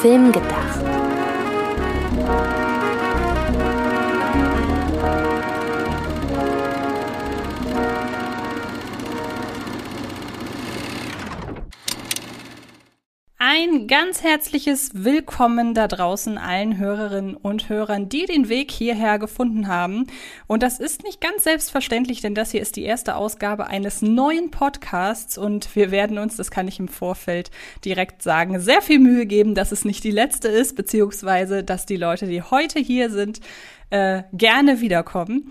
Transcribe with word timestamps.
Film 0.00 0.32
gedacht. 0.32 0.89
Ein 13.52 13.88
ganz 13.88 14.22
herzliches 14.22 14.90
Willkommen 14.94 15.74
da 15.74 15.88
draußen 15.88 16.38
allen 16.38 16.78
Hörerinnen 16.78 17.34
und 17.34 17.68
Hörern, 17.68 18.08
die 18.08 18.24
den 18.24 18.48
Weg 18.48 18.70
hierher 18.70 19.18
gefunden 19.18 19.66
haben. 19.66 20.06
Und 20.46 20.62
das 20.62 20.78
ist 20.78 21.02
nicht 21.02 21.20
ganz 21.20 21.42
selbstverständlich, 21.42 22.20
denn 22.20 22.36
das 22.36 22.52
hier 22.52 22.62
ist 22.62 22.76
die 22.76 22.84
erste 22.84 23.16
Ausgabe 23.16 23.66
eines 23.66 24.02
neuen 24.02 24.52
Podcasts 24.52 25.36
und 25.36 25.74
wir 25.74 25.90
werden 25.90 26.18
uns, 26.18 26.36
das 26.36 26.52
kann 26.52 26.68
ich 26.68 26.78
im 26.78 26.86
Vorfeld 26.86 27.50
direkt 27.84 28.22
sagen, 28.22 28.60
sehr 28.60 28.82
viel 28.82 29.00
Mühe 29.00 29.26
geben, 29.26 29.56
dass 29.56 29.72
es 29.72 29.84
nicht 29.84 30.04
die 30.04 30.12
letzte 30.12 30.46
ist, 30.46 30.76
beziehungsweise 30.76 31.64
dass 31.64 31.86
die 31.86 31.96
Leute, 31.96 32.28
die 32.28 32.42
heute 32.42 32.78
hier 32.78 33.10
sind, 33.10 33.40
äh, 33.90 34.22
gerne 34.32 34.80
wiederkommen. 34.80 35.50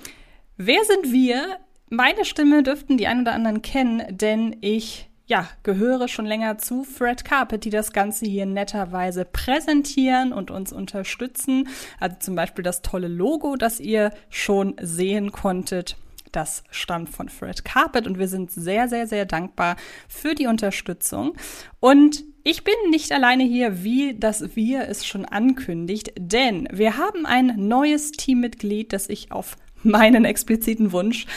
Wer 0.55 0.85
sind 0.85 1.11
wir? 1.11 1.57
Meine 1.89 2.23
Stimme 2.23 2.63
dürften 2.63 2.95
die 2.95 3.07
ein 3.07 3.23
oder 3.23 3.33
anderen 3.33 3.61
kennen, 3.61 4.03
denn 4.09 4.55
ich 4.61 5.08
ja, 5.29 5.47
gehöre 5.61 6.07
schon 6.07 6.25
länger 6.25 6.57
zu 6.57 6.83
Fred 6.83 7.23
Carpet, 7.23 7.63
die 7.63 7.69
das 7.69 7.93
Ganze 7.93 8.25
hier 8.25 8.47
netterweise 8.47 9.25
präsentieren 9.25 10.33
und 10.33 10.49
uns 10.49 10.73
unterstützen. 10.73 11.69
Also 11.99 12.17
zum 12.19 12.35
Beispiel 12.35 12.63
das 12.63 12.81
tolle 12.81 13.07
Logo, 13.07 13.55
das 13.55 13.79
ihr 13.79 14.11
schon 14.29 14.75
sehen 14.81 15.31
konntet. 15.31 15.97
Das 16.31 16.63
stammt 16.71 17.09
von 17.09 17.29
Fred 17.29 17.63
Carpet 17.63 18.07
und 18.07 18.17
wir 18.17 18.27
sind 18.27 18.51
sehr, 18.51 18.89
sehr, 18.89 19.05
sehr 19.05 19.25
dankbar 19.25 19.75
für 20.07 20.33
die 20.33 20.47
Unterstützung. 20.47 21.35
Und 21.79 22.23
ich 22.43 22.63
bin 22.63 22.73
nicht 22.89 23.11
alleine 23.11 23.43
hier, 23.43 23.83
wie 23.83 24.17
das 24.17 24.55
Wir 24.55 24.87
es 24.87 25.05
schon 25.05 25.25
ankündigt, 25.25 26.11
denn 26.17 26.67
wir 26.71 26.97
haben 26.97 27.27
ein 27.27 27.53
neues 27.67 28.11
Teammitglied, 28.11 28.93
das 28.93 29.09
ich 29.09 29.31
auf 29.31 29.57
meinen 29.83 30.25
expliziten 30.25 30.91
Wunsch 30.91 31.27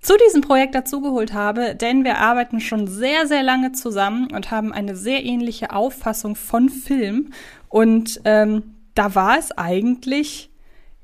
zu 0.00 0.14
diesem 0.26 0.40
Projekt 0.40 0.74
dazugeholt 0.74 1.32
habe, 1.32 1.74
denn 1.74 2.04
wir 2.04 2.18
arbeiten 2.18 2.60
schon 2.60 2.86
sehr, 2.86 3.26
sehr 3.26 3.42
lange 3.42 3.72
zusammen 3.72 4.28
und 4.32 4.50
haben 4.50 4.72
eine 4.72 4.96
sehr 4.96 5.24
ähnliche 5.24 5.72
Auffassung 5.72 6.36
von 6.36 6.68
Film. 6.68 7.32
Und 7.68 8.20
ähm, 8.24 8.74
da 8.94 9.14
war 9.14 9.38
es 9.38 9.52
eigentlich 9.52 10.50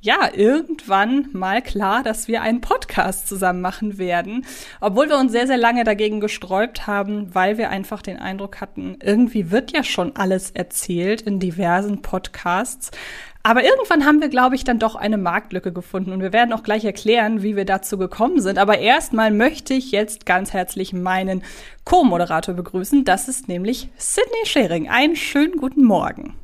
ja, 0.07 0.31
irgendwann 0.33 1.29
mal 1.33 1.61
klar, 1.63 2.05
dass 2.05 2.29
wir 2.29 2.41
einen 2.41 2.61
Podcast 2.61 3.27
zusammen 3.27 3.61
machen 3.61 3.99
werden. 3.99 4.47
Obwohl 4.81 5.09
wir 5.09 5.19
uns 5.19 5.33
sehr, 5.33 5.49
sehr 5.49 5.57
lange 5.57 5.83
dagegen 5.83 6.21
gesträubt 6.21 6.87
haben, 6.87 7.35
weil 7.35 7.59
wir 7.59 7.71
einfach 7.71 8.03
den 8.03 8.19
Eindruck 8.19 8.61
hatten, 8.61 8.99
irgendwie 9.03 9.51
wird 9.51 9.73
ja 9.73 9.83
schon 9.83 10.15
alles 10.15 10.53
erzählt 10.53 11.23
in 11.23 11.41
diversen 11.41 12.03
Podcasts. 12.03 12.93
Aber 13.47 13.63
irgendwann 13.63 14.05
haben 14.05 14.21
wir, 14.21 14.29
glaube 14.29 14.57
ich, 14.57 14.65
dann 14.65 14.81
doch 14.81 14.97
eine 14.97 15.19
Marktlücke 15.19 15.73
gefunden 15.73 16.11
und 16.11 16.21
wir 16.21 16.33
werden 16.33 16.53
auch 16.53 16.65
gleich 16.65 16.85
erklären, 16.85 17.45
wie 17.45 17.55
wir 17.55 17.65
dazu 17.65 17.97
gekommen 17.97 18.41
sind. 18.41 18.59
Aber 18.59 18.79
erstmal 18.79 19.31
möchte 19.31 19.73
ich 19.73 19.93
jetzt 19.93 20.27
ganz 20.27 20.53
herzlich 20.53 20.93
meinen 20.93 21.45
Co-Moderator 21.85 22.55
begrüßen. 22.55 23.05
Das 23.05 23.29
ist 23.29 23.47
nämlich 23.47 23.89
Sydney 23.99 24.47
Schering. 24.47 24.89
Einen 24.89 25.15
schönen 25.15 25.59
guten 25.59 25.85
Morgen. 25.85 26.35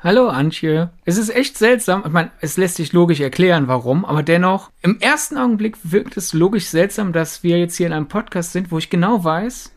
Hallo 0.00 0.26
Antje. 0.26 0.90
Es 1.04 1.18
ist 1.18 1.28
echt 1.28 1.56
seltsam. 1.56 2.02
Ich 2.04 2.10
meine, 2.10 2.32
es 2.40 2.56
lässt 2.56 2.74
sich 2.74 2.92
logisch 2.92 3.20
erklären, 3.20 3.68
warum, 3.68 4.04
aber 4.04 4.24
dennoch, 4.24 4.72
im 4.82 4.98
ersten 4.98 5.38
Augenblick 5.38 5.76
wirkt 5.84 6.16
es 6.16 6.32
logisch 6.32 6.66
seltsam, 6.66 7.12
dass 7.12 7.44
wir 7.44 7.60
jetzt 7.60 7.76
hier 7.76 7.86
in 7.86 7.92
einem 7.92 8.08
Podcast 8.08 8.50
sind, 8.50 8.72
wo 8.72 8.78
ich 8.78 8.90
genau 8.90 9.22
weiß, 9.22 9.72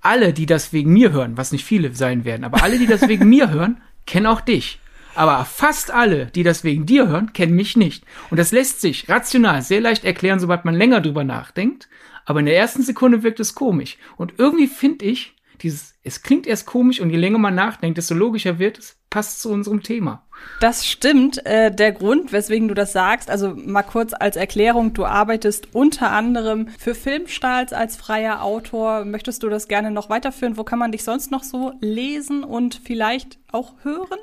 alle, 0.00 0.32
die 0.32 0.46
das 0.46 0.72
wegen 0.72 0.94
mir 0.94 1.12
hören, 1.12 1.36
was 1.36 1.52
nicht 1.52 1.66
viele 1.66 1.94
sein 1.94 2.24
werden, 2.24 2.44
aber 2.44 2.62
alle, 2.62 2.78
die 2.78 2.86
das 2.86 3.06
wegen 3.06 3.28
mir 3.28 3.50
hören, 3.50 3.82
kennen 4.06 4.26
auch 4.26 4.40
dich. 4.40 4.80
Aber 5.14 5.44
fast 5.44 5.90
alle, 5.90 6.26
die 6.26 6.42
das 6.42 6.64
wegen 6.64 6.86
dir 6.86 7.08
hören, 7.08 7.32
kennen 7.32 7.54
mich 7.54 7.76
nicht. 7.76 8.04
Und 8.30 8.38
das 8.38 8.52
lässt 8.52 8.80
sich 8.80 9.08
rational 9.08 9.62
sehr 9.62 9.80
leicht 9.80 10.04
erklären, 10.04 10.40
sobald 10.40 10.64
man 10.64 10.74
länger 10.74 11.00
drüber 11.00 11.24
nachdenkt. 11.24 11.88
Aber 12.24 12.40
in 12.40 12.46
der 12.46 12.56
ersten 12.56 12.82
Sekunde 12.82 13.22
wirkt 13.22 13.40
es 13.40 13.54
komisch. 13.54 13.98
Und 14.16 14.34
irgendwie 14.38 14.66
finde 14.66 15.04
ich, 15.04 15.34
dieses, 15.62 15.94
es 16.02 16.22
klingt 16.22 16.46
erst 16.46 16.66
komisch 16.66 17.00
und 17.00 17.10
je 17.10 17.16
länger 17.16 17.38
man 17.38 17.54
nachdenkt, 17.54 17.96
desto 17.98 18.14
logischer 18.14 18.58
wird 18.58 18.78
es, 18.78 18.96
passt 19.08 19.40
zu 19.40 19.50
unserem 19.50 19.82
Thema. 19.82 20.24
Das 20.60 20.86
stimmt. 20.86 21.44
Äh, 21.46 21.72
der 21.72 21.92
Grund, 21.92 22.32
weswegen 22.32 22.68
du 22.68 22.74
das 22.74 22.92
sagst, 22.92 23.30
also 23.30 23.54
mal 23.54 23.82
kurz 23.82 24.12
als 24.12 24.36
Erklärung, 24.36 24.92
du 24.92 25.04
arbeitest 25.04 25.74
unter 25.74 26.10
anderem 26.10 26.68
für 26.78 26.94
Filmstahls 26.94 27.72
als 27.72 27.96
freier 27.96 28.42
Autor. 28.42 29.04
Möchtest 29.04 29.42
du 29.42 29.48
das 29.48 29.68
gerne 29.68 29.90
noch 29.90 30.10
weiterführen? 30.10 30.56
Wo 30.56 30.64
kann 30.64 30.78
man 30.78 30.92
dich 30.92 31.04
sonst 31.04 31.30
noch 31.30 31.44
so 31.44 31.72
lesen 31.80 32.42
und 32.42 32.80
vielleicht 32.84 33.38
auch 33.52 33.74
hören? 33.82 34.18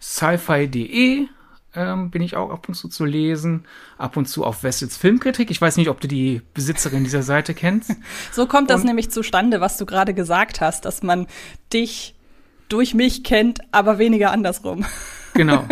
sci-fi.de 0.00 1.28
ähm, 1.74 2.10
bin 2.10 2.22
ich 2.22 2.36
auch 2.36 2.50
ab 2.50 2.68
und 2.68 2.74
zu 2.74 2.88
zu 2.88 3.04
lesen. 3.04 3.64
Ab 3.98 4.16
und 4.16 4.26
zu 4.26 4.44
auf 4.44 4.62
Wessels 4.62 4.96
Filmkritik. 4.96 5.50
Ich 5.50 5.60
weiß 5.60 5.76
nicht, 5.76 5.88
ob 5.88 6.00
du 6.00 6.08
die 6.08 6.42
Besitzerin 6.54 7.04
dieser 7.04 7.22
Seite 7.22 7.54
kennst. 7.54 7.92
so 8.32 8.46
kommt 8.46 8.70
das 8.70 8.80
und 8.80 8.86
nämlich 8.86 9.10
zustande, 9.10 9.60
was 9.60 9.76
du 9.76 9.86
gerade 9.86 10.14
gesagt 10.14 10.60
hast, 10.60 10.84
dass 10.84 11.02
man 11.02 11.26
dich 11.72 12.14
durch 12.68 12.94
mich 12.94 13.22
kennt, 13.24 13.60
aber 13.72 13.98
weniger 13.98 14.30
andersrum. 14.30 14.84
Genau. 15.34 15.66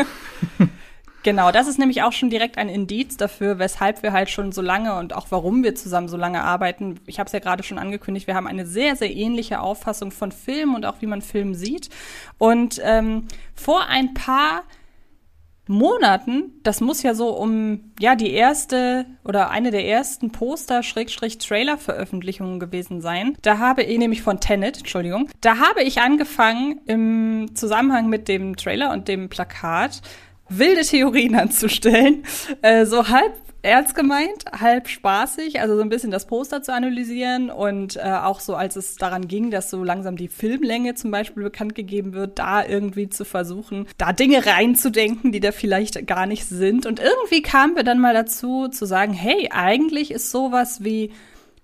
Genau, 1.27 1.51
das 1.51 1.67
ist 1.67 1.81
nämlich 1.81 2.05
auch 2.05 2.13
schon 2.13 2.31
direkt 2.31 2.57
ein 2.57 2.69
Indiz 2.69 3.17
dafür, 3.17 3.59
weshalb 3.59 4.05
wir 4.05 4.13
halt 4.13 4.31
schon 4.31 4.53
so 4.53 4.63
lange 4.63 4.97
und 4.97 5.13
auch 5.13 5.27
warum 5.31 5.65
wir 5.65 5.75
zusammen 5.75 6.07
so 6.07 6.17
lange 6.17 6.45
arbeiten. 6.45 7.01
Ich 7.05 7.19
habe 7.19 7.27
es 7.27 7.33
ja 7.33 7.41
gerade 7.41 7.65
schon 7.65 7.79
angekündigt, 7.79 8.29
wir 8.29 8.37
haben 8.37 8.47
eine 8.47 8.65
sehr, 8.65 8.95
sehr 8.95 9.13
ähnliche 9.13 9.59
Auffassung 9.59 10.13
von 10.13 10.31
Film 10.31 10.77
und 10.77 10.87
auch 10.87 11.01
wie 11.01 11.07
man 11.07 11.23
Film 11.23 11.55
sieht. 11.55 11.91
Und 12.39 12.81
ähm, 12.85 13.27
vor 13.57 13.89
ein 13.89 14.15
paar 14.15 14.63
Monaten, 15.67 16.61
das 16.63 16.81
muss 16.81 17.03
ja 17.03 17.13
so 17.13 17.31
um 17.31 17.93
ja 17.99 18.15
die 18.15 18.31
erste 18.31 19.05
oder 19.25 19.51
eine 19.51 19.73
der 19.73 19.85
ersten 19.85 20.31
Poster 20.31 20.85
Schrägstrich 20.85 21.39
Trailer 21.39 21.77
Veröffentlichungen 21.77 22.61
gewesen 22.61 23.01
sein. 23.01 23.37
Da 23.43 23.59
habe 23.59 23.83
ich 23.83 23.99
nämlich 23.99 24.23
von 24.23 24.39
Tenet, 24.39 24.79
Entschuldigung, 24.79 25.29
da 25.41 25.59
habe 25.59 25.83
ich 25.83 26.01
angefangen 26.01 26.83
im 26.87 27.51
Zusammenhang 27.57 28.09
mit 28.09 28.29
dem 28.29 28.55
Trailer 28.55 28.93
und 28.93 29.09
dem 29.09 29.29
Plakat 29.29 30.03
wilde 30.49 30.83
Theorien 30.83 31.34
anzustellen. 31.34 32.25
Äh, 32.62 32.87
so 32.87 33.09
halb 33.09 33.33
ernst 33.67 33.97
gemeint, 33.97 34.45
halb 34.53 34.89
spaßig, 34.89 35.61
also 35.61 35.75
so 35.75 35.83
ein 35.83 35.89
bisschen 35.89 36.12
das 36.12 36.27
Poster 36.27 36.62
zu 36.62 36.73
analysieren 36.73 37.51
und 37.51 37.97
äh, 37.97 38.01
auch 38.01 38.39
so, 38.39 38.55
als 38.55 38.77
es 38.77 38.95
daran 38.95 39.27
ging, 39.27 39.51
dass 39.51 39.71
so 39.71 39.83
langsam 39.83 40.17
die 40.17 40.29
Filmlänge 40.29 40.95
zum 40.95 41.11
Beispiel 41.11 41.43
bekannt 41.43 41.75
gegeben 41.75 42.12
wird, 42.12 42.39
da 42.39 42.65
irgendwie 42.65 43.09
zu 43.09 43.25
versuchen, 43.25 43.89
da 43.99 44.12
Dinge 44.12 44.47
reinzudenken, 44.47 45.33
die 45.33 45.41
da 45.41 45.51
vielleicht 45.51 46.07
gar 46.07 46.27
nicht 46.27 46.45
sind. 46.47 46.87
Und 46.87 47.01
irgendwie 47.01 47.43
kamen 47.43 47.75
wir 47.75 47.83
dann 47.83 47.99
mal 47.99 48.15
dazu 48.15 48.69
zu 48.69 48.87
sagen, 48.87 49.13
hey, 49.13 49.49
eigentlich 49.51 50.13
ist 50.13 50.31
sowas 50.31 50.84
wie 50.84 51.11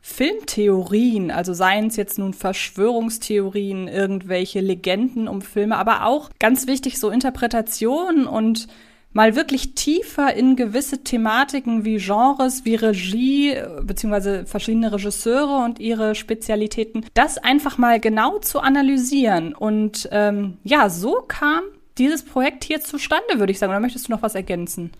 Filmtheorien, 0.05 1.31
also 1.31 1.55
seien 1.55 1.87
es 1.87 1.97
jetzt 1.97 2.19
nun 2.19 2.35
Verschwörungstheorien, 2.35 3.87
irgendwelche 3.87 4.61
Legenden 4.61 5.29
um 5.29 5.43
Filme, 5.43 5.79
aber 5.79 6.07
auch 6.07 6.29
ganz 6.41 6.67
wichtig 6.67 6.99
so 6.99 7.09
Interpretationen 7.09 8.27
und 8.27 8.67
mal 9.13 9.37
wirklich 9.37 9.75
tiefer 9.75 10.35
in 10.35 10.57
gewisse 10.57 11.05
Thematiken 11.05 11.85
wie 11.85 11.99
Genres, 11.99 12.65
wie 12.65 12.75
Regie, 12.75 13.55
beziehungsweise 13.83 14.45
verschiedene 14.45 14.93
Regisseure 14.93 15.65
und 15.65 15.79
ihre 15.79 16.17
Spezialitäten, 16.17 17.07
das 17.15 17.39
einfach 17.39 17.79
mal 17.79 18.01
genau 18.01 18.39
zu 18.39 18.59
analysieren. 18.59 19.55
Und 19.55 20.09
ähm, 20.11 20.59
ja, 20.65 20.91
so 20.91 21.23
kam 21.29 21.63
dieses 21.97 22.25
Projekt 22.25 22.65
hier 22.65 22.81
zustande, 22.81 23.39
würde 23.39 23.53
ich 23.53 23.59
sagen. 23.61 23.71
Oder 23.71 23.81
möchtest 23.81 24.09
du 24.09 24.13
noch 24.13 24.23
was 24.23 24.35
ergänzen? 24.35 24.91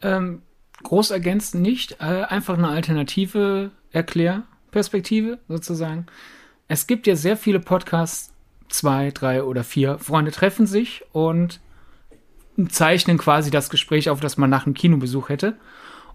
Ähm, 0.00 0.42
groß 0.82 1.12
ergänzen 1.12 1.62
nicht, 1.62 1.98
äh, 2.00 2.24
einfach 2.24 2.58
eine 2.58 2.68
alternative 2.68 3.70
Erklärperspektive 3.92 5.38
sozusagen. 5.48 6.06
Es 6.68 6.86
gibt 6.86 7.06
ja 7.06 7.16
sehr 7.16 7.36
viele 7.36 7.60
Podcasts, 7.60 8.32
zwei, 8.68 9.10
drei 9.10 9.42
oder 9.42 9.64
vier 9.64 9.98
Freunde 9.98 10.30
treffen 10.30 10.66
sich 10.66 11.04
und 11.12 11.60
zeichnen 12.68 13.18
quasi 13.18 13.50
das 13.50 13.70
Gespräch 13.70 14.10
auf, 14.10 14.20
das 14.20 14.36
man 14.36 14.50
nach 14.50 14.66
einem 14.66 14.74
Kinobesuch 14.74 15.28
hätte. 15.28 15.56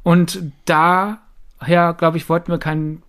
Und 0.04 0.42
daher, 0.66 1.94
glaube 1.98 2.18
ich, 2.18 2.30
wollten 2.30 2.52
wir 2.52 2.60
keinen 2.60 3.04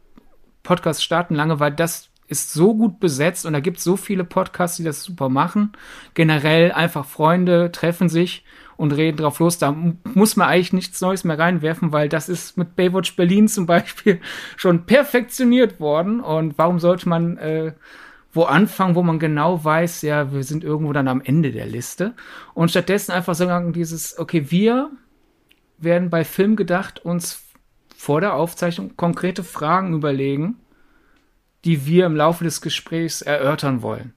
Podcast 0.62 1.03
starten 1.03 1.35
lange, 1.35 1.61
weil 1.61 1.73
das 1.73 2.11
ist 2.26 2.53
so 2.53 2.75
gut 2.75 3.00
besetzt 3.00 3.47
und 3.47 3.55
da 3.55 3.61
gibt 3.61 3.79
es 3.79 3.85
so 3.85 3.97
viele 3.97 4.25
Podcasts, 4.25 4.76
die 4.76 4.85
das 4.85 5.03
super 5.03 5.31
machen. 5.31 5.73
Generell 6.12 6.73
einfach 6.73 7.06
Freunde 7.06 7.73
treffen 7.73 8.09
sich 8.11 8.44
und 8.79 8.93
reden 8.93 9.19
drauf 9.19 9.41
los. 9.41 9.59
Da 9.59 9.77
muss 10.15 10.37
man 10.37 10.49
eigentlich 10.49 10.73
nichts 10.73 11.03
Neues 11.03 11.25
mehr 11.25 11.39
reinwerfen, 11.39 11.93
weil 11.93 12.09
das 12.09 12.31
ist 12.31 12.57
mit 12.57 12.77
Baywatch 12.77 13.17
Berlin 13.17 13.49
zum 13.49 13.67
Beispiel 13.67 14.21
schon 14.57 14.87
perfektioniert 14.87 15.81
worden. 15.81 16.21
Und 16.21 16.57
warum 16.57 16.79
sollte 16.79 17.07
man 17.09 17.37
äh, 17.37 17.73
wo 18.33 18.45
anfangen, 18.45 18.95
wo 18.95 19.03
man 19.03 19.19
genau 19.19 19.65
weiß, 19.65 20.03
ja, 20.03 20.33
wir 20.33 20.45
sind 20.45 20.63
irgendwo 20.63 20.93
dann 20.93 21.09
am 21.09 21.21
Ende 21.21 21.51
der 21.51 21.67
Liste. 21.67 22.15
Und 22.55 22.71
stattdessen 22.71 23.13
einfach 23.13 23.35
sagen, 23.35 23.73
dieses, 23.73 24.19
okay, 24.19 24.51
wir 24.51 24.91
werden 25.79 26.09
bei 26.09 26.25
Film 26.25 26.55
gedacht 26.55 27.05
uns 27.05 27.43
vor 27.97 28.21
der 28.21 28.35
Aufzeichnung 28.35 28.97
konkrete 28.97 29.43
Fragen 29.43 29.93
überlegen, 29.93 30.57
die 31.65 31.87
wir 31.87 32.07
im 32.07 32.15
Laufe 32.15 32.45
des 32.45 32.61
Gesprächs 32.61 33.23
erörtern 33.23 33.83
wollen. 33.83 34.15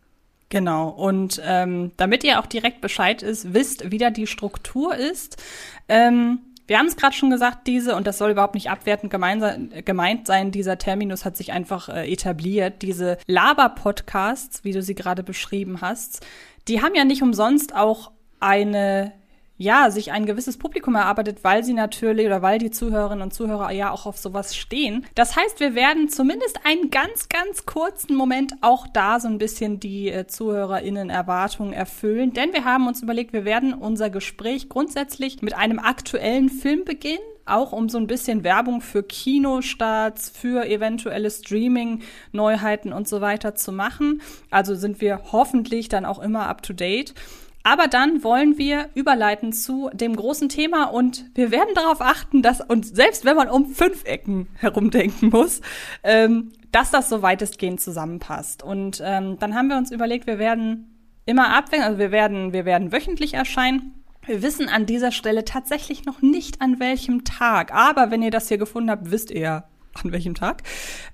Genau. 0.51 0.89
Und 0.89 1.41
ähm, 1.45 1.91
damit 1.95 2.25
ihr 2.25 2.37
auch 2.39 2.45
direkt 2.45 2.81
Bescheid 2.81 3.23
ist, 3.23 3.53
wisst, 3.53 3.89
wie 3.89 3.97
da 3.97 4.09
die 4.09 4.27
Struktur 4.27 4.93
ist. 4.93 5.41
Ähm, 5.87 6.39
wir 6.67 6.77
haben 6.77 6.87
es 6.87 6.97
gerade 6.97 7.15
schon 7.15 7.29
gesagt, 7.29 7.67
diese, 7.67 7.95
und 7.95 8.05
das 8.05 8.17
soll 8.17 8.31
überhaupt 8.31 8.53
nicht 8.53 8.69
abwertend 8.69 9.11
gemeint 9.11 10.27
sein, 10.27 10.51
dieser 10.51 10.77
Terminus 10.77 11.23
hat 11.23 11.37
sich 11.37 11.53
einfach 11.53 11.87
äh, 11.87 12.11
etabliert. 12.11 12.81
Diese 12.81 13.17
Laber-Podcasts, 13.27 14.65
wie 14.65 14.73
du 14.73 14.81
sie 14.81 14.93
gerade 14.93 15.23
beschrieben 15.23 15.79
hast, 15.79 16.25
die 16.67 16.81
haben 16.81 16.95
ja 16.95 17.05
nicht 17.05 17.23
umsonst 17.23 17.73
auch 17.73 18.11
eine 18.41 19.13
ja, 19.61 19.91
sich 19.91 20.11
ein 20.11 20.25
gewisses 20.25 20.57
Publikum 20.57 20.95
erarbeitet, 20.95 21.43
weil 21.43 21.63
sie 21.63 21.73
natürlich 21.73 22.25
oder 22.25 22.41
weil 22.41 22.57
die 22.57 22.71
Zuhörerinnen 22.71 23.21
und 23.21 23.33
Zuhörer 23.33 23.71
ja 23.71 23.91
auch 23.91 24.07
auf 24.07 24.17
sowas 24.17 24.55
stehen. 24.55 25.05
Das 25.13 25.35
heißt, 25.35 25.59
wir 25.59 25.75
werden 25.75 26.09
zumindest 26.09 26.59
einen 26.65 26.89
ganz, 26.89 27.29
ganz 27.29 27.67
kurzen 27.67 28.15
Moment 28.15 28.53
auch 28.61 28.87
da 28.87 29.19
so 29.19 29.27
ein 29.27 29.37
bisschen 29.37 29.79
die 29.79 30.09
äh, 30.09 30.25
ZuhörerInnen 30.25 31.11
Erwartungen 31.11 31.73
erfüllen, 31.73 32.33
denn 32.33 32.53
wir 32.53 32.65
haben 32.65 32.87
uns 32.87 33.03
überlegt, 33.03 33.33
wir 33.33 33.45
werden 33.45 33.75
unser 33.75 34.09
Gespräch 34.09 34.67
grundsätzlich 34.67 35.43
mit 35.43 35.55
einem 35.55 35.77
aktuellen 35.77 36.49
Film 36.49 36.83
beginnen 36.83 37.19
auch 37.45 37.73
um 37.73 37.89
so 37.89 37.97
ein 37.97 38.07
bisschen 38.07 38.43
Werbung 38.43 38.81
für 38.81 39.03
Kinostarts, 39.03 40.29
für 40.29 40.65
eventuelle 40.67 41.29
Streaming-Neuheiten 41.29 42.93
und 42.93 43.07
so 43.07 43.19
weiter 43.19 43.55
zu 43.55 43.71
machen. 43.71 44.21
Also 44.51 44.75
sind 44.75 45.01
wir 45.01 45.21
hoffentlich 45.31 45.89
dann 45.89 46.05
auch 46.05 46.19
immer 46.19 46.47
up 46.47 46.61
to 46.61 46.71
date. 46.71 47.13
Aber 47.63 47.87
dann 47.87 48.23
wollen 48.23 48.57
wir 48.57 48.89
überleiten 48.95 49.53
zu 49.53 49.89
dem 49.93 50.15
großen 50.15 50.49
Thema 50.49 50.85
und 50.85 51.25
wir 51.35 51.51
werden 51.51 51.73
darauf 51.75 52.01
achten, 52.01 52.41
dass, 52.41 52.61
und 52.61 52.85
selbst 52.85 53.25
wenn 53.25 53.35
man 53.35 53.49
um 53.49 53.67
fünf 53.67 54.03
Ecken 54.05 54.47
herumdenken 54.55 55.29
muss, 55.29 55.61
ähm, 56.03 56.51
dass 56.71 56.91
das 56.91 57.09
so 57.09 57.21
weitestgehend 57.21 57.81
zusammenpasst. 57.81 58.63
Und 58.63 59.01
ähm, 59.03 59.37
dann 59.39 59.55
haben 59.55 59.67
wir 59.67 59.77
uns 59.77 59.91
überlegt, 59.91 60.27
wir 60.27 60.39
werden 60.39 60.91
immer 61.25 61.55
abwechseln, 61.55 61.83
also 61.83 61.99
wir 61.99 62.11
werden, 62.11 62.53
wir 62.53 62.65
werden 62.65 62.91
wöchentlich 62.91 63.33
erscheinen. 63.33 64.03
Wir 64.25 64.41
wissen 64.41 64.69
an 64.69 64.85
dieser 64.85 65.11
Stelle 65.11 65.45
tatsächlich 65.45 66.05
noch 66.05 66.21
nicht 66.21 66.61
an 66.61 66.79
welchem 66.79 67.23
Tag, 67.23 67.73
aber 67.73 68.11
wenn 68.11 68.21
ihr 68.21 68.31
das 68.31 68.47
hier 68.47 68.57
gefunden 68.57 68.91
habt, 68.91 69.11
wisst 69.11 69.31
ihr 69.31 69.65
an 70.01 70.11
welchem 70.11 70.35
Tag. 70.35 70.63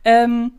Ähm, 0.03 0.51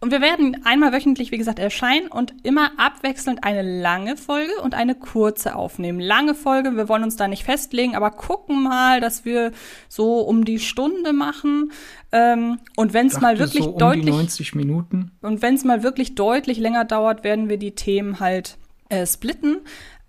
und 0.00 0.12
wir 0.12 0.20
werden 0.20 0.64
einmal 0.64 0.92
wöchentlich, 0.92 1.32
wie 1.32 1.38
gesagt, 1.38 1.58
erscheinen 1.58 2.06
und 2.06 2.32
immer 2.44 2.70
abwechselnd 2.76 3.42
eine 3.42 3.62
lange 3.62 4.16
Folge 4.16 4.52
und 4.62 4.74
eine 4.74 4.94
kurze 4.94 5.56
aufnehmen. 5.56 5.98
Lange 5.98 6.36
Folge, 6.36 6.76
wir 6.76 6.88
wollen 6.88 7.02
uns 7.02 7.16
da 7.16 7.26
nicht 7.26 7.42
festlegen, 7.42 7.96
aber 7.96 8.12
gucken 8.12 8.62
mal, 8.62 9.00
dass 9.00 9.24
wir 9.24 9.50
so 9.88 10.20
um 10.20 10.44
die 10.44 10.60
Stunde 10.60 11.12
machen. 11.12 11.72
Ähm, 12.12 12.58
und 12.76 12.92
wenn 12.92 13.08
es 13.08 13.20
mal 13.20 13.40
wirklich 13.40 13.64
so 13.64 13.72
um 13.72 13.78
deutlich. 13.78 14.06
90 14.06 14.54
Minuten. 14.54 15.10
Und 15.20 15.42
wenn 15.42 15.56
es 15.56 15.64
mal 15.64 15.82
wirklich 15.82 16.14
deutlich 16.14 16.58
länger 16.58 16.84
dauert, 16.84 17.24
werden 17.24 17.48
wir 17.48 17.56
die 17.56 17.72
Themen 17.72 18.20
halt 18.20 18.56
äh, 18.90 19.04
splitten. 19.04 19.58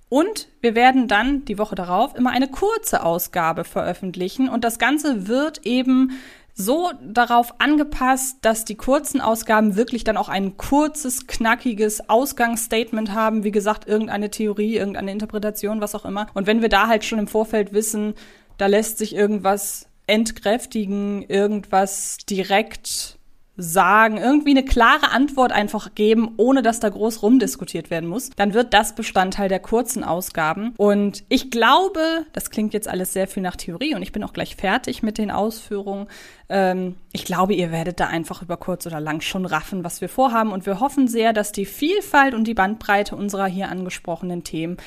Und 0.08 0.50
wir 0.62 0.76
werden 0.76 1.08
dann 1.08 1.46
die 1.46 1.58
Woche 1.58 1.76
darauf 1.76 2.16
immer 2.16 2.32
eine 2.32 2.48
kurze 2.48 3.04
Ausgabe 3.04 3.64
veröffentlichen. 3.64 4.50
Und 4.50 4.64
das 4.64 4.78
Ganze 4.78 5.28
wird 5.28 5.66
eben 5.66 6.12
so 6.60 6.92
darauf 7.02 7.54
angepasst, 7.60 8.40
dass 8.42 8.66
die 8.66 8.76
kurzen 8.76 9.22
Ausgaben 9.22 9.78
wirklich 9.78 10.04
dann 10.04 10.18
auch 10.18 10.28
ein 10.28 10.58
kurzes, 10.58 11.26
knackiges 11.26 12.10
Ausgangsstatement 12.10 13.14
haben. 13.14 13.46
Wie 13.46 13.52
gesagt, 13.52 13.88
irgendeine 13.88 14.30
Theorie, 14.30 14.76
irgendeine 14.76 15.12
Interpretation, 15.12 15.80
was 15.80 15.96
auch 15.96 16.04
immer. 16.04 16.28
Und 16.34 16.48
wenn 16.48 16.62
wir 16.62 16.68
da 16.68 16.88
halt 16.88 17.06
schon 17.06 17.18
im 17.18 17.28
Vorfeld 17.28 17.72
wissen, 17.72 18.14
da 18.58 18.68
lässt 18.68 18.98
sich 18.98 19.16
irgendwas 19.16 19.88
entkräftigen, 20.06 21.24
irgendwas 21.24 22.18
direkt 22.30 23.19
sagen, 23.60 24.18
irgendwie 24.18 24.52
eine 24.52 24.64
klare 24.64 25.12
Antwort 25.12 25.52
einfach 25.52 25.94
geben, 25.94 26.34
ohne 26.38 26.62
dass 26.62 26.80
da 26.80 26.90
groß 26.90 27.22
rumdiskutiert 27.22 27.90
werden 27.90 28.08
muss, 28.08 28.30
dann 28.36 28.54
wird 28.54 28.74
das 28.74 28.96
Bestandteil 28.96 29.50
der 29.50 29.60
kurzen 29.60 30.04
Ausgaben. 30.04 30.74
Und 30.78 31.24
ich 31.28 31.52
glaube, 31.52 32.26
das 32.34 32.50
klingt 32.50 32.74
jetzt 32.74 32.88
alles 32.88 33.14
sehr 33.14 33.28
viel 33.28 33.44
nach 33.44 33.58
Theorie 33.58 33.96
und 33.96 34.02
ich 34.02 34.12
bin 34.12 34.24
auch 34.24 34.34
gleich 34.34 34.56
fertig 34.56 35.04
mit 35.04 35.18
den 35.18 35.30
Ausführungen. 35.30 36.08
Ähm, 36.48 36.96
ich 37.12 37.26
glaube, 37.26 37.54
ihr 37.54 37.72
werdet 37.72 38.00
da 38.00 38.08
einfach 38.08 38.42
über 38.42 38.58
kurz 38.58 38.88
oder 38.88 39.00
lang 39.00 39.22
schon 39.22 39.46
raffen, 39.46 39.84
was 39.84 40.00
wir 40.00 40.10
vorhaben. 40.10 40.52
Und 40.52 40.66
wir 40.66 40.80
hoffen 40.80 41.08
sehr, 41.08 41.34
dass 41.34 41.52
die 41.52 41.66
Vielfalt 41.66 42.34
und 42.34 42.46
die 42.46 42.54
Bandbreite 42.54 43.16
unserer 43.16 43.48
hier 43.48 43.70
angesprochenen 43.70 44.44
Themen, 44.44 44.78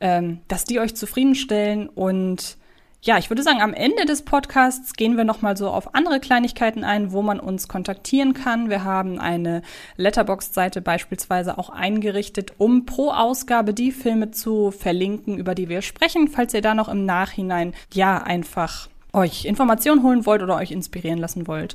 ähm, 0.00 0.40
dass 0.48 0.64
die 0.64 0.80
euch 0.80 0.96
zufriedenstellen 0.96 1.88
und 1.88 2.56
ja, 3.04 3.18
ich 3.18 3.30
würde 3.30 3.42
sagen, 3.42 3.60
am 3.60 3.74
Ende 3.74 4.04
des 4.04 4.22
Podcasts 4.22 4.92
gehen 4.92 5.16
wir 5.16 5.24
nochmal 5.24 5.56
so 5.56 5.68
auf 5.68 5.96
andere 5.96 6.20
Kleinigkeiten 6.20 6.84
ein, 6.84 7.10
wo 7.10 7.20
man 7.20 7.40
uns 7.40 7.66
kontaktieren 7.66 8.32
kann. 8.32 8.70
Wir 8.70 8.84
haben 8.84 9.18
eine 9.18 9.62
Letterbox-Seite 9.96 10.80
beispielsweise 10.80 11.58
auch 11.58 11.68
eingerichtet, 11.68 12.52
um 12.58 12.86
pro 12.86 13.10
Ausgabe 13.10 13.74
die 13.74 13.90
Filme 13.90 14.30
zu 14.30 14.70
verlinken, 14.70 15.36
über 15.36 15.56
die 15.56 15.68
wir 15.68 15.82
sprechen, 15.82 16.28
falls 16.28 16.54
ihr 16.54 16.62
da 16.62 16.74
noch 16.74 16.88
im 16.88 17.04
Nachhinein 17.04 17.74
ja 17.92 18.18
einfach 18.18 18.88
euch 19.12 19.46
Informationen 19.46 20.04
holen 20.04 20.24
wollt 20.24 20.42
oder 20.42 20.54
euch 20.54 20.70
inspirieren 20.70 21.18
lassen 21.18 21.48
wollt. 21.48 21.74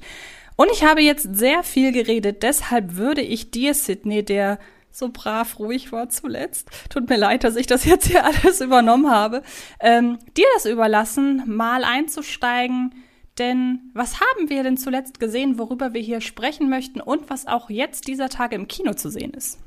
Und 0.56 0.72
ich 0.72 0.86
habe 0.86 1.02
jetzt 1.02 1.36
sehr 1.36 1.62
viel 1.64 1.92
geredet, 1.92 2.42
deshalb 2.42 2.96
würde 2.96 3.22
ich 3.22 3.52
dir, 3.52 3.74
Sydney, 3.74 4.24
der 4.24 4.60
so 4.98 5.10
brav 5.10 5.60
ruhig 5.60 5.92
war 5.92 6.10
zuletzt. 6.10 6.70
Tut 6.90 7.10
mir 7.10 7.18
leid, 7.18 7.44
dass 7.44 7.56
ich 7.56 7.68
das 7.68 7.86
jetzt 7.86 8.08
hier 8.08 8.26
alles 8.44 8.62
übernommen 8.62 9.10
habe. 9.10 9.44
Ähm, 9.80 10.18
dir 10.36 10.48
das 10.56 10.66
überlassen, 10.66 11.44
mal 11.46 11.84
einzusteigen. 11.84 12.94
Denn 13.38 13.92
was 13.94 14.20
haben 14.20 14.50
wir 14.50 14.64
denn 14.64 14.78
zuletzt 14.78 15.20
gesehen, 15.20 15.60
worüber 15.60 15.94
wir 15.94 16.02
hier 16.02 16.22
sprechen 16.22 16.70
möchten 16.70 17.02
und 17.02 17.30
was 17.30 17.46
auch 17.46 17.70
jetzt 17.70 18.08
dieser 18.08 18.30
Tage 18.30 18.56
im 18.56 18.68
Kino 18.68 18.94
zu 18.94 19.10
sehen 19.10 19.32
ist? 19.32 19.60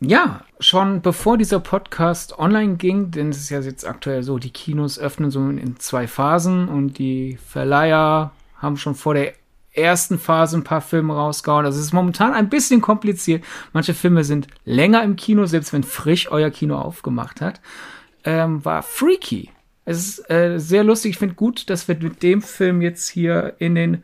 Ja, 0.00 0.42
schon 0.60 1.00
bevor 1.00 1.38
dieser 1.38 1.58
Podcast 1.58 2.38
online 2.38 2.76
ging, 2.76 3.10
denn 3.10 3.30
es 3.30 3.38
ist 3.38 3.48
ja 3.48 3.60
jetzt 3.60 3.86
aktuell 3.86 4.22
so, 4.22 4.38
die 4.38 4.50
Kinos 4.50 4.98
öffnen 4.98 5.30
so 5.30 5.40
in 5.48 5.78
zwei 5.78 6.06
Phasen 6.06 6.68
und 6.68 6.98
die 6.98 7.38
Verleiher 7.38 8.32
haben 8.56 8.76
schon 8.76 8.94
vor 8.94 9.14
der 9.14 9.32
ersten 9.76 10.18
Phase 10.18 10.56
ein 10.56 10.64
paar 10.64 10.80
Filme 10.80 11.14
rausgehauen. 11.14 11.66
Also 11.66 11.78
es 11.78 11.86
ist 11.86 11.92
momentan 11.92 12.32
ein 12.32 12.48
bisschen 12.48 12.80
kompliziert. 12.80 13.44
Manche 13.72 13.94
Filme 13.94 14.24
sind 14.24 14.48
länger 14.64 15.02
im 15.02 15.16
Kino, 15.16 15.46
selbst 15.46 15.72
wenn 15.72 15.82
frisch 15.82 16.30
euer 16.30 16.50
Kino 16.50 16.76
aufgemacht 16.78 17.40
hat. 17.40 17.60
Ähm, 18.24 18.64
war 18.64 18.82
Freaky. 18.82 19.50
Es 19.84 19.98
ist 19.98 20.30
äh, 20.30 20.58
sehr 20.58 20.82
lustig. 20.82 21.10
Ich 21.12 21.18
finde 21.18 21.36
gut, 21.36 21.70
dass 21.70 21.86
wir 21.86 21.96
mit 21.96 22.22
dem 22.22 22.42
Film 22.42 22.82
jetzt 22.82 23.08
hier 23.08 23.54
in 23.58 23.74
den 23.74 24.02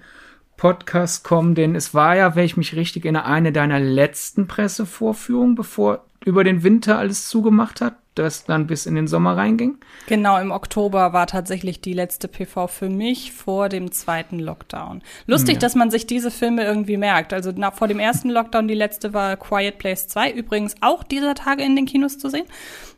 Podcast 0.57 1.25
kommen, 1.25 1.57
denn 1.57 1.75
es 1.75 1.93
war 1.93 2.15
ja, 2.15 2.37
wenn 2.37 2.45
ich 2.45 2.57
mich 2.57 2.77
richtig 2.77 3.05
erinnere, 3.05 3.25
eine 3.25 3.51
deiner 3.51 3.81
letzten 3.81 4.47
Pressevorführungen, 4.47 5.57
bevor 5.57 6.05
über 6.25 6.45
den 6.45 6.63
Winter 6.63 6.99
alles 6.99 7.29
zugemacht 7.29 7.81
hat 7.81 7.95
das 8.15 8.45
dann 8.45 8.67
bis 8.67 8.87
in 8.87 8.95
den 8.95 9.09
Sommer 9.09 9.37
reinging? 9.37 9.79
Genau, 10.07 10.39
im 10.39 10.51
Oktober 10.51 11.13
war 11.13 11.27
tatsächlich 11.27 11.81
die 11.81 11.95
letzte 11.95 12.29
PV 12.29 12.67
für 12.67 12.89
mich 12.89 13.33
vor 13.33 13.69
dem 13.69 13.91
zweiten 13.91 14.39
Lockdown. 14.39 15.03
Lustig, 15.27 15.55
ja. 15.55 15.61
dass 15.61 15.75
man 15.75 15.91
sich 15.91 16.07
diese 16.07 16.31
Filme 16.31 16.65
irgendwie 16.65 16.99
merkt. 16.99 17.33
Also 17.33 17.53
nach, 17.53 17.75
vor 17.75 17.89
dem 17.89 17.99
ersten 17.99 18.29
Lockdown, 18.29 18.69
die 18.69 18.75
letzte 18.75 19.15
war 19.15 19.37
Quiet 19.37 19.79
Place 19.79 20.09
2, 20.09 20.33
übrigens 20.33 20.75
auch 20.81 21.03
dieser 21.03 21.35
Tage 21.35 21.63
in 21.63 21.75
den 21.75 21.87
Kinos 21.87 22.19
zu 22.19 22.29
sehen. 22.29 22.47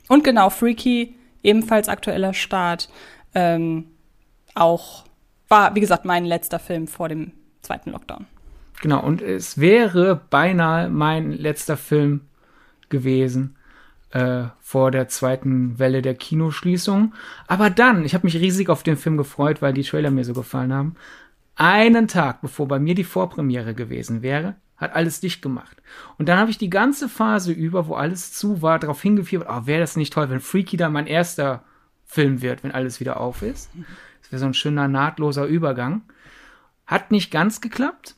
Und 0.08 0.24
genau, 0.24 0.50
Freaky, 0.50 1.14
ebenfalls 1.42 1.88
aktueller 1.88 2.34
Start. 2.34 2.88
Ähm, 3.34 3.86
auch 4.54 5.04
war, 5.48 5.74
wie 5.74 5.80
gesagt, 5.80 6.04
mein 6.04 6.24
letzter 6.24 6.58
Film 6.58 6.88
vor 6.88 7.08
dem 7.08 7.32
zweiten 7.62 7.90
Lockdown. 7.90 8.26
Genau, 8.82 9.02
und 9.02 9.22
es 9.22 9.58
wäre 9.58 10.20
beinahe 10.28 10.88
mein 10.88 11.32
letzter 11.32 11.76
Film 11.76 12.22
gewesen 12.94 13.56
äh, 14.10 14.44
vor 14.60 14.90
der 14.90 15.08
zweiten 15.08 15.78
Welle 15.78 16.00
der 16.00 16.14
Kinoschließung. 16.14 17.12
Aber 17.46 17.68
dann, 17.68 18.04
ich 18.04 18.14
habe 18.14 18.26
mich 18.26 18.36
riesig 18.36 18.70
auf 18.70 18.82
den 18.82 18.96
Film 18.96 19.16
gefreut, 19.16 19.60
weil 19.60 19.74
die 19.74 19.82
Trailer 19.82 20.10
mir 20.10 20.24
so 20.24 20.32
gefallen 20.32 20.72
haben. 20.72 20.94
Einen 21.56 22.08
Tag, 22.08 22.40
bevor 22.40 22.66
bei 22.68 22.78
mir 22.78 22.94
die 22.94 23.04
Vorpremiere 23.04 23.74
gewesen 23.74 24.22
wäre, 24.22 24.54
hat 24.76 24.94
alles 24.94 25.20
dicht 25.20 25.42
gemacht. 25.42 25.76
Und 26.18 26.28
dann 26.28 26.38
habe 26.38 26.50
ich 26.50 26.58
die 26.58 26.70
ganze 26.70 27.08
Phase 27.08 27.52
über, 27.52 27.86
wo 27.86 27.94
alles 27.94 28.32
zu 28.32 28.62
war, 28.62 28.78
darauf 28.78 29.02
hingefiebert, 29.02 29.48
oh, 29.50 29.66
wäre 29.66 29.80
das 29.80 29.96
nicht 29.96 30.12
toll, 30.12 30.30
wenn 30.30 30.40
Freaky 30.40 30.76
dann 30.76 30.92
mein 30.92 31.06
erster 31.06 31.62
Film 32.04 32.42
wird, 32.42 32.64
wenn 32.64 32.72
alles 32.72 33.00
wieder 33.00 33.20
auf 33.20 33.42
ist. 33.42 33.70
Das 34.22 34.32
wäre 34.32 34.40
so 34.40 34.46
ein 34.46 34.54
schöner 34.54 34.88
nahtloser 34.88 35.46
Übergang. 35.46 36.02
Hat 36.86 37.10
nicht 37.10 37.30
ganz 37.30 37.60
geklappt. 37.60 38.16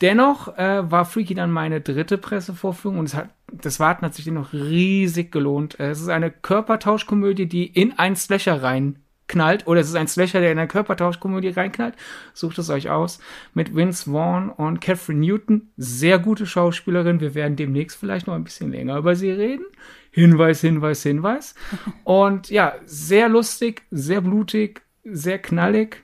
Dennoch 0.00 0.56
äh, 0.56 0.90
war 0.90 1.04
Freaky 1.04 1.34
dann 1.34 1.50
meine 1.50 1.80
dritte 1.82 2.16
Pressevorführung 2.16 2.98
und 2.98 3.06
es 3.06 3.14
hat, 3.14 3.30
das 3.52 3.80
Warten 3.80 4.06
hat 4.06 4.14
sich 4.14 4.24
dennoch 4.24 4.52
riesig 4.52 5.30
gelohnt. 5.30 5.78
Äh, 5.78 5.90
es 5.90 6.00
ist 6.00 6.08
eine 6.08 6.30
Körpertauschkomödie, 6.30 7.46
die 7.46 7.66
in 7.66 7.98
einen 7.98 8.16
Slasher 8.16 8.62
reinknallt, 8.62 9.66
oder 9.66 9.80
es 9.80 9.88
ist 9.88 9.96
ein 9.96 10.08
Slasher, 10.08 10.40
der 10.40 10.52
in 10.52 10.58
eine 10.58 10.68
Körpertauschkomödie 10.68 11.50
reinknallt. 11.50 11.96
Sucht 12.32 12.58
es 12.58 12.70
euch 12.70 12.88
aus. 12.88 13.20
Mit 13.52 13.76
Vince 13.76 14.10
Vaughn 14.10 14.48
und 14.48 14.80
Catherine 14.80 15.20
Newton. 15.20 15.68
Sehr 15.76 16.18
gute 16.18 16.46
Schauspielerin. 16.46 17.20
Wir 17.20 17.34
werden 17.34 17.56
demnächst 17.56 17.98
vielleicht 17.98 18.26
noch 18.26 18.34
ein 18.34 18.44
bisschen 18.44 18.72
länger 18.72 18.96
über 18.96 19.14
sie 19.14 19.30
reden. 19.30 19.66
Hinweis, 20.10 20.62
Hinweis, 20.62 21.02
Hinweis. 21.02 21.54
Und 22.04 22.50
ja, 22.50 22.74
sehr 22.84 23.28
lustig, 23.28 23.82
sehr 23.90 24.22
blutig, 24.22 24.82
sehr 25.04 25.38
knallig. 25.38 26.02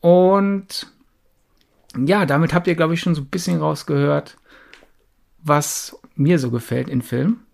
Und 0.00 0.92
ja, 1.96 2.26
damit 2.26 2.54
habt 2.54 2.66
ihr, 2.66 2.74
glaube 2.74 2.94
ich, 2.94 3.00
schon 3.00 3.14
so 3.14 3.22
ein 3.22 3.28
bisschen 3.28 3.60
rausgehört, 3.60 4.38
was 5.42 5.98
mir 6.14 6.38
so 6.38 6.50
gefällt 6.50 6.88
in 6.88 7.02
Filmen. 7.02 7.44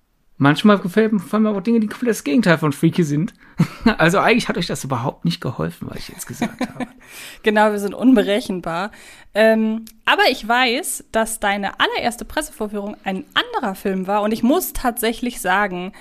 Manchmal 0.41 0.79
gefallen 0.79 1.21
mir 1.43 1.51
auch 1.51 1.61
Dinge, 1.61 1.81
die 1.81 1.91
das 2.05 2.23
Gegenteil 2.23 2.59
von 2.59 2.73
freaky 2.73 3.03
sind. 3.03 3.35
Also 3.99 4.19
eigentlich 4.19 4.49
hat 4.49 4.57
euch 4.57 4.67
das 4.67 4.85
überhaupt 4.85 5.25
nicht 5.25 5.41
geholfen, 5.41 5.89
was 5.91 5.99
ich 5.99 6.09
jetzt 6.11 6.27
gesagt 6.27 6.61
habe. 6.61 6.87
genau, 7.43 7.73
wir 7.73 7.81
sind 7.81 7.95
unberechenbar. 7.95 8.93
Ähm, 9.35 9.87
aber 10.05 10.25
ich 10.31 10.47
weiß, 10.47 11.07
dass 11.11 11.41
deine 11.41 11.81
allererste 11.81 12.25
Pressevorführung 12.25 12.97
ein 13.03 13.25
anderer 13.35 13.75
Film 13.75 14.07
war. 14.07 14.23
Und 14.23 14.33
ich 14.33 14.45
muss 14.45 14.75
tatsächlich 14.75 15.41
sagen, 15.41 15.93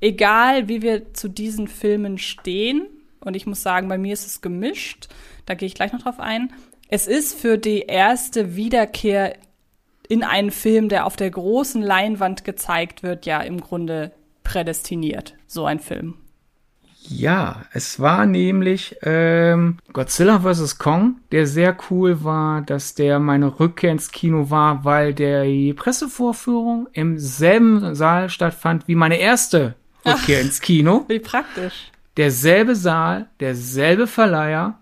egal 0.00 0.68
wie 0.68 0.82
wir 0.82 1.12
zu 1.14 1.28
diesen 1.28 1.66
Filmen 1.66 2.18
stehen, 2.18 2.86
und 3.20 3.34
ich 3.34 3.46
muss 3.46 3.62
sagen, 3.62 3.88
bei 3.88 3.98
mir 3.98 4.12
ist 4.12 4.26
es 4.26 4.40
gemischt, 4.40 5.08
da 5.46 5.54
gehe 5.54 5.66
ich 5.66 5.74
gleich 5.74 5.92
noch 5.92 6.02
drauf 6.02 6.20
ein. 6.20 6.52
Es 6.92 7.06
ist 7.06 7.38
für 7.38 7.56
die 7.56 7.82
erste 7.82 8.56
Wiederkehr 8.56 9.36
in 10.08 10.24
einen 10.24 10.50
Film, 10.50 10.88
der 10.88 11.06
auf 11.06 11.14
der 11.14 11.30
großen 11.30 11.80
Leinwand 11.80 12.44
gezeigt 12.44 13.04
wird, 13.04 13.26
ja 13.26 13.40
im 13.42 13.60
Grunde 13.60 14.10
prädestiniert, 14.42 15.36
so 15.46 15.66
ein 15.66 15.78
Film. 15.78 16.16
Ja, 17.02 17.62
es 17.72 18.00
war 18.00 18.26
nämlich 18.26 18.96
ähm, 19.02 19.78
Godzilla 19.92 20.40
vs. 20.40 20.78
Kong, 20.78 21.20
der 21.30 21.46
sehr 21.46 21.76
cool 21.90 22.24
war, 22.24 22.62
dass 22.62 22.96
der 22.96 23.20
meine 23.20 23.60
Rückkehr 23.60 23.92
ins 23.92 24.10
Kino 24.10 24.50
war, 24.50 24.84
weil 24.84 25.14
der 25.14 25.44
die 25.44 25.72
Pressevorführung 25.72 26.88
im 26.92 27.20
selben 27.20 27.94
Saal 27.94 28.30
stattfand 28.30 28.88
wie 28.88 28.96
meine 28.96 29.18
erste 29.18 29.76
Rückkehr 30.04 30.40
Ach, 30.40 30.44
ins 30.44 30.60
Kino. 30.60 31.04
Wie 31.06 31.20
praktisch. 31.20 31.92
Derselbe 32.16 32.74
Saal, 32.74 33.28
derselbe 33.38 34.08
Verleiher, 34.08 34.79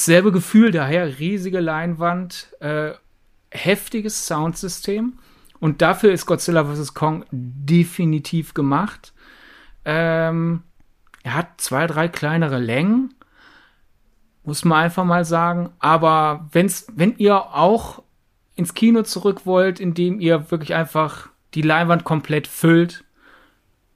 dasselbe 0.00 0.32
Gefühl 0.32 0.70
daher, 0.70 1.18
riesige 1.18 1.60
Leinwand, 1.60 2.56
äh, 2.60 2.92
heftiges 3.50 4.26
Soundsystem. 4.26 5.18
Und 5.58 5.82
dafür 5.82 6.10
ist 6.10 6.24
Godzilla 6.24 6.64
vs. 6.64 6.94
Kong 6.94 7.26
definitiv 7.30 8.54
gemacht. 8.54 9.12
Ähm, 9.84 10.62
er 11.22 11.34
hat 11.34 11.60
zwei, 11.60 11.86
drei 11.86 12.08
kleinere 12.08 12.58
Längen. 12.58 13.12
Muss 14.42 14.64
man 14.64 14.84
einfach 14.84 15.04
mal 15.04 15.26
sagen. 15.26 15.70
Aber 15.80 16.48
wenn's, 16.52 16.86
wenn 16.94 17.18
ihr 17.18 17.36
auch 17.36 18.02
ins 18.54 18.72
Kino 18.72 19.02
zurück 19.02 19.44
wollt, 19.44 19.80
indem 19.80 20.18
ihr 20.18 20.50
wirklich 20.50 20.74
einfach 20.74 21.28
die 21.52 21.62
Leinwand 21.62 22.04
komplett 22.04 22.46
füllt, 22.46 23.04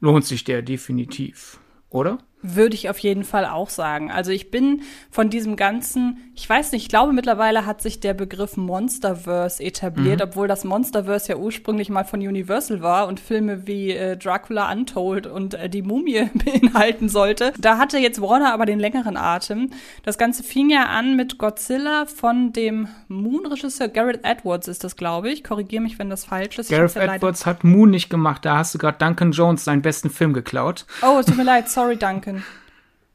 lohnt 0.00 0.26
sich 0.26 0.44
der 0.44 0.61
definitiv. 0.61 1.58
Oder? 1.88 2.18
Würde 2.46 2.74
ich 2.74 2.90
auf 2.90 2.98
jeden 2.98 3.24
Fall 3.24 3.46
auch 3.46 3.70
sagen. 3.70 4.10
Also 4.10 4.30
ich 4.30 4.50
bin 4.50 4.82
von 5.10 5.30
diesem 5.30 5.56
ganzen, 5.56 6.30
ich 6.34 6.46
weiß 6.46 6.72
nicht, 6.72 6.82
ich 6.82 6.88
glaube 6.90 7.14
mittlerweile 7.14 7.64
hat 7.64 7.80
sich 7.80 8.00
der 8.00 8.12
Begriff 8.12 8.58
Monsterverse 8.58 9.64
etabliert, 9.64 10.18
mhm. 10.20 10.26
obwohl 10.28 10.46
das 10.46 10.62
Monsterverse 10.64 11.32
ja 11.32 11.38
ursprünglich 11.38 11.88
mal 11.88 12.04
von 12.04 12.20
Universal 12.20 12.82
war 12.82 13.08
und 13.08 13.18
Filme 13.18 13.66
wie 13.66 13.92
äh, 13.92 14.18
Dracula 14.18 14.70
Untold 14.70 15.26
und 15.26 15.54
äh, 15.54 15.70
die 15.70 15.80
Mumie 15.80 16.28
beinhalten 16.44 17.08
sollte. 17.08 17.54
Da 17.58 17.78
hatte 17.78 17.96
jetzt 17.96 18.20
Warner 18.20 18.52
aber 18.52 18.66
den 18.66 18.78
längeren 18.78 19.16
Atem. 19.16 19.70
Das 20.02 20.18
Ganze 20.18 20.42
fing 20.42 20.68
ja 20.68 20.84
an 20.84 21.16
mit 21.16 21.38
Godzilla 21.38 22.04
von 22.04 22.52
dem 22.52 22.88
Moon-Regisseur 23.08 23.88
Garrett 23.88 24.20
Edwards 24.22 24.68
ist 24.68 24.84
das, 24.84 24.96
glaube 24.96 25.30
ich. 25.30 25.44
Korrigiere 25.44 25.82
mich, 25.82 25.98
wenn 25.98 26.10
das 26.10 26.26
falsch 26.26 26.58
ist. 26.58 26.68
Garrett 26.68 26.96
Edwards 26.96 27.46
hat 27.46 27.64
Moon 27.64 27.88
nicht 27.90 28.10
gemacht. 28.10 28.44
Da 28.44 28.58
hast 28.58 28.74
du 28.74 28.78
gerade 28.78 28.98
Duncan 28.98 29.32
Jones 29.32 29.64
seinen 29.64 29.80
besten 29.80 30.10
Film 30.10 30.34
geklaut. 30.34 30.84
Oh, 31.00 31.18
es 31.18 31.26
tut 31.26 31.36
mir 31.36 31.44
leid. 31.44 31.70
Sorry, 31.70 31.96
Duncan. 31.96 32.34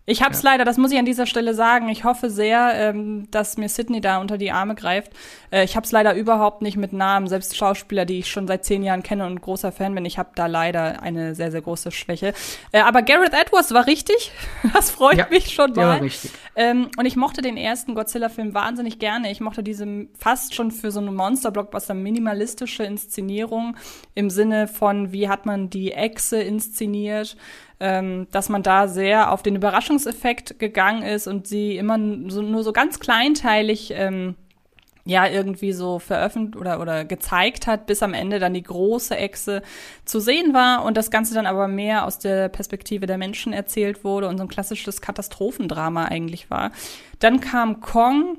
Ich 0.10 0.24
habe 0.24 0.34
es 0.34 0.42
ja. 0.42 0.52
leider, 0.52 0.66
das 0.66 0.78
muss 0.78 0.92
ich 0.92 0.98
an 0.98 1.06
dieser 1.06 1.28
Stelle 1.28 1.54
sagen. 1.54 1.88
Ich 1.88 2.04
hoffe 2.04 2.32
sehr, 2.32 2.72
ähm, 2.74 3.30
dass 3.30 3.58
mir 3.58 3.70
Sydney 3.70 4.02
da 4.02 4.20
unter 4.20 4.40
die 4.40 4.52
Arme 4.52 4.74
greift. 4.74 5.12
Äh, 5.52 5.64
ich 5.66 5.76
habe 5.76 5.86
es 5.86 5.92
leider 5.92 6.16
überhaupt 6.16 6.64
nicht 6.64 6.78
mit 6.78 6.94
Namen. 6.94 7.28
Selbst 7.28 7.56
Schauspieler, 7.56 8.06
die 8.06 8.18
ich 8.18 8.28
schon 8.28 8.48
seit 8.48 8.66
zehn 8.66 8.82
Jahren 8.82 9.04
kenne 9.04 9.28
und 9.28 9.40
großer 9.40 9.72
Fan 9.72 9.94
bin, 9.94 10.06
ich 10.06 10.18
habe 10.18 10.32
da 10.34 10.48
leider 10.48 11.04
eine 11.04 11.36
sehr, 11.36 11.52
sehr 11.52 11.62
große 11.62 11.92
Schwäche. 11.92 12.34
Äh, 12.72 12.80
aber 12.82 13.04
Gareth 13.04 13.34
Edwards 13.34 13.72
war 13.72 13.86
richtig. 13.86 14.32
Das 14.74 14.92
freut 14.92 15.18
ja, 15.18 15.28
mich 15.30 15.54
schon 15.54 15.72
mal. 15.74 15.88
War 15.88 16.02
richtig. 16.02 16.32
Ähm, 16.56 16.90
und 16.98 17.06
ich 17.06 17.16
mochte 17.16 17.42
den 17.42 17.58
ersten 17.58 17.96
Godzilla-Film 17.96 18.54
wahnsinnig 18.54 18.98
gerne. 18.98 19.32
Ich 19.32 19.42
mochte 19.42 19.62
diese 19.62 20.08
fast 20.18 20.56
schon 20.56 20.72
für 20.72 20.92
so 20.92 21.00
eine 21.00 21.12
Monster-Blockbuster 21.12 21.94
minimalistische 21.94 22.84
Inszenierung 22.84 23.76
im 24.16 24.30
Sinne 24.30 24.68
von, 24.68 25.12
wie 25.12 25.30
hat 25.30 25.46
man 25.46 25.70
die 25.70 25.92
Echse 25.92 26.42
inszeniert 26.42 27.36
ähm, 27.79 28.27
dass 28.31 28.50
man 28.50 28.63
da 28.63 28.88
sehr 28.88 29.31
auf 29.31 29.41
den 29.41 29.55
Überraschungseffekt 29.55 30.59
gegangen 30.59 31.03
ist 31.03 31.27
und 31.27 31.48
sie 31.48 31.77
immer 31.77 31.98
so, 32.29 32.41
nur 32.41 32.63
so 32.63 32.74
ganz 32.74 33.00
kleinteilig 33.00 33.93
ähm, 33.95 34.36
ja 35.05 35.27
irgendwie 35.27 35.71
so 35.71 36.00
veröffentlicht 36.00 36.57
oder 36.59 36.79
oder 36.81 37.05
gezeigt 37.05 37.67
hat, 37.67 37.86
bis 37.86 38.03
am 38.03 38.13
Ende 38.13 38.39
dann 38.39 38.53
die 38.53 38.63
große 38.63 39.15
Echse 39.15 39.62
zu 40.05 40.19
sehen 40.19 40.53
war 40.53 40.83
und 40.83 40.98
das 40.98 41.09
Ganze 41.09 41.33
dann 41.33 41.45
aber 41.45 41.67
mehr 41.67 42.05
aus 42.05 42.19
der 42.19 42.50
Perspektive 42.50 43.05
der 43.05 43.17
Menschen 43.17 43.53
erzählt 43.53 44.03
wurde 44.03 44.27
und 44.27 44.38
so 44.38 44.43
ein 44.43 44.50
klassisches 44.50 45.01
Katastrophendrama 45.01 46.05
eigentlich 46.05 46.50
war. 46.50 46.71
Dann 47.19 47.39
kam 47.39 47.81
Kong, 47.81 48.38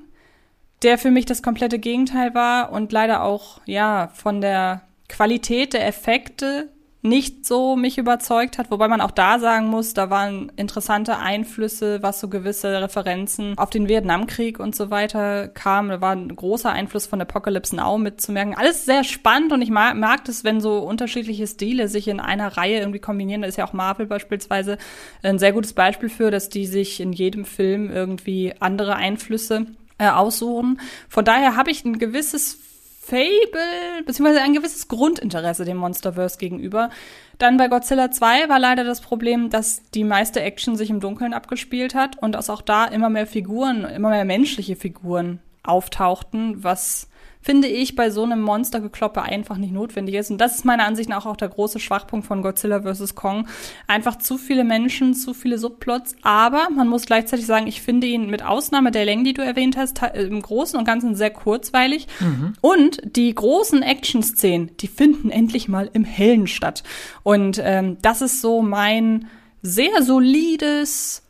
der 0.83 0.99
für 0.99 1.11
mich 1.11 1.27
das 1.27 1.43
komplette 1.43 1.79
Gegenteil 1.79 2.35
war 2.35 2.73
und 2.73 2.93
leider 2.93 3.23
auch 3.23 3.61
ja 3.67 4.11
von 4.15 4.41
der 4.41 4.83
Qualität 5.09 5.73
der 5.73 5.87
Effekte 5.87 6.69
nicht 7.03 7.47
so 7.47 7.77
mich 7.77 7.97
überzeugt 7.97 8.59
hat, 8.59 8.71
wobei 8.71 8.87
man 8.87 9.01
auch 9.01 9.11
da 9.11 9.39
sagen 9.39 9.69
muss, 9.69 9.95
da 9.95 10.11
waren 10.11 10.53
interessante 10.57 11.19
Einflüsse, 11.19 12.03
was 12.03 12.21
so 12.21 12.29
gewisse 12.29 12.83
Referenzen 12.83 13.57
auf 13.57 13.71
den 13.71 13.89
Vietnamkrieg 13.89 14.61
und 14.61 14.77
so 14.77 14.91
weiter 14.91 15.49
kam. 15.49 15.89
Da 15.89 16.01
war 16.03 16.13
ein 16.13 16.35
großer 16.35 16.71
Einfluss 16.71 17.07
von 17.07 17.21
Apocalypse 17.21 17.75
Now 17.75 17.97
mitzumerken. 17.97 18.55
Alles 18.55 18.85
sehr 18.85 19.05
spannend 19.05 19.53
und 19.53 19.63
ich 19.63 19.71
mag, 19.71 19.97
mag 19.97 20.25
das, 20.27 20.45
wenn 20.45 20.61
so 20.61 20.79
unterschiedliche 20.79 21.47
Stile 21.47 21.89
sich 21.89 22.07
in 22.07 22.21
einer 22.21 22.59
Reihe 22.59 22.81
irgendwie 22.81 22.99
kombinieren. 22.99 23.43
Da 23.43 23.49
ist 23.49 23.57
ja 23.57 23.67
auch 23.67 23.73
Marvel 23.73 24.07
beispielsweise 24.07 24.77
ein 25.23 25.39
sehr 25.39 25.53
gutes 25.53 25.73
Beispiel 25.73 26.11
für, 26.11 26.31
dass 26.31 26.51
die 26.51 26.67
sich 26.67 27.01
in 27.01 27.15
jedem 27.15 27.47
Film 27.47 27.91
irgendwie 27.91 28.53
andere 28.61 28.97
Einflüsse 28.97 29.67
äh, 29.97 30.09
aussuchen. 30.09 30.81
Von 31.09 31.25
daher 31.25 31.57
habe 31.57 31.71
ich 31.71 31.83
ein 31.85 31.99
gewisses 31.99 32.59
Fable, 33.03 34.05
beziehungsweise 34.05 34.43
ein 34.43 34.53
gewisses 34.53 34.87
Grundinteresse 34.87 35.65
dem 35.65 35.79
Monsterverse 35.79 36.39
gegenüber. 36.39 36.91
Dann 37.39 37.57
bei 37.57 37.69
Godzilla 37.69 38.11
2 38.11 38.51
war 38.51 38.59
leider 38.59 38.85
das 38.85 39.01
Problem, 39.01 39.49
dass 39.49 39.83
die 39.93 40.05
meiste 40.05 40.43
Action 40.43 40.77
sich 40.77 40.91
im 40.91 41.01
Dunkeln 41.01 41.33
abgespielt 41.33 41.95
hat 41.95 42.23
und 42.23 42.33
dass 42.33 42.51
auch 42.51 42.61
da 42.61 42.85
immer 42.85 43.09
mehr 43.09 43.27
Figuren, 43.27 43.85
immer 43.85 44.11
mehr 44.11 44.27
menschliche 44.27 44.77
Figuren 44.77 45.41
auftauchten, 45.63 46.63
was 46.63 47.10
finde 47.43 47.69
ich, 47.69 47.97
bei 47.97 48.11
so 48.11 48.23
einem 48.23 48.43
Monstergekloppe 48.43 49.23
einfach 49.23 49.57
nicht 49.57 49.73
notwendig 49.73 50.15
ist. 50.15 50.31
Und 50.31 50.39
das 50.39 50.57
ist 50.57 50.65
meiner 50.65 50.85
Ansicht 50.85 51.09
nach 51.09 51.25
auch 51.27 51.37
der 51.37 51.49
große 51.49 51.81
Schwachpunkt 51.81 52.27
von 52.27 52.43
Godzilla 52.43 52.83
vs. 52.83 53.15
Kong. 53.15 53.49
Einfach 53.87 54.17
zu 54.17 54.37
viele 54.37 54.65
Menschen, 54.65 55.15
zu 55.15 55.33
viele 55.33 55.59
Subplots. 55.59 56.17
Aber 56.23 56.69
man 56.71 56.89
muss 56.89 57.07
gleichzeitig 57.07 57.47
sagen, 57.47 57.67
ich 57.67 57.81
finde 57.81 58.07
ihn 58.07 58.29
mit 58.29 58.45
Ausnahme 58.45 58.91
der 58.91 59.05
Längen, 59.05 59.25
die 59.25 59.33
du 59.33 59.43
erwähnt 59.43 59.77
hast, 59.77 60.03
im 60.15 60.43
Großen 60.43 60.79
und 60.79 60.85
Ganzen 60.85 61.15
sehr 61.15 61.31
kurzweilig. 61.31 62.07
Mhm. 62.21 62.53
Und 62.61 63.01
die 63.17 63.35
großen 63.35 63.83
Action-Szenen, 63.83 64.77
die 64.79 64.89
finden 64.89 65.31
endlich 65.31 65.69
mal 65.69 65.89
im 65.93 66.05
Hellen 66.05 66.47
statt. 66.47 66.83
Und 67.23 67.61
ähm, 67.63 67.97
das 68.03 68.21
ist 68.21 68.41
so 68.41 68.61
mein 68.61 69.29
sehr 69.63 70.03
solides, 70.03 71.23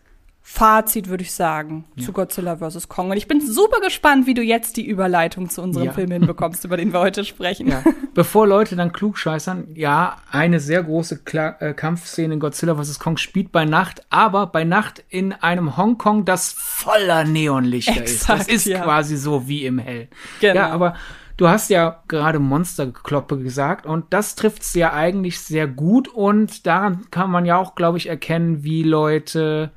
Fazit, 0.53 1.09
würde 1.09 1.23
ich 1.23 1.33
sagen, 1.33 1.85
ja. 1.95 2.05
zu 2.05 2.13
Godzilla 2.13 2.57
vs. 2.57 2.89
Kong. 2.89 3.11
Und 3.13 3.17
ich 3.17 3.29
bin 3.29 3.41
super 3.41 3.81
gespannt, 3.81 4.27
wie 4.27 4.35
du 4.35 4.43
jetzt 4.43 4.77
die 4.77 4.85
Überleitung 4.85 5.49
zu 5.49 5.63
unserem 5.63 5.87
ja. 5.87 5.93
Film 5.93 6.11
hinbekommst, 6.11 6.65
über 6.65 6.77
den 6.77 6.93
wir 6.93 6.99
heute 6.99 7.25
sprechen. 7.25 7.69
Ja. 7.69 7.85
Bevor 8.15 8.49
Leute 8.49 8.75
dann 8.75 8.93
klug 8.93 9.17
scheißern, 9.17 9.69
ja, 9.75 10.17
eine 10.33 10.59
sehr 10.59 10.83
große 10.83 11.19
Kla 11.19 11.57
äh, 11.61 11.73
Kampfszene 11.73 12.35
in 12.35 12.41
Godzilla 12.41 12.75
vs. 12.75 12.99
Kong 12.99 13.17
spielt 13.17 13.53
bei 13.53 13.65
Nacht, 13.65 14.03
aber 14.11 14.49
bei 14.49 14.65
Nacht 14.65 15.05
in 15.09 15.33
einem 15.33 15.77
Hongkong, 15.77 16.25
das 16.25 16.53
voller 16.53 17.23
Neonlichter 17.23 18.03
Exakt, 18.03 18.51
ist. 18.51 18.67
Das 18.67 18.77
ist 18.77 18.83
quasi 18.83 19.17
so 19.17 19.47
wie 19.47 19.65
im 19.65 19.79
Hell. 19.79 20.09
Genau. 20.41 20.55
Ja, 20.57 20.71
aber 20.71 20.95
Du 21.37 21.49
hast 21.49 21.71
ja 21.71 22.03
gerade 22.07 22.39
Monsterkloppe 22.39 23.39
gesagt 23.39 23.87
und 23.87 24.05
das 24.11 24.35
trifft 24.35 24.61
es 24.61 24.75
ja 24.75 24.93
eigentlich 24.93 25.41
sehr 25.41 25.67
gut 25.67 26.07
und 26.07 26.67
daran 26.67 27.07
kann 27.11 27.31
man 27.31 27.47
ja 27.47 27.57
auch, 27.57 27.77
glaube 27.77 27.97
ich, 27.97 28.11
erkennen, 28.11 28.63
wie 28.63 28.83
Leute 28.83 29.71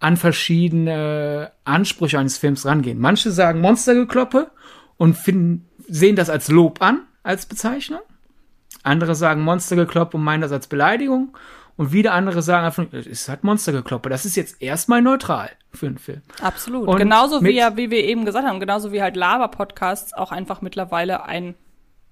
an 0.00 0.16
verschiedene 0.16 1.52
Ansprüche 1.64 2.18
eines 2.18 2.38
Films 2.38 2.64
rangehen. 2.64 2.98
Manche 2.98 3.30
sagen 3.30 3.60
Monstergekloppe 3.60 4.50
und 4.96 5.16
finden, 5.16 5.68
sehen 5.88 6.16
das 6.16 6.30
als 6.30 6.48
Lob 6.48 6.80
an, 6.82 7.02
als 7.22 7.46
Bezeichnung. 7.46 8.00
Andere 8.82 9.14
sagen 9.14 9.42
Monstergekloppe 9.42 10.16
und 10.16 10.24
meinen 10.24 10.42
das 10.42 10.52
als 10.52 10.66
Beleidigung. 10.66 11.36
Und 11.76 11.92
wieder 11.92 12.12
andere 12.12 12.42
sagen 12.42 12.66
einfach, 12.66 12.86
es 12.92 13.06
ist 13.06 13.28
halt 13.28 13.44
Monstergekloppe. 13.44 14.08
Das 14.08 14.24
ist 14.24 14.36
jetzt 14.36 14.60
erstmal 14.60 15.00
neutral 15.00 15.50
für 15.72 15.86
einen 15.86 15.98
Film. 15.98 16.22
Absolut. 16.42 16.88
Und 16.88 16.96
genauso 16.96 17.42
wie 17.44 17.50
ja, 17.50 17.76
wie 17.76 17.90
wir 17.90 18.02
eben 18.04 18.24
gesagt 18.24 18.46
haben, 18.46 18.58
genauso 18.58 18.92
wie 18.92 19.00
halt 19.00 19.16
Lava-Podcasts 19.16 20.12
auch 20.12 20.32
einfach 20.32 20.60
mittlerweile 20.60 21.24
ein 21.24 21.54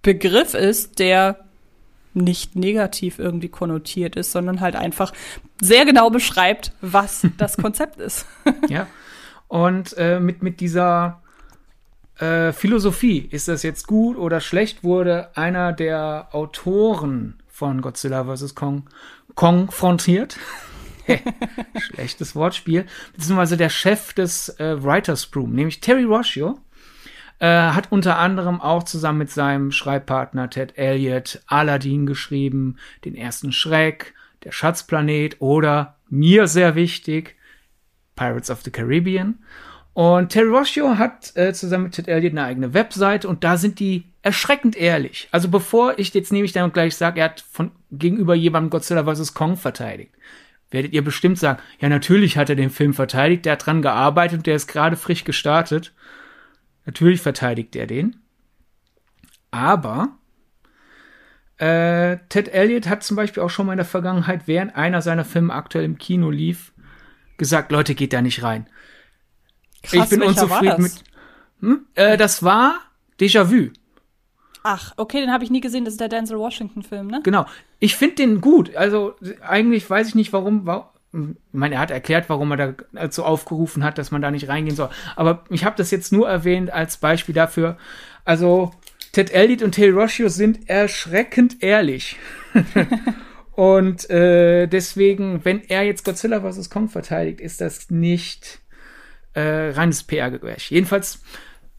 Begriff 0.03 0.55
ist, 0.55 1.01
der 1.01 1.46
nicht 2.17 2.57
negativ 2.57 3.19
irgendwie 3.19 3.49
konnotiert 3.49 4.17
ist, 4.17 4.33
sondern 4.33 4.61
halt 4.61 4.75
einfach 4.75 5.13
sehr 5.61 5.85
genau 5.85 6.11
beschreibt, 6.11 6.73
was 6.81 7.27
das 7.37 7.57
Konzept 7.57 8.01
ist. 8.01 8.27
ja. 8.69 8.87
Und 9.49 9.97
äh, 9.97 10.19
mit, 10.19 10.43
mit 10.43 10.61
dieser 10.61 11.23
äh, 12.19 12.53
Philosophie, 12.53 13.19
ist 13.31 13.49
das 13.49 13.63
jetzt 13.63 13.87
gut 13.87 14.17
oder 14.17 14.41
schlecht, 14.41 14.83
wurde 14.83 15.37
einer 15.37 15.73
der 15.73 16.29
Autoren 16.33 17.35
von 17.49 17.81
Godzilla 17.81 18.25
vs. 18.25 18.55
Kong 18.55 18.85
konfrontiert. 19.35 20.37
Schlechtes 21.79 22.35
Wortspiel. 22.35 22.87
Beziehungsweise 23.15 23.57
der 23.57 23.69
Chef 23.69 24.13
des 24.15 24.49
äh, 24.59 24.83
Writers 24.83 25.31
Room, 25.37 25.53
nämlich 25.53 25.81
Terry 25.81 26.05
Rossio, 26.05 26.59
äh, 27.39 27.47
hat 27.47 27.93
unter 27.93 28.19
anderem 28.19 28.61
auch 28.61 28.83
zusammen 28.83 29.19
mit 29.19 29.31
seinem 29.31 29.71
Schreibpartner 29.71 30.51
Ted 30.51 30.79
Elliott 30.79 31.43
Aladdin 31.47 32.07
geschrieben, 32.07 32.77
den 33.05 33.15
ersten 33.15 33.53
Schreck, 33.53 34.15
der 34.45 34.53
Schatzplanet 34.53 35.41
oder 35.41 35.97
mir 36.09 36.47
sehr 36.47 36.75
wichtig, 36.75 37.37
Pirates 38.15 38.51
of 38.51 38.63
the 38.63 38.71
Caribbean. 38.71 39.39
Und 39.93 40.31
Terry 40.31 40.49
Rossio 40.49 40.99
hat 40.99 41.35
äh, 41.37 41.53
zusammen 41.55 41.85
mit 41.85 41.95
Ted 41.95 42.09
Elliott 42.09 42.33
eine 42.33 42.45
eigene 42.45 42.75
Webseite 42.75 43.29
und 43.29 43.45
da 43.45 43.57
sind 43.57 43.81
die 43.81 44.05
erschreckend 44.23 44.77
ehrlich. 44.77 45.29
Also 45.31 45.49
bevor 45.49 45.99
ich 45.99 46.13
jetzt 46.13 46.33
nämlich 46.33 46.53
dann 46.53 46.73
gleich 46.73 46.97
sage, 46.97 47.21
er 47.21 47.27
hat 47.27 47.45
von 47.51 47.71
gegenüber 47.91 48.35
jemandem 48.35 48.71
Godzilla 48.71 49.05
vs. 49.05 49.35
Kong 49.35 49.57
verteidigt, 49.57 50.13
werdet 50.71 50.93
ihr 50.93 51.03
bestimmt 51.05 51.39
sagen, 51.39 51.61
ja 51.81 51.89
natürlich 51.89 52.37
hat 52.37 52.51
er 52.51 52.57
den 52.57 52.71
Film 52.71 52.93
verteidigt, 52.93 53.47
der 53.47 53.53
hat 53.53 53.67
dran 53.67 53.83
gearbeitet 53.83 54.39
und 54.39 54.47
der 54.47 54.57
ist 54.57 54.67
gerade 54.67 54.97
frisch 54.97 55.25
gestartet. 55.25 55.95
Natürlich 56.87 57.21
verteidigt 57.21 57.77
er 57.77 57.87
den. 57.87 58.17
Aber 59.51 60.17
äh, 61.59 62.19
Ted 62.29 62.49
Elliott 62.49 62.89
hat 62.89 63.03
zum 63.03 63.17
Beispiel 63.17 63.43
auch 63.43 63.51
schon 63.51 63.67
mal 63.67 63.73
in 63.73 63.79
der 63.79 63.87
Vergangenheit, 63.87 64.47
während 64.47 64.77
einer 64.77 65.03
seiner 65.03 65.25
Filme 65.25 65.53
aktuell 65.53 65.85
im 65.85 65.99
Kino 65.99 66.31
lief, 66.31 66.73
gesagt, 67.37 67.73
Leute, 67.73 67.95
geht 67.95 68.13
da 68.13 68.23
nicht 68.23 68.43
rein. 68.43 68.69
Krass, 69.83 70.05
ich 70.05 70.19
bin 70.19 70.23
unzufrieden 70.27 70.83
mit. 70.83 71.05
Hm? 71.61 71.87
Äh, 71.95 72.17
das 72.17 72.43
war 72.43 72.81
Déjà-vu. 73.19 73.71
Ach, 74.63 74.93
okay, 74.97 75.21
den 75.21 75.33
habe 75.33 75.45
ich 75.45 75.51
nie 75.51 75.61
gesehen. 75.61 75.85
Das 75.85 75.95
ist 75.95 76.01
der 76.01 76.09
Denzel 76.09 76.39
Washington-Film, 76.39 77.07
ne? 77.07 77.21
Genau. 77.23 77.47
Ich 77.79 77.97
finde 77.97 78.17
den 78.17 78.41
gut. 78.41 78.75
Also 78.75 79.15
eigentlich 79.41 79.89
weiß 79.89 80.09
ich 80.09 80.15
nicht, 80.15 80.33
warum. 80.33 80.67
Ich 81.17 81.37
meine, 81.53 81.77
er 81.77 81.81
hat 81.81 81.91
erklärt, 81.91 82.29
warum 82.29 82.53
er 82.53 82.75
dazu 82.93 83.25
aufgerufen 83.25 83.83
hat, 83.83 83.99
dass 83.99 84.11
man 84.11 84.23
da 84.23 84.31
nicht 84.31 84.49
reingehen 84.49 84.77
soll. 84.77 84.91
Aber 85.15 85.45
ich 85.51 85.65
habe 85.65 85.77
das 85.77 85.91
jetzt 85.91 86.13
nur 86.13 86.29
erwähnt 86.29 86.73
als 86.73 86.99
Beispiel 86.99 87.35
dafür. 87.35 87.79
Also 88.25 88.73
Ted 89.13 89.33
Elliott 89.33 89.63
und 89.63 89.73
Terry 89.73 89.91
Rossio 89.91 90.29
sind 90.29 90.69
erschreckend 90.69 91.63
ehrlich. 91.63 92.19
und 93.53 94.11
äh, 94.11 94.67
deswegen, 94.67 95.45
wenn 95.45 95.63
er 95.63 95.85
jetzt 95.85 96.05
Godzilla 96.05 96.41
vs. 96.41 96.69
Kong 96.69 96.89
verteidigt, 96.89 97.41
ist 97.41 97.61
das 97.61 97.91
nicht 97.91 98.61
äh, 99.33 99.71
reines 99.71 100.05
PR-Gewäsch. 100.05 100.71
Jedenfalls, 100.71 101.23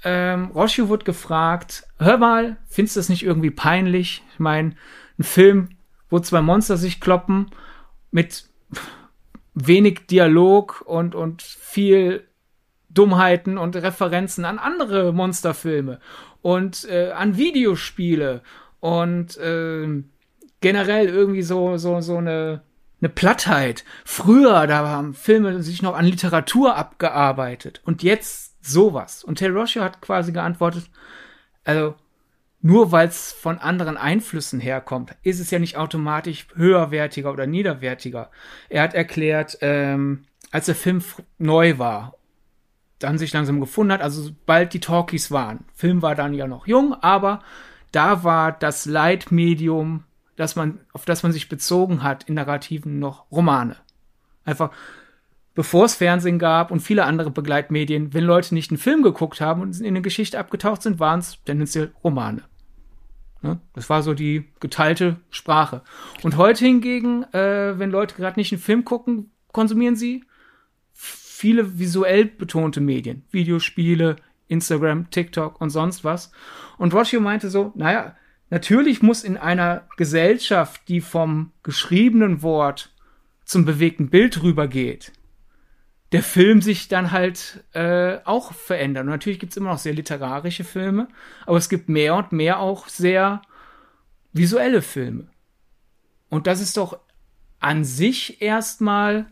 ähm, 0.04 0.52
Roshio 0.52 0.90
wird 0.90 1.06
gefragt, 1.06 1.84
hör 2.00 2.18
mal, 2.18 2.58
findest 2.68 2.96
du 2.96 3.00
das 3.00 3.10
nicht 3.10 3.24
irgendwie 3.24 3.52
peinlich? 3.52 4.24
Ich 4.34 4.40
meine, 4.40 4.76
ein 5.20 5.24
Film, 5.24 5.70
wo 6.10 6.20
zwei 6.20 6.42
Monster 6.42 6.78
sich 6.78 7.00
kloppen, 7.00 7.52
mit 8.12 8.46
wenig 9.66 10.08
Dialog 10.08 10.82
und, 10.86 11.16
und 11.16 11.42
viel 11.42 12.28
Dummheiten 12.90 13.58
und 13.58 13.76
Referenzen 13.76 14.46
an 14.46 14.60
andere 14.60 15.14
Monsterfilme 15.14 16.00
und 16.42 16.88
äh, 16.90 17.12
an 17.12 17.38
Videospiele 17.38 18.42
und 18.80 19.38
äh, 19.38 20.04
generell 20.62 21.08
irgendwie 21.08 21.44
so, 21.44 21.78
so, 21.78 22.02
so 22.02 22.18
eine 22.18 22.62
eine 23.00 23.10
Plattheit. 23.10 23.84
Früher, 24.06 24.66
da 24.68 24.88
haben 24.88 25.14
Filme 25.14 25.62
sich 25.62 25.82
noch 25.82 25.96
an 25.96 26.06
Literatur 26.06 26.76
abgearbeitet 26.76 27.82
und 27.86 28.04
jetzt 28.04 28.66
sowas. 28.66 29.24
Und 29.24 29.36
Terry 29.36 29.54
Rossio 29.54 29.84
hat 29.84 30.02
quasi 30.02 30.32
geantwortet, 30.32 30.90
also 31.64 31.96
nur 32.62 32.92
weil 32.92 33.08
es 33.08 33.32
von 33.32 33.60
anderen 33.60 33.98
Einflüssen 33.98 34.60
herkommt, 34.60 35.16
ist 35.24 35.40
es 35.40 35.52
ja 35.52 35.60
nicht 35.60 35.78
automatisch 35.78 36.48
höherwertiger 36.56 37.32
oder 37.32 37.48
niederwertiger. 37.48 38.32
Er 38.70 38.82
hat 38.84 38.94
erklärt, 38.94 39.58
ähm, 39.62 40.26
als 40.52 40.66
der 40.66 40.76
Film 40.76 41.04
neu 41.38 41.78
war, 41.78 42.16
dann 43.00 43.18
sich 43.18 43.32
langsam 43.32 43.60
gefunden 43.60 43.94
hat, 43.94 44.02
also 44.02 44.32
bald 44.46 44.74
die 44.74 44.80
Talkies 44.80 45.30
waren. 45.30 45.66
Film 45.76 46.02
war 46.02 46.16
dann 46.16 46.34
ja 46.34 46.48
noch 46.48 46.66
jung, 46.66 46.96
aber 46.96 47.44
da 47.92 48.24
war 48.24 48.52
das 48.52 48.86
Leitmedium 48.86 50.04
dass 50.38 50.56
man, 50.56 50.80
auf 50.94 51.04
das 51.04 51.24
man 51.24 51.34
sich 51.34 51.50
bezogen 51.50 52.04
hat 52.04 52.24
in 52.24 52.36
Narrativen 52.36 53.00
noch 53.00 53.30
Romane. 53.32 53.76
Einfach, 54.46 54.72
bevor 55.58 55.86
es 55.86 55.96
Fernsehen 55.96 56.38
gab 56.38 56.70
und 56.70 56.82
viele 56.82 57.06
andere 57.06 57.32
Begleitmedien, 57.32 58.14
wenn 58.14 58.24
Leute 58.24 58.54
nicht 58.54 58.70
einen 58.70 58.78
Film 58.78 59.02
geguckt 59.02 59.42
haben 59.42 59.64
und 59.64 59.80
in 59.80 59.88
eine 59.88 60.04
Geschichte 60.04 60.38
abgetaucht 60.38 60.84
sind, 60.84 61.00
waren 61.00 61.18
es 61.20 61.44
tendenziell 61.46 61.92
Romane. 62.04 62.44
Ne? 63.42 63.60
Das 63.74 63.90
war 63.90 64.04
so 64.04 64.14
die 64.14 64.46
geteilte 64.60 65.16
Sprache. 65.32 65.82
Und 66.22 66.38
heute 66.38 66.64
hingegen, 66.64 67.24
äh, 67.34 67.74
wenn 67.80 67.90
Leute 67.90 68.16
gerade 68.16 68.40
nicht 68.40 68.54
einen 68.54 68.62
Film 68.62 68.86
gucken, 68.86 69.32
konsumieren 69.52 69.96
sie 69.96 70.24
viele 70.94 71.80
visuell 71.80 72.26
betonte 72.26 72.80
Medien. 72.80 73.26
Videospiele, 73.32 74.18
Instagram, 74.48 75.10
TikTok 75.10 75.60
und 75.60 75.72
sonst 75.72 76.04
was. 76.04 76.32
Und 76.78 76.94
Roshio 76.94 77.20
meinte 77.20 77.50
so, 77.50 77.72
naja, 77.74 78.16
Natürlich 78.50 79.02
muss 79.02 79.26
in 79.26 79.36
einer 79.36 79.88
Gesellschaft, 79.98 80.88
die 80.88 81.02
vom 81.02 81.52
geschriebenen 81.64 82.42
Wort 82.44 82.94
zum 83.44 83.66
bewegten 83.66 84.10
Bild 84.10 84.42
rübergeht, 84.42 85.12
der 86.12 86.24
Film 86.24 86.62
sich 86.62 86.88
dann 86.88 87.12
halt 87.12 87.64
äh, 87.74 88.20
auch 88.24 88.54
verändern. 88.54 89.08
Und 89.08 89.12
natürlich 89.12 89.40
gibt 89.40 89.52
es 89.52 89.58
immer 89.58 89.72
noch 89.72 89.78
sehr 89.78 89.94
literarische 89.94 90.64
Filme, 90.64 91.08
aber 91.46 91.58
es 91.58 91.70
gibt 91.70 91.90
mehr 91.90 92.16
und 92.16 92.32
mehr 92.32 92.60
auch 92.60 92.88
sehr 92.88 93.42
visuelle 94.34 94.82
Filme. 94.82 95.28
Und 96.30 96.48
das 96.48 96.62
ist 96.62 96.78
doch 96.78 97.00
an 97.60 97.84
sich 97.84 98.42
erstmal 98.42 99.26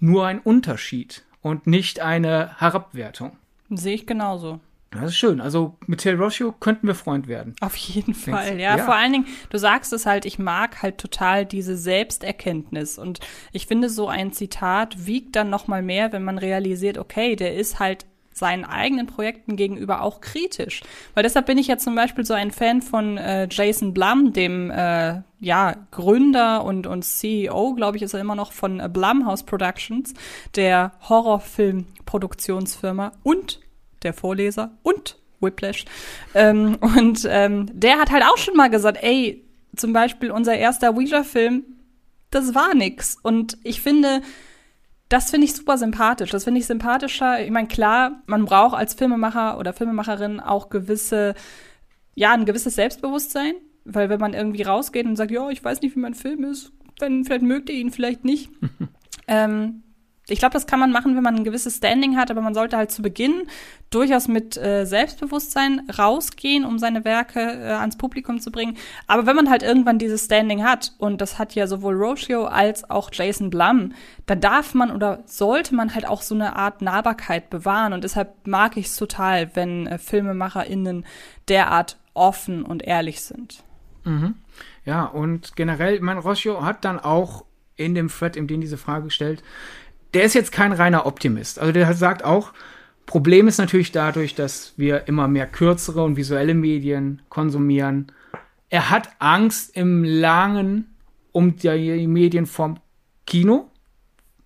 nur 0.00 0.26
ein 0.26 0.40
Unterschied 0.40 1.24
und 1.40 1.66
nicht 1.66 2.00
eine 2.00 2.58
Herabwertung. 2.60 3.36
Sehe 3.70 3.94
ich 3.94 4.06
genauso. 4.06 4.60
Das 4.92 5.04
ist 5.04 5.16
schön. 5.16 5.40
Also 5.40 5.76
mit 5.86 6.00
Terry 6.00 6.16
Rossio 6.16 6.52
könnten 6.52 6.86
wir 6.86 6.94
Freund 6.94 7.26
werden. 7.26 7.56
Auf 7.60 7.76
jeden 7.76 8.14
Fall, 8.14 8.60
ja. 8.60 8.76
ja. 8.76 8.84
Vor 8.84 8.94
allen 8.94 9.12
Dingen, 9.12 9.26
du 9.50 9.58
sagst 9.58 9.92
es 9.92 10.06
halt, 10.06 10.26
ich 10.26 10.38
mag 10.38 10.82
halt 10.82 10.98
total 10.98 11.46
diese 11.46 11.76
Selbsterkenntnis. 11.76 12.98
Und 12.98 13.20
ich 13.52 13.66
finde, 13.66 13.88
so 13.88 14.08
ein 14.08 14.32
Zitat 14.32 15.06
wiegt 15.06 15.34
dann 15.34 15.50
noch 15.50 15.66
mal 15.66 15.82
mehr, 15.82 16.12
wenn 16.12 16.24
man 16.24 16.38
realisiert, 16.38 16.98
okay, 16.98 17.36
der 17.36 17.54
ist 17.54 17.80
halt 17.80 18.06
seinen 18.34 18.64
eigenen 18.64 19.06
Projekten 19.06 19.56
gegenüber 19.56 20.02
auch 20.02 20.20
kritisch. 20.20 20.82
Weil 21.14 21.22
deshalb 21.22 21.46
bin 21.46 21.58
ich 21.58 21.68
ja 21.68 21.78
zum 21.78 21.94
Beispiel 21.94 22.24
so 22.24 22.34
ein 22.34 22.50
Fan 22.50 22.82
von 22.82 23.18
äh, 23.18 23.46
Jason 23.50 23.94
Blum, 23.94 24.32
dem 24.32 24.70
äh, 24.70 25.20
ja, 25.40 25.76
Gründer 25.90 26.64
und, 26.64 26.86
und 26.86 27.04
CEO, 27.04 27.74
glaube 27.74 27.96
ich, 27.96 28.02
ist 28.02 28.14
er 28.14 28.20
immer 28.20 28.34
noch 28.34 28.52
von 28.52 28.80
äh, 28.80 28.88
Blumhouse 28.88 29.42
Productions, 29.42 30.14
der 30.54 30.92
Horrorfilmproduktionsfirma 31.08 33.12
und 33.22 33.60
der 34.04 34.12
Vorleser 34.12 34.72
und 34.82 35.18
Whiplash. 35.40 35.84
Ähm, 36.34 36.76
und 36.80 37.26
ähm, 37.28 37.68
der 37.72 37.98
hat 37.98 38.10
halt 38.10 38.24
auch 38.24 38.38
schon 38.38 38.56
mal 38.56 38.70
gesagt, 38.70 38.98
ey, 39.02 39.44
zum 39.76 39.92
Beispiel 39.92 40.30
unser 40.30 40.54
erster 40.56 40.94
Ouija-Film, 40.94 41.64
das 42.30 42.54
war 42.54 42.74
nix. 42.74 43.16
Und 43.22 43.58
ich 43.62 43.80
finde, 43.80 44.22
das 45.08 45.30
finde 45.30 45.46
ich 45.46 45.54
super 45.54 45.76
sympathisch. 45.76 46.30
Das 46.30 46.44
finde 46.44 46.60
ich 46.60 46.66
sympathischer. 46.66 47.44
Ich 47.44 47.50
meine, 47.50 47.68
klar, 47.68 48.22
man 48.26 48.44
braucht 48.44 48.76
als 48.76 48.94
Filmemacher 48.94 49.58
oder 49.58 49.72
Filmemacherin 49.72 50.40
auch 50.40 50.70
gewisse, 50.70 51.34
ja, 52.14 52.32
ein 52.32 52.46
gewisses 52.46 52.74
Selbstbewusstsein. 52.74 53.54
Weil 53.84 54.08
wenn 54.08 54.20
man 54.20 54.32
irgendwie 54.32 54.62
rausgeht 54.62 55.06
und 55.06 55.16
sagt, 55.16 55.30
ja, 55.32 55.50
ich 55.50 55.62
weiß 55.62 55.80
nicht, 55.80 55.96
wie 55.96 56.00
mein 56.00 56.14
Film 56.14 56.44
ist, 56.44 56.72
wenn, 57.00 57.24
vielleicht 57.24 57.42
mögt 57.42 57.68
ihr 57.68 57.76
ihn, 57.76 57.90
vielleicht 57.90 58.24
nicht. 58.24 58.50
ähm, 59.26 59.82
ich 60.32 60.38
glaube, 60.38 60.54
das 60.54 60.66
kann 60.66 60.80
man 60.80 60.92
machen, 60.92 61.14
wenn 61.14 61.22
man 61.22 61.36
ein 61.36 61.44
gewisses 61.44 61.76
Standing 61.76 62.16
hat, 62.16 62.30
aber 62.30 62.40
man 62.40 62.54
sollte 62.54 62.78
halt 62.78 62.90
zu 62.90 63.02
Beginn 63.02 63.42
durchaus 63.90 64.28
mit 64.28 64.56
äh, 64.56 64.86
Selbstbewusstsein 64.86 65.82
rausgehen, 65.98 66.64
um 66.64 66.78
seine 66.78 67.04
Werke 67.04 67.40
äh, 67.40 67.72
ans 67.72 67.98
Publikum 67.98 68.40
zu 68.40 68.50
bringen. 68.50 68.78
Aber 69.06 69.26
wenn 69.26 69.36
man 69.36 69.50
halt 69.50 69.62
irgendwann 69.62 69.98
dieses 69.98 70.24
Standing 70.24 70.64
hat, 70.64 70.94
und 70.96 71.20
das 71.20 71.38
hat 71.38 71.54
ja 71.54 71.66
sowohl 71.66 71.94
Rocio 71.94 72.46
als 72.46 72.88
auch 72.88 73.10
Jason 73.12 73.50
Blum, 73.50 73.92
dann 74.24 74.40
darf 74.40 74.72
man 74.72 74.90
oder 74.90 75.22
sollte 75.26 75.74
man 75.74 75.94
halt 75.94 76.08
auch 76.08 76.22
so 76.22 76.34
eine 76.34 76.56
Art 76.56 76.80
Nahbarkeit 76.80 77.50
bewahren. 77.50 77.92
Und 77.92 78.02
deshalb 78.02 78.46
mag 78.46 78.78
ich 78.78 78.86
es 78.86 78.96
total, 78.96 79.54
wenn 79.54 79.86
äh, 79.86 79.98
FilmemacherInnen 79.98 81.04
derart 81.48 81.98
offen 82.14 82.62
und 82.62 82.82
ehrlich 82.82 83.20
sind. 83.20 83.62
Mhm. 84.04 84.36
Ja, 84.86 85.04
und 85.04 85.56
generell, 85.56 86.00
mein 86.00 86.16
Rocio 86.16 86.64
hat 86.64 86.86
dann 86.86 86.98
auch 86.98 87.44
in 87.76 87.94
dem 87.94 88.08
Thread, 88.08 88.36
in 88.36 88.46
dem 88.46 88.60
diese 88.60 88.76
Frage 88.76 89.10
stellt, 89.10 89.42
der 90.14 90.24
ist 90.24 90.34
jetzt 90.34 90.52
kein 90.52 90.72
reiner 90.72 91.06
Optimist. 91.06 91.58
Also 91.58 91.72
der 91.72 91.92
sagt 91.94 92.24
auch, 92.24 92.52
Problem 93.06 93.48
ist 93.48 93.58
natürlich 93.58 93.92
dadurch, 93.92 94.34
dass 94.34 94.74
wir 94.76 95.08
immer 95.08 95.28
mehr 95.28 95.46
kürzere 95.46 96.02
und 96.02 96.16
visuelle 96.16 96.54
Medien 96.54 97.22
konsumieren. 97.28 98.12
Er 98.70 98.90
hat 98.90 99.10
Angst 99.18 99.76
im 99.76 100.04
Langen 100.04 100.94
um 101.32 101.56
die 101.56 102.06
Medien 102.06 102.46
vom 102.46 102.78
Kino. 103.26 103.68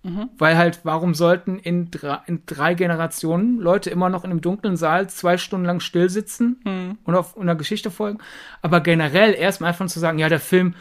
Mhm. 0.03 0.29
Weil 0.37 0.57
halt, 0.57 0.81
warum 0.83 1.13
sollten 1.13 1.59
in 1.59 1.91
drei, 1.91 2.19
in 2.27 2.43
drei, 2.45 2.75
Generationen 2.75 3.57
Leute 3.57 3.89
immer 3.89 4.09
noch 4.09 4.23
in 4.23 4.31
einem 4.31 4.41
dunklen 4.41 4.77
Saal 4.77 5.09
zwei 5.09 5.37
Stunden 5.37 5.65
lang 5.65 5.79
still 5.79 6.09
sitzen 6.09 6.61
mhm. 6.63 6.97
und 7.03 7.15
auf 7.15 7.37
einer 7.37 7.55
Geschichte 7.55 7.91
folgen? 7.91 8.19
Aber 8.61 8.79
generell 8.79 9.33
erstmal 9.33 9.69
einfach 9.69 9.87
zu 9.87 9.99
sagen, 9.99 10.19
ja, 10.19 10.29
der 10.29 10.39
Film 10.39 10.75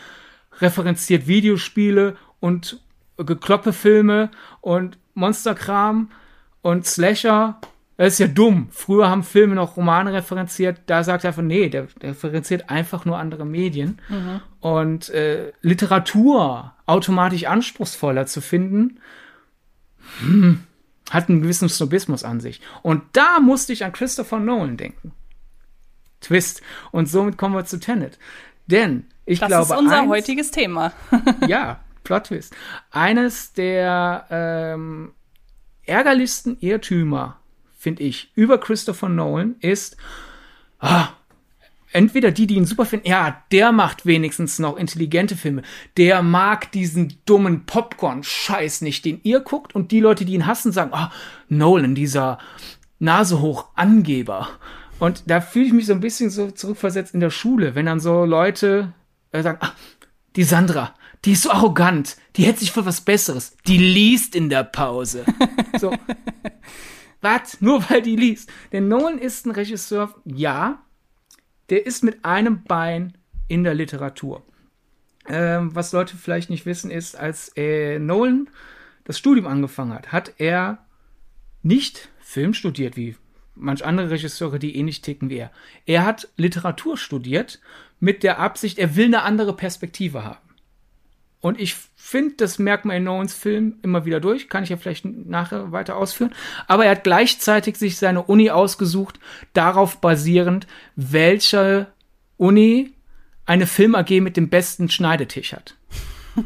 referenziert 0.61 1.27
Videospiele 1.27 2.17
und 2.41 2.81
Gekloppe-Filme 3.17 4.31
und 4.61 4.99
Monsterkram 5.15 6.11
und 6.63 6.87
Slasher. 6.87 7.61
Das 7.97 8.15
ist 8.15 8.19
ja 8.19 8.27
dumm. 8.27 8.69
Früher 8.71 9.09
haben 9.09 9.23
Filme 9.23 9.55
noch 9.55 9.77
Romane 9.77 10.13
referenziert. 10.13 10.81
Da 10.87 11.03
sagt 11.03 11.25
er 11.25 11.29
einfach, 11.29 11.43
nee, 11.43 11.71
der, 11.71 11.87
der 12.03 12.11
referenziert 12.11 12.69
einfach 12.69 13.07
nur 13.07 13.19
andere 13.19 13.47
Medien. 13.47 13.99
Mhm. 14.09 14.41
Und 14.61 15.09
äh, 15.11 15.53
Literatur 15.63 16.75
automatisch 16.85 17.45
anspruchsvoller 17.45 18.27
zu 18.27 18.43
finden, 18.43 19.01
hm, 20.21 20.61
hat 21.11 21.29
einen 21.29 21.43
gewissen 21.43 21.69
Snobismus 21.69 22.23
an 22.23 22.41
sich. 22.41 22.61
Und 22.83 23.03
da 23.13 23.41
musste 23.41 23.73
ich 23.73 23.85
an 23.85 23.93
Christopher 23.93 24.41
Nolan 24.41 24.77
denken. 24.77 25.13
Twist. 26.21 26.61
Und 26.91 27.09
somit 27.09 27.39
kommen 27.39 27.55
wir 27.55 27.65
zu 27.65 27.79
Tenet. 27.79 28.19
Denn 28.67 29.05
ich 29.25 29.41
das 29.41 29.49
glaube. 29.49 29.69
Das 29.69 29.71
ist 29.71 29.79
unser 29.79 30.01
eins, 30.01 30.09
heutiges 30.09 30.51
Thema. 30.51 30.93
ja, 31.47 31.81
Plot 32.07 32.25
Twist. 32.25 32.55
Eines 32.93 33.53
der 33.53 34.27
ähm, 34.31 35.13
ärgerlichsten 35.85 36.57
Irrtümer, 36.61 37.41
finde 37.77 38.05
ich, 38.05 38.31
über 38.37 38.59
Christopher 38.59 39.09
Nolan 39.09 39.57
ist, 39.61 39.97
ah, 40.79 41.09
entweder 41.93 42.31
die, 42.31 42.47
die 42.47 42.55
ihn 42.55 42.65
super 42.65 42.87
finden, 42.87 43.09
ja, 43.09 43.43
der 43.51 43.73
macht 43.73 44.07
wenigstens 44.07 44.61
noch 44.61 44.77
intelligente 44.77 45.35
Filme. 45.35 45.63
Der 45.97 46.23
mag 46.23 46.71
diesen 46.71 47.15
dummen 47.27 47.67
Popcorn-Scheiß 47.67 48.83
nicht, 48.83 49.05
den 49.05 49.21
ihr 49.25 49.41
guckt. 49.41 49.75
Und 49.75 49.91
die 49.91 50.01
Leute, 50.01 50.25
die 50.25 50.35
ihn 50.35 50.47
hassen, 50.47 50.71
sagen, 50.71 50.93
ah, 50.95 51.11
Nolan, 51.49 51.97
dieser 51.97 52.39
Nasehoch-Angeber. 53.01 54.49
Und 55.01 55.25
da 55.27 55.41
fühle 55.41 55.67
ich 55.67 55.73
mich 55.73 55.87
so 55.87 55.93
ein 55.93 56.01
bisschen 56.01 56.31
so 56.31 56.53
zurückversetzt 56.53 57.15
in 57.15 57.21
der 57.21 57.31
Schule, 57.31 57.75
wenn 57.75 57.87
dann 57.87 58.01
so 58.01 58.25
Leute 58.25 58.93
äh, 59.33 59.43
sagen, 59.43 59.59
ah, 59.61 59.73
die 60.37 60.45
Sandra, 60.45 60.95
die 61.27 61.33
ist 61.33 61.43
so 61.43 61.51
arrogant, 61.51 62.17
die 62.37 62.45
hält 62.45 62.61
sich 62.61 62.71
für 62.71 62.87
was 62.87 63.01
Besseres, 63.01 63.57
die 63.67 63.79
liest 63.79 64.37
in 64.37 64.49
der 64.49 64.63
Pause. 64.63 65.25
so. 65.79 65.93
Was? 67.21 67.61
Nur 67.61 67.91
weil 67.91 68.01
die 68.01 68.15
liest. 68.15 68.51
Denn 68.71 68.87
Nolan 68.87 69.19
ist 69.19 69.45
ein 69.45 69.51
Regisseur, 69.51 70.15
ja, 70.25 70.83
der 71.69 71.85
ist 71.85 72.05
mit 72.05 72.25
einem 72.25 72.63
Bein 72.63 73.19
in 73.49 73.65
der 73.65 73.75
Literatur. 73.75 74.45
Ähm, 75.29 75.75
was 75.75 75.93
Leute 75.93 76.17
vielleicht 76.17 76.49
nicht 76.49 76.65
wissen, 76.65 76.93
ist, 76.93 77.17
als 77.17 77.51
äh, 77.57 77.99
Nolan 77.99 78.49
das 79.03 79.19
Studium 79.19 79.49
angefangen 79.49 79.95
hat, 79.95 80.13
hat 80.13 80.35
er 80.39 80.87
nicht 81.65 82.09
Film 82.21 82.55
studiert, 82.55 82.97
wie 82.97 83.17
manch 83.57 83.85
andere 83.85 84.11
Regisseure, 84.11 84.61
die 84.61 84.77
ähnlich 84.77 85.01
ticken 85.01 85.29
wie 85.29 85.39
er. 85.39 85.51
Er 85.87 86.05
hat 86.05 86.29
Literatur 86.37 86.97
studiert 86.97 87.61
mit 87.99 88.23
der 88.23 88.39
Absicht, 88.39 88.79
er 88.79 88.95
will 88.95 89.07
eine 89.07 89.23
andere 89.23 89.57
Perspektive 89.57 90.23
haben. 90.23 90.46
Und 91.47 91.61
ich 91.61 91.77
finde, 91.95 92.35
das 92.39 92.59
merkt 92.59 92.87
man 92.87 92.97
in 92.97 93.05
Nolans 93.05 93.33
Film 93.33 93.79
immer 93.83 94.05
wieder 94.05 94.19
durch, 94.19 94.49
kann 94.49 94.65
ich 94.65 94.71
ja 94.71 94.77
vielleicht 94.77 95.05
nachher 95.05 95.71
weiter 95.71 95.97
ausführen. 95.97 96.35
Aber 96.67 96.85
er 96.85 96.91
hat 96.91 97.05
gleichzeitig 97.05 97.77
sich 97.77 97.99
seine 97.99 98.25
Uni 98.25 98.51
ausgesucht, 98.51 99.21
darauf 99.53 100.01
basierend, 100.01 100.67
welche 100.97 101.87
Uni 102.37 102.95
eine 103.45 103.69
Film 103.69 103.95
AG 103.95 104.11
mit 104.21 104.37
dem 104.37 104.49
besten 104.49 104.89
Schneidetisch 104.89 105.53
hat. 105.53 105.77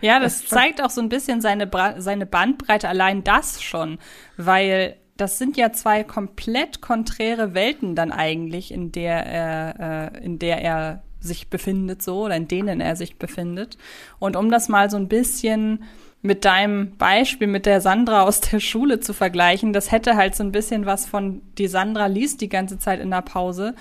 ja, 0.00 0.18
das, 0.20 0.40
das 0.40 0.48
zeigt 0.48 0.82
auch 0.82 0.88
so 0.88 1.02
ein 1.02 1.10
bisschen 1.10 1.42
seine, 1.42 1.70
seine 1.98 2.24
Bandbreite, 2.24 2.88
allein 2.88 3.24
das 3.24 3.62
schon, 3.62 3.98
weil 4.38 4.96
das 5.18 5.36
sind 5.36 5.58
ja 5.58 5.70
zwei 5.72 6.02
komplett 6.02 6.80
konträre 6.80 7.52
Welten 7.52 7.94
dann 7.94 8.10
eigentlich, 8.10 8.72
in 8.72 8.90
der 8.90 9.26
er, 9.26 10.12
äh, 10.14 10.24
in 10.24 10.38
der 10.38 10.62
er 10.62 11.02
sich 11.26 11.48
befindet, 11.48 12.02
so 12.02 12.24
oder 12.24 12.36
in 12.36 12.48
denen 12.48 12.80
er 12.80 12.96
sich 12.96 13.16
befindet. 13.16 13.76
Und 14.18 14.36
um 14.36 14.50
das 14.50 14.68
mal 14.68 14.90
so 14.90 14.96
ein 14.96 15.08
bisschen 15.08 15.84
mit 16.22 16.44
deinem 16.46 16.96
Beispiel 16.96 17.48
mit 17.48 17.66
der 17.66 17.82
Sandra 17.82 18.22
aus 18.22 18.40
der 18.40 18.58
Schule 18.58 18.98
zu 19.00 19.12
vergleichen, 19.12 19.72
das 19.74 19.92
hätte 19.92 20.16
halt 20.16 20.34
so 20.34 20.42
ein 20.42 20.52
bisschen 20.52 20.86
was 20.86 21.04
von 21.04 21.42
die 21.58 21.66
Sandra 21.66 22.06
liest 22.06 22.40
die 22.40 22.48
ganze 22.48 22.78
Zeit 22.78 23.00
in 23.00 23.10
der 23.10 23.20
Pause 23.20 23.74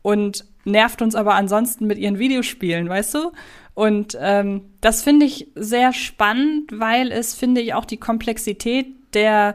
und 0.00 0.46
nervt 0.64 1.02
uns 1.02 1.14
aber 1.14 1.34
ansonsten 1.34 1.86
mit 1.86 1.98
ihren 1.98 2.18
Videospielen, 2.18 2.88
weißt 2.88 3.14
du? 3.14 3.32
Und 3.74 4.16
ähm, 4.20 4.62
das 4.80 5.02
finde 5.02 5.26
ich 5.26 5.48
sehr 5.54 5.92
spannend, 5.92 6.70
weil 6.72 7.12
es, 7.12 7.34
finde 7.34 7.60
ich, 7.60 7.74
auch 7.74 7.84
die 7.84 7.98
Komplexität 7.98 8.86
der 9.14 9.54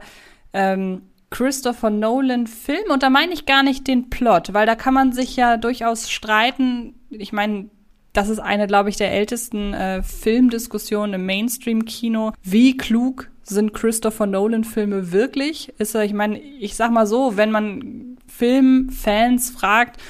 ähm, 0.54 1.02
Christopher 1.30 1.90
Nolan 1.90 2.48
Film 2.48 2.92
und 2.92 3.04
da 3.04 3.10
meine 3.10 3.34
ich 3.34 3.46
gar 3.46 3.64
nicht 3.64 3.88
den 3.88 4.10
Plot, 4.10 4.54
weil 4.54 4.66
da 4.66 4.76
kann 4.76 4.94
man 4.94 5.12
sich 5.12 5.36
ja 5.36 5.58
durchaus 5.58 6.10
streiten. 6.10 6.96
Ich 7.10 7.34
meine, 7.34 7.70
das 8.14 8.30
ist 8.30 8.40
eine, 8.40 8.68
glaube 8.68 8.90
ich, 8.90 8.96
der 8.96 9.12
ältesten 9.12 9.74
äh, 9.74 10.02
Filmdiskussionen 10.02 11.16
im 11.16 11.26
Mainstream-Kino. 11.26 12.32
Wie 12.42 12.78
klug 12.78 13.30
sind 13.44 13.74
Christopher 13.74 14.26
Nolan-Filme 14.26 15.12
wirklich? 15.12 15.74
Ist 15.78 15.96
ich 15.96 16.14
meine, 16.14 16.40
ich 16.40 16.76
sag 16.76 16.92
mal 16.92 17.08
so, 17.08 17.38
wenn 17.38 17.52
man 17.52 18.18
Filmfans 18.28 19.50
fragt, 19.50 20.02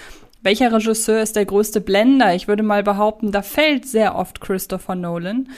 welcher 0.41 0.71
Regisseur 0.71 1.21
ist 1.21 1.35
der 1.35 1.45
größte 1.45 1.81
Blender? 1.81 2.35
Ich 2.35 2.47
würde 2.47 2.61
mal 2.61 2.83
behaupten, 2.83 3.31
da 3.31 3.41
fällt 3.41 3.87
sehr 3.87 4.15
oft 4.15 4.39
Christopher 4.39 4.93
Nolan. 4.93 5.49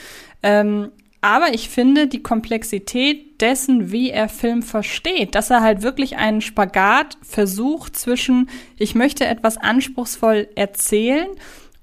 Ähm, 0.42 0.92
aber 1.22 1.54
ich 1.54 1.70
finde 1.70 2.08
die 2.08 2.22
Komplexität 2.22 3.42
dessen, 3.42 3.92
wie 3.92 4.12
er 4.12 4.30
Film 4.30 4.62
versteht, 4.62 5.36
dass 5.36 5.50
er 5.50 5.62
halt 5.62 5.82
wirklich 5.82 6.18
einen 6.18 6.42
Spagat 6.42 7.18
versucht 7.22 7.96
zwischen, 7.96 8.50
ich 8.78 8.96
möchte 8.96 9.26
etwas 9.26 9.58
anspruchsvoll 9.58 10.48
erzählen 10.56 11.28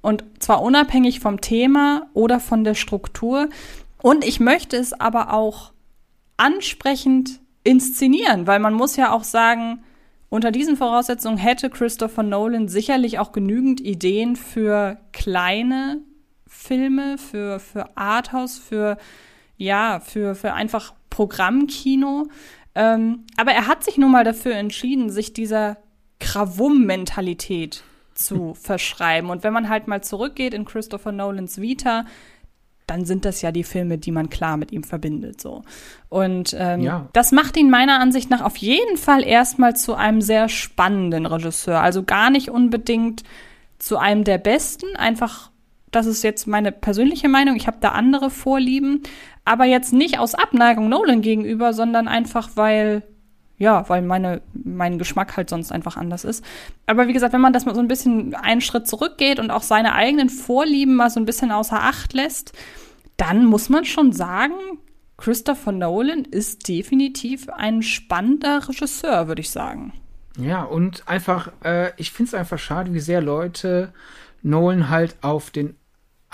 und 0.02 0.24
zwar 0.38 0.62
unabhängig 0.62 1.20
vom 1.20 1.40
Thema 1.40 2.06
oder 2.14 2.40
von 2.40 2.64
der 2.64 2.74
Struktur 2.74 3.48
und 4.02 4.24
ich 4.24 4.40
möchte 4.40 4.76
es 4.76 4.92
aber 4.92 5.32
auch 5.32 5.72
ansprechend 6.36 7.40
inszenieren, 7.64 8.46
weil 8.46 8.60
man 8.60 8.74
muss 8.74 8.96
ja 8.96 9.12
auch 9.12 9.24
sagen, 9.24 9.82
unter 10.28 10.50
diesen 10.50 10.76
Voraussetzungen 10.76 11.38
hätte 11.38 11.70
Christopher 11.70 12.22
Nolan 12.22 12.68
sicherlich 12.68 13.18
auch 13.18 13.32
genügend 13.32 13.80
Ideen 13.80 14.36
für 14.36 14.98
kleine 15.12 16.02
Filme, 16.46 17.18
für, 17.18 17.58
für 17.58 17.96
Arthouse, 17.96 18.58
für, 18.58 18.96
ja, 19.56 20.00
für, 20.00 20.34
für 20.34 20.52
einfach 20.52 20.94
Programmkino. 21.10 22.28
Ähm, 22.74 23.24
aber 23.36 23.52
er 23.52 23.66
hat 23.66 23.84
sich 23.84 23.98
nun 23.98 24.10
mal 24.10 24.24
dafür 24.24 24.54
entschieden, 24.54 25.10
sich 25.10 25.32
dieser 25.32 25.76
Krawum-Mentalität 26.20 27.84
zu 28.14 28.54
verschreiben. 28.60 29.30
Und 29.30 29.44
wenn 29.44 29.52
man 29.52 29.68
halt 29.68 29.88
mal 29.88 30.02
zurückgeht 30.02 30.54
in 30.54 30.64
Christopher 30.64 31.12
Nolans 31.12 31.60
Vita, 31.60 32.04
dann 32.86 33.06
sind 33.06 33.24
das 33.24 33.40
ja 33.40 33.50
die 33.50 33.64
Filme, 33.64 33.96
die 33.96 34.10
man 34.10 34.28
klar 34.28 34.56
mit 34.56 34.70
ihm 34.72 34.84
verbindet. 34.84 35.40
So. 35.40 35.62
Und 36.08 36.54
ähm, 36.58 36.80
ja. 36.80 37.08
das 37.12 37.32
macht 37.32 37.56
ihn 37.56 37.70
meiner 37.70 37.98
Ansicht 37.98 38.28
nach 38.30 38.42
auf 38.42 38.56
jeden 38.56 38.98
Fall 38.98 39.24
erstmal 39.24 39.74
zu 39.74 39.94
einem 39.94 40.20
sehr 40.20 40.48
spannenden 40.48 41.24
Regisseur. 41.26 41.80
Also 41.80 42.02
gar 42.02 42.30
nicht 42.30 42.50
unbedingt 42.50 43.22
zu 43.78 43.96
einem 43.96 44.24
der 44.24 44.38
besten, 44.38 44.96
einfach 44.96 45.50
das 45.94 46.06
ist 46.06 46.22
jetzt 46.22 46.46
meine 46.46 46.72
persönliche 46.72 47.28
Meinung. 47.28 47.56
Ich 47.56 47.66
habe 47.66 47.78
da 47.80 47.90
andere 47.90 48.30
Vorlieben. 48.30 49.02
Aber 49.44 49.64
jetzt 49.64 49.92
nicht 49.92 50.18
aus 50.18 50.34
Abneigung 50.34 50.88
Nolan 50.88 51.20
gegenüber, 51.20 51.72
sondern 51.72 52.08
einfach, 52.08 52.50
weil, 52.54 53.02
ja, 53.58 53.88
weil 53.88 54.02
meine, 54.02 54.40
mein 54.52 54.98
Geschmack 54.98 55.36
halt 55.36 55.50
sonst 55.50 55.70
einfach 55.70 55.96
anders 55.96 56.24
ist. 56.24 56.44
Aber 56.86 57.08
wie 57.08 57.12
gesagt, 57.12 57.34
wenn 57.34 57.40
man 57.40 57.52
das 57.52 57.66
mal 57.66 57.74
so 57.74 57.80
ein 57.80 57.88
bisschen 57.88 58.34
einen 58.34 58.62
Schritt 58.62 58.88
zurückgeht 58.88 59.38
und 59.38 59.50
auch 59.50 59.62
seine 59.62 59.94
eigenen 59.94 60.30
Vorlieben 60.30 60.96
mal 60.96 61.10
so 61.10 61.20
ein 61.20 61.26
bisschen 61.26 61.52
außer 61.52 61.82
Acht 61.82 62.14
lässt, 62.14 62.52
dann 63.16 63.44
muss 63.44 63.68
man 63.68 63.84
schon 63.84 64.12
sagen, 64.12 64.54
Christopher 65.16 65.72
Nolan 65.72 66.24
ist 66.24 66.68
definitiv 66.68 67.48
ein 67.50 67.82
spannender 67.82 68.68
Regisseur, 68.68 69.28
würde 69.28 69.42
ich 69.42 69.50
sagen. 69.50 69.92
Ja, 70.36 70.64
und 70.64 71.06
einfach, 71.06 71.52
äh, 71.62 71.92
ich 71.96 72.10
finde 72.10 72.28
es 72.28 72.34
einfach 72.34 72.58
schade, 72.58 72.92
wie 72.92 73.00
sehr 73.00 73.20
Leute 73.20 73.92
Nolan 74.42 74.90
halt 74.90 75.16
auf 75.22 75.50
den 75.50 75.76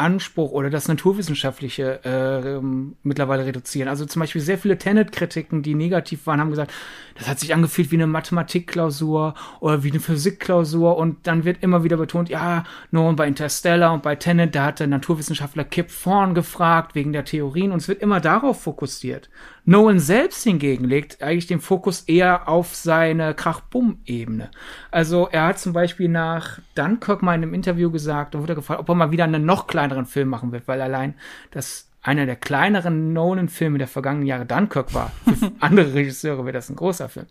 Anspruch 0.00 0.52
oder 0.52 0.70
das 0.70 0.88
Naturwissenschaftliche 0.88 2.00
äh, 2.04 2.60
mittlerweile 3.02 3.44
reduzieren. 3.44 3.88
Also 3.88 4.06
zum 4.06 4.20
Beispiel 4.20 4.40
sehr 4.40 4.56
viele 4.56 4.78
Tenet-Kritiken, 4.78 5.62
die 5.62 5.74
negativ 5.74 6.26
waren, 6.26 6.40
haben 6.40 6.50
gesagt, 6.50 6.72
das 7.16 7.28
hat 7.28 7.38
sich 7.38 7.52
angefühlt 7.52 7.90
wie 7.90 7.96
eine 7.96 8.06
Mathematikklausur 8.06 9.34
oder 9.60 9.84
wie 9.84 9.90
eine 9.90 10.00
Physikklausur 10.00 10.96
und 10.96 11.26
dann 11.26 11.44
wird 11.44 11.62
immer 11.62 11.84
wieder 11.84 11.98
betont, 11.98 12.30
ja, 12.30 12.64
nur 12.90 13.14
bei 13.14 13.28
Interstellar 13.28 13.92
und 13.92 14.02
bei 14.02 14.16
Tenet, 14.16 14.54
da 14.54 14.64
hat 14.64 14.80
der 14.80 14.86
Naturwissenschaftler 14.86 15.64
Kip 15.64 15.88
Thorne 16.02 16.32
gefragt 16.32 16.94
wegen 16.94 17.12
der 17.12 17.26
Theorien 17.26 17.70
und 17.70 17.82
es 17.82 17.88
wird 17.88 18.00
immer 18.00 18.20
darauf 18.20 18.62
fokussiert. 18.62 19.28
Nolan 19.64 20.00
selbst 20.00 20.42
hingegen 20.44 20.84
legt 20.84 21.22
eigentlich 21.22 21.46
den 21.46 21.60
Fokus 21.60 22.02
eher 22.02 22.48
auf 22.48 22.74
seine 22.74 23.34
Krach-Bumm-Ebene. 23.34 24.50
Also 24.90 25.28
er 25.30 25.46
hat 25.46 25.58
zum 25.58 25.72
Beispiel 25.72 26.08
nach 26.08 26.58
Dunkirk 26.74 27.22
mal 27.22 27.34
in 27.34 27.42
einem 27.42 27.54
Interview 27.54 27.90
gesagt, 27.90 28.34
da 28.34 28.40
wurde 28.40 28.52
er 28.52 28.56
gefragt, 28.56 28.80
ob 28.80 28.88
er 28.88 28.94
mal 28.94 29.10
wieder 29.10 29.24
einen 29.24 29.44
noch 29.44 29.66
kleineren 29.66 30.06
Film 30.06 30.28
machen 30.28 30.52
wird, 30.52 30.66
weil 30.66 30.80
allein 30.80 31.14
das 31.50 31.90
einer 32.02 32.26
der 32.26 32.36
kleineren 32.36 33.12
Nolan-Filme 33.12 33.78
der 33.78 33.88
vergangenen 33.88 34.26
Jahre 34.26 34.46
Dunkirk 34.46 34.94
war. 34.94 35.12
Für 35.24 35.52
andere 35.60 35.94
Regisseure 35.94 36.44
wäre 36.44 36.54
das 36.54 36.70
ein 36.70 36.76
großer 36.76 37.08
Film. 37.08 37.26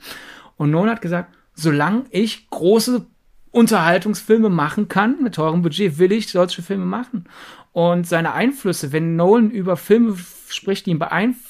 Und 0.58 0.72
Nolan 0.72 0.92
hat 0.92 1.02
gesagt, 1.02 1.34
solange 1.56 2.06
ich 2.12 2.50
große 2.50 3.06
Unterhaltungsfilme 3.52 4.50
machen 4.50 4.88
kann, 4.88 5.24
mit 5.24 5.36
teurem 5.36 5.64
Budget 5.64 5.98
will 5.98 6.12
ich 6.12 6.30
solche 6.30 6.62
Filme 6.62 6.86
machen. 6.86 7.26
Und 7.72 8.08
seine 8.08 8.34
Einflüsse, 8.34 8.92
wenn 8.92 9.16
Nolan 9.16 9.50
über 9.50 9.76
Filme 9.76 10.16
spricht, 10.48 10.86
die 10.86 10.92
ihn 10.92 11.00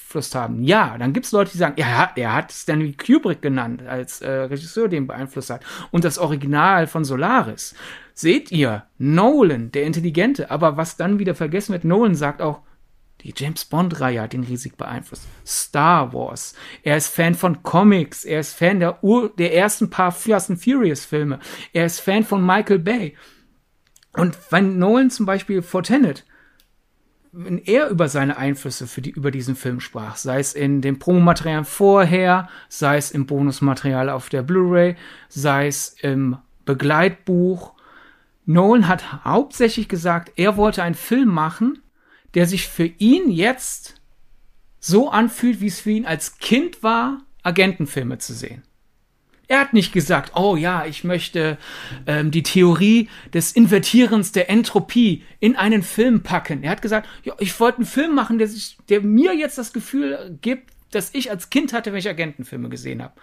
beeinflusst 0.09 0.35
haben, 0.35 0.63
ja, 0.63 0.97
dann 0.97 1.13
gibt 1.13 1.25
es 1.25 1.31
Leute, 1.31 1.51
die 1.51 1.57
sagen, 1.57 1.75
ja, 1.77 2.11
er 2.15 2.33
hat 2.33 2.51
Stanley 2.51 2.93
Kubrick 2.93 3.41
genannt 3.41 3.83
als 3.87 4.21
äh, 4.21 4.29
Regisseur, 4.29 4.87
den 4.87 5.07
beeinflusst 5.07 5.49
hat. 5.49 5.63
Und 5.91 6.03
das 6.03 6.17
Original 6.17 6.87
von 6.87 7.05
Solaris. 7.05 7.75
Seht 8.13 8.51
ihr, 8.51 8.83
Nolan, 8.97 9.71
der 9.71 9.83
Intelligente, 9.83 10.51
aber 10.51 10.77
was 10.77 10.97
dann 10.97 11.19
wieder 11.19 11.35
vergessen 11.35 11.73
wird, 11.73 11.85
Nolan 11.85 12.15
sagt 12.15 12.41
auch, 12.41 12.61
die 13.21 13.33
James 13.35 13.65
Bond-Reihe 13.65 14.21
hat 14.21 14.33
ihn 14.33 14.45
riesig 14.45 14.77
beeinflusst. 14.77 15.27
Star 15.45 16.13
Wars. 16.13 16.55
Er 16.83 16.95
ist 16.95 17.13
Fan 17.13 17.35
von 17.35 17.63
Comics. 17.63 18.23
Er 18.23 18.39
ist 18.39 18.53
Fan 18.53 18.79
der, 18.79 19.03
Ur 19.03 19.33
der 19.37 19.53
ersten 19.53 19.89
paar 19.89 20.13
Fast 20.13 20.49
and 20.49 20.63
Furious-Filme. 20.63 21.39
Er 21.73 21.85
ist 21.85 21.99
Fan 21.99 22.23
von 22.23 22.45
Michael 22.45 22.79
Bay. 22.79 23.17
Und 24.13 24.37
wenn 24.51 24.79
Nolan 24.79 25.09
zum 25.09 25.25
Beispiel 25.25 25.61
vor 25.61 25.83
Tenet, 25.83 26.25
wenn 27.31 27.59
er 27.59 27.89
über 27.89 28.09
seine 28.09 28.37
Einflüsse 28.37 28.87
für 28.87 29.01
die, 29.01 29.11
über 29.11 29.31
diesen 29.31 29.55
Film 29.55 29.79
sprach, 29.79 30.15
sei 30.15 30.39
es 30.39 30.53
in 30.53 30.81
dem 30.81 30.99
Promomaterial 30.99 31.63
vorher, 31.63 32.49
sei 32.69 32.97
es 32.97 33.11
im 33.11 33.25
Bonusmaterial 33.25 34.09
auf 34.09 34.29
der 34.29 34.41
Blu-ray, 34.41 34.95
sei 35.27 35.67
es 35.67 35.95
im 36.01 36.37
Begleitbuch, 36.65 37.73
Nolan 38.45 38.87
hat 38.87 39.23
hauptsächlich 39.23 39.87
gesagt, 39.87 40.31
er 40.35 40.57
wollte 40.57 40.81
einen 40.81 40.95
Film 40.95 41.29
machen, 41.29 41.83
der 42.33 42.47
sich 42.47 42.67
für 42.67 42.85
ihn 42.85 43.29
jetzt 43.29 44.01
so 44.79 45.11
anfühlt, 45.11 45.61
wie 45.61 45.67
es 45.67 45.79
für 45.79 45.91
ihn 45.91 46.05
als 46.05 46.39
Kind 46.39 46.81
war, 46.81 47.21
Agentenfilme 47.43 48.17
zu 48.17 48.33
sehen. 48.33 48.63
Er 49.49 49.61
hat 49.61 49.73
nicht 49.73 49.91
gesagt, 49.91 50.33
oh 50.35 50.55
ja, 50.55 50.85
ich 50.85 51.03
möchte 51.03 51.57
ähm, 52.05 52.29
die 52.29 52.43
Theorie 52.43 53.09
des 53.33 53.51
Invertierens 53.51 54.31
der 54.31 54.47
Entropie 54.47 55.23
in 55.39 55.55
einen 55.55 55.81
Film 55.81 56.21
packen. 56.21 56.61
Er 56.61 56.69
hat 56.69 56.83
gesagt, 56.83 57.09
ja, 57.23 57.33
ich 57.39 57.59
wollte 57.59 57.79
einen 57.79 57.87
Film 57.87 58.13
machen, 58.13 58.37
der, 58.37 58.47
sich, 58.47 58.77
der 58.89 59.01
mir 59.01 59.35
jetzt 59.35 59.57
das 59.57 59.73
Gefühl 59.73 60.37
gibt, 60.41 60.71
dass 60.91 61.15
ich 61.15 61.31
als 61.31 61.49
Kind 61.49 61.73
hatte, 61.73 61.91
wenn 61.91 61.97
ich 61.97 62.07
Agentenfilme 62.07 62.69
gesehen 62.69 63.01
habe. 63.01 63.13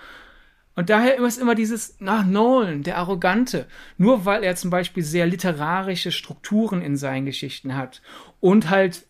Und 0.74 0.90
daher 0.90 1.16
ist 1.18 1.38
immer 1.38 1.54
dieses, 1.54 2.00
nach 2.00 2.26
Nolan, 2.26 2.82
der 2.82 2.98
Arrogante, 2.98 3.68
nur 3.96 4.24
weil 4.24 4.42
er 4.42 4.56
zum 4.56 4.68
Beispiel 4.68 5.04
sehr 5.04 5.26
literarische 5.26 6.10
Strukturen 6.10 6.82
in 6.82 6.96
seinen 6.96 7.24
Geschichten 7.24 7.76
hat 7.76 8.02
und 8.40 8.68
halt 8.68 9.06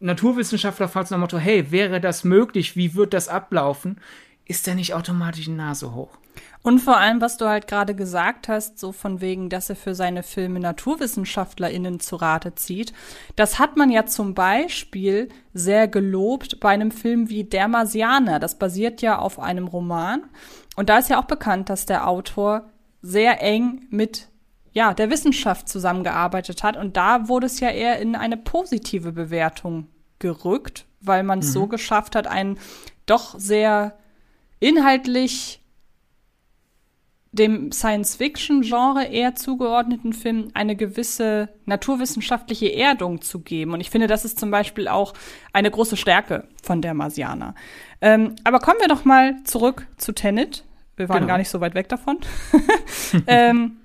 Naturwissenschaftler 0.00 0.88
fragt 0.88 1.10
nach 1.10 1.16
dem 1.16 1.20
Motto, 1.20 1.38
hey, 1.38 1.70
wäre 1.70 2.00
das 2.00 2.24
möglich, 2.24 2.76
wie 2.76 2.94
wird 2.94 3.14
das 3.14 3.28
ablaufen, 3.28 4.00
ist 4.44 4.68
er 4.68 4.74
nicht 4.74 4.94
automatisch 4.94 5.46
eine 5.48 5.56
Nase 5.56 5.94
hoch. 5.94 6.18
Und 6.62 6.78
vor 6.78 6.96
allem, 6.96 7.20
was 7.20 7.36
du 7.38 7.48
halt 7.48 7.66
gerade 7.66 7.94
gesagt 7.94 8.48
hast, 8.48 8.78
so 8.78 8.92
von 8.92 9.20
wegen, 9.20 9.48
dass 9.48 9.68
er 9.68 9.74
für 9.74 9.96
seine 9.96 10.22
Filme 10.22 10.60
NaturwissenschaftlerInnen 10.60 11.98
zu 11.98 12.16
Rate 12.16 12.54
zieht, 12.54 12.92
das 13.34 13.58
hat 13.58 13.76
man 13.76 13.90
ja 13.90 14.06
zum 14.06 14.34
Beispiel 14.34 15.28
sehr 15.52 15.88
gelobt 15.88 16.60
bei 16.60 16.68
einem 16.68 16.92
Film 16.92 17.28
wie 17.28 17.42
Der 17.42 17.66
Marsianer. 17.66 18.38
Das 18.38 18.58
basiert 18.58 19.02
ja 19.02 19.18
auf 19.18 19.40
einem 19.40 19.66
Roman. 19.66 20.22
Und 20.76 20.88
da 20.88 20.98
ist 20.98 21.10
ja 21.10 21.20
auch 21.20 21.26
bekannt, 21.26 21.68
dass 21.68 21.84
der 21.84 22.08
Autor 22.08 22.70
sehr 23.02 23.42
eng 23.42 23.86
mit 23.90 24.28
ja, 24.72 24.94
der 24.94 25.10
Wissenschaft 25.10 25.68
zusammengearbeitet 25.68 26.62
hat. 26.62 26.76
Und 26.76 26.96
da 26.96 27.28
wurde 27.28 27.46
es 27.46 27.58
ja 27.58 27.70
eher 27.70 27.98
in 27.98 28.14
eine 28.14 28.36
positive 28.36 29.12
Bewertung 29.12 29.88
gerückt, 30.20 30.86
weil 31.00 31.24
man 31.24 31.40
es 31.40 31.48
mhm. 31.48 31.52
so 31.52 31.66
geschafft 31.66 32.14
hat, 32.14 32.28
einen 32.28 32.58
doch 33.04 33.38
sehr 33.38 33.98
inhaltlich 34.60 35.61
dem 37.32 37.72
Science-Fiction-Genre 37.72 39.06
eher 39.06 39.34
zugeordneten 39.34 40.12
Film 40.12 40.50
eine 40.52 40.76
gewisse 40.76 41.48
naturwissenschaftliche 41.64 42.74
Erdung 42.74 43.22
zu 43.22 43.40
geben. 43.40 43.72
Und 43.72 43.80
ich 43.80 43.90
finde, 43.90 44.06
das 44.06 44.26
ist 44.26 44.38
zum 44.38 44.50
Beispiel 44.50 44.86
auch 44.86 45.14
eine 45.52 45.70
große 45.70 45.96
Stärke 45.96 46.46
von 46.62 46.82
der 46.82 46.92
Marsianer. 46.92 47.54
Ähm, 48.02 48.36
aber 48.44 48.58
kommen 48.58 48.80
wir 48.80 48.88
doch 48.88 49.06
mal 49.06 49.42
zurück 49.44 49.86
zu 49.96 50.12
Tenet. 50.12 50.64
Wir 50.96 51.08
waren 51.08 51.18
genau. 51.20 51.28
gar 51.28 51.38
nicht 51.38 51.48
so 51.48 51.60
weit 51.62 51.74
weg 51.74 51.88
davon. 51.88 52.18
ähm, 53.26 53.78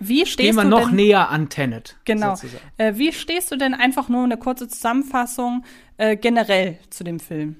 wie 0.00 0.26
stehst 0.26 0.38
Gehen 0.38 0.56
wir 0.56 0.64
du 0.64 0.68
noch 0.68 0.86
denn, 0.88 0.96
näher 0.96 1.28
an 1.28 1.48
Tenet. 1.48 1.96
Genau. 2.04 2.34
Äh, 2.78 2.94
wie 2.96 3.12
stehst 3.12 3.52
du 3.52 3.56
denn 3.56 3.74
einfach 3.74 4.08
nur 4.08 4.24
eine 4.24 4.36
kurze 4.36 4.66
Zusammenfassung 4.68 5.64
äh, 5.98 6.16
generell 6.16 6.78
zu 6.90 7.04
dem 7.04 7.20
Film? 7.20 7.56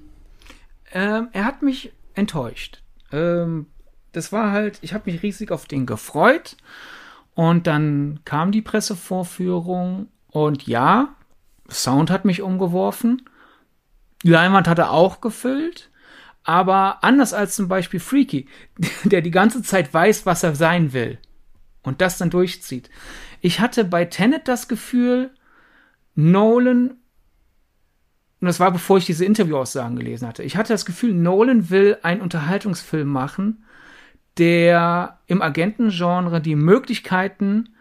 Ähm, 0.93 1.29
er 1.31 1.45
hat 1.45 1.61
mich 1.61 1.93
enttäuscht. 2.13 2.81
Ähm, 3.11 3.67
das 4.11 4.31
war 4.31 4.51
halt, 4.51 4.79
ich 4.81 4.93
habe 4.93 5.11
mich 5.11 5.23
riesig 5.23 5.51
auf 5.51 5.65
den 5.65 5.85
gefreut. 5.85 6.57
Und 7.35 7.67
dann 7.67 8.19
kam 8.25 8.51
die 8.51 8.61
Pressevorführung 8.61 10.07
und 10.27 10.67
ja, 10.67 11.15
Sound 11.69 12.11
hat 12.11 12.25
mich 12.25 12.41
umgeworfen. 12.41 13.21
Die 14.23 14.29
Leinwand 14.29 14.67
hat 14.67 14.79
er 14.79 14.91
auch 14.91 15.21
gefüllt. 15.21 15.89
Aber 16.43 17.03
anders 17.03 17.33
als 17.33 17.55
zum 17.55 17.67
Beispiel 17.67 17.99
Freaky, 17.99 18.47
der 19.03 19.21
die 19.21 19.31
ganze 19.31 19.61
Zeit 19.61 19.93
weiß, 19.93 20.25
was 20.25 20.43
er 20.43 20.55
sein 20.55 20.93
will 20.93 21.19
und 21.83 22.01
das 22.01 22.17
dann 22.17 22.29
durchzieht. 22.29 22.89
Ich 23.41 23.59
hatte 23.59 23.85
bei 23.85 24.05
Tenet 24.05 24.47
das 24.47 24.67
Gefühl, 24.67 25.31
Nolan, 26.15 26.91
und 28.41 28.47
das 28.47 28.59
war 28.59 28.71
bevor 28.71 28.97
ich 28.97 29.05
diese 29.05 29.25
Interviewaussagen 29.25 29.95
gelesen 29.95 30.27
hatte, 30.27 30.43
ich 30.43 30.57
hatte 30.57 30.73
das 30.73 30.85
Gefühl, 30.85 31.13
Nolan 31.13 31.69
will 31.69 31.97
einen 32.03 32.21
Unterhaltungsfilm 32.21 33.07
machen, 33.07 33.63
der 34.39 35.19
im 35.27 35.41
Agentengenre 35.41 36.41
die 36.41 36.55
Möglichkeiten 36.55 37.75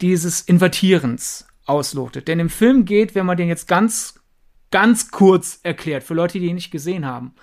dieses 0.00 0.40
Invertierens 0.40 1.46
auslotet. 1.66 2.28
Denn 2.28 2.38
im 2.38 2.48
Film 2.48 2.84
geht, 2.84 3.14
wenn 3.14 3.26
man 3.26 3.36
den 3.36 3.48
jetzt 3.48 3.66
ganz, 3.68 4.20
ganz 4.70 5.10
kurz 5.10 5.60
erklärt, 5.64 6.04
für 6.04 6.14
Leute, 6.14 6.38
die 6.38 6.46
ihn 6.46 6.54
nicht 6.54 6.70
gesehen 6.70 7.04
haben, 7.04 7.34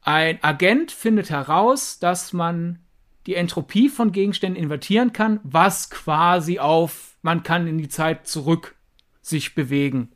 ein 0.00 0.42
Agent 0.42 0.90
findet 0.90 1.28
heraus, 1.28 1.98
dass 1.98 2.32
man 2.32 2.78
die 3.26 3.34
Entropie 3.34 3.90
von 3.90 4.10
Gegenständen 4.10 4.62
invertieren 4.62 5.12
kann, 5.12 5.40
was 5.42 5.90
quasi 5.90 6.58
auf 6.58 7.18
man 7.20 7.42
kann 7.42 7.66
in 7.66 7.76
die 7.76 7.88
Zeit 7.88 8.26
zurück 8.26 8.74
sich 9.20 9.54
bewegen 9.54 10.12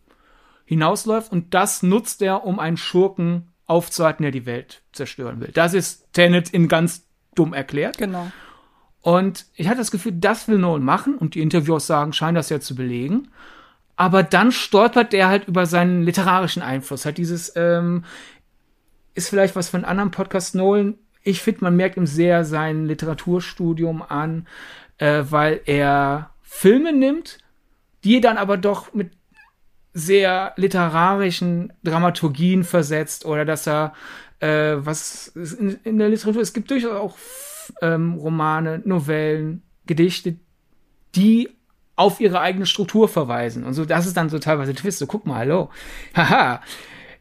hinausläuft 0.64 1.30
und 1.30 1.52
das 1.52 1.82
nutzt 1.82 2.22
er, 2.22 2.44
um 2.44 2.58
einen 2.58 2.78
Schurken 2.78 3.52
aufzuhalten, 3.66 4.22
der 4.22 4.32
die 4.32 4.46
Welt 4.46 4.82
zerstören 4.92 5.40
will. 5.40 5.50
Das 5.52 5.74
ist 5.74 6.12
Tenet 6.14 6.48
in 6.48 6.68
ganz 6.68 7.06
dumm 7.34 7.54
erklärt. 7.54 7.98
Genau. 7.98 8.30
Und 9.00 9.46
ich 9.56 9.66
hatte 9.66 9.78
das 9.78 9.90
Gefühl, 9.90 10.12
das 10.12 10.46
will 10.48 10.58
Nolan 10.58 10.84
machen 10.84 11.16
und 11.16 11.34
die 11.34 11.40
Interviews 11.40 11.86
sagen, 11.86 12.12
scheinen 12.12 12.36
das 12.36 12.50
ja 12.50 12.60
zu 12.60 12.74
belegen. 12.74 13.28
Aber 13.96 14.22
dann 14.22 14.52
stolpert 14.52 15.12
der 15.12 15.28
halt 15.28 15.48
über 15.48 15.66
seinen 15.66 16.02
literarischen 16.02 16.62
Einfluss. 16.62 17.04
Hat 17.04 17.18
dieses, 17.18 17.52
ähm, 17.56 18.04
ist 19.14 19.28
vielleicht 19.28 19.56
was 19.56 19.68
von 19.68 19.84
anderen 19.84 20.12
Podcast 20.12 20.54
Nolan. 20.54 20.94
Ich 21.22 21.42
finde, 21.42 21.64
man 21.64 21.76
merkt 21.76 21.96
ihm 21.96 22.06
sehr 22.06 22.44
sein 22.44 22.86
Literaturstudium 22.86 24.02
an, 24.02 24.46
äh, 24.98 25.24
weil 25.28 25.60
er 25.66 26.30
Filme 26.42 26.92
nimmt, 26.92 27.38
die 28.04 28.20
dann 28.20 28.38
aber 28.38 28.56
doch 28.56 28.94
mit 28.94 29.10
sehr 29.94 30.52
literarischen 30.56 31.72
Dramaturgien 31.84 32.64
versetzt 32.64 33.24
oder 33.26 33.44
dass 33.44 33.66
er 33.66 33.92
äh, 34.42 34.84
was 34.84 35.28
in, 35.28 35.78
in, 35.84 35.98
der 35.98 36.08
Literatur, 36.08 36.42
es 36.42 36.52
gibt 36.52 36.70
durchaus 36.70 36.92
auch 36.92 37.16
ähm, 37.80 38.14
Romane, 38.14 38.82
Novellen, 38.84 39.62
Gedichte, 39.86 40.36
die 41.14 41.50
auf 41.94 42.20
ihre 42.20 42.40
eigene 42.40 42.66
Struktur 42.66 43.08
verweisen. 43.08 43.62
Und 43.64 43.74
so, 43.74 43.84
das 43.84 44.06
ist 44.06 44.16
dann 44.16 44.30
so 44.30 44.40
teilweise 44.40 44.74
Twist. 44.74 44.98
So, 44.98 45.06
guck 45.06 45.26
mal, 45.26 45.36
hallo. 45.36 45.70
Haha, 46.16 46.60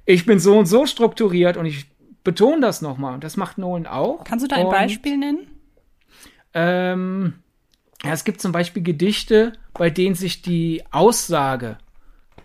ich 0.06 0.26
bin 0.26 0.40
so 0.40 0.58
und 0.58 0.66
so 0.66 0.88
strukturiert 0.88 1.58
und 1.58 1.68
ich 1.68 1.86
betone 2.24 2.62
das 2.62 2.82
nochmal. 2.82 3.14
Und 3.14 3.24
das 3.24 3.38
macht 3.38 3.60
Nolan 3.60 3.86
auch. 3.86 4.24
Kannst 4.24 4.44
du 4.44 4.48
da 4.48 4.56
ein 4.56 4.66
und, 4.66 4.72
Beispiel 4.72 5.18
nennen? 5.18 5.48
Ähm, 6.56 7.36
ja, 8.04 8.14
es 8.14 8.24
gibt 8.24 8.42
zum 8.42 8.52
Beispiel 8.52 8.82
Gedichte, 8.82 9.54
bei 9.74 9.92
denen 9.92 10.16
sich 10.16 10.42
die 10.42 10.84
Aussage 10.90 11.78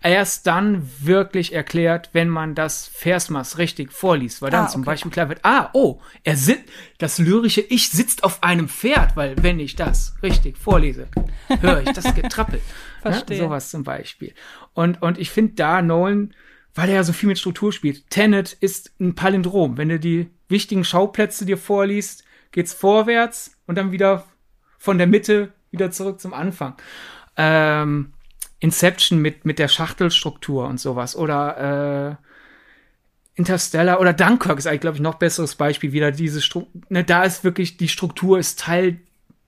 erst 0.02 0.46
dann 0.46 0.88
wirklich 1.00 1.52
erklärt, 1.52 2.10
wenn 2.12 2.28
man 2.28 2.54
das 2.54 2.86
Versmaß 2.86 3.58
richtig 3.58 3.92
vorliest, 3.92 4.40
weil 4.42 4.50
dann 4.50 4.60
ah, 4.60 4.64
okay. 4.64 4.72
zum 4.72 4.84
Beispiel 4.84 5.10
klar 5.10 5.28
wird, 5.28 5.40
ah, 5.42 5.70
oh, 5.72 6.00
er 6.22 6.36
sitzt, 6.36 6.64
das 6.98 7.18
lyrische 7.18 7.60
Ich 7.60 7.90
sitzt 7.90 8.22
auf 8.24 8.42
einem 8.42 8.68
Pferd, 8.68 9.16
weil 9.16 9.34
wenn 9.42 9.58
ich 9.58 9.74
das 9.74 10.14
richtig 10.22 10.58
vorlese, 10.58 11.08
höre 11.60 11.82
ich 11.82 11.92
das 11.92 12.14
Getrappel. 12.14 12.60
Ne? 13.04 13.12
Verstehe. 13.12 13.38
Ja, 13.38 13.44
sowas 13.44 13.70
zum 13.70 13.84
Beispiel. 13.84 14.34
Und, 14.72 15.00
und 15.00 15.16
ich 15.16 15.30
finde 15.30 15.54
da 15.54 15.80
Nolan, 15.80 16.34
weil 16.74 16.88
er 16.88 16.96
ja 16.96 17.04
so 17.04 17.12
viel 17.12 17.28
mit 17.28 17.38
Struktur 17.38 17.72
spielt, 17.72 18.10
Tenet 18.10 18.52
ist 18.52 18.92
ein 18.98 19.14
Palindrom. 19.14 19.76
Wenn 19.76 19.90
du 19.90 20.00
die 20.00 20.28
wichtigen 20.48 20.82
Schauplätze 20.82 21.46
dir 21.46 21.56
vorliest, 21.56 22.24
geht's 22.50 22.74
vorwärts 22.74 23.56
und 23.66 23.78
dann 23.78 23.92
wieder 23.92 24.24
von 24.76 24.98
der 24.98 25.06
Mitte 25.06 25.52
wieder 25.70 25.92
zurück 25.92 26.20
zum 26.20 26.34
Anfang. 26.34 26.74
Ähm, 27.36 28.12
Inception 28.60 29.20
mit, 29.20 29.44
mit 29.44 29.58
der 29.58 29.68
Schachtelstruktur 29.68 30.66
und 30.66 30.80
sowas. 30.80 31.16
Oder 31.16 32.18
äh, 32.20 32.26
Interstellar 33.34 34.00
oder 34.00 34.12
Dunkirk 34.12 34.58
ist 34.58 34.66
eigentlich, 34.66 34.80
glaube 34.80 34.96
ich, 34.96 35.02
noch 35.02 35.16
besseres 35.16 35.54
Beispiel. 35.54 35.92
Wieder 35.92 36.10
diese 36.10 36.40
Struktur. 36.40 36.82
Ne, 36.88 37.04
da 37.04 37.24
ist 37.24 37.44
wirklich, 37.44 37.76
die 37.76 37.88
Struktur 37.88 38.38
ist 38.38 38.58
Teil 38.58 38.98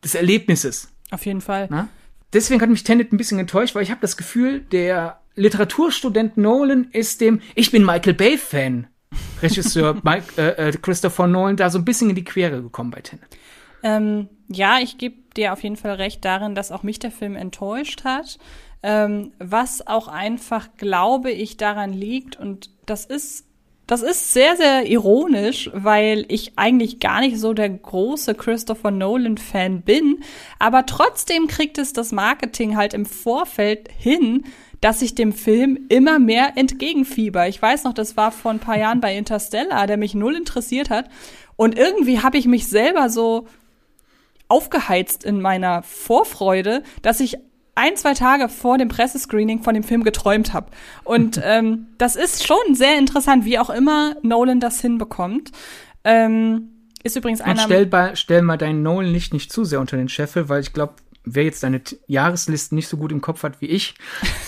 des 0.05 0.15
Erlebnisses. 0.15 0.93
Auf 1.11 1.25
jeden 1.25 1.41
Fall. 1.41 1.69
Na? 1.71 1.89
Deswegen 2.33 2.61
hat 2.61 2.69
mich 2.69 2.85
Tenet 2.85 3.13
ein 3.13 3.17
bisschen 3.17 3.39
enttäuscht, 3.39 3.75
weil 3.75 3.83
ich 3.83 3.91
habe 3.91 4.03
das 4.03 4.19
Gefühl, 4.19 4.61
der 4.61 5.21
Literaturstudent 5.35 6.37
Nolan 6.37 6.89
ist 6.93 7.23
dem 7.23 7.41
Ich 7.55 7.71
bin 7.71 7.85
Michael 7.85 8.15
Bay-Fan. 8.15 8.87
Regisseur 9.41 9.97
Mike, 10.03 10.35
äh, 10.37 10.69
äh, 10.69 10.73
Christopher 10.73 11.27
Nolan 11.27 11.57
da 11.57 11.71
so 11.71 11.79
ein 11.79 11.85
bisschen 11.87 12.11
in 12.11 12.17
die 12.17 12.25
Quere 12.25 12.63
gekommen 12.63 12.91
bei 12.91 13.01
Tenet. 13.01 13.27
Ähm, 13.83 14.29
ja, 14.49 14.79
ich 14.81 14.99
gebe 14.99 15.17
dir 15.37 15.53
auf 15.53 15.63
jeden 15.63 15.77
Fall 15.77 15.93
recht 15.93 16.25
darin, 16.25 16.55
dass 16.55 16.73
auch 16.73 16.83
mich 16.83 16.99
der 16.99 17.11
Film 17.11 17.37
enttäuscht 17.37 18.05
hat. 18.05 18.39
Ähm, 18.83 19.33
was 19.39 19.87
auch 19.87 20.09
einfach, 20.09 20.69
glaube 20.77 21.31
ich, 21.31 21.57
daran 21.57 21.93
liegt, 21.93 22.39
und 22.39 22.71
das 22.87 23.05
ist 23.05 23.49
das 23.89 24.03
ist 24.03 24.35
sehr, 24.35 24.55
sehr 24.55 24.87
ironisch, 24.87 25.71
weil 25.73 26.27
ich 26.29 26.53
eigentlich 26.57 27.01
gar 27.01 27.21
nicht 27.21 27.39
so 27.39 27.55
der 27.55 27.71
große 27.71 28.35
Christopher 28.35 28.91
Nolan-Fan 28.91 29.81
bin. 29.81 30.23
Aber 30.59 30.85
trotzdem 30.85 31.47
kriegt 31.47 31.79
es 31.79 31.95
das 31.95 32.13
Marketing 32.13 32.77
halt 32.77 32.93
im 32.93 33.07
Vorfeld 33.07 33.89
hin, 33.97 34.45
dass 34.83 35.01
ich 35.01 35.15
dem 35.15 35.33
Film 35.33 35.87
immer 35.89 36.19
mehr 36.19 36.59
entgegenfieber. 36.59 37.49
Ich 37.49 37.63
weiß 37.63 37.85
noch, 37.85 37.95
das 37.95 38.15
war 38.19 38.31
vor 38.31 38.51
ein 38.51 38.59
paar 38.59 38.79
Jahren 38.79 39.01
bei 39.01 39.17
Interstellar, 39.17 39.87
der 39.87 39.97
mich 39.97 40.15
null 40.15 40.37
interessiert 40.37 40.91
hat. 40.91 41.07
Und 41.57 41.79
irgendwie 41.79 42.21
habe 42.21 42.37
ich 42.37 42.45
mich 42.45 42.69
selber 42.69 43.09
so 43.09 43.47
aufgeheizt 44.49 45.25
in 45.25 45.41
meiner 45.41 45.83
Vorfreude, 45.83 46.83
dass 47.01 47.21
ich 47.21 47.39
ein, 47.79 47.97
zwei 47.97 48.15
Tage 48.15 48.49
vor 48.49 48.77
dem 48.77 48.89
Pressescreening 48.89 49.63
von 49.63 49.73
dem 49.75 49.85
Film 49.85 50.03
geträumt 50.03 50.53
habe. 50.53 50.67
Und 51.05 51.41
ähm, 51.45 51.87
das 51.97 52.17
ist 52.17 52.47
schon 52.47 52.75
sehr 52.75 52.99
interessant, 52.99 53.45
wie 53.45 53.59
auch 53.59 53.71
immer 53.71 54.17
Nolan 54.23 54.61
das 54.61 54.81
hinbekommt. 54.81 55.53
Ähm, 56.05 56.71
ist 57.03 57.17
übrigens 57.17 57.41
einer. 57.41 57.53
Und 57.53 57.67
stell, 57.67 57.87
bei, 57.87 58.15
stell 58.17 58.43
mal 58.43 58.59
deinen 58.59 58.83
Nolan 58.83 59.13
nicht, 59.13 59.33
nicht 59.33 59.53
zu 59.53 59.65
sehr 59.65 59.81
unter 59.81 59.97
den 59.97 60.09
Scheffel, 60.09 60.49
weil 60.49 60.61
ich 60.61 60.73
glaube, 60.73 60.95
wer 61.25 61.45
jetzt 61.45 61.63
deine 61.63 61.81
Jahreslisten 62.07 62.77
nicht 62.77 62.89
so 62.89 62.97
gut 62.97 63.13
im 63.13 63.21
Kopf 63.21 63.43
hat 63.43 63.61
wie 63.61 63.67
ich, 63.67 63.95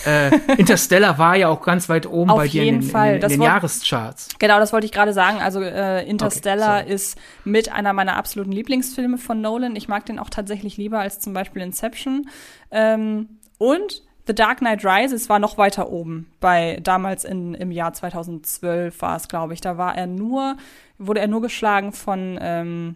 äh, 0.05 0.35
Interstellar 0.57 1.17
war 1.17 1.35
ja 1.35 1.49
auch 1.49 1.61
ganz 1.61 1.89
weit 1.89 2.05
oben 2.05 2.31
Auf 2.31 2.37
bei 2.37 2.47
dir 2.47 2.63
in, 2.63 2.75
in, 2.75 2.81
Fall. 2.81 3.09
in, 3.09 3.15
in 3.15 3.21
Das 3.21 3.31
den 3.33 3.41
Jahrescharts. 3.41 4.29
Genau, 4.39 4.59
das 4.59 4.73
wollte 4.73 4.85
ich 4.85 4.91
gerade 4.91 5.13
sagen. 5.13 5.39
Also 5.39 5.61
äh, 5.61 6.07
Interstellar 6.07 6.81
Okay, 6.81 6.93
ist 6.93 7.17
mit 7.43 7.71
einer 7.71 7.93
meiner 7.93 8.15
absoluten 8.15 8.51
Lieblingsfilme 8.51 9.17
von 9.17 9.41
Nolan. 9.41 9.75
Ich 9.75 9.87
mag 9.87 10.05
den 10.05 10.19
auch 10.19 10.29
tatsächlich 10.29 10.77
lieber 10.77 10.99
als 10.99 11.19
zum 11.19 11.33
Beispiel 11.33 11.61
Inception. 11.61 12.29
Ähm, 12.71 13.39
und 13.57 14.03
The 14.27 14.35
Dark 14.35 14.59
Knight 14.59 14.85
Rises 14.85 15.29
war 15.29 15.39
noch 15.39 15.57
weiter 15.57 15.89
oben. 15.89 16.31
Bei 16.39 16.79
damals 16.81 17.25
in, 17.25 17.53
im 17.53 17.71
Jahr 17.71 17.93
2012 17.93 19.01
war 19.01 19.15
es, 19.15 19.27
glaube 19.27 19.53
ich. 19.53 19.61
Da 19.61 19.77
war 19.77 19.97
er 19.97 20.07
nur, 20.07 20.57
wurde 20.97 21.19
er 21.19 21.27
nur 21.27 21.41
geschlagen 21.41 21.91
von 21.91 22.37
ähm, 22.41 22.95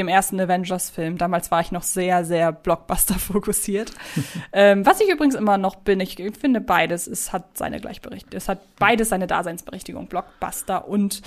dem 0.00 0.08
ersten 0.08 0.40
Avengers-Film. 0.40 1.18
Damals 1.18 1.50
war 1.50 1.60
ich 1.60 1.72
noch 1.72 1.82
sehr, 1.82 2.24
sehr 2.24 2.52
Blockbuster 2.52 3.14
fokussiert. 3.14 3.92
ähm, 4.52 4.84
was 4.84 5.00
ich 5.00 5.08
übrigens 5.08 5.34
immer 5.34 5.58
noch 5.58 5.76
bin. 5.76 6.00
Ich 6.00 6.16
finde 6.38 6.60
beides, 6.60 7.06
es 7.06 7.32
hat 7.32 7.56
seine 7.56 7.80
Gleichberechtigung. 7.80 8.36
Es 8.36 8.48
hat 8.48 8.60
beides 8.78 9.10
seine 9.10 9.26
Daseinsberechtigung. 9.26 10.06
Blockbuster 10.06 10.88
und 10.88 11.22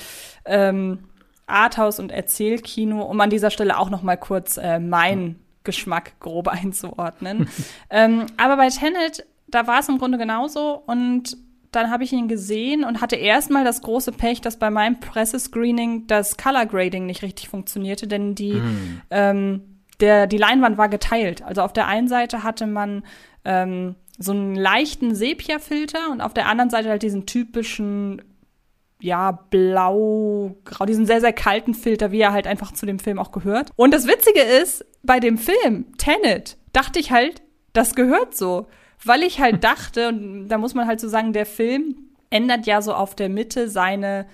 ähm, 0.45 1.05
Arthouse 1.45 1.99
und 1.99 2.11
Erzählkino, 2.11 3.03
um 3.03 3.19
an 3.21 3.29
dieser 3.29 3.51
Stelle 3.51 3.77
auch 3.77 3.89
noch 3.89 4.01
mal 4.01 4.17
kurz 4.17 4.57
äh, 4.57 4.79
meinen 4.79 5.39
Geschmack 5.63 6.19
grob 6.19 6.47
einzuordnen. 6.49 7.49
ähm, 7.89 8.25
aber 8.37 8.57
bei 8.57 8.69
Tenet, 8.69 9.25
da 9.47 9.67
war 9.67 9.79
es 9.79 9.89
im 9.89 9.99
Grunde 9.99 10.17
genauso 10.17 10.83
und 10.85 11.37
dann 11.75 11.89
habe 11.89 12.03
ich 12.03 12.13
ihn 12.13 12.27
gesehen 12.27 12.83
und 12.83 13.01
hatte 13.01 13.15
erstmal 13.15 13.63
das 13.63 13.81
große 13.81 14.11
Pech, 14.11 14.41
dass 14.41 14.57
bei 14.57 14.69
meinem 14.69 14.99
Pressescreening 14.99 16.07
das 16.07 16.37
Color 16.37 16.65
Grading 16.65 17.05
nicht 17.05 17.21
richtig 17.21 17.49
funktionierte, 17.49 18.07
denn 18.07 18.35
die, 18.35 18.61
ähm, 19.09 19.61
der, 19.99 20.27
die 20.27 20.37
Leinwand 20.37 20.77
war 20.77 20.89
geteilt. 20.89 21.43
Also 21.43 21.61
auf 21.61 21.73
der 21.73 21.87
einen 21.87 22.07
Seite 22.07 22.43
hatte 22.43 22.67
man 22.67 23.03
ähm, 23.45 23.95
so 24.17 24.31
einen 24.31 24.55
leichten 24.55 25.15
Sepia-Filter 25.15 26.11
und 26.11 26.21
auf 26.21 26.33
der 26.33 26.47
anderen 26.47 26.69
Seite 26.69 26.89
halt 26.89 27.03
diesen 27.03 27.25
typischen 27.25 28.21
ja, 29.03 29.31
blau, 29.31 30.55
grau, 30.63 30.85
diesen 30.85 31.05
sehr, 31.05 31.19
sehr 31.19 31.33
kalten 31.33 31.73
Filter, 31.73 32.13
wie 32.13 32.21
er 32.21 32.31
halt 32.31 32.47
einfach 32.47 32.71
zu 32.71 32.85
dem 32.85 32.99
Film 32.99 33.19
auch 33.19 33.33
gehört. 33.33 33.71
Und 33.75 33.93
das 33.93 34.07
Witzige 34.07 34.39
ist, 34.39 34.85
bei 35.03 35.19
dem 35.19 35.37
Film 35.37 35.87
Tenet 35.97 36.57
dachte 36.71 36.99
ich 36.99 37.11
halt, 37.11 37.41
das 37.73 37.95
gehört 37.95 38.33
so. 38.33 38.67
Weil 39.05 39.23
ich 39.23 39.39
halt 39.39 39.63
dachte, 39.63 40.09
und 40.09 40.47
da 40.49 40.57
muss 40.57 40.73
man 40.73 40.87
halt 40.87 40.99
so 40.99 41.07
sagen, 41.09 41.33
der 41.33 41.45
Film 41.45 41.95
ändert 42.29 42.65
ja 42.65 42.81
so 42.81 42.93
auf 42.93 43.15
der 43.15 43.29
Mitte 43.29 43.69
seine, 43.69 44.25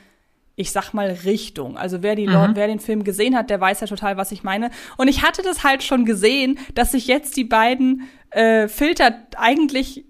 ich 0.55 0.71
sag 0.71 0.93
mal, 0.93 1.09
Richtung. 1.25 1.77
Also 1.77 2.01
wer, 2.01 2.15
die 2.15 2.25
Leute, 2.25 2.55
wer 2.55 2.67
den 2.67 2.79
Film 2.79 3.03
gesehen 3.03 3.35
hat, 3.35 3.49
der 3.49 3.59
weiß 3.59 3.81
ja 3.81 3.87
total, 3.87 4.17
was 4.17 4.31
ich 4.31 4.43
meine. 4.43 4.71
Und 4.97 5.07
ich 5.07 5.23
hatte 5.23 5.41
das 5.41 5.63
halt 5.63 5.83
schon 5.83 6.05
gesehen, 6.05 6.59
dass 6.75 6.91
sich 6.91 7.07
jetzt 7.07 7.35
die 7.35 7.43
beiden 7.43 8.09
äh, 8.31 8.67
Filter 8.67 9.15
eigentlich 9.37 10.05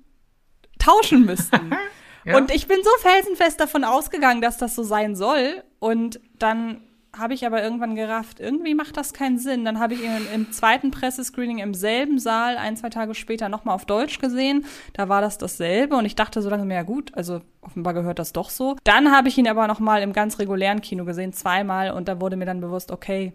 tauschen 0.78 1.26
müssten. 1.26 1.72
Ja. 2.26 2.36
Und 2.36 2.54
ich 2.54 2.68
bin 2.68 2.78
so 2.84 2.90
felsenfest 3.00 3.60
davon 3.60 3.86
ausgegangen, 3.86 4.42
dass 4.42 4.58
das 4.58 4.76
so 4.76 4.84
sein 4.84 5.16
soll. 5.16 5.64
Und 5.80 6.20
dann 6.38 6.82
habe 7.18 7.34
ich 7.34 7.46
aber 7.46 7.64
irgendwann 7.64 7.96
gerafft, 7.96 8.40
irgendwie 8.40 8.76
macht 8.76 8.96
das 8.96 9.14
keinen 9.14 9.40
Sinn. 9.40 9.66
Dann 9.66 9.80
habe 9.80 9.96
ich 9.96 10.04
ihn 10.04 10.28
im 10.34 10.52
zweiten 10.52 10.92
Pressescreening 10.92 11.58
im 11.58 11.74
selben 11.74 12.20
Saal 12.20 12.58
ein, 12.58 12.78
zwei 12.78 12.90
Tage 12.90 13.16
später 13.16 13.50
nochmal 13.50 13.76
auf 13.76 13.86
Deutsch 13.86 14.20
gesehen. 14.20 14.66
Da 14.94 15.10
war 15.10 15.22
das 15.22 15.38
dasselbe 15.38 15.96
und 15.96 16.06
ich 16.06 16.16
dachte 16.16 16.42
so 16.42 16.50
langsam, 16.50 16.70
ja 16.72 16.84
gut, 16.84 17.12
also 17.16 17.42
offenbar 17.62 17.94
gehört 17.94 18.20
das 18.20 18.32
doch 18.32 18.50
so. 18.50 18.76
Dann 18.84 19.12
habe 19.12 19.28
ich 19.28 19.38
ihn 19.38 19.48
aber 19.48 19.68
nochmal 19.68 20.02
im 20.02 20.14
ganz 20.14 20.40
regulären 20.40 20.82
Kino 20.82 21.04
gesehen, 21.06 21.34
zweimal 21.34 21.92
und 21.92 22.08
da 22.08 22.22
wurde 22.22 22.36
mir 22.36 22.46
dann 22.46 22.62
bewusst, 22.62 22.92
okay, 22.92 23.34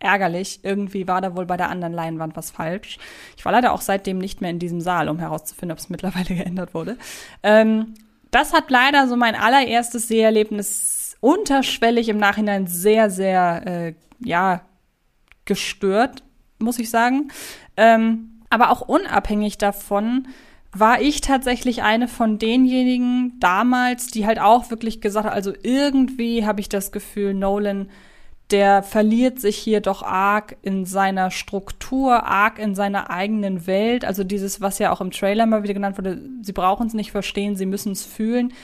ärgerlich. 0.00 0.60
Irgendwie 0.62 1.08
war 1.08 1.20
da 1.20 1.34
wohl 1.36 1.46
bei 1.46 1.56
der 1.56 1.70
anderen 1.70 1.92
Leinwand 1.92 2.36
was 2.36 2.50
falsch. 2.50 2.98
Ich 3.36 3.44
war 3.44 3.52
leider 3.52 3.72
auch 3.72 3.80
seitdem 3.80 4.18
nicht 4.18 4.40
mehr 4.40 4.50
in 4.50 4.58
diesem 4.58 4.80
Saal, 4.80 5.08
um 5.08 5.18
herauszufinden, 5.18 5.72
ob 5.72 5.78
es 5.78 5.88
mittlerweile 5.88 6.24
geändert 6.36 6.74
wurde. 6.74 6.98
Ähm, 7.42 7.94
das 8.30 8.52
hat 8.52 8.70
leider 8.70 9.08
so 9.08 9.16
mein 9.16 9.34
allererstes 9.34 10.08
Seherlebnis 10.08 10.97
unterschwellig 11.20 12.08
im 12.08 12.18
Nachhinein 12.18 12.66
sehr, 12.66 13.10
sehr, 13.10 13.66
äh, 13.66 13.94
ja, 14.20 14.62
gestört, 15.44 16.22
muss 16.58 16.78
ich 16.78 16.90
sagen. 16.90 17.28
Ähm, 17.76 18.42
aber 18.50 18.70
auch 18.70 18.82
unabhängig 18.82 19.58
davon 19.58 20.28
war 20.72 21.00
ich 21.00 21.20
tatsächlich 21.20 21.82
eine 21.82 22.08
von 22.08 22.38
denjenigen 22.38 23.38
damals, 23.40 24.08
die 24.08 24.26
halt 24.26 24.38
auch 24.38 24.70
wirklich 24.70 25.00
gesagt 25.00 25.26
hat, 25.26 25.32
also 25.32 25.52
irgendwie 25.62 26.44
habe 26.44 26.60
ich 26.60 26.68
das 26.68 26.92
Gefühl, 26.92 27.34
Nolan 27.34 27.88
der 28.50 28.82
verliert 28.82 29.40
sich 29.40 29.56
hier 29.56 29.80
doch 29.80 30.02
arg 30.02 30.56
in 30.62 30.86
seiner 30.86 31.30
Struktur, 31.30 32.24
arg 32.24 32.58
in 32.58 32.74
seiner 32.74 33.10
eigenen 33.10 33.66
Welt. 33.66 34.04
Also 34.04 34.24
dieses, 34.24 34.60
was 34.60 34.78
ja 34.78 34.90
auch 34.90 35.00
im 35.00 35.10
Trailer 35.10 35.44
mal 35.44 35.62
wieder 35.62 35.74
genannt 35.74 35.98
wurde, 35.98 36.22
sie 36.42 36.52
brauchen 36.52 36.86
es 36.86 36.94
nicht 36.94 37.12
verstehen, 37.12 37.56
sie 37.56 37.66
müssen 37.66 37.92
es 37.92 38.06
fühlen. 38.06 38.54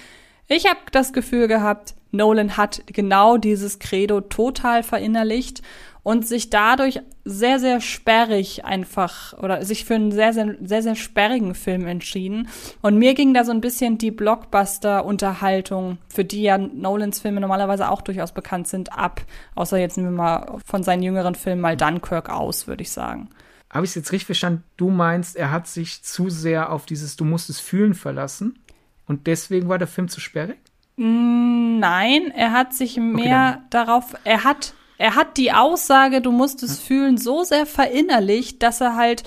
Ich 0.49 0.67
habe 0.67 0.81
das 0.93 1.13
Gefühl 1.13 1.49
gehabt, 1.49 1.95
Nolan 2.15 2.57
hat 2.57 2.83
genau 2.87 3.37
dieses 3.37 3.79
Credo 3.79 4.21
total 4.21 4.83
verinnerlicht 4.83 5.63
und 6.05 6.27
sich 6.29 6.51
dadurch 6.51 7.01
sehr, 7.25 7.59
sehr 7.59 7.81
sperrig 7.81 8.65
einfach 8.65 9.37
oder 9.39 9.65
sich 9.65 9.85
für 9.87 9.95
einen 9.95 10.13
sehr, 10.13 10.33
sehr, 10.33 10.55
sehr, 10.63 10.83
sehr 10.83 10.95
sperrigen 10.95 11.55
Film 11.55 11.87
entschieden. 11.87 12.49
Und 12.83 12.99
mir 12.99 13.15
ging 13.15 13.35
da 13.35 13.45
so 13.45 13.51
ein 13.51 13.63
bisschen 13.63 13.99
die 13.99 14.11
Blockbuster-Unterhaltung, 14.11 15.99
für 16.09 16.25
die 16.25 16.43
ja 16.43 16.59
Nolans 16.59 17.21
Filme 17.21 17.41
normalerweise 17.41 17.89
auch 17.89 18.03
durchaus 18.03 18.33
bekannt 18.33 18.69
sind, 18.69 18.93
ab. 18.93 19.23
Außer 19.55 19.79
jetzt 19.79 19.97
nehmen 19.97 20.11
wir 20.11 20.17
mal 20.17 20.59
von 20.65 20.83
seinen 20.83 21.03
jüngeren 21.03 21.35
Filmen 21.35 21.63
mal 21.63 21.77
Dunkirk 21.77 22.29
aus, 22.29 22.67
würde 22.67 22.83
ich 22.83 22.91
sagen. 22.91 23.31
Habe 23.71 23.87
ich 23.87 23.91
es 23.93 23.97
jetzt 23.97 24.13
richtig 24.13 24.27
verstanden? 24.27 24.63
Du 24.77 24.91
meinst, 24.91 25.37
er 25.37 25.51
hat 25.51 25.67
sich 25.67 26.05
zu 26.05 26.29
sehr 26.29 26.71
auf 26.71 26.85
dieses 26.87 27.17
Du 27.17 27.25
musst 27.25 27.49
es 27.49 27.61
fühlen 27.61 27.95
verlassen 27.95 28.59
und 29.07 29.27
deswegen 29.27 29.69
war 29.69 29.79
der 29.79 29.89
Film 29.89 30.09
zu 30.09 30.21
sperrig? 30.21 30.59
Nein, 30.97 32.31
er 32.31 32.53
hat 32.53 32.73
sich 32.73 32.97
mehr 32.97 33.65
darauf, 33.71 34.15
er 34.23 34.45
hat, 34.45 34.75
er 34.97 35.17
hat 35.17 35.37
die 35.37 35.53
Aussage, 35.53 36.21
du 36.21 36.31
musst 36.31 36.63
es 36.63 36.79
fühlen, 36.79 37.19
so 37.19 37.43
sehr 37.43 37.67
verinnerlicht, 37.67 38.63
dass 38.63 38.81
er 38.81 38.95
halt 38.95 39.25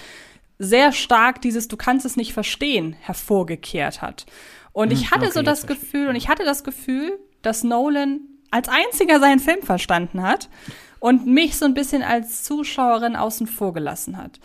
sehr 0.59 0.91
stark 0.91 1.41
dieses 1.41 1.67
Du 1.67 1.77
kannst 1.77 2.05
es 2.05 2.15
nicht 2.15 2.33
verstehen 2.33 2.95
hervorgekehrt 2.99 4.01
hat. 4.01 4.25
Und 4.71 4.91
ich 4.91 5.11
hatte 5.11 5.25
okay, 5.25 5.33
so 5.33 5.41
das. 5.41 5.67
Gefühl, 5.67 6.07
und 6.07 6.15
ich 6.15 6.29
hatte 6.29 6.45
das 6.45 6.63
Gefühl, 6.63 7.19
dass 7.41 7.63
Nolan 7.63 8.21
als 8.51 8.69
einziger 8.69 9.19
seinen 9.19 9.39
Film 9.39 9.61
verstanden 9.61 10.21
hat 10.21 10.49
und 10.99 11.25
mich 11.25 11.57
so 11.57 11.65
ein 11.65 11.73
bisschen 11.73 12.01
als 12.01 12.43
Zuschauerin 12.43 13.15
außen 13.15 13.47
vor 13.47 13.73
gelassen 13.73 14.17
hat. 14.17 14.39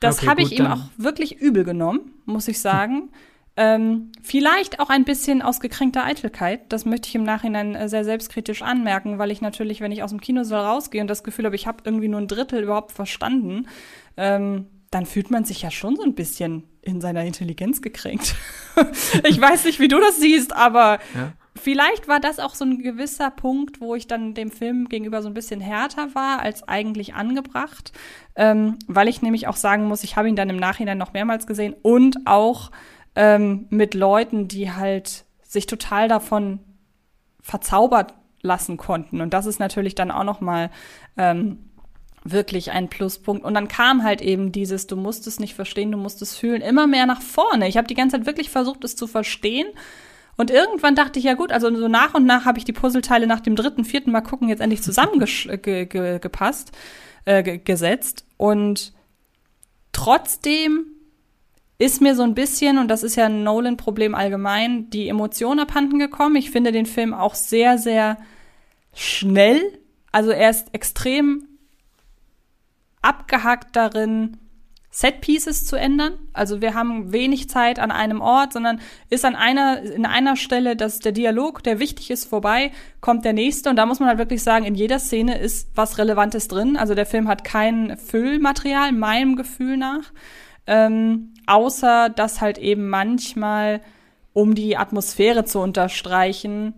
Das 0.00 0.18
Okay, 0.18 0.26
habe 0.28 0.42
ich 0.42 0.58
ihm 0.58 0.66
auch 0.66 0.82
wirklich 0.96 1.40
übel 1.40 1.64
genommen, 1.64 2.12
muss 2.24 2.48
ich 2.48 2.60
sagen. 2.60 3.10
Ähm, 3.56 4.12
vielleicht 4.22 4.80
auch 4.80 4.88
ein 4.88 5.04
bisschen 5.04 5.42
aus 5.42 5.60
gekränkter 5.60 6.04
Eitelkeit. 6.04 6.72
Das 6.72 6.86
möchte 6.86 7.08
ich 7.08 7.14
im 7.14 7.22
Nachhinein 7.22 7.74
äh, 7.74 7.88
sehr 7.88 8.04
selbstkritisch 8.04 8.62
anmerken, 8.62 9.18
weil 9.18 9.30
ich 9.30 9.42
natürlich, 9.42 9.80
wenn 9.82 9.92
ich 9.92 10.02
aus 10.02 10.10
dem 10.10 10.20
Kinosaal 10.22 10.64
rausgehe 10.64 11.02
und 11.02 11.08
das 11.08 11.22
Gefühl 11.22 11.44
habe, 11.44 11.56
ich 11.56 11.66
habe 11.66 11.78
irgendwie 11.84 12.08
nur 12.08 12.20
ein 12.20 12.28
Drittel 12.28 12.62
überhaupt 12.62 12.92
verstanden, 12.92 13.68
ähm, 14.16 14.66
dann 14.90 15.04
fühlt 15.06 15.30
man 15.30 15.44
sich 15.44 15.60
ja 15.62 15.70
schon 15.70 15.96
so 15.96 16.02
ein 16.02 16.14
bisschen 16.14 16.64
in 16.80 17.00
seiner 17.02 17.24
Intelligenz 17.24 17.82
gekränkt. 17.82 18.34
ich 19.28 19.40
weiß 19.40 19.64
nicht, 19.66 19.80
wie 19.80 19.88
du 19.88 19.98
das 20.00 20.16
siehst, 20.18 20.54
aber 20.56 20.98
Ja. 21.14 21.32
vielleicht 21.54 22.08
war 22.08 22.20
das 22.20 22.38
auch 22.38 22.54
so 22.54 22.64
ein 22.64 22.78
gewisser 22.78 23.30
Punkt, 23.30 23.80
wo 23.82 23.94
ich 23.94 24.06
dann 24.06 24.32
dem 24.34 24.50
Film 24.50 24.88
gegenüber 24.88 25.20
so 25.22 25.28
ein 25.28 25.34
bisschen 25.34 25.60
härter 25.60 26.14
war 26.14 26.40
als 26.40 26.66
eigentlich 26.68 27.14
angebracht, 27.14 27.92
ähm, 28.34 28.78
weil 28.86 29.08
ich 29.08 29.20
nämlich 29.22 29.46
auch 29.46 29.56
sagen 29.56 29.84
muss, 29.84 30.04
ich 30.04 30.16
habe 30.16 30.28
ihn 30.28 30.36
dann 30.36 30.50
im 30.50 30.56
Nachhinein 30.56 30.98
noch 30.98 31.12
mehrmals 31.12 31.46
gesehen 31.46 31.74
und 31.82 32.26
auch 32.26 32.70
ähm, 33.14 33.66
mit 33.70 33.94
Leuten, 33.94 34.48
die 34.48 34.72
halt 34.72 35.24
sich 35.42 35.66
total 35.66 36.08
davon 36.08 36.60
verzaubert 37.40 38.14
lassen 38.42 38.76
konnten. 38.76 39.20
Und 39.20 39.34
das 39.34 39.46
ist 39.46 39.60
natürlich 39.60 39.94
dann 39.94 40.10
auch 40.10 40.24
noch 40.24 40.40
mal 40.40 40.70
ähm, 41.16 41.58
wirklich 42.24 42.70
ein 42.70 42.88
Pluspunkt. 42.88 43.44
Und 43.44 43.54
dann 43.54 43.68
kam 43.68 44.02
halt 44.02 44.20
eben 44.20 44.52
dieses, 44.52 44.86
du 44.86 44.96
musst 44.96 45.26
es 45.26 45.40
nicht 45.40 45.54
verstehen, 45.54 45.92
du 45.92 45.98
musst 45.98 46.22
es 46.22 46.36
fühlen, 46.36 46.62
immer 46.62 46.86
mehr 46.86 47.06
nach 47.06 47.20
vorne. 47.20 47.68
Ich 47.68 47.76
habe 47.76 47.86
die 47.86 47.94
ganze 47.94 48.16
Zeit 48.16 48.26
wirklich 48.26 48.50
versucht, 48.50 48.84
es 48.84 48.96
zu 48.96 49.06
verstehen. 49.06 49.66
Und 50.36 50.50
irgendwann 50.50 50.94
dachte 50.94 51.18
ich, 51.18 51.24
ja 51.24 51.34
gut, 51.34 51.52
also 51.52 51.74
so 51.74 51.88
nach 51.88 52.14
und 52.14 52.24
nach 52.24 52.44
habe 52.44 52.58
ich 52.58 52.64
die 52.64 52.72
Puzzleteile 52.72 53.26
nach 53.26 53.40
dem 53.40 53.54
dritten, 53.54 53.84
vierten 53.84 54.10
Mal 54.10 54.22
gucken 54.22 54.48
jetzt 54.48 54.60
endlich 54.60 54.82
zusammengepasst, 54.82 56.72
äh, 57.24 57.58
gesetzt. 57.58 58.24
Und 58.38 58.92
trotzdem 59.92 60.86
ist 61.82 62.00
mir 62.00 62.14
so 62.14 62.22
ein 62.22 62.34
bisschen, 62.34 62.78
und 62.78 62.88
das 62.88 63.02
ist 63.02 63.16
ja 63.16 63.26
ein 63.26 63.42
Nolan-Problem 63.42 64.14
allgemein, 64.14 64.88
die 64.90 65.08
Emotion 65.08 65.58
abhanden 65.58 65.98
gekommen. 65.98 66.36
Ich 66.36 66.50
finde 66.50 66.72
den 66.72 66.86
Film 66.86 67.12
auch 67.12 67.34
sehr, 67.34 67.78
sehr 67.78 68.18
schnell. 68.94 69.60
Also 70.12 70.30
er 70.30 70.50
ist 70.50 70.68
extrem 70.72 71.48
abgehackt 73.00 73.74
darin, 73.74 74.36
Set-Pieces 74.90 75.64
zu 75.64 75.76
ändern. 75.76 76.18
Also 76.34 76.60
wir 76.60 76.74
haben 76.74 77.12
wenig 77.12 77.48
Zeit 77.48 77.78
an 77.78 77.90
einem 77.90 78.20
Ort, 78.20 78.52
sondern 78.52 78.78
ist 79.08 79.24
an 79.24 79.34
einer, 79.34 79.80
in 79.82 80.04
einer 80.04 80.36
Stelle, 80.36 80.76
dass 80.76 80.98
der 80.98 81.12
Dialog, 81.12 81.62
der 81.62 81.78
wichtig 81.78 82.10
ist, 82.10 82.26
vorbei, 82.26 82.72
kommt 83.00 83.24
der 83.24 83.32
nächste. 83.32 83.70
Und 83.70 83.76
da 83.76 83.86
muss 83.86 84.00
man 84.00 84.08
halt 84.08 84.18
wirklich 84.18 84.42
sagen, 84.42 84.66
in 84.66 84.74
jeder 84.74 84.98
Szene 84.98 85.38
ist 85.38 85.70
was 85.74 85.96
Relevantes 85.96 86.46
drin. 86.46 86.76
Also 86.76 86.94
der 86.94 87.06
Film 87.06 87.26
hat 87.26 87.42
kein 87.42 87.96
Füllmaterial, 87.96 88.92
meinem 88.92 89.34
Gefühl 89.34 89.78
nach. 89.78 90.12
Ähm, 90.66 91.34
außer, 91.46 92.08
dass 92.10 92.40
halt 92.40 92.58
eben 92.58 92.88
manchmal, 92.88 93.80
um 94.32 94.54
die 94.54 94.76
Atmosphäre 94.76 95.44
zu 95.44 95.60
unterstreichen, 95.60 96.74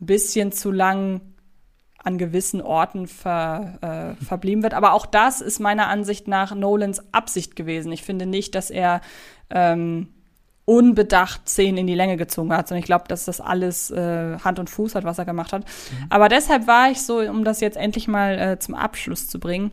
ein 0.00 0.06
bisschen 0.06 0.52
zu 0.52 0.70
lang 0.70 1.20
an 2.04 2.18
gewissen 2.18 2.60
Orten 2.60 3.06
ver, 3.06 4.16
äh, 4.20 4.24
verblieben 4.24 4.62
wird. 4.62 4.74
Aber 4.74 4.92
auch 4.92 5.06
das 5.06 5.40
ist 5.40 5.60
meiner 5.60 5.88
Ansicht 5.88 6.26
nach 6.26 6.54
Nolans 6.54 7.02
Absicht 7.12 7.54
gewesen. 7.54 7.92
Ich 7.92 8.02
finde 8.02 8.26
nicht, 8.26 8.54
dass 8.54 8.70
er 8.70 9.00
ähm, 9.50 10.08
unbedacht 10.64 11.48
Szenen 11.48 11.78
in 11.78 11.86
die 11.86 11.94
Länge 11.94 12.16
gezogen 12.16 12.52
hat, 12.52 12.68
sondern 12.68 12.80
ich 12.80 12.86
glaube, 12.86 13.04
dass 13.08 13.24
das 13.24 13.40
alles 13.40 13.90
äh, 13.90 14.38
Hand 14.38 14.58
und 14.58 14.70
Fuß 14.70 14.94
hat, 14.94 15.04
was 15.04 15.18
er 15.18 15.24
gemacht 15.24 15.52
hat. 15.52 15.64
Mhm. 15.64 16.06
Aber 16.10 16.28
deshalb 16.28 16.66
war 16.66 16.90
ich 16.90 17.02
so, 17.02 17.18
um 17.18 17.44
das 17.44 17.60
jetzt 17.60 17.76
endlich 17.76 18.08
mal 18.08 18.38
äh, 18.38 18.58
zum 18.58 18.74
Abschluss 18.74 19.28
zu 19.28 19.38
bringen, 19.38 19.72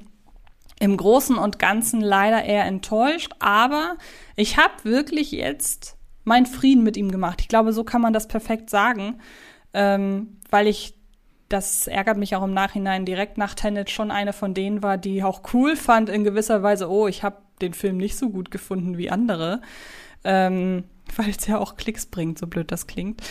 im 0.80 0.98
Großen 0.98 1.38
und 1.38 1.60
Ganzen 1.60 2.02
leider 2.02 2.44
eher 2.44 2.66
enttäuscht. 2.66 3.32
Aber 3.40 3.98
ich 4.36 4.58
habe 4.58 4.74
wirklich 4.84 5.32
jetzt 5.32 5.98
meinen 6.24 6.46
Frieden 6.46 6.84
mit 6.84 6.98
ihm 6.98 7.12
gemacht. 7.12 7.42
Ich 7.42 7.48
glaube, 7.48 7.74
so 7.74 7.84
kann 7.84 8.02
man 8.02 8.14
das 8.14 8.28
perfekt 8.28 8.70
sagen, 8.70 9.20
ähm, 9.74 10.38
weil 10.50 10.68
ich 10.68 10.96
das 11.50 11.88
ärgert 11.88 12.18
mich 12.18 12.36
auch 12.36 12.44
im 12.44 12.54
Nachhinein, 12.54 13.06
direkt 13.06 13.38
nach 13.38 13.56
Tenet 13.56 13.90
schon 13.90 14.12
eine 14.12 14.34
von 14.34 14.54
denen 14.54 14.84
war, 14.84 14.98
die 14.98 15.24
auch 15.24 15.42
cool 15.54 15.76
fand 15.76 16.08
in 16.08 16.24
gewisser 16.24 16.62
Weise, 16.62 16.90
oh, 16.90 17.08
ich 17.08 17.24
habe 17.24 17.38
den 17.62 17.74
Film 17.74 17.98
nicht 17.98 18.18
so 18.18 18.30
gut 18.30 18.52
gefunden 18.52 18.98
wie 18.98 19.10
andere. 19.10 19.62
Ähm, 20.24 20.84
weil 21.18 21.30
es 21.30 21.46
ja 21.48 21.58
auch 21.58 21.76
Klicks 21.76 22.06
bringt, 22.06 22.40
so 22.40 22.48
blöd 22.48 22.72
das 22.72 22.88
klingt. 22.88 23.22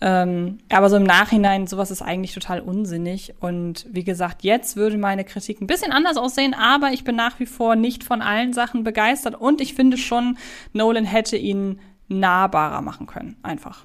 Ähm, 0.00 0.58
aber 0.70 0.90
so 0.90 0.96
im 0.96 1.04
Nachhinein, 1.04 1.66
sowas 1.66 1.90
ist 1.90 2.02
eigentlich 2.02 2.34
total 2.34 2.60
unsinnig. 2.60 3.34
Und 3.40 3.86
wie 3.90 4.04
gesagt, 4.04 4.42
jetzt 4.44 4.76
würde 4.76 4.98
meine 4.98 5.24
Kritik 5.24 5.60
ein 5.60 5.66
bisschen 5.66 5.92
anders 5.92 6.16
aussehen, 6.16 6.54
aber 6.54 6.92
ich 6.92 7.04
bin 7.04 7.16
nach 7.16 7.40
wie 7.40 7.46
vor 7.46 7.76
nicht 7.76 8.04
von 8.04 8.22
allen 8.22 8.52
Sachen 8.52 8.84
begeistert 8.84 9.34
und 9.34 9.60
ich 9.60 9.74
finde 9.74 9.96
schon, 9.96 10.38
Nolan 10.72 11.04
hätte 11.04 11.36
ihn 11.36 11.80
nahbarer 12.08 12.80
machen 12.80 13.06
können, 13.06 13.36
einfach. 13.42 13.84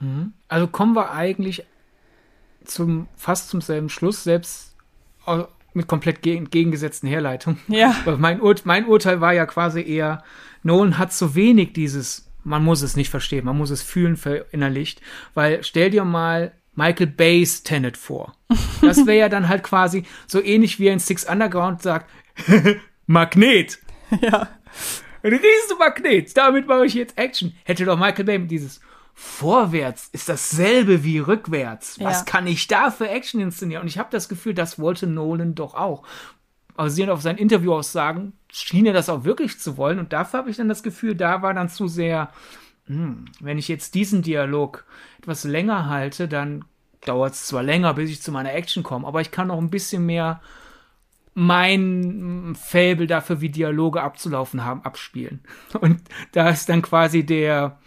Mhm. 0.00 0.32
Also 0.48 0.66
kommen 0.66 0.94
wir 0.94 1.12
eigentlich 1.12 1.64
zum, 2.64 3.06
fast 3.16 3.48
zum 3.48 3.60
selben 3.60 3.88
Schluss, 3.88 4.24
selbst 4.24 4.74
mit 5.72 5.86
komplett 5.86 6.26
entgegengesetzten 6.26 7.08
Herleitungen. 7.08 7.60
Ja. 7.68 7.94
mein, 8.18 8.40
Ur 8.40 8.54
mein 8.64 8.86
Urteil 8.86 9.20
war 9.20 9.32
ja 9.32 9.46
quasi 9.46 9.82
eher, 9.82 10.22
Nolan 10.62 10.98
hat 10.98 11.12
so 11.12 11.34
wenig 11.34 11.72
dieses, 11.72 12.29
man 12.44 12.64
muss 12.64 12.82
es 12.82 12.96
nicht 12.96 13.10
verstehen, 13.10 13.44
man 13.44 13.58
muss 13.58 13.70
es 13.70 13.82
fühlen, 13.82 14.16
verinnerlicht, 14.16 15.00
weil 15.34 15.62
stell 15.64 15.90
dir 15.90 16.04
mal 16.04 16.52
Michael 16.74 17.08
Bay's 17.08 17.62
Tenet 17.62 17.96
vor. 17.96 18.34
Das 18.80 19.06
wäre 19.06 19.18
ja 19.18 19.28
dann 19.28 19.48
halt 19.48 19.62
quasi 19.62 20.04
so 20.26 20.42
ähnlich 20.42 20.80
wie 20.80 20.90
ein 20.90 21.00
Six 21.00 21.24
Underground 21.24 21.82
sagt, 21.82 22.10
Magnet. 23.06 23.78
Ja. 24.20 24.48
Ein 25.22 25.32
riesen 25.34 25.78
Magnet, 25.78 26.36
damit 26.36 26.66
mache 26.66 26.86
ich 26.86 26.94
jetzt 26.94 27.16
Action. 27.18 27.54
Hätte 27.64 27.84
doch 27.84 27.98
Michael 27.98 28.24
Bay 28.24 28.38
dieses 28.46 28.80
vorwärts 29.14 30.08
ist 30.12 30.30
dasselbe 30.30 31.04
wie 31.04 31.18
rückwärts. 31.18 32.00
Was 32.00 32.20
ja. 32.20 32.24
kann 32.24 32.46
ich 32.46 32.68
da 32.68 32.90
für 32.90 33.08
Action 33.08 33.40
inszenieren? 33.40 33.82
Und 33.82 33.88
ich 33.88 33.98
habe 33.98 34.08
das 34.10 34.30
Gefühl, 34.30 34.54
das 34.54 34.78
wollte 34.78 35.06
Nolan 35.06 35.54
doch 35.54 35.74
auch. 35.74 36.04
Basierend 36.82 37.12
auf 37.12 37.22
seinen 37.22 37.38
Interviewaussagen 37.38 38.32
schien 38.50 38.86
er 38.86 38.92
das 38.92 39.08
auch 39.08 39.24
wirklich 39.24 39.58
zu 39.58 39.76
wollen. 39.76 39.98
Und 39.98 40.12
dafür 40.12 40.38
habe 40.38 40.50
ich 40.50 40.56
dann 40.56 40.68
das 40.68 40.82
Gefühl, 40.82 41.14
da 41.14 41.42
war 41.42 41.54
dann 41.54 41.68
zu 41.68 41.88
sehr, 41.88 42.30
hm, 42.86 43.26
wenn 43.40 43.58
ich 43.58 43.68
jetzt 43.68 43.94
diesen 43.94 44.22
Dialog 44.22 44.84
etwas 45.18 45.44
länger 45.44 45.88
halte, 45.88 46.28
dann 46.28 46.64
dauert 47.04 47.34
es 47.34 47.46
zwar 47.46 47.62
länger, 47.62 47.94
bis 47.94 48.10
ich 48.10 48.22
zu 48.22 48.32
meiner 48.32 48.54
Action 48.54 48.82
komme, 48.82 49.06
aber 49.06 49.20
ich 49.20 49.30
kann 49.30 49.50
auch 49.50 49.58
ein 49.58 49.70
bisschen 49.70 50.06
mehr 50.06 50.40
mein 51.34 52.56
Fable 52.58 53.06
dafür, 53.06 53.40
wie 53.40 53.50
Dialoge 53.50 54.02
abzulaufen 54.02 54.64
haben, 54.64 54.82
abspielen. 54.82 55.40
Und 55.80 56.00
da 56.32 56.50
ist 56.50 56.68
dann 56.68 56.82
quasi 56.82 57.24
der, 57.24 57.78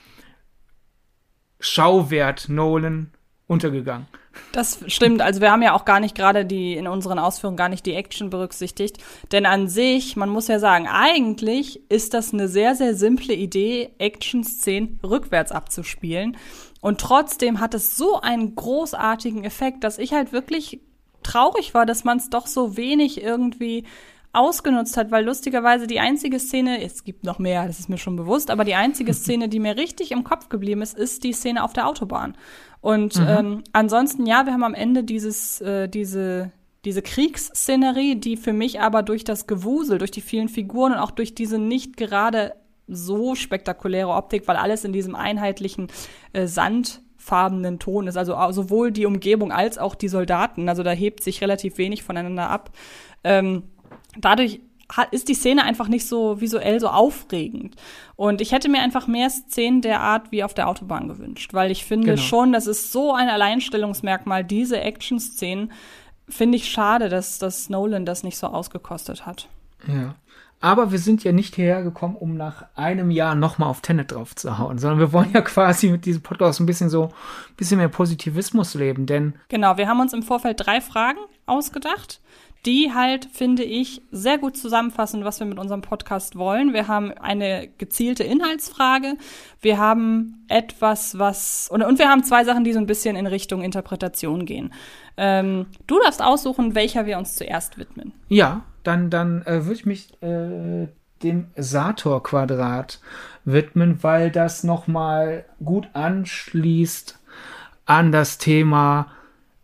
Schauwert 1.63 2.49
Nolan 2.49 3.11
untergegangen. 3.47 4.07
Das 4.51 4.79
stimmt. 4.87 5.21
Also 5.21 5.41
wir 5.41 5.51
haben 5.51 5.61
ja 5.61 5.73
auch 5.73 5.85
gar 5.85 5.99
nicht 5.99 6.15
gerade 6.15 6.45
die 6.45 6.73
in 6.73 6.87
unseren 6.87 7.19
Ausführungen 7.19 7.57
gar 7.57 7.69
nicht 7.69 7.85
die 7.85 7.93
Action 7.93 8.29
berücksichtigt. 8.29 8.97
Denn 9.31 9.45
an 9.45 9.67
sich, 9.67 10.15
man 10.15 10.29
muss 10.29 10.47
ja 10.47 10.59
sagen, 10.59 10.87
eigentlich 10.87 11.81
ist 11.89 12.13
das 12.13 12.33
eine 12.33 12.47
sehr, 12.47 12.75
sehr 12.75 12.95
simple 12.95 13.33
Idee, 13.33 13.93
Action-Szenen 13.97 14.99
rückwärts 15.03 15.51
abzuspielen. 15.51 16.37
Und 16.81 16.99
trotzdem 16.99 17.59
hat 17.59 17.73
es 17.73 17.95
so 17.95 18.19
einen 18.21 18.55
großartigen 18.55 19.43
Effekt, 19.43 19.83
dass 19.83 19.97
ich 19.97 20.13
halt 20.13 20.33
wirklich 20.33 20.81
traurig 21.23 21.73
war, 21.73 21.85
dass 21.85 22.03
man 22.03 22.17
es 22.17 22.29
doch 22.29 22.47
so 22.47 22.75
wenig 22.75 23.23
irgendwie 23.23 23.85
ausgenutzt 24.33 24.97
hat, 24.97 25.11
weil 25.11 25.23
lustigerweise 25.23 25.85
die 25.85 25.99
einzige 25.99 26.39
Szene, 26.39 26.83
es 26.83 27.03
gibt 27.03 27.23
noch 27.23 27.37
mehr, 27.37 27.67
das 27.67 27.79
ist 27.79 27.87
mir 27.87 27.99
schon 27.99 28.15
bewusst, 28.15 28.49
aber 28.49 28.65
die 28.65 28.75
einzige 28.75 29.13
Szene, 29.13 29.47
die 29.47 29.59
mir 29.59 29.77
richtig 29.77 30.11
im 30.11 30.23
Kopf 30.23 30.49
geblieben 30.49 30.81
ist, 30.81 30.97
ist 30.97 31.23
die 31.23 31.33
Szene 31.33 31.63
auf 31.63 31.73
der 31.73 31.87
Autobahn. 31.87 32.35
Und 32.81 33.15
mhm. 33.15 33.27
ähm, 33.27 33.63
ansonsten, 33.71 34.25
ja, 34.25 34.45
wir 34.45 34.53
haben 34.53 34.63
am 34.63 34.73
Ende 34.73 35.03
dieses, 35.03 35.61
äh, 35.61 35.87
diese, 35.87 36.51
diese 36.83 37.01
Kriegsszenerie, 37.01 38.15
die 38.15 38.35
für 38.35 38.53
mich 38.53 38.81
aber 38.81 39.03
durch 39.03 39.23
das 39.23 39.47
Gewusel, 39.47 39.99
durch 39.99 40.11
die 40.11 40.21
vielen 40.21 40.49
Figuren 40.49 40.93
und 40.93 40.99
auch 40.99 41.11
durch 41.11 41.35
diese 41.35 41.59
nicht 41.59 41.95
gerade 41.95 42.55
so 42.87 43.35
spektakuläre 43.35 44.09
Optik, 44.09 44.47
weil 44.47 44.57
alles 44.57 44.83
in 44.83 44.91
diesem 44.91 45.15
einheitlichen 45.15 45.87
äh, 46.33 46.47
sandfarbenen 46.47 47.79
Ton 47.79 48.07
ist. 48.07 48.17
Also 48.17 48.35
sowohl 48.51 48.91
die 48.91 49.05
Umgebung 49.05 49.51
als 49.51 49.77
auch 49.77 49.95
die 49.95 50.09
Soldaten. 50.09 50.67
Also 50.67 50.83
da 50.83 50.91
hebt 50.91 51.23
sich 51.23 51.39
relativ 51.39 51.77
wenig 51.77 52.03
voneinander 52.03 52.49
ab. 52.49 52.71
Ähm, 53.23 53.63
dadurch 54.17 54.61
ist 55.11 55.27
die 55.27 55.33
Szene 55.33 55.63
einfach 55.63 55.87
nicht 55.87 56.07
so 56.07 56.39
visuell 56.39 56.79
so 56.79 56.87
aufregend. 56.87 57.75
Und 58.15 58.41
ich 58.41 58.51
hätte 58.51 58.69
mir 58.69 58.81
einfach 58.81 59.07
mehr 59.07 59.29
Szenen 59.29 59.81
der 59.81 60.01
Art 60.01 60.31
wie 60.31 60.43
auf 60.43 60.53
der 60.53 60.67
Autobahn 60.67 61.07
gewünscht, 61.07 61.53
weil 61.53 61.71
ich 61.71 61.85
finde 61.85 62.11
genau. 62.11 62.21
schon, 62.21 62.53
das 62.53 62.67
ist 62.67 62.91
so 62.91 63.13
ein 63.13 63.29
Alleinstellungsmerkmal, 63.29 64.43
diese 64.43 64.79
Action-Szenen. 64.79 65.71
Finde 66.29 66.57
ich 66.57 66.69
schade, 66.69 67.09
dass, 67.09 67.39
dass 67.39 67.69
Nolan 67.69 68.05
das 68.05 68.23
nicht 68.23 68.37
so 68.37 68.47
ausgekostet 68.47 69.25
hat. 69.25 69.47
Ja. 69.87 70.15
Aber 70.61 70.93
wir 70.93 70.99
sind 70.99 71.25
ja 71.25 71.33
nicht 71.33 71.55
hierher 71.55 71.83
gekommen, 71.83 72.15
um 72.15 72.37
nach 72.37 72.67
einem 72.75 73.11
Jahr 73.11 73.35
nochmal 73.35 73.69
auf 73.69 73.81
Tenet 73.81 74.13
drauf 74.13 74.33
zu 74.33 74.57
hauen, 74.57 74.77
sondern 74.77 74.99
wir 74.99 75.11
wollen 75.11 75.31
ja 75.33 75.41
quasi 75.41 75.89
mit 75.89 76.05
diesem 76.05 76.21
Podcast 76.21 76.61
ein 76.61 76.65
bisschen 76.65 76.89
so, 76.89 77.05
ein 77.05 77.55
bisschen 77.57 77.79
mehr 77.79 77.89
Positivismus 77.89 78.73
leben, 78.73 79.05
denn. 79.05 79.33
Genau, 79.49 79.75
wir 79.75 79.89
haben 79.89 79.99
uns 79.99 80.13
im 80.13 80.23
Vorfeld 80.23 80.65
drei 80.65 80.79
Fragen 80.79 81.19
ausgedacht 81.47 82.21
die 82.65 82.93
halt, 82.93 83.25
finde 83.25 83.63
ich, 83.63 84.01
sehr 84.11 84.37
gut 84.37 84.55
zusammenfassen, 84.55 85.25
was 85.25 85.39
wir 85.39 85.47
mit 85.47 85.59
unserem 85.59 85.81
Podcast 85.81 86.37
wollen. 86.37 86.73
Wir 86.73 86.87
haben 86.87 87.11
eine 87.11 87.67
gezielte 87.77 88.23
Inhaltsfrage. 88.23 89.17
Wir 89.59 89.77
haben 89.77 90.45
etwas, 90.47 91.19
was, 91.19 91.69
und, 91.69 91.81
und 91.81 91.99
wir 91.99 92.07
haben 92.07 92.23
zwei 92.23 92.45
Sachen, 92.45 92.63
die 92.63 92.71
so 92.71 92.79
ein 92.79 92.85
bisschen 92.85 93.15
in 93.17 93.27
Richtung 93.27 93.61
Interpretation 93.61 94.45
gehen. 94.45 94.73
Ähm, 95.17 95.65
du 95.87 95.99
darfst 95.99 96.21
aussuchen, 96.21 96.73
welcher 96.73 97.05
wir 97.05 97.17
uns 97.17 97.35
zuerst 97.35 97.77
widmen. 97.77 98.13
Ja, 98.29 98.63
dann, 98.83 99.09
dann 99.09 99.41
äh, 99.41 99.65
würde 99.65 99.73
ich 99.73 99.85
mich 99.85 100.21
äh, 100.21 100.87
dem 101.21 101.47
Sator-Quadrat 101.55 102.99
widmen, 103.45 104.01
weil 104.01 104.31
das 104.31 104.63
nochmal 104.63 105.45
gut 105.63 105.89
anschließt 105.93 107.19
an 107.85 108.11
das 108.11 108.37
Thema, 108.37 109.07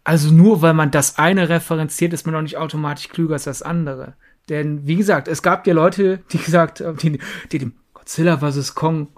also 0.10 0.34
nur 0.34 0.64
weil 0.64 0.74
man 0.74 0.89
das 0.89 1.20
eine 1.20 1.49
referenziert, 1.49 2.14
ist 2.14 2.26
man 2.26 2.34
doch 2.34 2.41
nicht 2.41 2.57
automatisch 2.57 3.10
klüger 3.10 3.34
als 3.34 3.43
das 3.43 3.62
andere. 3.62 4.16
Denn, 4.49 4.88
wie 4.88 4.95
gesagt, 4.95 5.28
es 5.28 5.43
gab 5.43 5.68
ja 5.68 5.76
Leute, 5.76 6.24
die 6.32 6.39
gesagt 6.39 6.82
haben, 6.82 6.97
die, 6.97 7.20
die 7.51 7.60
dem 7.60 7.74
Godzilla 7.93 8.39
vs. 8.39 8.74
Kong 8.74 9.10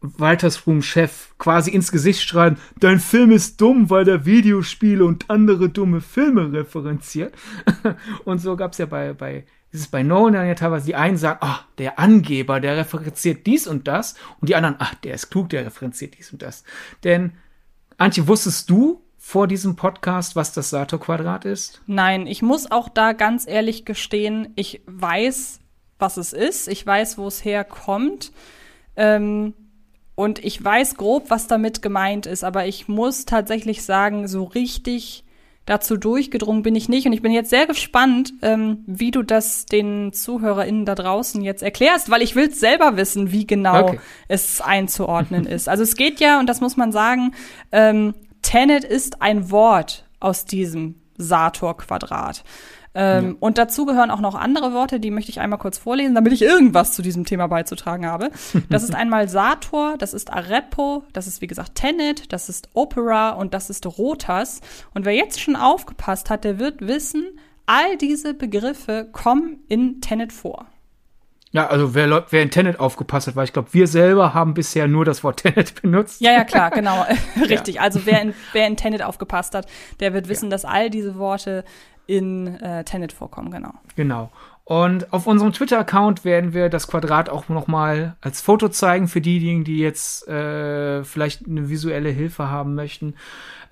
Waltersroom-Chef 0.00 1.38
quasi 1.38 1.70
ins 1.70 1.92
Gesicht 1.92 2.22
schreiben, 2.22 2.56
dein 2.80 2.98
Film 2.98 3.30
ist 3.30 3.60
dumm, 3.60 3.88
weil 3.88 4.04
der 4.04 4.26
Videospiele 4.26 5.04
und 5.04 5.30
andere 5.30 5.68
dumme 5.68 6.00
Filme 6.00 6.52
referenziert. 6.52 7.32
und 8.24 8.38
so 8.38 8.56
gab's 8.56 8.78
ja 8.78 8.86
bei, 8.86 9.12
bei, 9.12 9.44
ist 9.70 9.82
es 9.82 9.86
bei 9.86 10.02
Nolan 10.02 10.48
ja 10.48 10.56
teilweise, 10.56 10.86
die 10.86 10.96
einen 10.96 11.18
sagen, 11.18 11.38
ah, 11.40 11.60
der 11.78 12.00
Angeber, 12.00 12.58
der 12.58 12.78
referenziert 12.78 13.46
dies 13.46 13.68
und 13.68 13.86
das, 13.86 14.16
und 14.40 14.48
die 14.48 14.56
anderen, 14.56 14.74
ach, 14.80 14.96
der 14.96 15.14
ist 15.14 15.30
klug, 15.30 15.50
der 15.50 15.64
referenziert 15.64 16.18
dies 16.18 16.32
und 16.32 16.42
das. 16.42 16.64
Denn, 17.04 17.34
Antje, 17.96 18.26
wusstest 18.26 18.68
du 18.68 19.04
vor 19.24 19.46
diesem 19.46 19.76
Podcast, 19.76 20.34
was 20.34 20.52
das 20.52 20.70
Sator-Quadrat 20.70 21.44
ist? 21.44 21.80
Nein, 21.86 22.26
ich 22.26 22.42
muss 22.42 22.70
auch 22.70 22.88
da 22.88 23.12
ganz 23.12 23.46
ehrlich 23.46 23.84
gestehen, 23.84 24.48
ich 24.56 24.82
weiß, 24.86 25.60
was 26.00 26.16
es 26.16 26.32
ist, 26.32 26.66
ich 26.66 26.84
weiß, 26.84 27.18
wo 27.18 27.28
es 27.28 27.44
herkommt. 27.44 28.32
Ähm, 28.96 29.54
und 30.16 30.44
ich 30.44 30.62
weiß 30.62 30.96
grob, 30.96 31.30
was 31.30 31.46
damit 31.46 31.82
gemeint 31.82 32.26
ist, 32.26 32.42
aber 32.42 32.66
ich 32.66 32.88
muss 32.88 33.24
tatsächlich 33.24 33.84
sagen, 33.84 34.26
so 34.26 34.42
richtig 34.42 35.24
dazu 35.66 35.96
durchgedrungen 35.96 36.64
bin 36.64 36.74
ich 36.74 36.88
nicht. 36.88 37.06
Und 37.06 37.12
ich 37.12 37.22
bin 37.22 37.30
jetzt 37.30 37.50
sehr 37.50 37.66
gespannt, 37.66 38.34
ähm, 38.42 38.82
wie 38.86 39.12
du 39.12 39.22
das 39.22 39.66
den 39.66 40.12
ZuhörerInnen 40.12 40.84
da 40.84 40.96
draußen 40.96 41.40
jetzt 41.42 41.62
erklärst, 41.62 42.10
weil 42.10 42.22
ich 42.22 42.34
will 42.34 42.52
selber 42.52 42.96
wissen, 42.96 43.30
wie 43.30 43.46
genau 43.46 43.84
okay. 43.84 44.00
es 44.26 44.60
einzuordnen 44.60 45.46
ist. 45.46 45.68
Also 45.68 45.84
es 45.84 45.94
geht 45.94 46.18
ja, 46.18 46.40
und 46.40 46.48
das 46.48 46.60
muss 46.60 46.76
man 46.76 46.90
sagen, 46.90 47.34
ähm, 47.70 48.14
Tenet 48.42 48.84
ist 48.84 49.22
ein 49.22 49.50
Wort 49.50 50.04
aus 50.20 50.44
diesem 50.44 50.96
Sator-Quadrat. 51.16 52.44
Ähm, 52.94 53.26
ja. 53.26 53.34
Und 53.40 53.58
dazu 53.58 53.86
gehören 53.86 54.10
auch 54.10 54.20
noch 54.20 54.34
andere 54.34 54.74
Worte, 54.74 55.00
die 55.00 55.10
möchte 55.10 55.30
ich 55.30 55.40
einmal 55.40 55.58
kurz 55.58 55.78
vorlesen, 55.78 56.14
damit 56.14 56.32
ich 56.32 56.42
irgendwas 56.42 56.92
zu 56.92 57.00
diesem 57.00 57.24
Thema 57.24 57.46
beizutragen 57.46 58.06
habe. 58.06 58.30
Das 58.68 58.82
ist 58.82 58.94
einmal 58.94 59.28
Sator, 59.28 59.96
das 59.98 60.14
ist 60.14 60.32
Arepo, 60.32 61.04
das 61.12 61.26
ist 61.26 61.40
wie 61.40 61.46
gesagt 61.46 61.74
Tenet, 61.74 62.32
das 62.32 62.48
ist 62.48 62.68
Opera 62.74 63.30
und 63.30 63.54
das 63.54 63.70
ist 63.70 63.86
Rotas. 63.86 64.60
Und 64.94 65.04
wer 65.04 65.14
jetzt 65.14 65.40
schon 65.40 65.56
aufgepasst 65.56 66.30
hat, 66.30 66.44
der 66.44 66.58
wird 66.58 66.86
wissen, 66.86 67.24
all 67.66 67.96
diese 67.96 68.34
Begriffe 68.34 69.08
kommen 69.10 69.60
in 69.68 70.00
Tenet 70.00 70.32
vor. 70.32 70.66
Ja, 71.52 71.66
also 71.66 71.94
wer, 71.94 72.24
wer 72.30 72.42
in 72.42 72.50
Tenet 72.50 72.80
aufgepasst 72.80 73.26
hat, 73.26 73.36
weil 73.36 73.44
ich 73.44 73.52
glaube, 73.52 73.68
wir 73.72 73.86
selber 73.86 74.32
haben 74.32 74.54
bisher 74.54 74.88
nur 74.88 75.04
das 75.04 75.22
Wort 75.22 75.36
Tenet 75.42 75.80
benutzt. 75.80 76.20
Ja, 76.20 76.32
ja, 76.32 76.44
klar, 76.44 76.70
genau. 76.70 77.04
Richtig. 77.48 77.76
Ja. 77.76 77.82
Also 77.82 78.00
wer 78.04 78.22
in, 78.22 78.34
wer 78.52 78.66
in 78.66 78.76
Tenet 78.76 79.02
aufgepasst 79.02 79.54
hat, 79.54 79.66
der 80.00 80.14
wird 80.14 80.28
wissen, 80.28 80.46
ja. 80.46 80.50
dass 80.50 80.64
all 80.64 80.90
diese 80.90 81.16
Worte 81.16 81.64
in 82.06 82.60
äh, 82.60 82.84
Tenet 82.84 83.12
vorkommen, 83.12 83.50
genau. 83.50 83.72
Genau. 83.96 84.30
Und 84.64 85.12
auf 85.12 85.26
unserem 85.26 85.52
Twitter-Account 85.52 86.24
werden 86.24 86.54
wir 86.54 86.68
das 86.68 86.86
Quadrat 86.86 87.28
auch 87.28 87.48
noch 87.48 87.66
mal 87.66 88.16
als 88.20 88.40
Foto 88.40 88.68
zeigen 88.68 89.08
für 89.08 89.20
diejenigen, 89.20 89.64
die 89.64 89.78
jetzt 89.78 90.26
äh, 90.28 91.04
vielleicht 91.04 91.46
eine 91.46 91.68
visuelle 91.68 92.10
Hilfe 92.10 92.48
haben 92.48 92.74
möchten. 92.74 93.14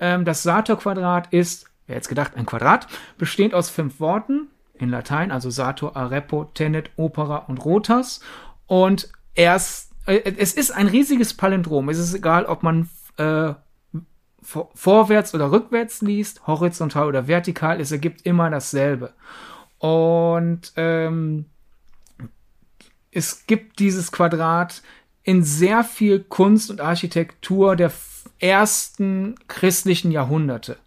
Ähm, 0.01 0.25
das 0.25 0.43
Sator-Quadrat 0.43 1.33
ist, 1.33 1.67
wer 1.87 1.97
jetzt 1.97 2.09
gedacht, 2.09 2.33
ein 2.37 2.45
Quadrat, 2.45 2.89
bestehend 3.19 3.55
aus 3.55 3.71
fünf 3.71 4.01
Worten 4.01 4.49
in 4.81 4.89
Latein, 4.89 5.31
also 5.31 5.51
Sator, 5.51 5.97
Arepo, 5.97 6.45
Tenet, 6.45 6.91
Opera 6.97 7.37
und 7.37 7.65
Rotas. 7.65 8.21
Und 8.67 9.11
erst, 9.35 9.93
äh, 10.07 10.33
es 10.37 10.53
ist 10.55 10.71
ein 10.71 10.87
riesiges 10.87 11.35
Palindrom. 11.35 11.89
Es 11.89 11.99
ist 11.99 12.15
egal, 12.15 12.47
ob 12.47 12.63
man 12.63 12.89
äh, 13.17 13.55
vor, 14.43 14.71
vorwärts 14.75 15.35
oder 15.35 15.53
rückwärts 15.53 16.01
liest, 16.03 16.47
horizontal 16.47 17.07
oder 17.07 17.29
vertikal, 17.29 17.81
es 17.81 17.93
ergibt 17.93 18.23
immer 18.23 18.51
dasselbe. 18.51 19.13
Und 19.79 20.73
ähm, 20.77 21.47
es 23.11 23.47
gibt 23.47 23.79
dieses 23.79 24.13
Quadrat 24.13 24.83
in 25.23 25.43
sehr 25.43 25.85
viel 25.85 26.21
Kunst 26.21 26.71
und 26.71 26.81
Architektur 26.81 27.77
der 27.77 27.93
ersten 28.39 29.35
christlichen 29.49 30.11
Jahrhunderte. 30.11 30.79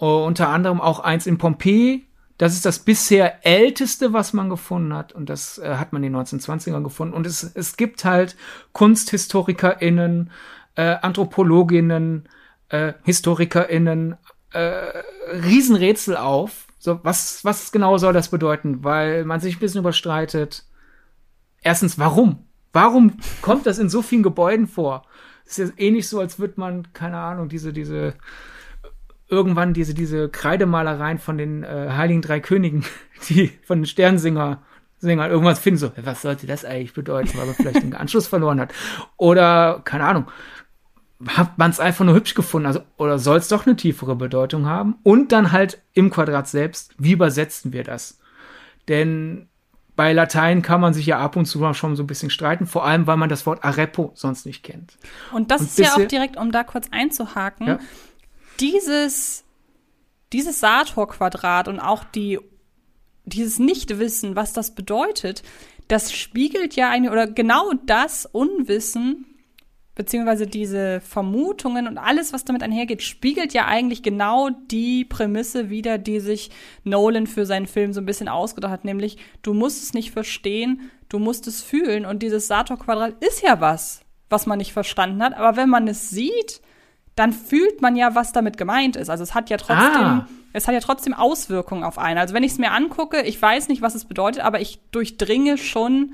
Uh, 0.00 0.24
unter 0.24 0.48
anderem 0.48 0.80
auch 0.80 1.00
eins 1.00 1.26
in 1.26 1.38
Pompeji. 1.38 2.07
Das 2.38 2.54
ist 2.54 2.64
das 2.64 2.78
bisher 2.78 3.44
älteste, 3.44 4.12
was 4.12 4.32
man 4.32 4.48
gefunden 4.48 4.94
hat. 4.94 5.12
Und 5.12 5.28
das 5.28 5.58
äh, 5.58 5.74
hat 5.76 5.92
man 5.92 6.02
in 6.04 6.12
den 6.12 6.22
1920ern 6.22 6.84
gefunden. 6.84 7.14
Und 7.14 7.26
es, 7.26 7.42
es 7.42 7.76
gibt 7.76 8.04
halt 8.04 8.36
KunsthistorikerInnen, 8.72 10.30
äh, 10.76 10.96
Anthropologinnen, 11.02 12.28
äh, 12.68 12.92
HistorikerInnen 13.02 14.16
äh, 14.52 15.02
Riesenrätsel 15.32 16.16
auf. 16.16 16.68
So, 16.78 17.00
was, 17.02 17.44
was 17.44 17.72
genau 17.72 17.98
soll 17.98 18.12
das 18.12 18.28
bedeuten? 18.28 18.84
Weil 18.84 19.24
man 19.24 19.40
sich 19.40 19.56
ein 19.56 19.60
bisschen 19.60 19.80
überstreitet. 19.80 20.64
Erstens, 21.62 21.98
warum? 21.98 22.46
Warum 22.72 23.16
kommt 23.42 23.66
das 23.66 23.80
in 23.80 23.88
so 23.88 24.00
vielen 24.00 24.22
Gebäuden 24.22 24.68
vor? 24.68 25.04
Ist 25.44 25.58
ja 25.58 25.66
eh 25.76 25.90
nicht 25.90 26.08
so, 26.08 26.20
als 26.20 26.38
würde 26.38 26.54
man, 26.56 26.92
keine 26.92 27.18
Ahnung, 27.18 27.48
diese, 27.48 27.72
diese, 27.72 28.14
irgendwann 29.28 29.74
diese, 29.74 29.94
diese 29.94 30.28
Kreidemalereien 30.28 31.18
von 31.18 31.38
den 31.38 31.62
äh, 31.62 31.90
Heiligen 31.90 32.22
Drei 32.22 32.40
Königen, 32.40 32.84
die 33.28 33.52
von 33.64 33.80
den 33.80 33.86
Sternsinger 33.86 34.62
Sänger 35.00 35.28
irgendwas 35.28 35.60
finden, 35.60 35.78
so, 35.78 35.92
was 35.96 36.22
sollte 36.22 36.46
das 36.46 36.64
eigentlich 36.64 36.92
bedeuten, 36.92 37.38
weil 37.38 37.46
man 37.46 37.54
vielleicht 37.54 37.82
den 37.82 37.94
Anschluss 37.94 38.26
verloren 38.26 38.60
hat. 38.60 38.74
Oder, 39.16 39.80
keine 39.84 40.04
Ahnung, 40.04 40.26
hat 41.26 41.58
man 41.58 41.70
es 41.70 41.80
einfach 41.80 42.04
nur 42.04 42.14
hübsch 42.14 42.34
gefunden, 42.34 42.66
also 42.66 42.80
oder 42.96 43.18
soll 43.18 43.38
es 43.38 43.48
doch 43.48 43.66
eine 43.66 43.76
tiefere 43.76 44.16
Bedeutung 44.16 44.66
haben? 44.66 44.96
Und 45.02 45.32
dann 45.32 45.52
halt 45.52 45.80
im 45.92 46.10
Quadrat 46.10 46.48
selbst, 46.48 46.94
wie 46.98 47.12
übersetzen 47.12 47.72
wir 47.72 47.84
das? 47.84 48.18
Denn 48.88 49.48
bei 49.94 50.12
Latein 50.12 50.62
kann 50.62 50.80
man 50.80 50.94
sich 50.94 51.06
ja 51.06 51.18
ab 51.18 51.34
und 51.34 51.46
zu 51.46 51.74
schon 51.74 51.96
so 51.96 52.04
ein 52.04 52.06
bisschen 52.06 52.30
streiten, 52.30 52.66
vor 52.66 52.84
allem 52.84 53.08
weil 53.08 53.16
man 53.16 53.28
das 53.28 53.46
Wort 53.46 53.64
Arepo 53.64 54.12
sonst 54.14 54.46
nicht 54.46 54.62
kennt. 54.62 54.96
Und 55.32 55.50
das 55.50 55.60
und 55.60 55.66
ist 55.68 55.78
ja 55.78 55.94
auch 55.94 56.06
direkt, 56.06 56.36
um 56.36 56.52
da 56.52 56.62
kurz 56.62 56.86
einzuhaken, 56.92 57.66
ja? 57.66 57.78
Dieses 58.60 59.44
dieses 60.32 60.60
Sator-Quadrat 60.60 61.68
und 61.68 61.80
auch 61.80 62.04
die 62.04 62.38
dieses 63.24 63.58
Nichtwissen, 63.58 64.36
was 64.36 64.52
das 64.52 64.74
bedeutet, 64.74 65.42
das 65.88 66.12
spiegelt 66.12 66.76
ja 66.76 66.90
eine 66.90 67.10
oder 67.10 67.26
genau 67.26 67.72
das 67.86 68.26
Unwissen 68.26 69.26
beziehungsweise 69.98 70.46
diese 70.46 71.00
Vermutungen 71.00 71.88
und 71.88 71.98
alles, 71.98 72.32
was 72.32 72.44
damit 72.44 72.62
einhergeht, 72.62 73.02
spiegelt 73.02 73.52
ja 73.52 73.66
eigentlich 73.66 74.04
genau 74.04 74.48
die 74.70 75.04
Prämisse 75.04 75.70
wider, 75.70 75.98
die 75.98 76.20
sich 76.20 76.50
Nolan 76.84 77.26
für 77.26 77.44
seinen 77.44 77.66
Film 77.66 77.92
so 77.92 78.00
ein 78.00 78.06
bisschen 78.06 78.28
ausgedacht 78.28 78.70
hat, 78.70 78.84
nämlich 78.84 79.16
du 79.42 79.54
musst 79.54 79.82
es 79.82 79.94
nicht 79.94 80.12
verstehen, 80.12 80.88
du 81.08 81.18
musst 81.18 81.48
es 81.48 81.62
fühlen 81.62 82.06
und 82.06 82.22
dieses 82.22 82.46
Sator-Quadrat 82.46 83.22
ist 83.24 83.42
ja 83.42 83.60
was, 83.60 84.02
was 84.30 84.46
man 84.46 84.58
nicht 84.58 84.72
verstanden 84.72 85.20
hat, 85.20 85.34
aber 85.34 85.56
wenn 85.56 85.68
man 85.68 85.88
es 85.88 86.10
sieht, 86.10 86.62
dann 87.18 87.32
fühlt 87.32 87.82
man 87.82 87.96
ja, 87.96 88.14
was 88.14 88.32
damit 88.32 88.56
gemeint 88.56 88.96
ist. 88.96 89.10
Also 89.10 89.24
es 89.24 89.34
hat 89.34 89.50
ja 89.50 89.56
trotzdem, 89.56 90.02
ah. 90.02 90.28
es 90.52 90.68
hat 90.68 90.74
ja 90.74 90.80
trotzdem 90.80 91.14
Auswirkungen 91.14 91.82
auf 91.82 91.98
einen. 91.98 92.18
Also 92.18 92.32
wenn 92.32 92.44
ich 92.44 92.52
es 92.52 92.58
mir 92.58 92.70
angucke, 92.70 93.22
ich 93.22 93.40
weiß 93.40 93.68
nicht, 93.68 93.82
was 93.82 93.94
es 93.94 94.04
bedeutet, 94.04 94.42
aber 94.42 94.60
ich 94.60 94.80
durchdringe 94.92 95.58
schon 95.58 96.12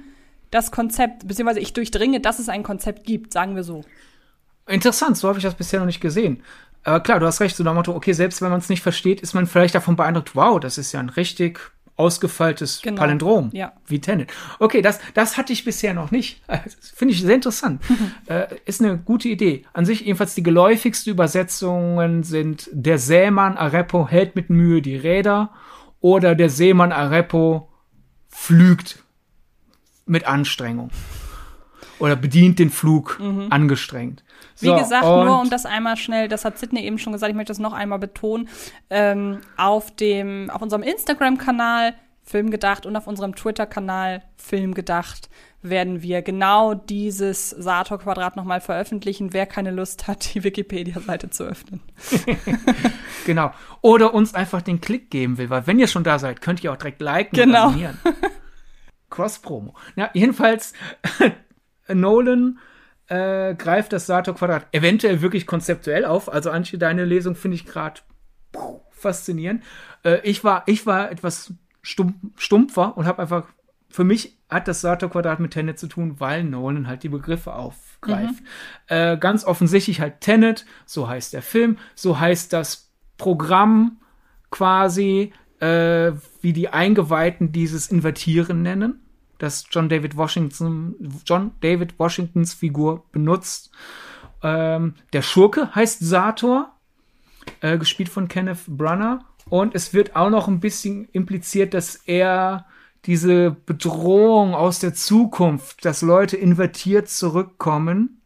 das 0.50 0.70
Konzept, 0.70 1.28
beziehungsweise 1.28 1.60
ich 1.60 1.72
durchdringe, 1.74 2.20
dass 2.20 2.38
es 2.38 2.48
ein 2.48 2.62
Konzept 2.62 3.04
gibt, 3.04 3.32
sagen 3.32 3.54
wir 3.54 3.64
so. 3.64 3.84
Interessant, 4.66 5.18
so 5.18 5.28
habe 5.28 5.38
ich 5.38 5.44
das 5.44 5.54
bisher 5.54 5.80
noch 5.80 5.86
nicht 5.86 6.00
gesehen. 6.00 6.42
Aber 6.84 7.00
klar, 7.00 7.20
du 7.20 7.26
hast 7.26 7.40
recht, 7.40 7.56
so 7.56 7.64
nach 7.64 7.74
Motto, 7.74 7.94
okay, 7.94 8.12
selbst 8.12 8.40
wenn 8.40 8.50
man 8.50 8.60
es 8.60 8.68
nicht 8.68 8.82
versteht, 8.82 9.20
ist 9.20 9.34
man 9.34 9.46
vielleicht 9.46 9.74
davon 9.74 9.96
beeindruckt, 9.96 10.34
wow, 10.36 10.58
das 10.58 10.78
ist 10.78 10.92
ja 10.92 11.00
ein 11.00 11.08
richtig 11.10 11.60
ausgefeiltes 11.96 12.82
genau. 12.82 13.00
Palindrom, 13.00 13.50
ja. 13.52 13.72
wie 13.86 14.00
Tenet. 14.00 14.32
Okay, 14.58 14.82
das, 14.82 14.98
das 15.14 15.36
hatte 15.36 15.52
ich 15.52 15.64
bisher 15.64 15.94
noch 15.94 16.10
nicht. 16.10 16.42
Finde 16.94 17.14
ich 17.14 17.20
sehr 17.20 17.36
interessant. 17.36 17.82
äh, 18.26 18.46
ist 18.64 18.82
eine 18.82 18.98
gute 18.98 19.28
Idee. 19.28 19.64
An 19.72 19.84
sich 19.84 20.00
jedenfalls 20.00 20.34
die 20.34 20.42
geläufigsten 20.42 21.12
Übersetzungen 21.12 22.24
sind 22.24 22.68
der 22.72 22.98
Sämann 22.98 23.56
Arepo 23.56 24.08
hält 24.08 24.34
mit 24.34 24.50
Mühe 24.50 24.82
die 24.82 24.96
Räder 24.96 25.50
oder 26.00 26.34
der 26.34 26.50
Seemann 26.50 26.92
Arepo 26.92 27.70
flügt 28.28 29.02
mit 30.04 30.26
Anstrengung. 30.26 30.90
Oder 31.98 32.16
bedient 32.16 32.58
den 32.58 32.70
Flug 32.70 33.18
mhm. 33.20 33.46
angestrengt. 33.50 34.24
Wie 34.60 34.66
so, 34.66 34.76
gesagt, 34.76 35.04
nur 35.04 35.40
um 35.40 35.50
das 35.50 35.66
einmal 35.66 35.96
schnell, 35.96 36.28
das 36.28 36.44
hat 36.44 36.58
Sidney 36.58 36.82
eben 36.82 36.98
schon 36.98 37.12
gesagt, 37.12 37.30
ich 37.30 37.36
möchte 37.36 37.50
das 37.50 37.58
noch 37.58 37.72
einmal 37.72 37.98
betonen, 37.98 38.48
ähm, 38.90 39.40
auf 39.56 39.94
dem, 39.94 40.50
auf 40.50 40.62
unserem 40.62 40.82
Instagram-Kanal 40.82 41.94
Filmgedacht 42.26 42.86
und 42.86 42.96
auf 42.96 43.06
unserem 43.06 43.34
Twitter-Kanal 43.34 44.22
Filmgedacht 44.36 45.28
werden 45.60 46.02
wir 46.02 46.22
genau 46.22 46.74
dieses 46.74 47.50
Sator-Quadrat 47.50 48.36
nochmal 48.36 48.60
veröffentlichen, 48.60 49.32
wer 49.32 49.46
keine 49.46 49.70
Lust 49.70 50.06
hat, 50.06 50.34
die 50.34 50.44
Wikipedia-Seite 50.44 51.30
zu 51.30 51.44
öffnen. 51.44 51.80
genau. 53.26 53.50
Oder 53.80 54.14
uns 54.14 54.34
einfach 54.34 54.62
den 54.62 54.80
Klick 54.80 55.10
geben 55.10 55.38
will, 55.38 55.50
weil 55.50 55.66
wenn 55.66 55.78
ihr 55.78 55.86
schon 55.86 56.04
da 56.04 56.18
seid, 56.18 56.40
könnt 56.40 56.62
ihr 56.64 56.72
auch 56.72 56.76
direkt 56.76 57.00
liken 57.00 57.36
genau. 57.36 57.68
und 57.68 57.68
abonnieren. 57.68 57.98
Cross-Promo. 59.10 59.74
Ja, 59.96 60.10
jedenfalls, 60.12 60.74
Nolan 61.88 62.58
äh, 63.08 63.54
greift 63.54 63.92
das 63.92 64.06
Sator-Quadrat 64.06 64.66
eventuell 64.72 65.20
wirklich 65.20 65.46
konzeptuell 65.46 66.04
auf. 66.04 66.32
Also 66.32 66.50
Antje, 66.50 66.78
deine 66.78 67.04
Lesung 67.04 67.34
finde 67.34 67.56
ich 67.56 67.66
gerade 67.66 68.00
faszinierend. 68.90 69.62
Äh, 70.04 70.20
ich, 70.22 70.44
war, 70.44 70.62
ich 70.66 70.86
war 70.86 71.10
etwas 71.10 71.52
stumpf, 71.82 72.14
stumpfer 72.36 72.96
und 72.96 73.06
habe 73.06 73.22
einfach, 73.22 73.46
für 73.90 74.04
mich 74.04 74.38
hat 74.48 74.68
das 74.68 74.80
Sator-Quadrat 74.80 75.40
mit 75.40 75.52
Tenet 75.52 75.78
zu 75.78 75.86
tun, 75.86 76.18
weil 76.18 76.44
Nolan 76.44 76.86
halt 76.86 77.02
die 77.02 77.08
Begriffe 77.08 77.54
aufgreift. 77.54 78.40
Mhm. 78.40 78.46
Äh, 78.88 79.16
ganz 79.18 79.44
offensichtlich 79.44 80.00
halt 80.00 80.20
Tenet, 80.20 80.64
so 80.86 81.08
heißt 81.08 81.32
der 81.32 81.42
Film, 81.42 81.78
so 81.94 82.18
heißt 82.18 82.52
das 82.52 82.92
Programm 83.18 83.98
quasi, 84.50 85.32
äh, 85.60 86.12
wie 86.40 86.52
die 86.52 86.68
Eingeweihten 86.68 87.52
dieses 87.52 87.88
Invertieren 87.88 88.62
nennen 88.62 89.03
das 89.38 89.66
John 89.70 89.88
David 89.88 90.16
Washington, 90.16 90.94
John 91.26 91.52
David 91.60 91.98
Washingtons 91.98 92.54
Figur 92.54 93.04
benutzt. 93.12 93.70
Ähm, 94.42 94.94
der 95.12 95.22
Schurke 95.22 95.74
heißt 95.74 96.00
Sator, 96.00 96.72
äh, 97.60 97.78
gespielt 97.78 98.08
von 98.08 98.28
Kenneth 98.28 98.66
Brunner. 98.66 99.24
Und 99.48 99.74
es 99.74 99.92
wird 99.92 100.16
auch 100.16 100.30
noch 100.30 100.48
ein 100.48 100.60
bisschen 100.60 101.08
impliziert, 101.12 101.74
dass 101.74 101.96
er 102.06 102.66
diese 103.04 103.50
Bedrohung 103.50 104.54
aus 104.54 104.78
der 104.78 104.94
Zukunft, 104.94 105.84
dass 105.84 106.00
Leute 106.00 106.36
invertiert 106.36 107.08
zurückkommen, 107.08 108.22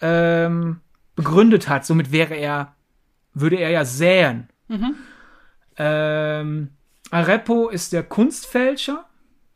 ähm, 0.00 0.80
begründet 1.14 1.68
hat. 1.68 1.86
Somit 1.86 2.10
wäre 2.10 2.34
er, 2.34 2.74
würde 3.34 3.56
er 3.56 3.70
ja 3.70 3.84
säen. 3.84 4.48
Mhm. 4.66 4.94
Ähm, 5.76 6.70
Arepo 7.10 7.68
ist 7.68 7.92
der 7.92 8.02
Kunstfälscher 8.02 9.07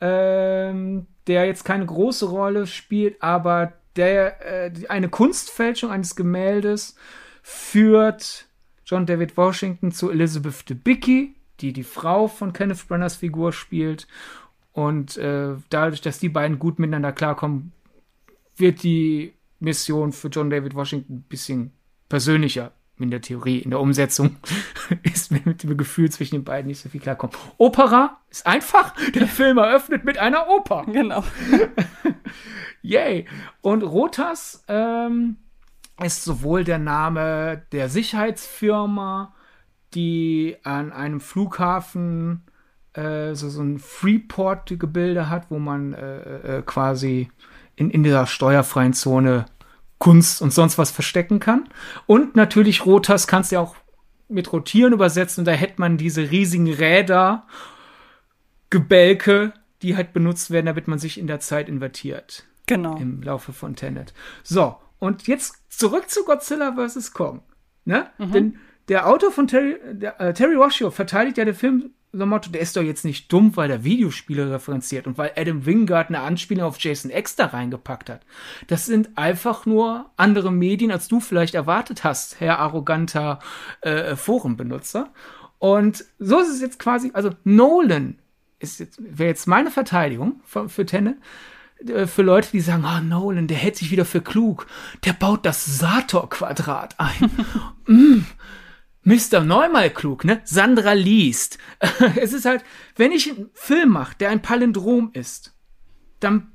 ähm, 0.03 1.07
der 1.28 1.46
jetzt 1.46 1.64
keine 1.64 1.86
große 1.86 2.26
Rolle 2.26 2.66
spielt, 2.66 3.22
aber 3.22 3.72
der 3.94 4.66
äh, 4.66 4.72
eine 4.88 5.09
Kunstfälschung 5.09 5.90
eines 5.90 6.16
Gemäldes 6.16 6.96
führt 7.42 8.46
John 8.84 9.07
David 9.07 9.36
Washington 9.36 9.92
zu 9.92 10.11
Elizabeth 10.11 10.68
Debicki, 10.68 11.36
die 11.61 11.72
die 11.72 11.84
Frau 11.84 12.26
von 12.26 12.53
Kenneth 12.53 12.88
Branaghs 12.88 13.16
Figur 13.16 13.53
spielt. 13.53 14.09
Und 14.72 15.16
äh, 15.18 15.55
dadurch, 15.70 16.00
dass 16.00 16.18
die 16.18 16.28
beiden 16.28 16.59
gut 16.59 16.80
miteinander 16.80 17.12
klarkommen, 17.12 17.72
wird 18.57 18.82
die 18.82 19.34
Mission 19.61 20.12
für 20.12 20.28
John 20.28 20.50
David 20.50 20.74
Washington 20.74 21.18
ein 21.18 21.22
bisschen 21.28 21.72
persönlicher 22.09 22.72
in 23.03 23.11
der 23.11 23.20
Theorie, 23.20 23.59
in 23.59 23.70
der 23.70 23.80
Umsetzung 23.80 24.36
ist 25.03 25.30
mir 25.30 25.40
mit 25.44 25.62
dem 25.62 25.76
Gefühl 25.76 26.11
zwischen 26.11 26.36
den 26.36 26.44
beiden 26.44 26.68
nicht 26.68 26.80
so 26.80 26.88
viel 26.88 27.00
klarkommen. 27.00 27.36
Opera 27.59 28.18
ist 28.30 28.46
einfach. 28.46 28.94
Der 29.14 29.26
Film 29.26 29.59
eröffnet 29.59 30.05
mit 30.05 30.18
einer 30.18 30.48
Oper. 30.48 30.84
Genau. 30.86 31.24
Yay. 32.82 33.26
Und 33.61 33.82
Rotas 33.82 34.64
ähm, 34.68 35.36
ist 36.03 36.24
sowohl 36.24 36.64
der 36.64 36.78
Name 36.78 37.62
der 37.72 37.88
Sicherheitsfirma, 37.88 39.34
die 39.94 40.57
an 40.62 40.92
einem 40.92 41.20
Flughafen 41.20 42.44
äh, 42.94 43.34
so, 43.34 43.48
so 43.48 43.62
ein 43.62 43.78
Freeport-Gebilde 43.78 45.28
hat, 45.28 45.50
wo 45.50 45.59
man 45.59 45.92
äh, 45.92 46.59
äh, 46.59 46.62
quasi 46.62 47.30
in, 47.76 47.90
in 47.90 48.03
dieser 48.03 48.26
steuerfreien 48.26 48.92
Zone 48.92 49.46
Kunst 50.03 50.42
und 50.42 50.53
sonst 50.53 50.78
was 50.78 50.90
verstecken 50.90 51.38
kann. 51.38 51.68
Und 52.07 52.34
natürlich 52.34 52.86
Rotas 52.86 53.28
kannst 53.28 53.53
du 53.53 53.55
ja 53.55 53.61
auch 53.61 53.76
mit 54.28 54.53
Rotieren 54.53 54.92
übersetzen 54.92 55.42
und 55.42 55.44
da 55.44 55.53
hätte 55.53 55.74
man 55.76 55.96
diese 55.96 56.32
riesigen 56.32 56.72
Räder, 56.72 57.46
Gebälke, 58.68 59.53
die 59.80 59.94
halt 59.94 60.12
benutzt 60.12 60.50
werden, 60.50 60.66
damit 60.66 60.88
man 60.88 60.98
sich 60.98 61.20
in 61.20 61.28
der 61.28 61.38
Zeit 61.38 61.68
invertiert. 61.68 62.48
Genau. 62.66 62.96
Im 62.96 63.22
Laufe 63.22 63.53
von 63.53 63.76
Tenet. 63.76 64.12
So, 64.42 64.74
und 64.98 65.28
jetzt 65.28 65.62
zurück 65.68 66.11
zu 66.11 66.24
Godzilla 66.24 66.74
vs. 66.74 67.12
Kong. 67.12 67.42
Ne? 67.84 68.11
Mhm. 68.18 68.32
Denn 68.32 68.59
der 68.88 69.07
Autor 69.07 69.30
von 69.30 69.46
Terry, 69.46 69.76
der, 69.92 70.20
äh, 70.20 70.34
Terry 70.34 70.57
Rossio 70.57 70.90
verteidigt 70.90 71.38
ja 71.38 71.44
den 71.44 71.55
Film 71.55 71.90
so 72.12 72.26
Motto, 72.26 72.50
der 72.50 72.60
ist 72.60 72.76
doch 72.76 72.82
jetzt 72.82 73.04
nicht 73.04 73.32
dumm, 73.32 73.56
weil 73.56 73.70
er 73.70 73.84
Videospiele 73.84 74.50
referenziert 74.50 75.06
und 75.06 75.16
weil 75.16 75.32
Adam 75.34 75.64
Wingard 75.64 76.08
eine 76.08 76.20
Anspielung 76.20 76.64
auf 76.64 76.78
Jason 76.78 77.10
X 77.10 77.36
da 77.36 77.46
reingepackt 77.46 78.10
hat. 78.10 78.20
Das 78.66 78.84
sind 78.84 79.16
einfach 79.16 79.64
nur 79.64 80.10
andere 80.16 80.52
Medien, 80.52 80.92
als 80.92 81.08
du 81.08 81.20
vielleicht 81.20 81.54
erwartet 81.54 82.04
hast, 82.04 82.38
Herr 82.40 82.58
arroganter 82.58 83.38
äh, 83.80 84.14
Forenbenutzer. 84.14 85.10
Und 85.58 86.04
so 86.18 86.40
ist 86.40 86.48
es 86.48 86.60
jetzt 86.60 86.78
quasi, 86.78 87.10
also 87.14 87.30
Nolan 87.44 88.18
ist 88.58 88.80
jetzt, 88.80 88.98
wäre 89.00 89.30
jetzt 89.30 89.46
meine 89.46 89.70
Verteidigung 89.70 90.40
für, 90.44 90.68
für 90.68 90.84
Tenne, 90.84 91.16
äh, 91.86 92.06
für 92.06 92.22
Leute, 92.22 92.50
die 92.52 92.60
sagen, 92.60 92.84
ah, 92.84 92.98
oh, 93.00 93.04
Nolan, 93.04 93.46
der 93.46 93.56
hält 93.56 93.76
sich 93.76 93.90
wieder 93.90 94.04
für 94.04 94.20
klug. 94.20 94.66
Der 95.04 95.12
baut 95.12 95.46
das 95.46 95.78
Sator-Quadrat 95.78 96.96
ein. 96.98 97.30
mm, 97.86 98.26
Mr. 99.05 99.40
Neumal 99.40 99.90
klug, 99.90 100.24
ne? 100.24 100.40
Sandra 100.44 100.92
liest. 100.92 101.59
es 102.16 102.32
ist 102.32 102.44
halt, 102.44 102.64
wenn 102.96 103.12
ich 103.12 103.30
einen 103.30 103.50
Film 103.53 103.90
mache, 103.90 104.16
der 104.18 104.30
ein 104.30 104.42
Palindrom 104.42 105.11
ist, 105.12 105.55
dann 106.20 106.53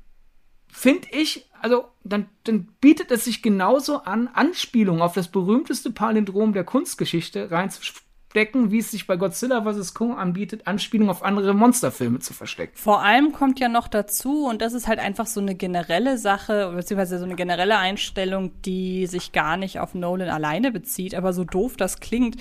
finde 0.68 1.08
ich, 1.10 1.50
also 1.60 1.88
dann, 2.04 2.28
dann 2.44 2.68
bietet 2.80 3.10
es 3.10 3.24
sich 3.24 3.42
genauso 3.42 4.02
an, 4.02 4.28
Anspielungen 4.28 5.02
auf 5.02 5.12
das 5.12 5.28
berühmteste 5.28 5.90
Palindrom 5.90 6.52
der 6.52 6.64
Kunstgeschichte 6.64 7.50
reinzuspielen 7.50 8.07
verstecken, 8.28 8.70
wie 8.70 8.78
es 8.78 8.90
sich 8.90 9.06
bei 9.06 9.16
Godzilla 9.16 9.62
vs. 9.62 9.94
Kong 9.94 10.16
anbietet, 10.16 10.66
Anspielungen 10.66 11.10
auf 11.10 11.22
andere 11.22 11.54
Monsterfilme 11.54 12.18
zu 12.18 12.34
verstecken. 12.34 12.72
Vor 12.76 13.02
allem 13.02 13.32
kommt 13.32 13.58
ja 13.58 13.68
noch 13.68 13.88
dazu, 13.88 14.46
und 14.46 14.60
das 14.60 14.74
ist 14.74 14.86
halt 14.86 14.98
einfach 14.98 15.26
so 15.26 15.40
eine 15.40 15.54
generelle 15.54 16.18
Sache, 16.18 16.72
beziehungsweise 16.74 17.18
so 17.18 17.24
eine 17.24 17.36
generelle 17.36 17.78
Einstellung, 17.78 18.52
die 18.62 19.06
sich 19.06 19.32
gar 19.32 19.56
nicht 19.56 19.80
auf 19.80 19.94
Nolan 19.94 20.28
alleine 20.28 20.70
bezieht, 20.72 21.14
aber 21.14 21.32
so 21.32 21.44
doof 21.44 21.76
das 21.76 22.00
klingt. 22.00 22.36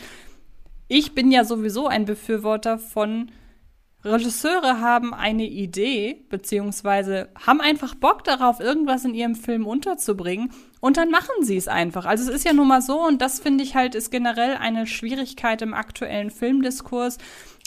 Ich 0.90 1.16
bin 1.16 1.32
ja 1.32 1.46
sowieso 1.46 1.88
ein 1.88 2.06
Befürworter 2.06 2.78
von 2.78 3.32
Regisseure 4.06 4.80
haben 4.80 5.14
eine 5.14 5.46
Idee, 5.46 6.24
beziehungsweise 6.30 7.30
haben 7.46 7.62
einfach 7.62 7.96
Bock 7.96 8.24
darauf, 8.24 8.60
irgendwas 8.60 9.06
in 9.06 9.16
ihrem 9.16 9.36
Film 9.36 9.66
unterzubringen 9.66 10.52
und 10.80 10.98
dann 10.98 11.10
machen 11.10 11.44
sie 11.44 11.58
es 11.58 11.68
einfach. 11.68 12.06
Also 12.06 12.30
es 12.30 12.36
ist 12.36 12.46
ja 12.46 12.54
nun 12.54 12.68
mal 12.68 12.82
so 12.82 13.06
und 13.06 13.22
das 13.22 13.40
finde 13.40 13.64
ich 13.64 13.76
halt 13.76 13.96
ist 13.96 14.12
generell 14.12 14.56
eine 14.58 14.86
Schwierigkeit 14.86 15.62
im 15.62 15.74
aktuellen 15.74 16.30
Filmdiskurs. 16.30 17.18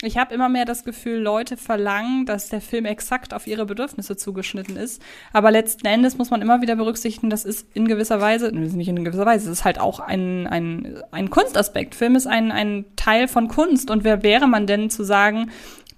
Ich 0.03 0.17
habe 0.17 0.35
immer 0.35 0.49
mehr 0.49 0.65
das 0.65 0.85
Gefühl, 0.85 1.19
Leute 1.19 1.59
verlangen, 1.59 2.25
dass 2.25 2.49
der 2.49 2.63
Film 2.63 2.87
exakt 2.87 3.35
auf 3.35 3.47
ihre 3.47 3.67
Bedürfnisse 3.67 4.17
zugeschnitten 4.17 4.77
ist. 4.77 5.03
Aber 5.35 5.51
letzten 5.51 5.87
Endes 5.87 6.17
muss 6.17 6.31
man 6.31 6.41
immer 6.41 6.63
wieder 6.63 6.75
berücksichtigen, 6.77 7.29
das 7.29 7.45
ist 7.45 7.67
in 7.75 7.87
gewisser 7.87 8.19
Weise, 8.19 8.51
nicht 8.51 8.89
in 8.89 9.05
gewisser 9.05 9.27
Weise, 9.27 9.51
es 9.51 9.59
ist 9.59 9.65
halt 9.67 9.79
auch 9.79 10.01
ein, 10.01 10.47
ein, 10.47 11.03
ein 11.11 11.29
Kunstaspekt. 11.29 11.95
Film 11.95 12.17
ist 12.17 12.27
ein, 12.27 12.51
ein 12.51 12.87
Teil 12.97 13.29
von 13.29 13.49
Kunst. 13.49 13.91
Und 13.91 14.03
wer 14.03 14.23
wäre 14.23 14.47
man 14.47 14.67
denn 14.67 14.89
zu 14.89 15.05
sagen, 15.05 15.51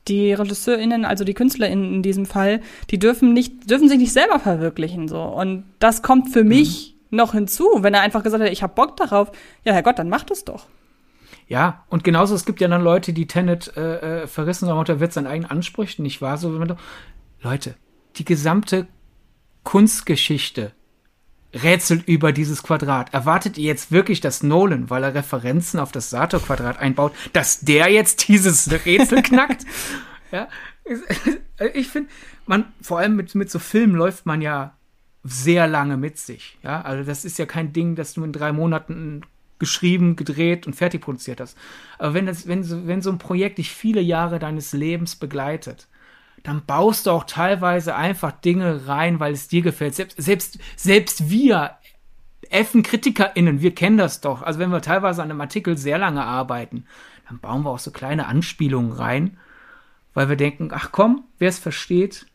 die 0.08 0.32
RegisseurInnen, 0.32 1.04
also 1.04 1.22
die 1.22 1.34
KünstlerInnen 1.34 1.94
in 1.94 2.02
diesem 2.02 2.26
Fall, 2.26 2.60
die 2.90 2.98
dürfen 2.98 3.32
nicht, 3.32 3.70
dürfen 3.70 3.88
sich 3.88 3.98
nicht 3.98 4.12
selber 4.12 4.40
verwirklichen, 4.40 5.06
so. 5.06 5.22
Und 5.22 5.62
das 5.78 6.02
kommt 6.02 6.30
für 6.30 6.42
mhm. 6.42 6.48
mich 6.48 6.96
noch 7.10 7.34
hinzu. 7.34 7.68
Wenn 7.76 7.94
er 7.94 8.00
einfach 8.00 8.24
gesagt 8.24 8.42
hat, 8.42 8.50
ich 8.50 8.64
hab 8.64 8.74
Bock 8.74 8.96
darauf, 8.96 9.30
ja, 9.64 9.72
Herrgott, 9.72 10.00
dann 10.00 10.08
macht 10.08 10.32
es 10.32 10.44
doch. 10.44 10.66
Ja, 11.52 11.84
und 11.90 12.02
genauso, 12.02 12.34
es 12.34 12.46
gibt 12.46 12.62
ja 12.62 12.68
dann 12.68 12.80
Leute, 12.80 13.12
die 13.12 13.26
Tenet 13.26 13.76
äh, 13.76 14.22
äh 14.22 14.26
verrissen, 14.26 14.64
sagen, 14.64 14.82
der 14.86 15.00
wird 15.00 15.12
seinen 15.12 15.26
eigenen 15.26 15.50
Ansprüchen 15.50 16.02
nicht 16.02 16.22
wahr? 16.22 16.38
So, 16.38 16.48
Leute, 17.42 17.74
die 18.16 18.24
gesamte 18.24 18.86
Kunstgeschichte 19.62 20.72
rätselt 21.52 22.08
über 22.08 22.32
dieses 22.32 22.62
Quadrat. 22.62 23.12
Erwartet 23.12 23.58
ihr 23.58 23.66
jetzt 23.66 23.92
wirklich, 23.92 24.22
dass 24.22 24.42
Nolan, 24.42 24.88
weil 24.88 25.04
er 25.04 25.14
Referenzen 25.14 25.78
auf 25.78 25.92
das 25.92 26.08
Sator-Quadrat 26.08 26.78
einbaut, 26.78 27.12
dass 27.34 27.60
der 27.60 27.92
jetzt 27.92 28.28
dieses 28.28 28.72
Rätsel 28.86 29.20
knackt? 29.22 29.66
ja, 30.30 30.48
ich 31.74 31.88
finde, 31.88 32.08
man, 32.46 32.72
vor 32.80 32.98
allem 32.98 33.14
mit, 33.14 33.34
mit 33.34 33.50
so 33.50 33.58
Filmen 33.58 33.94
läuft 33.94 34.24
man 34.24 34.40
ja 34.40 34.78
sehr 35.22 35.66
lange 35.66 35.98
mit 35.98 36.16
sich. 36.16 36.56
Ja, 36.62 36.80
also 36.80 37.04
das 37.04 37.26
ist 37.26 37.38
ja 37.38 37.44
kein 37.44 37.74
Ding, 37.74 37.94
das 37.94 38.14
du 38.14 38.24
in 38.24 38.32
drei 38.32 38.52
Monaten 38.52 39.20
geschrieben, 39.62 40.16
gedreht 40.16 40.66
und 40.66 40.74
fertig 40.74 41.02
produziert 41.02 41.40
hast. 41.40 41.56
Aber 41.98 42.14
wenn 42.14 42.26
das, 42.26 42.48
wenn 42.48 42.64
so, 42.64 42.84
wenn 42.88 43.00
so 43.00 43.10
ein 43.10 43.18
Projekt 43.18 43.58
dich 43.58 43.70
viele 43.70 44.00
Jahre 44.00 44.40
deines 44.40 44.72
Lebens 44.72 45.14
begleitet, 45.14 45.86
dann 46.42 46.66
baust 46.66 47.06
du 47.06 47.12
auch 47.12 47.22
teilweise 47.22 47.94
einfach 47.94 48.32
Dinge 48.32 48.88
rein, 48.88 49.20
weil 49.20 49.32
es 49.32 49.46
dir 49.46 49.62
gefällt. 49.62 49.94
Selbst, 49.94 50.20
selbst, 50.20 50.58
selbst 50.74 51.30
wir, 51.30 51.76
effen 52.50 52.82
KritikerInnen, 52.82 53.62
wir 53.62 53.72
kennen 53.72 53.98
das 53.98 54.20
doch. 54.20 54.42
Also 54.42 54.58
wenn 54.58 54.70
wir 54.70 54.82
teilweise 54.82 55.22
an 55.22 55.30
einem 55.30 55.40
Artikel 55.40 55.78
sehr 55.78 55.98
lange 55.98 56.24
arbeiten, 56.24 56.84
dann 57.28 57.38
bauen 57.38 57.62
wir 57.62 57.70
auch 57.70 57.78
so 57.78 57.92
kleine 57.92 58.26
Anspielungen 58.26 58.90
rein, 58.90 59.38
weil 60.12 60.28
wir 60.28 60.36
denken, 60.36 60.70
ach 60.72 60.90
komm, 60.90 61.22
wer 61.38 61.48
es 61.48 61.60
versteht, 61.60 62.26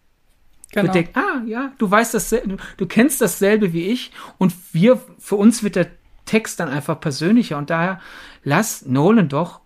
genau. 0.72 0.94
denken, 0.94 1.20
ah 1.20 1.42
ja, 1.46 1.74
du 1.78 1.92
weißt 1.92 2.14
dasselbe, 2.14 2.56
du 2.78 2.86
kennst 2.86 3.20
dasselbe 3.20 3.74
wie 3.74 3.88
ich 3.88 4.12
und 4.38 4.54
wir, 4.72 5.02
für 5.20 5.36
uns 5.36 5.62
wird 5.62 5.76
der 5.76 5.88
Text 6.28 6.60
dann 6.60 6.70
einfach 6.70 7.00
persönlicher 7.00 7.58
und 7.58 7.72
daher 7.72 8.00
lass 8.44 8.86
Nolan 8.86 9.28
doch 9.30 9.62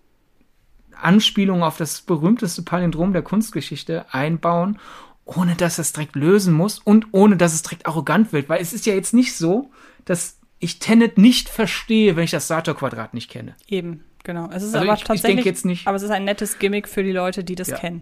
Anspielungen 1.02 1.64
auf 1.64 1.78
das 1.78 2.02
berühmteste 2.02 2.62
Palindrom 2.62 3.12
der 3.14 3.22
Kunstgeschichte 3.24 4.06
einbauen 4.14 4.80
ohne 5.24 5.56
dass 5.56 5.78
es 5.78 5.94
direkt 5.94 6.16
lösen 6.16 6.54
muss 6.54 6.80
und 6.80 7.08
ohne 7.12 7.38
dass 7.38 7.54
es 7.54 7.62
direkt 7.62 7.86
arrogant 7.86 8.34
wird. 8.34 8.50
Weil 8.50 8.60
es 8.60 8.74
ist 8.74 8.86
ja 8.88 8.94
jetzt 8.96 9.14
nicht 9.14 9.36
so, 9.38 9.72
dass 10.04 10.40
ich 10.60 10.80
Tenet 10.80 11.18
nicht 11.18 11.48
verstehe, 11.48 12.16
wenn 12.16 12.24
ich 12.24 12.32
das 12.32 12.48
Sator-Quadrat 12.48 13.14
nicht 13.14 13.30
kenne. 13.30 13.56
Eben, 13.68 14.04
genau. 14.24 14.48
Es 14.50 14.64
ist 14.64 14.74
Also 14.76 14.80
aber 14.80 14.94
ich- 14.96 15.02
ich 15.02 15.08
tatsächlich, 15.08 15.46
jetzt 15.46 15.64
nicht- 15.64 15.88
aber 15.88 15.96
es 15.96 16.04
ist 16.04 16.10
ein 16.10 16.26
nettes 16.26 16.58
Gimmick 16.60 16.90
für 16.90 17.04
die 17.04 17.12
Leute, 17.14 17.44
die 17.44 17.56
das 17.56 17.68
Ja. 17.70 17.78
kennen. 17.78 18.02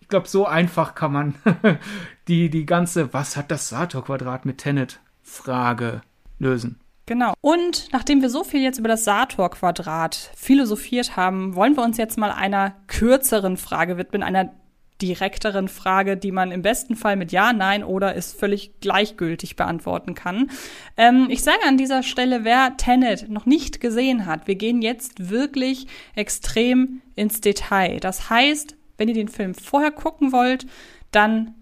Ich 0.00 0.08
glaube, 0.08 0.28
so 0.28 0.46
einfach 0.46 0.94
kann 0.94 1.12
man 1.12 1.34
die, 2.28 2.48
die 2.50 2.66
ganze, 2.66 3.12
was 3.12 3.36
hat 3.36 3.50
das 3.50 3.68
Sator-Quadrat 3.70 4.44
mit 4.46 4.58
Tenet-Frage 4.58 6.02
lösen. 6.38 6.78
Genau. 7.06 7.34
Und 7.40 7.88
nachdem 7.92 8.20
wir 8.20 8.30
so 8.30 8.42
viel 8.42 8.62
jetzt 8.62 8.78
über 8.78 8.88
das 8.88 9.04
Sator-Quadrat 9.04 10.32
philosophiert 10.36 11.16
haben, 11.16 11.54
wollen 11.54 11.76
wir 11.76 11.84
uns 11.84 11.98
jetzt 11.98 12.18
mal 12.18 12.32
einer 12.32 12.74
kürzeren 12.88 13.56
Frage 13.56 13.96
widmen, 13.96 14.24
einer 14.24 14.52
direkteren 15.00 15.68
Frage, 15.68 16.16
die 16.16 16.32
man 16.32 16.50
im 16.50 16.62
besten 16.62 16.96
Fall 16.96 17.16
mit 17.16 17.30
Ja, 17.30 17.52
Nein 17.52 17.84
oder 17.84 18.14
ist 18.14 18.38
völlig 18.38 18.80
gleichgültig 18.80 19.54
beantworten 19.56 20.14
kann. 20.14 20.50
Ähm, 20.96 21.26
ich 21.30 21.42
sage 21.42 21.60
an 21.68 21.76
dieser 21.76 22.02
Stelle, 22.02 22.44
wer 22.44 22.76
Tenet 22.76 23.28
noch 23.28 23.46
nicht 23.46 23.80
gesehen 23.80 24.26
hat, 24.26 24.46
wir 24.46 24.54
gehen 24.54 24.82
jetzt 24.82 25.30
wirklich 25.30 25.86
extrem 26.14 27.02
ins 27.14 27.40
Detail. 27.40 28.00
Das 28.00 28.30
heißt, 28.30 28.74
wenn 28.96 29.08
ihr 29.08 29.14
den 29.14 29.28
Film 29.28 29.54
vorher 29.54 29.90
gucken 29.90 30.32
wollt, 30.32 30.66
dann 31.10 31.54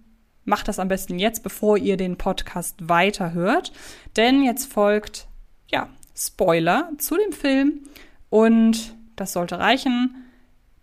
macht 0.45 0.69
das 0.69 0.79
am 0.79 0.89
besten 0.89 1.19
jetzt, 1.19 1.43
bevor 1.43 1.77
ihr 1.77 1.97
den 1.97 2.17
Podcast 2.17 2.89
weiterhört. 2.89 3.73
Denn 4.17 4.45
jetzt 4.45 4.73
folgt, 4.73 5.27
ja, 5.71 5.89
Spoiler 6.17 6.91
zu 6.99 7.17
dem 7.17 7.33
Film. 7.33 7.81
Und 8.31 8.95
das 9.17 9.33
sollte 9.33 9.59
reichen. 9.59 10.15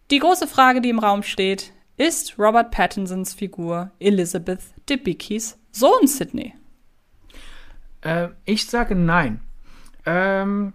Die 0.09 0.19
große 0.19 0.47
Frage, 0.47 0.81
die 0.81 0.89
im 0.89 0.99
Raum 0.99 1.23
steht, 1.23 1.73
ist 1.97 2.37
Robert 2.37 2.71
Pattinsons 2.71 3.33
Figur 3.33 3.91
Elizabeth 3.99 4.61
Debicki's 4.89 5.57
Sohn 5.71 6.07
Sidney? 6.07 6.53
Äh, 8.01 8.29
ich 8.45 8.65
sage 8.65 8.95
nein. 8.95 9.41
Ähm, 10.05 10.73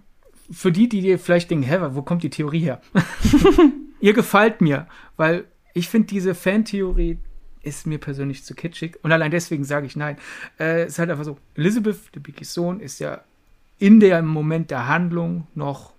für 0.51 0.71
die, 0.71 0.89
die 0.89 1.01
dir 1.01 1.19
vielleicht 1.19 1.51
denken, 1.51 1.65
hä, 1.65 1.79
wo 1.91 2.03
kommt 2.03 2.23
die 2.23 2.31
Theorie 2.31 2.61
her? 2.61 2.81
Ihr 4.01 4.13
gefällt 4.13 4.61
mir, 4.61 4.87
weil 5.17 5.47
ich 5.75 5.89
finde, 5.89 6.07
diese 6.07 6.35
Fantheorie 6.35 7.19
ist 7.63 7.87
mir 7.87 7.99
persönlich 7.99 8.45
zu 8.45 8.55
kitschig 8.55 8.99
und 9.03 9.11
allein 9.11 9.33
deswegen 9.33 9.65
sage 9.65 9.87
ich 9.87 9.97
nein. 9.97 10.17
Äh, 10.59 10.83
es 10.83 10.93
ist 10.93 10.99
halt 11.01 11.11
einfach 11.11 11.25
so, 11.25 11.39
Elizabeth, 11.57 12.15
der 12.15 12.21
Biggies 12.21 12.55
Sohn, 12.55 12.81
ist 12.81 13.01
ja 13.01 13.23
in 13.79 14.01
dem 14.01 14.27
Moment 14.27 14.71
der 14.71 14.89
Handlung 14.89 15.47
noch 15.55 15.93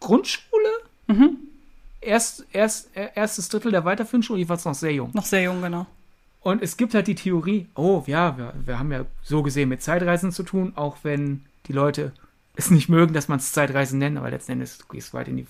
Grundschule? 0.00 0.68
Erst, 2.00 2.46
erst, 2.52 2.96
äh, 2.96 3.08
erstes 3.14 3.48
Drittel 3.48 3.70
der 3.70 3.84
weiterführenden 3.84 4.24
Schule, 4.24 4.38
jedenfalls 4.38 4.64
noch 4.64 4.74
sehr 4.74 4.92
jung. 4.92 5.10
Noch 5.12 5.24
sehr 5.24 5.42
jung, 5.42 5.62
genau. 5.62 5.86
Und 6.40 6.60
es 6.60 6.76
gibt 6.76 6.94
halt 6.94 7.06
die 7.06 7.14
Theorie, 7.14 7.68
oh 7.76 8.02
ja, 8.06 8.36
wir, 8.36 8.52
wir 8.64 8.78
haben 8.78 8.90
ja 8.90 9.04
so 9.22 9.42
gesehen 9.42 9.68
mit 9.68 9.82
Zeitreisen 9.82 10.32
zu 10.32 10.42
tun, 10.42 10.72
auch 10.74 10.96
wenn 11.04 11.44
die 11.66 11.72
Leute 11.72 12.12
es 12.56 12.70
nicht 12.70 12.88
mögen, 12.88 13.14
dass 13.14 13.28
man 13.28 13.38
es 13.38 13.52
Zeitreisen 13.52 13.98
nennt, 13.98 14.18
aber 14.18 14.30
letzten 14.30 14.52
Endes 14.52 14.78
du 14.78 14.86
gehst 14.88 15.14
weit 15.14 15.28
in 15.28 15.36
die 15.36 15.46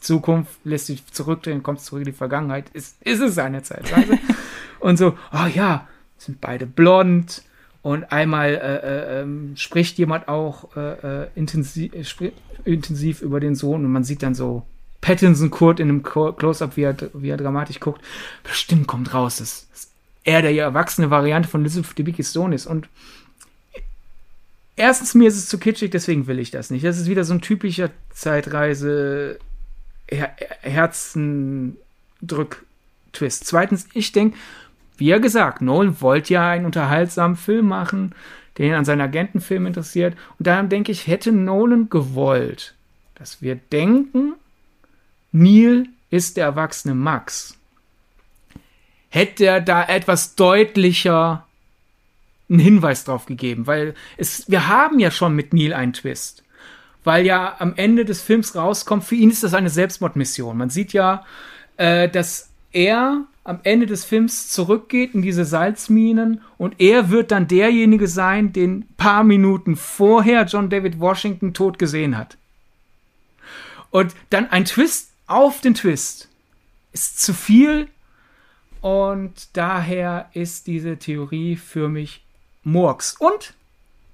Zukunft, 0.00 0.52
lässt 0.64 0.88
dich 0.88 1.04
zurückdrehen, 1.06 1.62
kommst 1.62 1.86
zurück 1.86 2.02
in 2.02 2.06
die 2.06 2.12
Vergangenheit, 2.12 2.70
ist, 2.70 3.02
ist 3.02 3.20
es 3.20 3.38
eine 3.38 3.62
Zeitreise. 3.62 4.18
und 4.80 4.96
so, 4.96 5.18
oh 5.32 5.46
ja, 5.52 5.88
sind 6.18 6.40
beide 6.40 6.66
blond 6.66 7.42
und 7.84 8.10
einmal 8.12 8.54
äh, 8.54 8.56
äh, 8.56 9.20
ähm, 9.20 9.52
spricht 9.56 9.98
jemand 9.98 10.26
auch 10.26 10.74
äh, 10.74 11.24
äh, 11.24 11.26
intensiv, 11.34 11.92
äh, 11.92 12.32
intensiv 12.64 13.20
über 13.20 13.40
den 13.40 13.54
Sohn 13.54 13.84
und 13.84 13.92
man 13.92 14.04
sieht 14.04 14.22
dann 14.22 14.34
so 14.34 14.62
Pattinson 15.02 15.50
Kurt 15.50 15.80
in 15.80 15.90
einem 15.90 16.02
Close-Up, 16.02 16.78
wie 16.78 16.82
er, 16.82 16.96
wie 17.12 17.28
er 17.28 17.36
dramatisch 17.36 17.80
guckt. 17.80 18.00
Bestimmt 18.42 18.86
kommt 18.86 19.12
raus, 19.12 19.36
dass, 19.36 19.66
er 20.24 20.40
der 20.40 20.56
erwachsene 20.56 21.10
Variante 21.10 21.46
von 21.46 21.60
Elizabeth 21.60 21.98
Debicki's 21.98 22.32
Sohn 22.32 22.54
ist. 22.54 22.64
Und 22.64 22.88
erstens, 24.76 25.14
mir 25.14 25.28
ist 25.28 25.36
es 25.36 25.50
zu 25.50 25.58
kitschig, 25.58 25.90
deswegen 25.90 26.26
will 26.26 26.38
ich 26.38 26.50
das 26.50 26.70
nicht. 26.70 26.86
Das 26.86 26.98
ist 26.98 27.10
wieder 27.10 27.24
so 27.24 27.34
ein 27.34 27.42
typischer 27.42 27.90
Zeitreise 28.14 29.38
Her 30.08 30.34
Herzendrück-Twist. 30.62 33.44
Zweitens, 33.44 33.88
ich 33.92 34.12
denke, 34.12 34.38
wie 34.96 35.10
er 35.10 35.20
gesagt, 35.20 35.60
Nolan 35.60 36.00
wollte 36.00 36.34
ja 36.34 36.48
einen 36.48 36.66
unterhaltsamen 36.66 37.36
Film 37.36 37.68
machen, 37.68 38.14
den 38.58 38.74
an 38.74 38.84
seinen 38.84 39.00
Agentenfilm 39.00 39.66
interessiert. 39.66 40.16
Und 40.38 40.46
daher 40.46 40.62
denke 40.64 40.92
ich, 40.92 41.06
hätte 41.06 41.32
Nolan 41.32 41.90
gewollt, 41.90 42.74
dass 43.16 43.42
wir 43.42 43.56
denken, 43.56 44.34
Neil 45.32 45.86
ist 46.10 46.36
der 46.36 46.44
erwachsene 46.46 46.94
Max. 46.94 47.56
Hätte 49.08 49.46
er 49.46 49.60
da 49.60 49.84
etwas 49.84 50.36
deutlicher 50.36 51.46
einen 52.48 52.58
Hinweis 52.58 53.04
drauf 53.04 53.26
gegeben, 53.26 53.66
weil 53.66 53.94
es, 54.16 54.48
wir 54.48 54.68
haben 54.68 54.98
ja 54.98 55.10
schon 55.10 55.34
mit 55.34 55.52
Neil 55.52 55.72
einen 55.72 55.92
Twist. 55.92 56.42
Weil 57.02 57.26
ja 57.26 57.56
am 57.58 57.74
Ende 57.76 58.04
des 58.04 58.22
Films 58.22 58.54
rauskommt, 58.54 59.04
für 59.04 59.14
ihn 59.14 59.30
ist 59.30 59.42
das 59.42 59.54
eine 59.54 59.70
Selbstmordmission. 59.70 60.56
Man 60.56 60.70
sieht 60.70 60.92
ja, 60.92 61.24
äh, 61.76 62.08
dass 62.08 62.50
er 62.72 63.24
am 63.44 63.60
Ende 63.62 63.84
des 63.86 64.04
Films 64.04 64.48
zurückgeht 64.48 65.14
in 65.14 65.20
diese 65.20 65.44
Salzminen 65.44 66.40
und 66.56 66.80
er 66.80 67.10
wird 67.10 67.30
dann 67.30 67.46
derjenige 67.46 68.08
sein, 68.08 68.52
den 68.54 68.86
paar 68.96 69.22
Minuten 69.22 69.76
vorher 69.76 70.44
John 70.44 70.70
David 70.70 70.98
Washington 70.98 71.52
tot 71.52 71.78
gesehen 71.78 72.16
hat. 72.16 72.38
Und 73.90 74.14
dann 74.30 74.50
ein 74.50 74.64
Twist 74.64 75.10
auf 75.26 75.60
den 75.60 75.74
Twist 75.74 76.28
ist 76.92 77.20
zu 77.20 77.34
viel 77.34 77.88
und 78.80 79.48
daher 79.52 80.30
ist 80.32 80.66
diese 80.66 80.96
Theorie 80.96 81.56
für 81.56 81.88
mich 81.88 82.24
Murks. 82.62 83.16
Und 83.18 83.54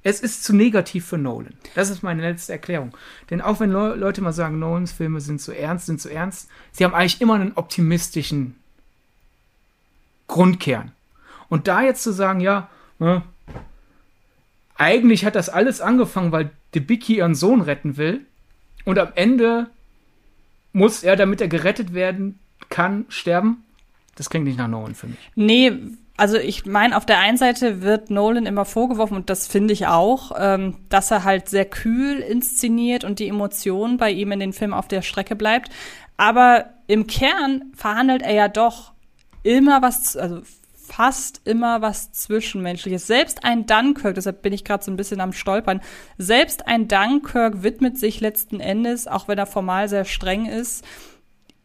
es 0.03 0.21
ist 0.21 0.45
zu 0.45 0.55
negativ 0.55 1.07
für 1.07 1.19
Nolan. 1.19 1.55
Das 1.75 1.91
ist 1.91 2.03
meine 2.03 2.23
letzte 2.23 2.53
Erklärung. 2.53 2.97
Denn 3.31 3.41
auch 3.41 3.61
wenn 3.61 3.71
Leu- 3.71 3.95
Leute 3.95 4.23
mal 4.23 4.33
sagen, 4.33 4.59
Nolans 4.59 4.93
Filme 4.93 5.21
sind 5.21 5.41
zu 5.41 5.53
ernst, 5.53 5.87
sind 5.87 6.01
zu 6.01 6.09
ernst, 6.09 6.49
sie 6.73 6.85
haben 6.85 6.95
eigentlich 6.95 7.21
immer 7.21 7.35
einen 7.35 7.53
optimistischen 7.55 8.57
Grundkern. 10.31 10.93
Und 11.49 11.67
da 11.67 11.83
jetzt 11.83 12.05
zu 12.05 12.13
sagen, 12.13 12.41
ja, 12.41 12.69
ne, 13.01 13.23
eigentlich 14.77 15.25
hat 15.25 15.35
das 15.35 15.49
alles 15.49 15.81
angefangen, 15.81 16.31
weil 16.31 16.51
Debicki 16.75 17.17
ihren 17.17 17.35
Sohn 17.35 17.61
retten 17.61 17.97
will 17.97 18.21
und 18.85 18.99
am 18.99 19.09
Ende 19.17 19.67
muss 20.73 21.03
er, 21.03 21.17
damit 21.17 21.41
er 21.41 21.49
gerettet 21.49 21.95
werden 21.95 22.39
kann, 22.69 23.07
sterben. 23.09 23.65
Das 24.15 24.31
klingt 24.31 24.45
nicht 24.45 24.57
nach 24.57 24.69
Nolan 24.69 24.95
für 24.95 25.09
mich. 25.09 25.19
Nee, 25.35 25.73
also 26.17 26.37
ich 26.37 26.65
meine, 26.65 26.97
auf 26.97 27.07
der 27.07 27.19
einen 27.19 27.37
Seite 27.37 27.83
wird 27.83 28.11
Nolan 28.11 28.47
immer 28.47 28.65
vorgeworfen, 28.65 29.17
und 29.17 29.31
das 29.31 29.49
finde 29.49 29.73
ich 29.73 29.89
auch, 29.89 30.31
ähm, 30.39 30.77
dass 30.91 31.11
er 31.11 31.25
halt 31.25 31.49
sehr 31.49 31.65
kühl 31.65 32.21
inszeniert 32.21 33.03
und 33.03 33.19
die 33.19 33.27
Emotion 33.29 33.97
bei 33.97 34.13
ihm 34.13 34.31
in 34.31 34.39
den 34.39 34.53
Film 34.53 34.75
auf 34.75 34.87
der 34.87 35.03
Strecke 35.03 35.35
bleibt. 35.35 35.71
Aber 36.17 36.67
im 36.87 37.09
Kern 37.09 37.73
verhandelt 37.75 38.23
er 38.23 38.35
ja 38.35 38.49
doch 38.49 38.93
immer 39.43 39.83
was, 39.83 40.17
also 40.17 40.43
fast 40.75 41.41
immer 41.45 41.83
was 41.83 42.13
Zwischenmenschliches. 42.13 43.07
Selbst 43.07 43.45
ein 43.45 43.67
Dunkirk, 43.67 44.17
deshalb 44.17 44.43
bin 44.43 44.53
ich 44.53 44.65
gerade 44.65 44.85
so 44.85 44.91
ein 44.91 44.97
bisschen 44.97 45.21
am 45.21 45.33
Stolpern, 45.33 45.81
selbst 46.19 46.67
ein 46.67 46.89
Dunkirk 46.89 47.63
widmet 47.63 47.99
sich 47.99 48.21
letzten 48.21 48.61
Endes, 48.61 49.07
auch 49.07 49.29
wenn 49.29 49.39
er 49.39 49.47
formal 49.47 49.89
sehr 49.89 50.05
streng 50.05 50.47
ist, 50.47 50.85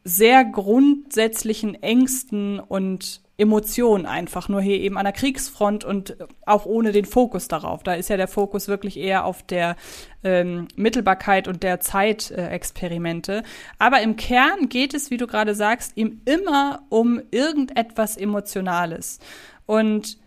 sehr 0.03 0.45
grundsätzlichen 0.45 1.73
Ängsten 1.81 2.59
und 2.59 3.21
Emotionen 3.37 4.05
einfach, 4.05 4.47
nur 4.47 4.61
hier 4.61 4.79
eben 4.79 4.97
an 4.97 5.03
der 5.03 5.13
Kriegsfront 5.13 5.83
und 5.83 6.15
auch 6.45 6.65
ohne 6.65 6.93
den 6.93 7.05
Fokus 7.05 7.49
darauf. 7.49 7.83
Da 7.83 7.93
ist 7.93 8.09
ja 8.09 8.15
der 8.15 8.29
Fokus 8.29 8.67
wirklich 8.69 8.97
eher 8.97 9.25
auf 9.25 9.43
der 9.43 9.75
ähm, 10.23 10.69
Mittelbarkeit 10.75 11.49
und 11.49 11.61
der 11.61 11.81
Zeitexperimente. 11.81 13.43
Aber 13.77 14.01
im 14.01 14.15
Kern 14.15 14.69
geht 14.69 14.93
es, 14.93 15.11
wie 15.11 15.17
du 15.17 15.27
gerade 15.27 15.53
sagst, 15.53 15.97
ihm 15.97 16.21
immer 16.23 16.83
um 16.89 17.21
irgendetwas 17.31 18.15
Emotionales. 18.15 19.19
Und 19.65 20.17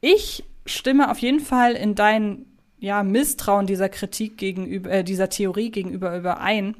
ich 0.00 0.44
stimme 0.66 1.10
auf 1.10 1.18
jeden 1.18 1.40
Fall 1.40 1.72
in 1.72 1.96
dein 1.96 2.46
ja, 2.78 3.02
Misstrauen 3.02 3.66
dieser 3.66 3.88
Kritik 3.88 4.38
gegenüber, 4.38 4.90
äh, 4.90 5.04
dieser 5.04 5.28
Theorie 5.28 5.70
gegenüber 5.70 6.16
überein 6.16 6.76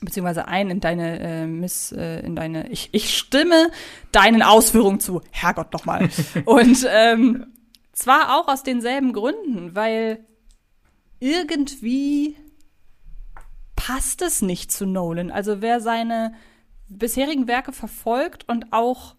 beziehungsweise 0.00 0.46
ein 0.48 0.70
in 0.70 0.80
deine 0.80 1.20
äh, 1.20 1.46
Miss, 1.46 1.92
äh, 1.92 2.20
in 2.20 2.36
deine, 2.36 2.68
ich, 2.70 2.90
ich 2.92 3.16
stimme 3.16 3.70
deinen 4.12 4.42
Ausführungen 4.42 5.00
zu. 5.00 5.22
Herrgott 5.30 5.72
nochmal. 5.72 6.08
Und 6.44 6.86
ähm, 6.88 7.46
zwar 7.92 8.38
auch 8.38 8.48
aus 8.48 8.62
denselben 8.62 9.12
Gründen, 9.12 9.74
weil 9.74 10.24
irgendwie 11.18 12.36
passt 13.74 14.22
es 14.22 14.42
nicht 14.42 14.70
zu 14.70 14.86
Nolan. 14.86 15.30
Also 15.30 15.62
wer 15.62 15.80
seine 15.80 16.34
bisherigen 16.88 17.48
Werke 17.48 17.72
verfolgt 17.72 18.48
und 18.48 18.72
auch, 18.72 19.14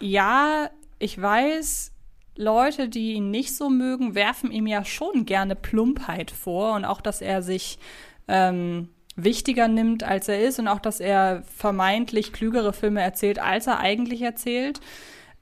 ja, 0.00 0.70
ich 0.98 1.20
weiß, 1.20 1.92
Leute, 2.36 2.88
die 2.88 3.12
ihn 3.12 3.30
nicht 3.30 3.54
so 3.56 3.70
mögen, 3.70 4.14
werfen 4.14 4.50
ihm 4.50 4.66
ja 4.66 4.84
schon 4.84 5.24
gerne 5.26 5.54
Plumpheit 5.54 6.30
vor 6.30 6.74
und 6.74 6.84
auch, 6.84 7.00
dass 7.00 7.20
er 7.20 7.42
sich 7.42 7.78
ähm, 8.26 8.88
wichtiger 9.16 9.68
nimmt, 9.68 10.02
als 10.02 10.28
er 10.28 10.42
ist 10.42 10.58
und 10.58 10.68
auch, 10.68 10.80
dass 10.80 11.00
er 11.00 11.42
vermeintlich 11.56 12.32
klügere 12.32 12.72
Filme 12.72 13.00
erzählt, 13.00 13.38
als 13.38 13.66
er 13.66 13.78
eigentlich 13.78 14.22
erzählt. 14.22 14.80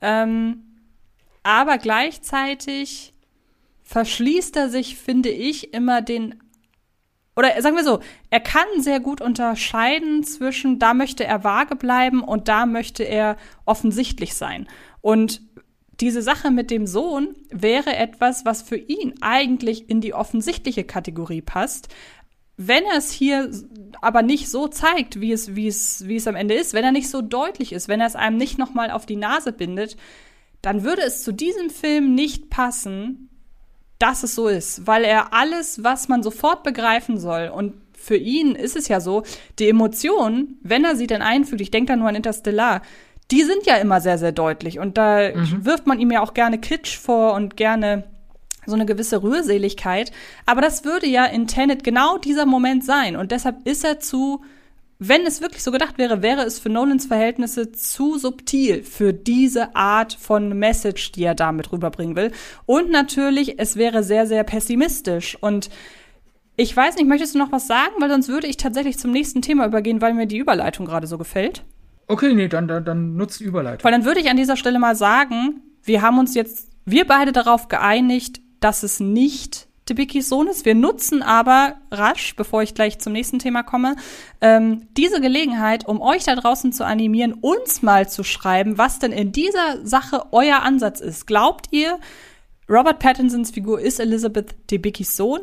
Ähm, 0.00 0.64
aber 1.42 1.78
gleichzeitig 1.78 3.14
verschließt 3.82 4.56
er 4.56 4.68
sich, 4.68 4.96
finde 4.96 5.30
ich, 5.30 5.74
immer 5.74 6.02
den 6.02 6.42
oder 7.34 7.62
sagen 7.62 7.76
wir 7.76 7.84
so, 7.84 8.00
er 8.28 8.40
kann 8.40 8.66
sehr 8.78 9.00
gut 9.00 9.22
unterscheiden 9.22 10.22
zwischen, 10.22 10.78
da 10.78 10.92
möchte 10.92 11.24
er 11.24 11.44
vage 11.44 11.76
bleiben 11.76 12.22
und 12.22 12.48
da 12.48 12.66
möchte 12.66 13.04
er 13.04 13.36
offensichtlich 13.64 14.34
sein. 14.34 14.68
Und 15.00 15.40
diese 16.00 16.20
Sache 16.20 16.50
mit 16.50 16.70
dem 16.70 16.86
Sohn 16.86 17.34
wäre 17.50 17.96
etwas, 17.96 18.44
was 18.44 18.60
für 18.60 18.76
ihn 18.76 19.14
eigentlich 19.22 19.88
in 19.88 20.00
die 20.00 20.12
offensichtliche 20.12 20.84
Kategorie 20.84 21.40
passt, 21.40 21.88
wenn 22.56 22.84
er 22.84 22.98
es 22.98 23.10
hier 23.10 23.50
aber 24.00 24.22
nicht 24.22 24.50
so 24.50 24.68
zeigt, 24.68 25.20
wie 25.20 25.32
es, 25.32 25.54
wie 25.54 25.68
es, 25.68 26.06
wie 26.06 26.16
es 26.16 26.26
am 26.26 26.36
Ende 26.36 26.54
ist, 26.54 26.74
wenn 26.74 26.84
er 26.84 26.92
nicht 26.92 27.10
so 27.10 27.22
deutlich 27.22 27.72
ist, 27.72 27.88
wenn 27.88 28.00
er 28.00 28.06
es 28.06 28.16
einem 28.16 28.36
nicht 28.36 28.58
nochmal 28.58 28.90
auf 28.90 29.06
die 29.06 29.16
Nase 29.16 29.52
bindet, 29.52 29.96
dann 30.60 30.84
würde 30.84 31.02
es 31.02 31.24
zu 31.24 31.32
diesem 31.32 31.70
Film 31.70 32.14
nicht 32.14 32.50
passen, 32.50 33.28
dass 33.98 34.22
es 34.22 34.34
so 34.34 34.48
ist, 34.48 34.86
weil 34.86 35.04
er 35.04 35.32
alles, 35.32 35.84
was 35.84 36.08
man 36.08 36.22
sofort 36.22 36.62
begreifen 36.62 37.18
soll 37.18 37.50
und 37.54 37.74
für 38.02 38.16
ihn 38.16 38.56
ist 38.56 38.76
es 38.76 38.88
ja 38.88 39.00
so, 39.00 39.22
die 39.60 39.68
Emotionen, 39.68 40.58
wenn 40.62 40.84
er 40.84 40.96
sie 40.96 41.06
denn 41.06 41.22
einfügt, 41.22 41.60
ich 41.60 41.70
denke 41.70 41.92
da 41.92 41.96
nur 41.96 42.08
an 42.08 42.16
Interstellar, 42.16 42.82
die 43.30 43.44
sind 43.44 43.64
ja 43.64 43.76
immer 43.76 44.00
sehr, 44.00 44.18
sehr 44.18 44.32
deutlich 44.32 44.80
und 44.80 44.98
da 44.98 45.30
mhm. 45.32 45.64
wirft 45.64 45.86
man 45.86 46.00
ihm 46.00 46.10
ja 46.10 46.20
auch 46.20 46.34
gerne 46.34 46.58
Kitsch 46.58 46.98
vor 46.98 47.34
und 47.34 47.56
gerne 47.56 48.04
so 48.66 48.74
eine 48.74 48.86
gewisse 48.86 49.22
Rührseligkeit. 49.22 50.12
Aber 50.46 50.60
das 50.60 50.84
würde 50.84 51.06
ja 51.06 51.24
in 51.24 51.46
Tenet 51.46 51.84
genau 51.84 52.18
dieser 52.18 52.46
Moment 52.46 52.84
sein. 52.84 53.16
Und 53.16 53.32
deshalb 53.32 53.66
ist 53.66 53.84
er 53.84 54.00
zu, 54.00 54.42
wenn 54.98 55.26
es 55.26 55.40
wirklich 55.40 55.62
so 55.62 55.72
gedacht 55.72 55.98
wäre, 55.98 56.22
wäre 56.22 56.42
es 56.42 56.60
für 56.60 56.68
Nolans 56.68 57.06
Verhältnisse 57.06 57.72
zu 57.72 58.18
subtil 58.18 58.84
für 58.84 59.12
diese 59.12 59.74
Art 59.74 60.12
von 60.12 60.56
Message, 60.56 61.12
die 61.12 61.24
er 61.24 61.34
damit 61.34 61.72
rüberbringen 61.72 62.14
will. 62.14 62.30
Und 62.66 62.90
natürlich, 62.90 63.58
es 63.58 63.76
wäre 63.76 64.04
sehr, 64.04 64.26
sehr 64.28 64.44
pessimistisch. 64.44 65.36
Und 65.40 65.70
ich 66.56 66.76
weiß 66.76 66.96
nicht, 66.96 67.08
möchtest 67.08 67.34
du 67.34 67.38
noch 67.38 67.50
was 67.50 67.66
sagen? 67.66 67.94
Weil 67.98 68.10
sonst 68.10 68.28
würde 68.28 68.46
ich 68.46 68.58
tatsächlich 68.58 68.98
zum 68.98 69.10
nächsten 69.10 69.42
Thema 69.42 69.66
übergehen, 69.66 70.00
weil 70.00 70.14
mir 70.14 70.26
die 70.26 70.38
Überleitung 70.38 70.86
gerade 70.86 71.08
so 71.08 71.18
gefällt. 71.18 71.64
Okay, 72.06 72.34
nee, 72.34 72.46
dann, 72.46 72.68
dann, 72.68 72.84
dann 72.84 73.16
nutzt 73.16 73.40
die 73.40 73.44
Überleitung. 73.44 73.82
Weil 73.84 73.92
dann 73.92 74.04
würde 74.04 74.20
ich 74.20 74.30
an 74.30 74.36
dieser 74.36 74.56
Stelle 74.56 74.78
mal 74.78 74.94
sagen, 74.94 75.62
wir 75.82 76.02
haben 76.02 76.18
uns 76.18 76.34
jetzt, 76.34 76.68
wir 76.84 77.06
beide 77.06 77.32
darauf 77.32 77.68
geeinigt, 77.68 78.41
dass 78.64 78.82
es 78.82 79.00
nicht 79.00 79.68
Tibikis 79.86 80.28
Sohn 80.28 80.46
ist. 80.46 80.64
Wir 80.64 80.74
nutzen 80.74 81.22
aber 81.22 81.76
rasch, 81.90 82.36
bevor 82.36 82.62
ich 82.62 82.74
gleich 82.74 82.98
zum 82.98 83.12
nächsten 83.12 83.38
Thema 83.38 83.62
komme, 83.62 83.96
ähm, 84.40 84.86
diese 84.96 85.20
Gelegenheit, 85.20 85.86
um 85.86 86.00
euch 86.00 86.24
da 86.24 86.36
draußen 86.36 86.72
zu 86.72 86.86
animieren, 86.86 87.32
uns 87.32 87.82
mal 87.82 88.08
zu 88.08 88.22
schreiben, 88.22 88.78
was 88.78 89.00
denn 89.00 89.12
in 89.12 89.32
dieser 89.32 89.84
Sache 89.84 90.26
euer 90.30 90.62
Ansatz 90.62 91.00
ist. 91.00 91.26
Glaubt 91.26 91.66
ihr, 91.72 91.98
Robert 92.68 93.00
Pattinsons 93.00 93.50
Figur 93.50 93.80
ist 93.80 93.98
Elizabeth 93.98 94.54
Debicki's 94.70 95.16
Sohn 95.16 95.40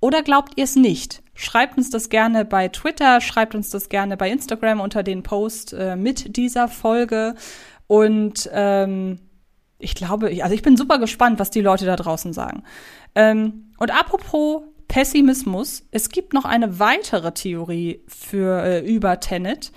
oder 0.00 0.22
glaubt 0.22 0.54
ihr 0.56 0.64
es 0.64 0.76
nicht? 0.76 1.22
Schreibt 1.34 1.78
uns 1.78 1.90
das 1.90 2.08
gerne 2.08 2.44
bei 2.44 2.68
Twitter, 2.68 3.20
schreibt 3.20 3.54
uns 3.54 3.70
das 3.70 3.88
gerne 3.88 4.16
bei 4.16 4.30
Instagram 4.30 4.80
unter 4.80 5.02
den 5.02 5.22
Post 5.22 5.72
äh, 5.72 5.96
mit 5.96 6.36
dieser 6.36 6.68
Folge 6.68 7.34
und 7.86 8.50
ähm, 8.52 9.20
ich 9.78 9.94
glaube, 9.94 10.30
also 10.42 10.54
ich 10.54 10.62
bin 10.62 10.76
super 10.76 10.98
gespannt, 10.98 11.38
was 11.38 11.50
die 11.50 11.60
Leute 11.60 11.84
da 11.84 11.96
draußen 11.96 12.32
sagen. 12.32 12.62
Ähm, 13.14 13.70
und 13.78 13.90
apropos 13.90 14.62
Pessimismus, 14.88 15.86
es 15.90 16.08
gibt 16.10 16.32
noch 16.32 16.44
eine 16.44 16.78
weitere 16.78 17.32
Theorie 17.32 18.00
für 18.06 18.62
äh, 18.62 18.80
über 18.80 19.20
Tenet. 19.20 19.72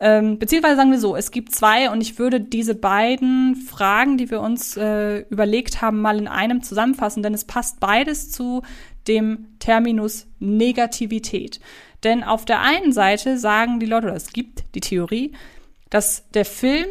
Ähm, 0.00 0.38
beziehungsweise 0.38 0.76
sagen 0.76 0.90
wir 0.90 0.98
so, 0.98 1.14
es 1.14 1.30
gibt 1.30 1.54
zwei 1.54 1.90
und 1.90 2.00
ich 2.00 2.18
würde 2.18 2.40
diese 2.40 2.74
beiden 2.74 3.54
Fragen, 3.54 4.18
die 4.18 4.30
wir 4.30 4.40
uns 4.40 4.76
äh, 4.76 5.20
überlegt 5.30 5.80
haben, 5.80 6.00
mal 6.00 6.18
in 6.18 6.28
einem 6.28 6.62
zusammenfassen, 6.62 7.22
denn 7.22 7.34
es 7.34 7.44
passt 7.44 7.78
beides 7.78 8.30
zu 8.30 8.62
dem 9.06 9.46
Terminus 9.58 10.26
Negativität. 10.38 11.60
Denn 12.02 12.24
auf 12.24 12.44
der 12.44 12.60
einen 12.60 12.92
Seite 12.92 13.38
sagen 13.38 13.78
die 13.78 13.86
Leute, 13.86 14.08
oder 14.08 14.16
es 14.16 14.32
gibt 14.32 14.64
die 14.74 14.80
Theorie, 14.80 15.32
dass 15.88 16.28
der 16.30 16.44
Film 16.44 16.86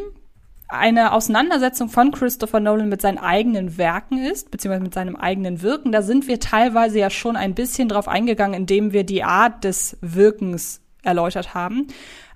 eine 0.72 1.12
Auseinandersetzung 1.12 1.88
von 1.88 2.10
Christopher 2.10 2.60
Nolan 2.60 2.88
mit 2.88 3.00
seinen 3.02 3.18
eigenen 3.18 3.76
Werken 3.78 4.18
ist, 4.18 4.50
beziehungsweise 4.50 4.82
mit 4.82 4.94
seinem 4.94 5.16
eigenen 5.16 5.62
Wirken. 5.62 5.92
Da 5.92 6.02
sind 6.02 6.26
wir 6.26 6.40
teilweise 6.40 6.98
ja 6.98 7.10
schon 7.10 7.36
ein 7.36 7.54
bisschen 7.54 7.88
drauf 7.88 8.08
eingegangen, 8.08 8.54
indem 8.54 8.92
wir 8.92 9.04
die 9.04 9.22
Art 9.22 9.64
des 9.64 9.98
Wirkens 10.00 10.80
erläutert 11.02 11.54
haben. 11.54 11.88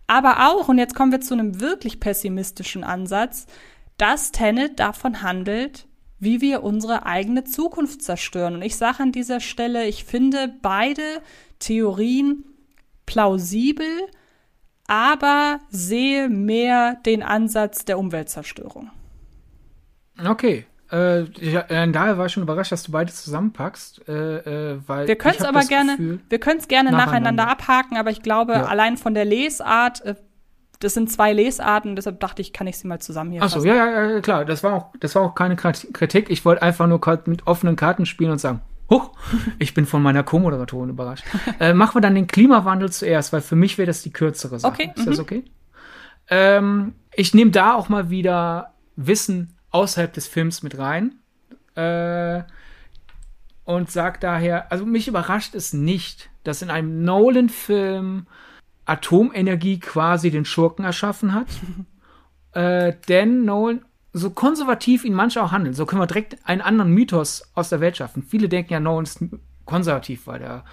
Aber 0.06 0.48
auch, 0.48 0.68
und 0.68 0.78
jetzt 0.78 0.94
kommen 0.94 1.12
wir 1.12 1.20
zu 1.20 1.34
einem 1.34 1.60
wirklich 1.60 1.98
pessimistischen 1.98 2.84
Ansatz, 2.84 3.46
dass 3.96 4.30
Tenet 4.30 4.78
davon 4.78 5.22
handelt, 5.22 5.86
wie 6.18 6.40
wir 6.40 6.62
unsere 6.62 7.06
eigene 7.06 7.44
Zukunft 7.44 8.02
zerstören. 8.02 8.54
Und 8.54 8.62
ich 8.62 8.76
sage 8.76 9.02
an 9.02 9.12
dieser 9.12 9.40
Stelle, 9.40 9.86
ich 9.86 10.04
finde 10.04 10.54
beide 10.62 11.02
Theorien 11.58 12.44
plausibel, 13.06 13.86
aber 14.86 15.60
sehe 15.70 16.28
mehr 16.28 16.96
den 17.06 17.22
Ansatz 17.22 17.84
der 17.84 17.98
Umweltzerstörung. 17.98 18.90
Okay. 20.24 20.66
Äh, 20.90 21.22
äh, 21.22 21.90
daher 21.90 22.16
war 22.16 22.26
ich 22.26 22.32
schon 22.32 22.44
überrascht, 22.44 22.70
dass 22.70 22.84
du 22.84 22.92
beide 22.92 23.12
zusammenpackst, 23.12 24.08
äh, 24.08 24.72
äh, 24.74 24.80
weil 24.86 25.08
wir 25.08 25.16
können 25.16 25.34
es 25.36 25.44
aber 25.44 25.64
gerne, 25.64 25.96
Gefühl, 25.96 26.20
wir 26.28 26.38
können 26.38 26.60
es 26.60 26.68
gerne 26.68 26.92
nacheinander. 26.92 27.32
nacheinander. 27.32 27.48
abhaken, 27.48 27.96
aber 27.96 28.10
ich 28.10 28.22
glaube, 28.22 28.52
ja. 28.52 28.66
allein 28.66 28.96
von 28.96 29.12
der 29.12 29.24
Lesart, 29.24 30.04
äh, 30.04 30.14
das 30.78 30.94
sind 30.94 31.10
zwei 31.10 31.32
Lesarten, 31.32 31.96
deshalb 31.96 32.20
dachte 32.20 32.40
ich, 32.40 32.52
kann 32.52 32.68
ich 32.68 32.78
sie 32.78 32.86
mal 32.86 33.00
zusammen 33.00 33.32
hier. 33.32 33.42
Achso, 33.42 33.64
ja, 33.64 33.74
ja, 33.74 34.10
ja, 34.10 34.20
klar, 34.20 34.44
das 34.44 34.62
war 34.62 34.74
auch, 34.74 34.92
das 35.00 35.16
war 35.16 35.22
auch 35.22 35.34
keine 35.34 35.56
Kritik. 35.56 36.30
Ich 36.30 36.44
wollte 36.44 36.62
einfach 36.62 36.86
nur 36.86 37.00
mit 37.24 37.48
offenen 37.48 37.74
Karten 37.74 38.06
spielen 38.06 38.30
und 38.30 38.38
sagen, 38.38 38.60
Huch, 38.88 39.10
ich 39.58 39.74
bin 39.74 39.84
von 39.86 40.02
meiner 40.02 40.22
Co-Moderatorin 40.22 40.90
überrascht. 40.90 41.24
äh, 41.60 41.72
machen 41.72 41.96
wir 41.96 42.00
dann 42.00 42.14
den 42.14 42.26
Klimawandel 42.26 42.90
zuerst, 42.90 43.32
weil 43.32 43.40
für 43.40 43.56
mich 43.56 43.78
wäre 43.78 43.86
das 43.86 44.02
die 44.02 44.12
kürzere 44.12 44.58
Sache. 44.58 44.72
Okay. 44.72 44.92
Ist 44.94 45.06
das 45.06 45.16
mhm. 45.16 45.22
okay? 45.22 45.44
Ähm, 46.28 46.94
ich 47.14 47.34
nehme 47.34 47.50
da 47.50 47.74
auch 47.74 47.88
mal 47.88 48.10
wieder 48.10 48.74
Wissen 48.96 49.54
außerhalb 49.70 50.12
des 50.12 50.26
Films 50.28 50.62
mit 50.62 50.78
rein. 50.78 51.16
Äh, 51.74 52.42
und 53.64 53.90
sag 53.90 54.20
daher, 54.20 54.70
also 54.70 54.86
mich 54.86 55.08
überrascht 55.08 55.54
es 55.54 55.72
nicht, 55.72 56.30
dass 56.44 56.62
in 56.62 56.70
einem 56.70 57.02
Nolan-Film 57.02 58.26
Atomenergie 58.84 59.80
quasi 59.80 60.30
den 60.30 60.44
Schurken 60.44 60.84
erschaffen 60.84 61.34
hat. 61.34 61.48
äh, 62.52 62.94
denn 63.08 63.44
Nolan 63.44 63.84
so 64.16 64.30
konservativ 64.30 65.04
ihn 65.04 65.12
manche 65.12 65.42
auch 65.42 65.52
handeln. 65.52 65.74
So 65.74 65.84
können 65.84 66.00
wir 66.00 66.06
direkt 66.06 66.38
einen 66.44 66.62
anderen 66.62 66.90
Mythos 66.90 67.50
aus 67.54 67.68
der 67.68 67.80
Welt 67.80 67.98
schaffen. 67.98 68.22
Viele 68.22 68.48
denken 68.48 68.72
ja, 68.72 68.80
Nolan 68.80 69.04
ist 69.04 69.20
konservativ, 69.66 70.26
weil 70.26 70.40
er 70.40 70.64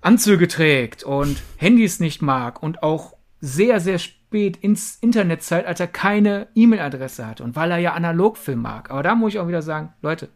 Anzüge 0.00 0.48
trägt 0.48 1.04
und 1.04 1.42
Handys 1.58 2.00
nicht 2.00 2.22
mag 2.22 2.62
und 2.62 2.82
auch 2.82 3.14
sehr, 3.40 3.78
sehr 3.78 3.98
spät 3.98 4.56
ins 4.56 4.96
Internetzeitalter 4.96 5.86
keine 5.86 6.48
E-Mail-Adresse 6.54 7.26
hat 7.26 7.42
und 7.42 7.56
weil 7.56 7.70
er 7.70 7.78
ja 7.78 7.92
Analogfilm 7.92 8.62
mag. 8.62 8.90
Aber 8.90 9.02
da 9.02 9.14
muss 9.14 9.34
ich 9.34 9.38
auch 9.38 9.48
wieder 9.48 9.62
sagen, 9.62 9.92
Leute, 10.00 10.30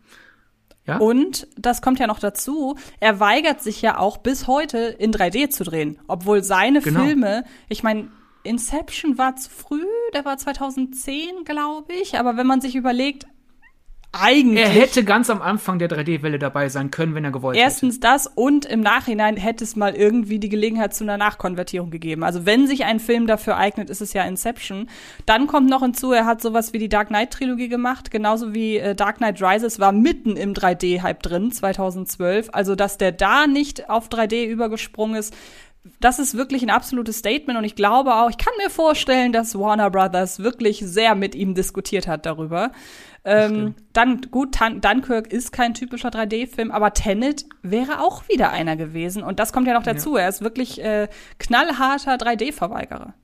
ja? 0.86 0.98
Und 0.98 1.48
das 1.56 1.82
kommt 1.82 1.98
ja 1.98 2.06
noch 2.06 2.20
dazu, 2.20 2.76
er 3.00 3.18
weigert 3.18 3.60
sich 3.60 3.82
ja 3.82 3.98
auch 3.98 4.18
bis 4.18 4.46
heute 4.46 4.78
in 4.78 5.10
3D 5.10 5.48
zu 5.48 5.64
drehen, 5.64 5.98
obwohl 6.06 6.44
seine 6.44 6.80
genau. 6.80 7.00
Filme, 7.00 7.44
ich 7.68 7.82
meine, 7.82 8.08
Inception 8.46 9.18
war 9.18 9.36
zu 9.36 9.50
früh, 9.50 9.84
der 10.14 10.24
war 10.24 10.38
2010, 10.38 11.44
glaube 11.44 11.92
ich. 11.92 12.18
Aber 12.18 12.36
wenn 12.36 12.46
man 12.46 12.60
sich 12.60 12.76
überlegt, 12.76 13.26
eigentlich. 14.18 14.64
Er 14.64 14.70
hätte 14.70 15.04
ganz 15.04 15.30
am 15.30 15.42
Anfang 15.42 15.78
der 15.78 15.88
3D-Welle 15.88 16.38
dabei 16.38 16.68
sein 16.68 16.90
können, 16.90 17.14
wenn 17.14 17.24
er 17.24 17.30
gewollt 17.30 17.56
erstens 17.56 17.96
hätte. 17.96 18.06
Erstens 18.06 18.26
das 18.28 18.32
und 18.34 18.64
im 18.64 18.80
Nachhinein 18.80 19.36
hätte 19.36 19.64
es 19.64 19.76
mal 19.76 19.94
irgendwie 19.94 20.38
die 20.38 20.48
Gelegenheit 20.48 20.94
zu 20.94 21.04
einer 21.04 21.18
Nachkonvertierung 21.18 21.90
gegeben. 21.90 22.22
Also 22.22 22.46
wenn 22.46 22.66
sich 22.66 22.84
ein 22.84 23.00
Film 23.00 23.26
dafür 23.26 23.56
eignet, 23.56 23.90
ist 23.90 24.00
es 24.00 24.12
ja 24.12 24.24
Inception. 24.24 24.88
Dann 25.26 25.46
kommt 25.46 25.68
noch 25.68 25.82
hinzu, 25.82 26.12
er 26.12 26.26
hat 26.26 26.40
sowas 26.40 26.72
wie 26.72 26.78
die 26.78 26.88
Dark 26.88 27.08
Knight-Trilogie 27.08 27.68
gemacht, 27.68 28.10
genauso 28.10 28.54
wie 28.54 28.78
äh, 28.78 28.94
Dark 28.94 29.18
Knight 29.18 29.42
Rises 29.42 29.78
war 29.78 29.92
mitten 29.92 30.36
im 30.36 30.54
3D-Hype 30.54 31.22
drin, 31.22 31.52
2012. 31.52 32.48
Also 32.52 32.74
dass 32.74 32.98
der 32.98 33.12
da 33.12 33.46
nicht 33.46 33.90
auf 33.90 34.08
3D 34.08 34.46
übergesprungen 34.46 35.16
ist, 35.16 35.34
das 36.00 36.18
ist 36.18 36.36
wirklich 36.36 36.62
ein 36.62 36.70
absolutes 36.70 37.18
Statement 37.18 37.58
und 37.58 37.64
ich 37.64 37.76
glaube 37.76 38.14
auch, 38.14 38.30
ich 38.30 38.38
kann 38.38 38.52
mir 38.62 38.70
vorstellen, 38.70 39.32
dass 39.32 39.58
Warner 39.58 39.90
Brothers 39.90 40.40
wirklich 40.40 40.80
sehr 40.80 41.14
mit 41.14 41.34
ihm 41.34 41.54
diskutiert 41.54 42.06
hat 42.06 42.26
darüber. 42.26 42.72
Ähm, 43.24 43.74
dann 43.92 44.20
gut, 44.30 44.56
Dunkirk 44.60 45.32
ist 45.32 45.50
kein 45.50 45.74
typischer 45.74 46.10
3D-Film, 46.10 46.70
aber 46.70 46.92
Tenet 46.92 47.44
wäre 47.62 48.00
auch 48.00 48.28
wieder 48.28 48.50
einer 48.50 48.76
gewesen 48.76 49.22
und 49.22 49.40
das 49.40 49.52
kommt 49.52 49.66
ja 49.66 49.74
noch 49.74 49.82
dazu. 49.82 50.16
Ja. 50.16 50.22
Er 50.22 50.28
ist 50.28 50.42
wirklich 50.42 50.80
äh, 50.82 51.08
knallharter 51.38 52.14
3D-Verweigerer. 52.14 53.14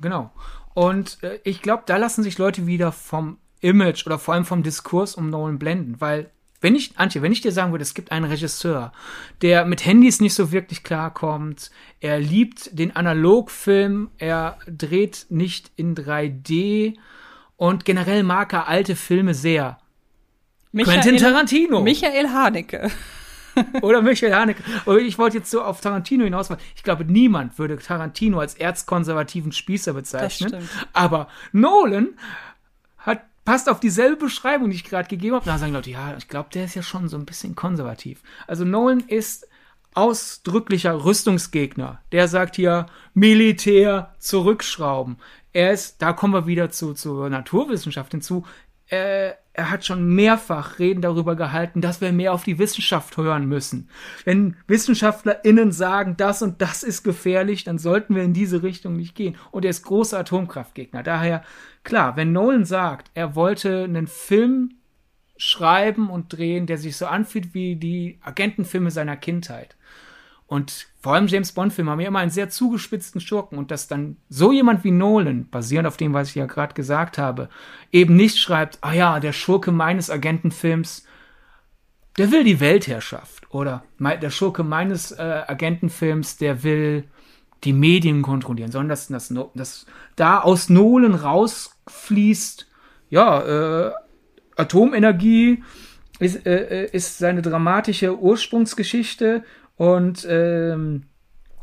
Genau. 0.00 0.30
Und 0.72 1.22
äh, 1.22 1.40
ich 1.44 1.60
glaube, 1.60 1.82
da 1.86 1.98
lassen 1.98 2.22
sich 2.22 2.38
Leute 2.38 2.66
wieder 2.66 2.90
vom 2.90 3.38
Image 3.60 4.06
oder 4.06 4.18
vor 4.18 4.34
allem 4.34 4.44
vom 4.44 4.62
Diskurs 4.62 5.14
um 5.14 5.30
Nolan 5.30 5.58
blenden, 5.58 6.00
weil 6.00 6.30
wenn 6.64 6.74
ich, 6.74 6.98
Antje, 6.98 7.20
wenn 7.20 7.30
ich 7.30 7.42
dir 7.42 7.52
sagen 7.52 7.72
würde, 7.72 7.82
es 7.82 7.92
gibt 7.92 8.10
einen 8.10 8.24
Regisseur, 8.24 8.92
der 9.42 9.66
mit 9.66 9.84
Handys 9.84 10.22
nicht 10.22 10.32
so 10.32 10.50
wirklich 10.50 10.82
klarkommt, 10.82 11.70
er 12.00 12.18
liebt 12.18 12.76
den 12.78 12.96
Analogfilm, 12.96 14.10
er 14.16 14.56
dreht 14.66 15.26
nicht 15.28 15.70
in 15.76 15.94
3D 15.94 16.94
und 17.56 17.84
generell 17.84 18.22
mag 18.22 18.54
er 18.54 18.66
alte 18.66 18.96
Filme 18.96 19.34
sehr. 19.34 19.76
Michael, 20.72 21.02
Quentin 21.02 21.20
Tarantino. 21.20 21.82
Michael 21.82 22.28
Haneke. 22.30 22.90
Oder 23.82 24.00
Michael 24.00 24.34
Haneke. 24.34 24.62
Ich 25.02 25.18
wollte 25.18 25.36
jetzt 25.36 25.50
so 25.50 25.60
auf 25.62 25.82
Tarantino 25.82 26.24
hinaus. 26.24 26.48
Ich 26.74 26.82
glaube, 26.82 27.04
niemand 27.04 27.58
würde 27.58 27.76
Tarantino 27.76 28.40
als 28.40 28.54
erzkonservativen 28.54 29.52
Spießer 29.52 29.92
bezeichnen. 29.92 30.66
Aber 30.94 31.28
Nolan 31.52 32.08
passt 33.44 33.68
auf 33.68 33.80
dieselbe 33.80 34.16
Beschreibung, 34.16 34.70
die 34.70 34.76
ich 34.76 34.84
gerade 34.84 35.08
gegeben 35.08 35.36
habe. 35.36 35.44
Da 35.44 35.58
sagen 35.58 35.72
Leute, 35.72 35.90
ja, 35.90 36.16
ich 36.16 36.28
glaube, 36.28 36.50
der 36.52 36.64
ist 36.64 36.74
ja 36.74 36.82
schon 36.82 37.08
so 37.08 37.16
ein 37.16 37.26
bisschen 37.26 37.54
konservativ. 37.54 38.22
Also 38.46 38.64
Nolan 38.64 39.00
ist 39.00 39.46
ausdrücklicher 39.94 41.04
Rüstungsgegner. 41.04 42.00
Der 42.12 42.28
sagt 42.28 42.56
hier 42.56 42.86
Militär 43.14 44.14
zurückschrauben. 44.18 45.18
Er 45.52 45.72
ist, 45.72 46.02
da 46.02 46.12
kommen 46.12 46.34
wir 46.34 46.46
wieder 46.46 46.70
zu 46.70 46.94
zur 46.94 47.30
Naturwissenschaft 47.30 48.10
hinzu. 48.10 48.44
Äh, 48.88 49.32
er 49.54 49.70
hat 49.70 49.84
schon 49.84 50.06
mehrfach 50.14 50.80
Reden 50.80 51.00
darüber 51.00 51.36
gehalten, 51.36 51.80
dass 51.80 52.00
wir 52.00 52.12
mehr 52.12 52.32
auf 52.32 52.42
die 52.42 52.58
Wissenschaft 52.58 53.16
hören 53.16 53.46
müssen. 53.46 53.88
Wenn 54.24 54.56
WissenschaftlerInnen 54.66 55.70
sagen, 55.70 56.16
das 56.16 56.42
und 56.42 56.60
das 56.60 56.82
ist 56.82 57.04
gefährlich, 57.04 57.62
dann 57.62 57.78
sollten 57.78 58.16
wir 58.16 58.24
in 58.24 58.34
diese 58.34 58.64
Richtung 58.64 58.96
nicht 58.96 59.14
gehen. 59.14 59.36
Und 59.52 59.64
er 59.64 59.70
ist 59.70 59.84
großer 59.84 60.18
Atomkraftgegner. 60.18 61.04
Daher, 61.04 61.44
klar, 61.84 62.16
wenn 62.16 62.32
Nolan 62.32 62.64
sagt, 62.64 63.12
er 63.14 63.36
wollte 63.36 63.84
einen 63.84 64.08
Film 64.08 64.74
schreiben 65.36 66.10
und 66.10 66.32
drehen, 66.32 66.66
der 66.66 66.78
sich 66.78 66.96
so 66.96 67.06
anfühlt 67.06 67.54
wie 67.54 67.76
die 67.76 68.18
Agentenfilme 68.22 68.90
seiner 68.90 69.16
Kindheit. 69.16 69.76
Und 70.46 70.88
vor 71.00 71.14
allem 71.14 71.26
James 71.26 71.52
Bond-Filme 71.52 71.90
haben 71.90 72.00
ja 72.00 72.08
immer 72.08 72.18
einen 72.18 72.30
sehr 72.30 72.50
zugespitzten 72.50 73.20
Schurken. 73.20 73.58
Und 73.58 73.70
dass 73.70 73.88
dann 73.88 74.16
so 74.28 74.52
jemand 74.52 74.84
wie 74.84 74.90
Nolan, 74.90 75.48
basierend 75.48 75.86
auf 75.86 75.96
dem, 75.96 76.12
was 76.12 76.28
ich 76.28 76.34
ja 76.34 76.46
gerade 76.46 76.74
gesagt 76.74 77.18
habe, 77.18 77.48
eben 77.92 78.16
nicht 78.16 78.38
schreibt, 78.38 78.78
ah 78.82 78.92
ja, 78.92 79.20
der 79.20 79.32
Schurke 79.32 79.72
meines 79.72 80.10
Agentenfilms, 80.10 81.06
der 82.18 82.30
will 82.30 82.44
die 82.44 82.60
Weltherrschaft. 82.60 83.52
Oder 83.52 83.84
der 83.98 84.30
Schurke 84.30 84.62
meines 84.62 85.12
äh, 85.12 85.42
Agentenfilms, 85.46 86.36
der 86.36 86.62
will 86.62 87.04
die 87.64 87.72
Medien 87.72 88.22
kontrollieren, 88.22 88.70
sondern 88.70 88.90
dass, 88.90 89.08
dass, 89.08 89.32
dass 89.54 89.86
da 90.16 90.40
aus 90.40 90.68
Nolan 90.68 91.14
rausfließt, 91.14 92.68
ja, 93.10 93.86
äh, 93.88 93.92
Atomenergie 94.56 95.62
ist, 96.18 96.46
äh, 96.46 96.86
ist 96.86 97.18
seine 97.18 97.42
dramatische 97.42 98.18
Ursprungsgeschichte 98.18 99.44
und 99.76 100.26
ähm, 100.28 101.06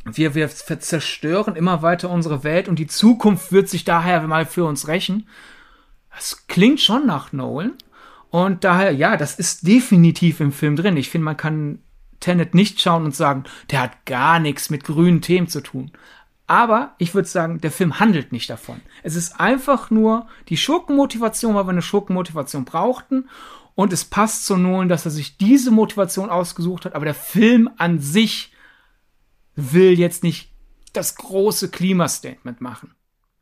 wir, 0.05 0.35
wir 0.35 0.49
zerstören 0.49 1.55
immer 1.55 1.81
weiter 1.81 2.09
unsere 2.09 2.43
Welt 2.43 2.67
und 2.67 2.79
die 2.79 2.87
Zukunft 2.87 3.51
wird 3.51 3.69
sich 3.69 3.83
daher 3.83 4.21
mal 4.21 4.45
für 4.45 4.65
uns 4.65 4.87
rächen. 4.87 5.27
Das 6.13 6.47
klingt 6.47 6.81
schon 6.81 7.05
nach 7.05 7.31
Nolan. 7.31 7.73
Und 8.29 8.63
daher, 8.63 8.91
ja, 8.91 9.17
das 9.17 9.35
ist 9.35 9.67
definitiv 9.67 10.39
im 10.39 10.51
Film 10.51 10.75
drin. 10.75 10.97
Ich 10.97 11.09
finde, 11.09 11.25
man 11.25 11.37
kann 11.37 11.79
Tenet 12.19 12.55
nicht 12.55 12.79
schauen 12.79 13.05
und 13.05 13.15
sagen, 13.15 13.43
der 13.69 13.81
hat 13.81 14.05
gar 14.05 14.39
nichts 14.39 14.69
mit 14.69 14.83
grünen 14.83 15.21
Themen 15.21 15.47
zu 15.47 15.61
tun. 15.61 15.91
Aber 16.47 16.95
ich 16.97 17.13
würde 17.13 17.27
sagen, 17.27 17.61
der 17.61 17.71
Film 17.71 17.99
handelt 17.99 18.31
nicht 18.31 18.49
davon. 18.49 18.81
Es 19.03 19.15
ist 19.15 19.39
einfach 19.39 19.89
nur 19.89 20.27
die 20.49 20.57
Schurkenmotivation, 20.57 21.55
weil 21.55 21.65
wir 21.65 21.71
eine 21.71 21.81
Schurkenmotivation 21.81 22.65
brauchten. 22.65 23.29
Und 23.75 23.93
es 23.93 24.05
passt 24.05 24.45
zu 24.45 24.57
Nolan, 24.57 24.89
dass 24.89 25.05
er 25.05 25.11
sich 25.11 25.37
diese 25.37 25.71
Motivation 25.71 26.29
ausgesucht 26.29 26.85
hat, 26.85 26.93
aber 26.93 27.05
der 27.05 27.13
Film 27.13 27.69
an 27.77 27.99
sich 27.99 28.51
will 29.55 29.97
jetzt 29.97 30.23
nicht 30.23 30.51
das 30.93 31.15
große 31.15 31.69
Klimastatement 31.69 32.61
machen. 32.61 32.95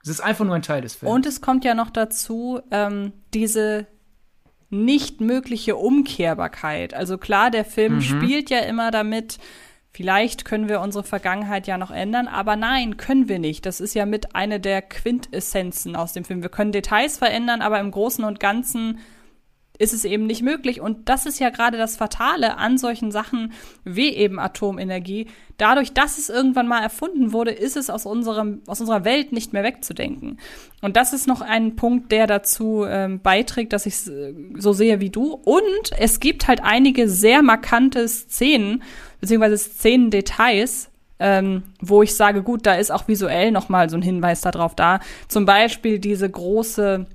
Es 0.04 0.10
ist 0.10 0.22
einfach 0.22 0.46
nur 0.46 0.56
ein 0.56 0.62
Teil 0.62 0.82
des 0.82 0.96
Films. 0.96 1.14
Und 1.14 1.26
es 1.26 1.42
kommt 1.42 1.66
ja 1.66 1.74
noch 1.74 1.90
dazu, 1.90 2.62
ähm, 2.72 3.14
diese 3.34 3.88
nicht 4.70 5.20
mögliche 5.20 5.76
Umkehrbarkeit. 5.76 6.94
Also 6.94 7.18
klar, 7.18 7.52
der 7.52 7.66
Film 7.66 7.96
mhm. 7.96 8.02
spielt 8.02 8.50
ja 8.50 8.60
immer 8.60 8.92
damit, 8.92 9.40
vielleicht 9.92 10.46
können 10.46 10.70
wir 10.70 10.80
unsere 10.82 11.04
Vergangenheit 11.04 11.68
ja 11.68 11.78
noch 11.78 11.92
ändern, 11.92 12.28
aber 12.28 12.56
nein, 12.56 12.98
können 12.98 13.28
wir 13.28 13.40
nicht. 13.40 13.66
Das 13.66 13.82
ist 13.82 13.96
ja 13.96 14.06
mit 14.06 14.36
einer 14.36 14.60
der 14.60 14.82
Quintessenzen 14.82 15.96
aus 15.96 16.14
dem 16.14 16.24
Film. 16.24 16.44
Wir 16.44 16.50
können 16.50 16.72
Details 16.72 17.18
verändern, 17.18 17.62
aber 17.62 17.80
im 17.80 17.92
Großen 17.92 18.24
und 18.24 18.40
Ganzen 18.40 19.00
ist 19.80 19.94
es 19.94 20.04
eben 20.06 20.28
nicht 20.28 20.44
möglich. 20.44 20.82
Und 20.82 21.08
das 21.10 21.26
ist 21.26 21.40
ja 21.40 21.50
gerade 21.50 21.78
das 21.78 21.96
Fatale 21.96 22.58
an 22.58 22.78
solchen 22.78 23.12
Sachen 23.12 23.54
wie 23.86 24.14
eben 24.14 24.38
Atomenergie. 24.38 25.28
Dadurch, 25.58 25.94
dass 25.94 26.18
es 26.18 26.30
irgendwann 26.30 26.68
mal 26.68 26.82
erfunden 26.84 27.32
wurde, 27.32 27.52
ist 27.52 27.78
es 27.78 27.90
aus, 27.90 28.06
unserem, 28.06 28.62
aus 28.68 28.82
unserer 28.82 29.06
Welt 29.06 29.32
nicht 29.32 29.54
mehr 29.54 29.64
wegzudenken. 29.64 30.38
Und 30.82 30.98
das 30.98 31.14
ist 31.14 31.28
noch 31.28 31.40
ein 31.40 31.78
Punkt, 31.78 32.12
der 32.12 32.28
dazu 32.28 32.86
ähm, 32.88 33.22
beiträgt, 33.22 33.72
dass 33.72 33.86
ich 33.86 33.94
es 33.94 34.08
äh, 34.10 34.34
so 34.58 34.74
sehe 34.74 35.00
wie 35.00 35.10
du. 35.10 35.32
Und 35.32 35.92
es 35.98 36.20
gibt 36.20 36.50
halt 36.50 36.62
einige 36.62 37.08
sehr 37.08 37.42
markante 37.42 38.06
Szenen, 38.08 38.84
beziehungsweise 39.22 39.58
Szenendetails, 39.58 40.90
ähm, 41.20 41.64
wo 41.80 42.04
ich 42.04 42.16
sage, 42.16 42.44
gut, 42.44 42.66
da 42.66 42.76
ist 42.76 42.92
auch 42.92 43.08
visuell 43.08 43.52
noch 43.52 43.70
mal 43.70 43.90
so 43.90 43.96
ein 43.96 44.02
Hinweis 44.02 44.42
darauf 44.42 44.76
da. 44.76 45.00
Zum 45.30 45.46
Beispiel 45.46 46.00
diese 46.00 46.30
große 46.30 47.06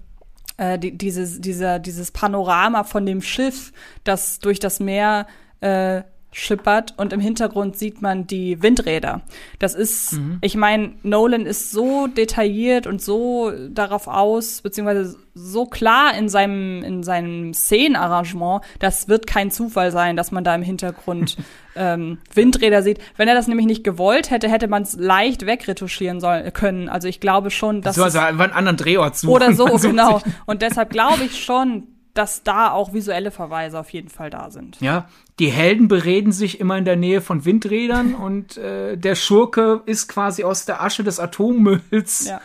äh, 0.56 0.78
die, 0.78 0.96
dieses, 0.96 1.40
dieser, 1.40 1.78
dieses 1.78 2.10
Panorama 2.10 2.84
von 2.84 3.06
dem 3.06 3.22
Schiff, 3.22 3.72
das 4.04 4.38
durch 4.38 4.58
das 4.58 4.80
Meer 4.80 5.26
äh, 5.60 6.02
schippert 6.34 6.94
und 6.96 7.12
im 7.12 7.20
Hintergrund 7.20 7.78
sieht 7.78 8.02
man 8.02 8.26
die 8.26 8.60
Windräder. 8.60 9.20
Das 9.60 9.74
ist, 9.74 10.14
mhm. 10.14 10.38
ich 10.40 10.56
meine, 10.56 10.94
Nolan 11.04 11.46
ist 11.46 11.70
so 11.70 12.08
detailliert 12.08 12.88
und 12.88 13.00
so 13.00 13.52
darauf 13.70 14.08
aus, 14.08 14.60
beziehungsweise 14.60 15.16
so 15.32 15.66
klar 15.66 16.16
in 16.16 16.28
seinem, 16.28 16.82
in 16.82 17.04
seinem 17.04 17.54
Szenenarrangement, 17.54 18.62
das 18.80 19.08
wird 19.08 19.28
kein 19.28 19.52
Zufall 19.52 19.92
sein, 19.92 20.16
dass 20.16 20.32
man 20.32 20.42
da 20.42 20.56
im 20.56 20.62
Hintergrund 20.62 21.36
ähm, 21.76 22.18
Windräder 22.34 22.82
sieht. 22.82 22.98
Wenn 23.16 23.28
er 23.28 23.36
das 23.36 23.46
nämlich 23.46 23.66
nicht 23.66 23.84
gewollt 23.84 24.32
hätte, 24.32 24.50
hätte 24.50 24.66
man 24.66 24.82
es 24.82 24.96
leicht 24.96 25.46
wegretuschieren 25.46 26.18
soll, 26.18 26.50
können. 26.50 26.88
Also 26.88 27.06
ich 27.06 27.20
glaube 27.20 27.52
schon, 27.52 27.80
dass. 27.80 27.94
So, 27.94 28.02
also 28.02 28.18
einen 28.18 28.40
anderen 28.40 28.76
Drehort 28.76 29.16
suchen. 29.16 29.32
Oder 29.32 29.52
so, 29.54 29.66
genau. 29.82 30.20
Und 30.46 30.62
deshalb 30.62 30.90
glaube 30.90 31.22
ich 31.24 31.44
schon, 31.44 31.84
dass 32.14 32.44
da 32.44 32.70
auch 32.70 32.94
visuelle 32.94 33.30
Verweise 33.30 33.78
auf 33.78 33.90
jeden 33.90 34.08
Fall 34.08 34.30
da 34.30 34.50
sind. 34.50 34.80
Ja, 34.80 35.08
die 35.40 35.50
Helden 35.50 35.88
bereden 35.88 36.32
sich 36.32 36.60
immer 36.60 36.78
in 36.78 36.84
der 36.84 36.96
Nähe 36.96 37.20
von 37.20 37.44
Windrädern 37.44 38.14
und 38.14 38.56
äh, 38.56 38.96
der 38.96 39.16
Schurke 39.16 39.82
ist 39.86 40.08
quasi 40.08 40.44
aus 40.44 40.64
der 40.64 40.82
Asche 40.82 41.04
des 41.04 41.18
Atommülls 41.18 42.28
ja. 42.28 42.40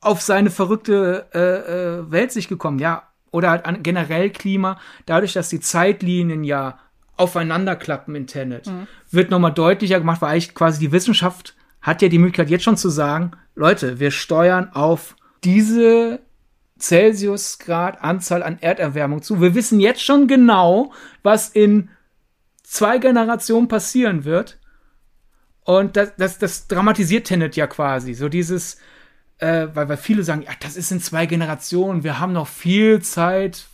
auf 0.00 0.22
seine 0.22 0.50
verrückte 0.50 1.26
äh, 1.34 1.38
äh, 1.38 2.10
Welt 2.10 2.32
sich 2.32 2.48
gekommen. 2.48 2.78
Ja, 2.78 3.02
oder 3.32 3.50
halt 3.50 3.66
an, 3.66 3.82
generell 3.82 4.30
Klima, 4.30 4.78
dadurch, 5.06 5.32
dass 5.32 5.48
die 5.48 5.60
Zeitlinien 5.60 6.44
ja 6.44 6.78
aufeinander 7.16 7.76
klappen 7.76 8.14
in 8.14 8.26
Tenet, 8.26 8.66
mhm. 8.66 8.86
wird 9.10 9.30
nochmal 9.30 9.52
deutlicher 9.52 9.98
gemacht, 9.98 10.22
weil 10.22 10.30
eigentlich 10.30 10.54
quasi 10.54 10.80
die 10.80 10.92
Wissenschaft 10.92 11.54
hat 11.80 12.02
ja 12.02 12.08
die 12.08 12.18
Möglichkeit 12.18 12.50
jetzt 12.50 12.64
schon 12.64 12.76
zu 12.76 12.88
sagen, 12.88 13.32
Leute, 13.54 13.98
wir 13.98 14.10
steuern 14.10 14.70
auf 14.72 15.16
diese 15.44 16.20
Celsiusgrad 16.82 18.02
Anzahl 18.02 18.42
an 18.42 18.58
Erderwärmung 18.60 19.22
zu. 19.22 19.40
Wir 19.40 19.54
wissen 19.54 19.80
jetzt 19.80 20.02
schon 20.02 20.26
genau, 20.26 20.92
was 21.22 21.48
in 21.48 21.88
zwei 22.62 22.98
Generationen 22.98 23.68
passieren 23.68 24.24
wird. 24.24 24.58
Und 25.64 25.96
das, 25.96 26.16
das, 26.16 26.38
das 26.38 26.66
dramatisiert 26.66 27.26
Tenet 27.26 27.54
ja 27.54 27.66
quasi. 27.66 28.14
So 28.14 28.28
dieses, 28.28 28.78
äh, 29.38 29.68
weil, 29.74 29.88
weil 29.88 29.96
viele 29.96 30.24
sagen, 30.24 30.42
ja, 30.42 30.50
das 30.60 30.76
ist 30.76 30.90
in 30.90 31.00
zwei 31.00 31.26
Generationen, 31.26 32.02
wir 32.02 32.18
haben 32.18 32.32
noch 32.32 32.48
viel 32.48 33.00
Zeit, 33.00 33.66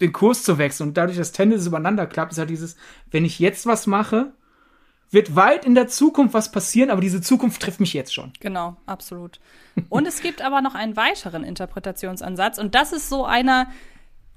den 0.00 0.12
Kurs 0.12 0.42
zu 0.42 0.58
wechseln. 0.58 0.88
Und 0.88 0.96
dadurch, 0.96 1.16
dass 1.16 1.32
Tenet 1.32 1.64
übereinander 1.64 2.06
klappt, 2.06 2.32
ist 2.32 2.38
ja 2.38 2.44
dieses, 2.44 2.76
wenn 3.10 3.24
ich 3.24 3.38
jetzt 3.38 3.64
was 3.64 3.86
mache, 3.86 4.32
wird 5.12 5.36
weit 5.36 5.64
in 5.64 5.74
der 5.74 5.88
Zukunft 5.88 6.34
was 6.34 6.50
passieren, 6.50 6.90
aber 6.90 7.00
diese 7.00 7.20
Zukunft 7.20 7.62
trifft 7.62 7.80
mich 7.80 7.92
jetzt 7.92 8.12
schon. 8.12 8.32
Genau, 8.40 8.76
absolut. 8.86 9.38
Und 9.88 10.08
es 10.08 10.22
gibt 10.22 10.42
aber 10.42 10.60
noch 10.62 10.74
einen 10.74 10.96
weiteren 10.96 11.44
Interpretationsansatz 11.44 12.58
und 12.58 12.74
das 12.74 12.92
ist 12.92 13.08
so 13.08 13.24
einer, 13.24 13.68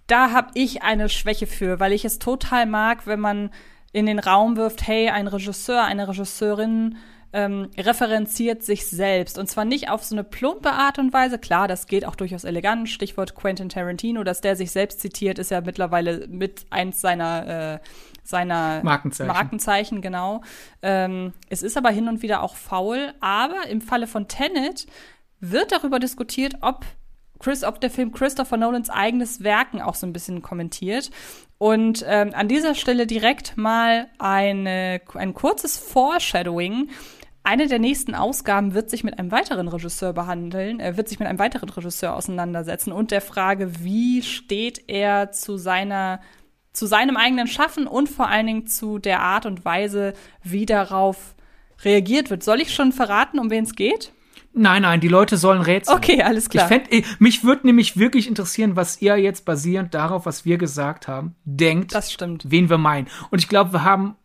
da 0.07 0.31
habe 0.31 0.51
ich 0.53 0.83
eine 0.83 1.09
Schwäche 1.09 1.47
für, 1.47 1.79
weil 1.79 1.93
ich 1.93 2.05
es 2.05 2.19
total 2.19 2.65
mag, 2.65 3.07
wenn 3.07 3.19
man 3.19 3.49
in 3.91 4.05
den 4.05 4.19
Raum 4.19 4.57
wirft, 4.57 4.85
hey, 4.85 5.09
ein 5.09 5.27
Regisseur, 5.27 5.83
eine 5.83 6.07
Regisseurin 6.07 6.97
ähm, 7.31 7.69
referenziert 7.77 8.63
sich 8.63 8.87
selbst. 8.87 9.37
Und 9.37 9.47
zwar 9.47 9.65
nicht 9.65 9.89
auf 9.89 10.03
so 10.03 10.15
eine 10.15 10.23
plumpe 10.23 10.71
Art 10.71 10.99
und 10.99 11.11
Weise. 11.11 11.37
Klar, 11.37 11.67
das 11.67 11.85
geht 11.85 12.05
auch 12.05 12.15
durchaus 12.15 12.45
elegant. 12.45 12.89
Stichwort 12.89 13.35
Quentin 13.35 13.67
Tarantino, 13.67 14.23
dass 14.23 14.39
der 14.39 14.55
sich 14.55 14.71
selbst 14.71 15.01
zitiert, 15.01 15.37
ist 15.37 15.51
ja 15.51 15.59
mittlerweile 15.61 16.27
mit 16.27 16.65
eins 16.69 17.01
seiner, 17.01 17.47
äh, 17.75 17.79
seiner 18.27 18.81
Markenzeichen. 18.83 19.27
Markenzeichen, 19.27 20.01
genau. 20.01 20.41
Ähm, 20.81 21.33
es 21.49 21.63
ist 21.63 21.77
aber 21.77 21.89
hin 21.89 22.07
und 22.07 22.21
wieder 22.21 22.41
auch 22.41 22.55
faul. 22.55 23.13
Aber 23.21 23.67
im 23.67 23.81
Falle 23.81 24.07
von 24.07 24.27
Tenet 24.27 24.87
wird 25.39 25.71
darüber 25.71 25.99
diskutiert, 25.99 26.55
ob 26.61 26.85
Chris, 27.39 27.63
ob 27.63 27.81
der 27.81 27.89
Film 27.89 28.11
Christopher 28.11 28.57
Nolans 28.57 28.89
eigenes 28.89 29.43
Werken 29.43 29.81
auch 29.81 29.95
so 29.95 30.07
ein 30.07 30.13
bisschen 30.13 30.41
kommentiert. 30.41 31.11
Und 31.57 32.03
ähm, 32.07 32.31
an 32.33 32.47
dieser 32.47 32.75
Stelle 32.75 33.07
direkt 33.07 33.57
mal 33.57 34.07
eine, 34.17 35.01
ein 35.13 35.33
kurzes 35.33 35.77
Foreshadowing. 35.77 36.89
Eine 37.43 37.67
der 37.67 37.77
nächsten 37.79 38.15
Ausgaben 38.15 38.73
wird 38.73 38.89
sich 38.89 39.03
mit 39.03 39.19
einem 39.19 39.31
weiteren 39.31 39.67
Regisseur 39.67 40.13
behandeln, 40.13 40.79
er 40.79 40.97
wird 40.97 41.07
sich 41.07 41.19
mit 41.19 41.27
einem 41.27 41.37
weiteren 41.37 41.69
Regisseur 41.69 42.15
auseinandersetzen 42.15 42.91
und 42.91 43.11
der 43.11 43.21
Frage, 43.21 43.83
wie 43.83 44.23
steht 44.23 44.89
er 44.89 45.31
zu 45.31 45.57
seiner 45.57 46.21
zu 46.75 46.85
seinem 46.85 47.17
eigenen 47.17 47.47
Schaffen 47.47 47.87
und 47.87 48.09
vor 48.09 48.27
allen 48.27 48.47
Dingen 48.47 48.67
zu 48.67 48.99
der 48.99 49.21
Art 49.21 49.45
und 49.45 49.65
Weise, 49.65 50.13
wie 50.43 50.65
darauf 50.65 51.35
reagiert 51.83 52.29
wird. 52.29 52.43
Soll 52.43 52.61
ich 52.61 52.73
schon 52.73 52.91
verraten, 52.91 53.39
um 53.39 53.49
wen 53.49 53.63
es 53.63 53.75
geht? 53.75 54.11
Nein, 54.57 54.83
nein, 54.83 55.01
die 55.01 55.09
Leute 55.09 55.35
sollen 55.35 55.61
rätseln. 55.61 55.97
Okay, 55.97 56.23
alles 56.23 56.49
klar. 56.49 56.71
Ich 56.71 56.87
fänd, 56.89 57.19
mich 57.19 57.43
würde 57.43 57.67
nämlich 57.67 57.97
wirklich 57.97 58.27
interessieren, 58.27 58.77
was 58.77 59.01
ihr 59.01 59.17
jetzt 59.17 59.43
basierend 59.43 59.93
darauf, 59.93 60.25
was 60.25 60.45
wir 60.45 60.57
gesagt 60.57 61.09
haben, 61.09 61.35
denkt. 61.43 61.93
Das 61.93 62.11
stimmt. 62.11 62.49
Wen 62.49 62.69
wir 62.69 62.77
meinen. 62.77 63.07
Und 63.31 63.39
ich 63.39 63.49
glaube, 63.49 63.73
wir 63.73 63.83
haben 63.83 64.15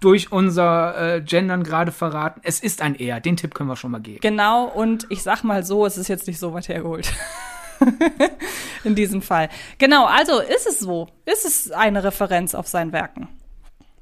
durch 0.00 0.30
unser 0.30 1.16
äh, 1.16 1.22
Gendern 1.22 1.62
gerade 1.62 1.90
verraten, 1.90 2.40
es 2.44 2.60
ist 2.60 2.82
ein 2.82 2.94
Er. 2.94 3.20
Den 3.20 3.38
Tipp 3.38 3.54
können 3.54 3.70
wir 3.70 3.76
schon 3.76 3.90
mal 3.90 4.02
geben. 4.02 4.18
Genau, 4.20 4.66
und 4.66 5.06
ich 5.08 5.22
sag 5.22 5.44
mal 5.44 5.64
so, 5.64 5.86
es 5.86 5.96
ist 5.96 6.08
jetzt 6.08 6.26
nicht 6.26 6.38
so 6.38 6.52
weit 6.52 6.68
hergeholt. 6.68 7.10
In 8.84 8.94
diesem 8.94 9.22
Fall. 9.22 9.48
Genau, 9.78 10.06
also 10.06 10.40
ist 10.40 10.66
es 10.66 10.78
so. 10.78 11.08
Ist 11.24 11.44
es 11.44 11.70
eine 11.70 12.04
Referenz 12.04 12.54
auf 12.54 12.68
sein 12.68 12.92
Werken? 12.92 13.28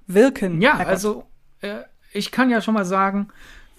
Wirken. 0.07 0.61
Ja, 0.61 0.75
also 0.79 1.25
äh, 1.61 1.81
ich 2.13 2.31
kann 2.31 2.51
ja 2.51 2.61
schon 2.61 2.75
mal 2.75 2.85
sagen, 2.85 3.29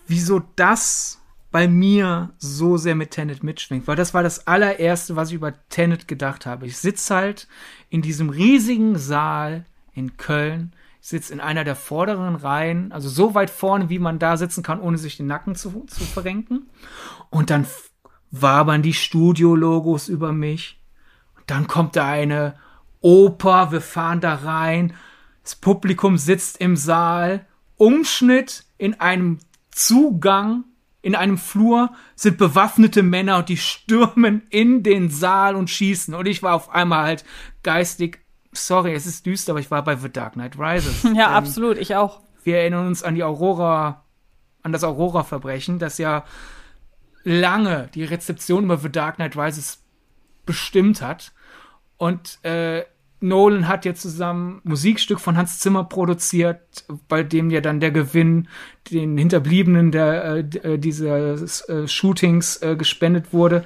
wieso 0.08 0.42
das 0.56 1.20
bei 1.52 1.68
mir 1.68 2.32
so 2.40 2.78
sehr 2.78 2.96
mit 2.96 3.12
Tenet 3.12 3.44
mitschwingt, 3.44 3.88
weil 3.88 3.96
das 3.96 4.16
war 4.16 4.24
das 4.24 4.48
allererste, 4.48 5.16
was 5.16 5.30
ich 5.30 5.36
über 5.36 5.54
Tenet 5.70 6.08
gedacht 6.08 6.48
habe. 6.48 6.66
Ich 6.66 6.78
sitze 6.78 7.14
halt 7.14 7.48
in 7.90 8.02
diesem 8.02 8.30
riesigen 8.32 8.98
Saal 8.98 9.66
in 9.94 10.18
Köln, 10.18 10.74
ich 11.00 11.10
sitze 11.10 11.32
in 11.32 11.40
einer 11.40 11.64
der 11.64 11.76
vorderen 11.76 12.36
Reihen, 12.36 12.92
also 12.92 13.08
so 13.08 13.36
weit 13.36 13.52
vorne, 13.52 13.90
wie 13.90 14.00
man 14.00 14.18
da 14.18 14.36
sitzen 14.36 14.64
kann, 14.64 14.82
ohne 14.82 14.98
sich 14.98 15.18
den 15.18 15.28
Nacken 15.28 15.54
zu, 15.54 15.86
zu 15.86 16.04
verrenken. 16.06 16.70
Und 17.30 17.52
dann 17.52 17.68
wabern 18.34 18.82
die 18.82 18.94
Studiologos 18.94 20.10
über 20.10 20.34
mich. 20.34 20.82
Und 21.38 21.44
dann 21.48 21.68
kommt 21.68 21.96
da 21.96 22.08
eine 22.08 22.56
Oper, 23.00 23.72
wir 23.72 23.82
fahren 23.82 24.22
da 24.22 24.34
rein, 24.34 24.94
das 25.44 25.56
Publikum 25.56 26.18
sitzt 26.18 26.58
im 26.60 26.76
Saal, 26.76 27.46
Umschnitt 27.78 28.66
in 28.78 29.00
einem 29.00 29.40
Zugang 29.72 30.64
in 31.04 31.16
einem 31.16 31.38
Flur 31.38 31.92
sind 32.16 32.38
bewaffnete 32.38 33.04
Männer 33.04 33.38
und 33.38 33.50
die 33.50 33.58
stürmen 33.58 34.44
in 34.50 34.84
den 34.84 35.10
Saal 35.10 35.56
und 35.56 35.70
schießen. 35.70 36.14
Und 36.14 36.28
ich 36.28 36.42
war 36.42 36.56
auf 36.56 36.70
einmal 36.70 37.04
halt 37.04 37.26
geistig, 37.62 38.22
sorry, 38.54 38.94
es 38.94 39.06
ist 39.06 39.26
düster, 39.26 39.52
aber 39.52 39.60
ich 39.60 39.70
war 39.70 39.84
bei 39.84 39.98
The 39.98 40.10
Dark 40.10 40.34
Knight 40.34 40.58
Rises. 40.58 41.04
Ja, 41.14 41.28
ähm, 41.28 41.34
absolut, 41.34 41.78
ich 41.78 41.96
auch. 41.96 42.22
Wir 42.44 42.60
erinnern 42.60 42.88
uns 42.88 43.04
an 43.04 43.16
die 43.16 43.24
Aurora, 43.24 44.06
an 44.62 44.72
das 44.72 44.86
Aurora-Verbrechen, 44.86 45.78
das 45.78 45.98
ja 45.98 46.24
lange 47.24 47.90
die 47.94 48.04
Rezeption 48.04 48.66
über 48.66 48.78
The 48.78 48.92
Dark 48.92 49.16
Knight 49.16 49.38
Rises 49.38 49.84
bestimmt 50.46 51.02
hat. 51.02 51.32
Und 51.98 52.44
äh, 52.44 52.84
Nolan 53.24 53.70
hat 53.70 53.86
ja 53.86 53.94
zusammen 53.94 54.60
Musikstück 54.66 55.20
von 55.22 55.38
Hans 55.38 55.60
Zimmer 55.60 55.86
produziert, 55.86 56.86
bei 57.08 57.24
dem 57.24 57.50
ja 57.50 57.62
dann 57.62 57.80
der 57.80 57.92
Gewinn 57.92 58.50
den 58.92 59.18
Hinterbliebenen 59.18 59.92
der 59.92 60.24
äh, 60.24 60.40
äh 60.40 60.78
dieses 60.78 61.62
äh, 61.70 61.88
Shootings 61.88 62.62
äh, 62.62 62.76
gespendet 62.76 63.32
wurde. 63.32 63.64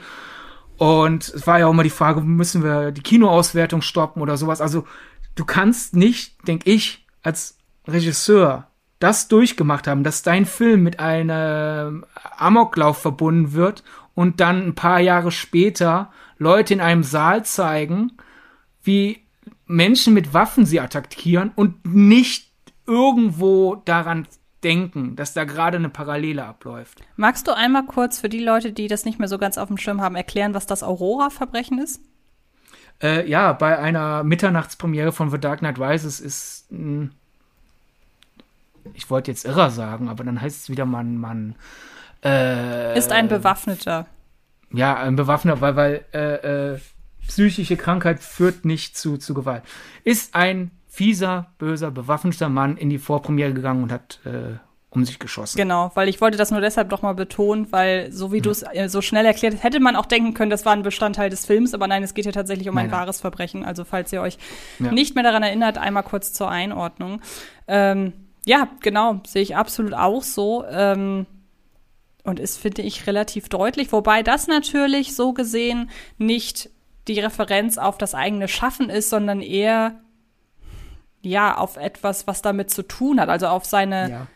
Und 0.78 1.28
es 1.30 1.48
war 1.48 1.58
ja 1.58 1.66
auch 1.66 1.72
immer 1.72 1.82
die 1.82 1.90
Frage, 1.90 2.22
müssen 2.22 2.64
wir 2.64 2.92
die 2.92 3.02
Kinoauswertung 3.02 3.82
stoppen 3.82 4.22
oder 4.22 4.38
sowas. 4.38 4.62
Also 4.62 4.86
du 5.34 5.44
kannst 5.44 5.96
nicht, 5.96 6.48
denk 6.48 6.68
ich, 6.68 7.08
als 7.24 7.58
Regisseur 7.88 8.68
das 9.00 9.28
durchgemacht 9.28 9.88
haben, 9.88 10.04
dass 10.04 10.24
dein 10.24 10.46
Film 10.46 10.84
mit 10.84 11.00
einem 11.00 12.06
Amoklauf 12.38 12.98
verbunden 12.98 13.54
wird 13.54 13.84
und 14.16 14.40
dann 14.40 14.66
ein 14.66 14.76
paar 14.76 15.00
Jahre 15.00 15.32
später 15.32 16.12
Leute 16.38 16.74
in 16.74 16.82
einem 16.82 17.04
Saal 17.04 17.46
zeigen, 17.46 18.14
wie 18.84 19.24
Menschen 19.66 20.14
mit 20.14 20.34
Waffen 20.34 20.66
sie 20.66 20.80
attackieren 20.80 21.52
und 21.56 21.86
nicht 21.86 22.52
irgendwo 22.86 23.76
daran 23.76 24.28
denken, 24.64 25.16
dass 25.16 25.34
da 25.34 25.44
gerade 25.44 25.78
eine 25.78 25.90
Parallele 25.90 26.44
abläuft. 26.44 27.02
Magst 27.16 27.48
du 27.48 27.56
einmal 27.56 27.86
kurz 27.86 28.20
für 28.20 28.30
die 28.30 28.44
Leute, 28.44 28.72
die 28.74 28.88
das 28.88 29.06
nicht 29.06 29.20
mehr 29.20 29.28
so 29.28 29.38
ganz 29.38 29.58
auf 29.58 29.68
dem 29.68 29.78
Schirm 29.78 30.02
haben, 30.02 30.16
erklären, 30.16 30.54
was 30.54 30.66
das 30.66 30.84
Aurora-Verbrechen 30.84 31.80
ist? 31.80 32.02
Äh, 33.02 33.30
ja, 33.30 33.54
bei 33.54 33.78
einer 33.78 34.24
Mitternachtspremiere 34.24 35.12
von 35.12 35.30
The 35.30 35.38
Dark 35.38 35.60
Knight 35.60 35.80
Rises 35.80 36.20
ist 36.20 36.72
ein, 36.72 37.12
ich 38.94 39.10
wollte 39.10 39.32
jetzt 39.32 39.46
irrer 39.46 39.70
sagen, 39.70 40.10
aber 40.10 40.24
dann 40.24 40.42
heißt 40.42 40.64
es 40.64 40.70
wieder, 40.70 40.86
man, 40.86 41.18
man 41.18 41.56
äh, 42.24 42.98
ist 42.98 43.12
ein 43.12 43.28
Bewaffneter. 43.28 44.06
Ja, 44.72 44.96
ein 44.96 45.16
Bewaffneter, 45.16 45.62
weil, 45.62 45.76
weil 45.76 46.06
äh, 46.14 46.74
äh, 46.74 46.80
psychische 47.28 47.78
Krankheit 47.78 48.20
führt 48.20 48.66
nicht 48.66 48.98
zu, 48.98 49.18
zu 49.18 49.34
Gewalt. 49.34 49.64
Ist 50.04 50.36
ein 50.36 50.72
fieser, 50.88 51.52
böser, 51.58 51.92
bewaffneter 51.92 52.50
Mann 52.50 52.76
in 52.78 52.90
die 52.90 52.98
Vorpremiere 52.98 53.54
gegangen 53.54 53.84
und 53.84 53.92
hat 53.92 54.20
äh, 54.26 54.58
um 54.90 55.06
sich 55.06 55.20
geschossen. 55.20 55.58
Genau, 55.58 55.92
weil 55.94 56.10
ich 56.10 56.22
wollte 56.22 56.38
das 56.38 56.50
nur 56.50 56.62
deshalb 56.62 56.90
doch 56.90 57.02
mal 57.02 57.14
betonen, 57.14 57.72
weil 57.72 58.12
so 58.12 58.32
wie 58.32 58.38
ja. 58.38 58.44
du 58.44 58.50
es 58.50 58.64
äh, 58.64 58.88
so 58.90 59.02
schnell 59.02 59.26
erklärt 59.26 59.54
hast, 59.54 59.64
hätte 59.64 59.80
man 59.80 59.96
auch 59.96 60.06
denken 60.06 60.34
können, 60.34 60.50
das 60.50 60.66
war 60.66 60.74
ein 60.74 60.82
Bestandteil 60.82 61.30
des 61.30 61.46
Films, 61.46 61.74
aber 61.74 61.88
nein, 61.88 62.04
es 62.04 62.14
geht 62.14 62.26
hier 62.26 62.34
tatsächlich 62.34 62.68
um 62.70 62.76
nein, 62.76 62.86
ein 62.86 62.92
nein. 62.92 63.00
wahres 63.02 63.22
Verbrechen. 63.22 63.64
Also 63.64 63.84
falls 63.84 64.12
ihr 64.12 64.22
euch 64.22 64.38
ja. 64.80 64.92
nicht 64.92 65.14
mehr 65.14 65.24
daran 65.24 65.44
erinnert, 65.44 65.78
einmal 65.78 66.04
kurz 66.04 66.34
zur 66.34 66.50
Einordnung. 66.50 67.22
Ähm, 67.68 68.14
ja, 68.48 68.70
genau, 68.80 69.20
sehe 69.28 69.42
ich 69.42 69.56
absolut 69.56 69.94
auch 69.94 70.24
so. 70.24 70.66
Ähm, 70.66 71.28
und 72.24 72.40
ist, 72.40 72.58
finde 72.58 72.82
ich, 72.82 73.08
relativ 73.08 73.48
deutlich, 73.50 73.92
wobei 73.92 74.24
das 74.24 74.48
natürlich 74.48 75.16
so 75.16 75.34
gesehen 75.34 75.90
nicht 76.18 76.70
die 77.08 77.20
Referenz 77.20 77.78
auf 77.78 77.98
das 77.98 78.16
eigene 78.16 78.48
Schaffen 78.48 78.90
ist, 78.90 79.10
sondern 79.10 79.42
eher 79.42 79.96
ja 81.22 81.58
auf 81.58 81.78
etwas, 81.78 82.28
was 82.28 82.42
damit 82.42 82.70
zu 82.70 82.84
tun 82.84 83.20
hat, 83.20 83.30
also 83.30 83.48
auf 83.48 83.66
seine, 83.66 84.10
ja. 84.10 84.28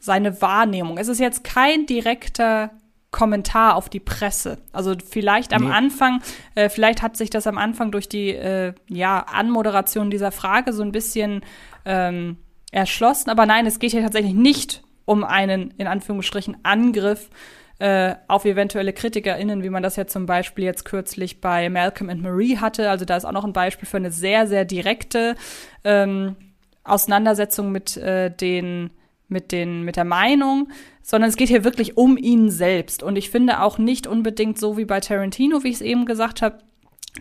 seine 0.00 0.40
Wahrnehmung. 0.40 0.98
Es 0.98 1.08
ist 1.08 1.20
jetzt 1.20 1.44
kein 1.44 1.86
direkter 1.86 2.70
Kommentar 3.10 3.76
auf 3.76 3.88
die 3.88 4.00
Presse. 4.00 4.58
Also 4.72 4.94
vielleicht 5.08 5.52
am 5.52 5.66
nee. 5.66 5.72
Anfang, 5.72 6.22
äh, 6.54 6.68
vielleicht 6.68 7.02
hat 7.02 7.16
sich 7.16 7.30
das 7.30 7.46
am 7.46 7.56
Anfang 7.56 7.90
durch 7.92 8.08
die 8.08 8.30
äh, 8.30 8.74
ja, 8.88 9.20
Anmoderation 9.20 10.10
dieser 10.10 10.32
Frage 10.32 10.72
so 10.72 10.82
ein 10.82 10.92
bisschen 10.92 11.42
ähm, 11.84 12.36
erschlossen, 12.70 13.30
aber 13.30 13.46
nein, 13.46 13.66
es 13.66 13.78
geht 13.78 13.92
hier 13.92 14.02
tatsächlich 14.02 14.34
nicht 14.34 14.82
um 15.04 15.24
einen 15.24 15.72
in 15.78 15.86
Anführungsstrichen 15.86 16.58
Angriff 16.62 17.30
äh, 17.78 18.16
auf 18.26 18.44
eventuelle 18.44 18.92
KritikerInnen, 18.92 19.62
wie 19.62 19.70
man 19.70 19.82
das 19.82 19.96
ja 19.96 20.06
zum 20.06 20.26
Beispiel 20.26 20.64
jetzt 20.64 20.84
kürzlich 20.84 21.40
bei 21.40 21.70
Malcolm 21.70 22.10
and 22.10 22.22
Marie 22.22 22.58
hatte. 22.58 22.90
Also 22.90 23.04
da 23.04 23.16
ist 23.16 23.24
auch 23.24 23.32
noch 23.32 23.44
ein 23.44 23.52
Beispiel 23.52 23.88
für 23.88 23.98
eine 23.98 24.10
sehr, 24.10 24.46
sehr 24.46 24.64
direkte 24.64 25.36
ähm, 25.84 26.36
Auseinandersetzung 26.84 27.70
mit 27.70 27.96
äh, 27.96 28.30
den 28.30 28.90
mit 29.28 29.52
den 29.52 29.82
mit 29.82 29.96
der 29.96 30.04
Meinung, 30.04 30.70
sondern 31.02 31.28
es 31.28 31.36
geht 31.36 31.48
hier 31.48 31.62
wirklich 31.62 31.96
um 31.96 32.16
ihn 32.16 32.50
selbst. 32.50 33.02
Und 33.02 33.16
ich 33.16 33.30
finde 33.30 33.60
auch 33.62 33.78
nicht 33.78 34.06
unbedingt 34.06 34.58
so 34.58 34.76
wie 34.76 34.86
bei 34.86 35.00
Tarantino, 35.00 35.62
wie 35.62 35.68
ich 35.68 35.76
es 35.76 35.80
eben 35.82 36.06
gesagt 36.06 36.42
habe, 36.42 36.58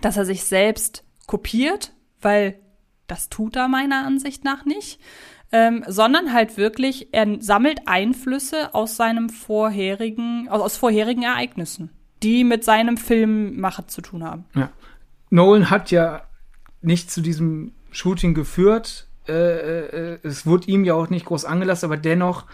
dass 0.01 0.17
er 0.17 0.25
sich 0.25 0.43
selbst 0.43 1.03
kopiert, 1.27 1.93
weil 2.21 2.59
das 3.07 3.29
tut 3.29 3.55
er 3.55 3.67
meiner 3.67 4.05
Ansicht 4.05 4.43
nach 4.43 4.65
nicht, 4.65 4.99
ähm, 5.51 5.83
sondern 5.87 6.33
halt 6.33 6.57
wirklich, 6.57 7.09
er 7.13 7.41
sammelt 7.41 7.81
Einflüsse 7.85 8.73
aus 8.73 8.97
seinem 8.97 9.29
vorherigen, 9.29 10.47
aus, 10.49 10.61
aus 10.61 10.77
vorherigen 10.77 11.23
Ereignissen, 11.23 11.89
die 12.23 12.43
mit 12.43 12.63
seinem 12.63 12.97
Filmmachen 12.97 13.87
zu 13.87 14.01
tun 14.01 14.23
haben. 14.23 14.45
Ja. 14.55 14.69
Nolan 15.29 15.69
hat 15.69 15.91
ja 15.91 16.23
nicht 16.81 17.11
zu 17.11 17.21
diesem 17.21 17.73
Shooting 17.91 18.33
geführt. 18.33 19.07
Äh, 19.27 19.33
äh, 19.33 20.19
es 20.23 20.45
wurde 20.45 20.67
ihm 20.67 20.85
ja 20.85 20.93
auch 20.93 21.09
nicht 21.09 21.25
groß 21.25 21.45
angelassen, 21.45 21.85
aber 21.85 21.97
dennoch 21.97 22.45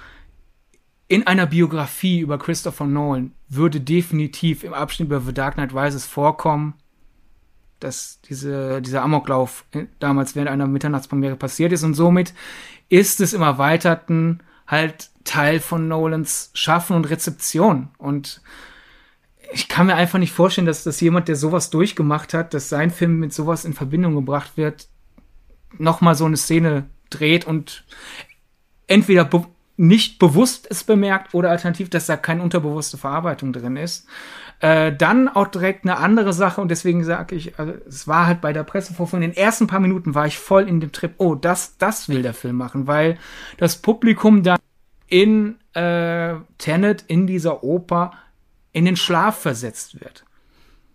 in 1.08 1.28
einer 1.28 1.46
Biografie 1.46 2.20
über 2.20 2.38
Christopher 2.38 2.86
Nolan 2.86 3.34
würde 3.50 3.80
definitiv 3.80 4.64
im 4.64 4.74
Abschnitt 4.74 5.08
über 5.08 5.22
The 5.22 5.34
Dark 5.34 5.56
Knight 5.56 5.74
Rises 5.74 6.06
vorkommen, 6.06 6.76
dass 7.80 8.20
diese, 8.22 8.82
dieser 8.82 9.04
Amoklauf 9.04 9.66
damals 10.00 10.36
während 10.36 10.50
einer 10.50 10.68
Mitternachtspremiere 10.68 11.36
passiert 11.36 11.72
ist 11.72 11.84
und 11.84 11.94
somit 11.94 12.34
ist 12.94 13.22
es 13.22 13.34
im 13.34 13.42
Erweiterten 13.42 14.42
halt 14.68 15.10
Teil 15.24 15.60
von 15.60 15.88
Nolans 15.88 16.52
Schaffen 16.54 16.96
und 16.96 17.10
Rezeption. 17.10 17.90
Und 17.98 18.42
ich 19.52 19.68
kann 19.68 19.88
mir 19.88 19.96
einfach 19.96 20.20
nicht 20.20 20.32
vorstellen, 20.32 20.68
dass 20.68 20.84
das 20.84 21.02
jemand, 21.02 21.28
der 21.28 21.36
sowas 21.36 21.72
durchgemacht 21.72 22.36
hat, 22.36 22.54
dass 22.54 22.70
sein 22.70 22.92
Film 22.92 23.20
mit 23.20 23.34
sowas 23.34 23.66
in 23.66 23.74
Verbindung 23.74 24.14
gebracht 24.14 24.58
wird, 24.58 24.90
nochmal 25.80 26.14
so 26.14 26.26
eine 26.26 26.38
Szene 26.38 26.86
dreht 27.10 27.46
und 27.46 27.84
entweder 28.86 29.28
nicht 29.76 30.20
bewusst 30.20 30.68
es 30.70 30.84
bemerkt 30.84 31.34
oder 31.34 31.50
alternativ, 31.50 31.90
dass 31.90 32.06
da 32.06 32.16
keine 32.16 32.44
unterbewusste 32.44 33.00
Verarbeitung 33.00 33.54
drin 33.54 33.76
ist. 33.76 34.06
Äh, 34.64 34.96
dann 34.96 35.28
auch 35.28 35.48
direkt 35.48 35.84
eine 35.84 35.98
andere 35.98 36.32
Sache 36.32 36.62
und 36.62 36.72
deswegen 36.72 37.04
sage 37.04 37.36
ich, 37.36 37.60
also, 37.60 37.74
es 37.86 38.08
war 38.08 38.28
halt 38.28 38.40
bei 38.40 38.54
der 38.54 38.64
Pressevorführung, 38.64 39.22
in 39.22 39.32
den 39.32 39.38
ersten 39.38 39.68
paar 39.68 39.82
Minuten 39.82 40.16
war 40.16 40.26
ich 40.26 40.40
voll 40.40 40.70
in 40.70 40.80
dem 40.80 40.94
Trip, 40.94 41.16
oh, 41.18 41.36
das, 41.36 41.78
das 41.80 42.08
will 42.08 42.22
der 42.22 42.34
Film 42.34 42.56
machen, 42.56 42.88
weil 42.88 43.18
das 43.58 43.76
Publikum 43.76 44.42
dann 44.42 44.60
in 45.08 45.58
äh, 45.74 46.36
Tenet, 46.60 47.04
in 47.08 47.28
dieser 47.28 47.62
Oper, 47.66 48.14
in 48.72 48.86
den 48.86 48.96
Schlaf 48.96 49.38
versetzt 49.38 50.00
wird 50.00 50.24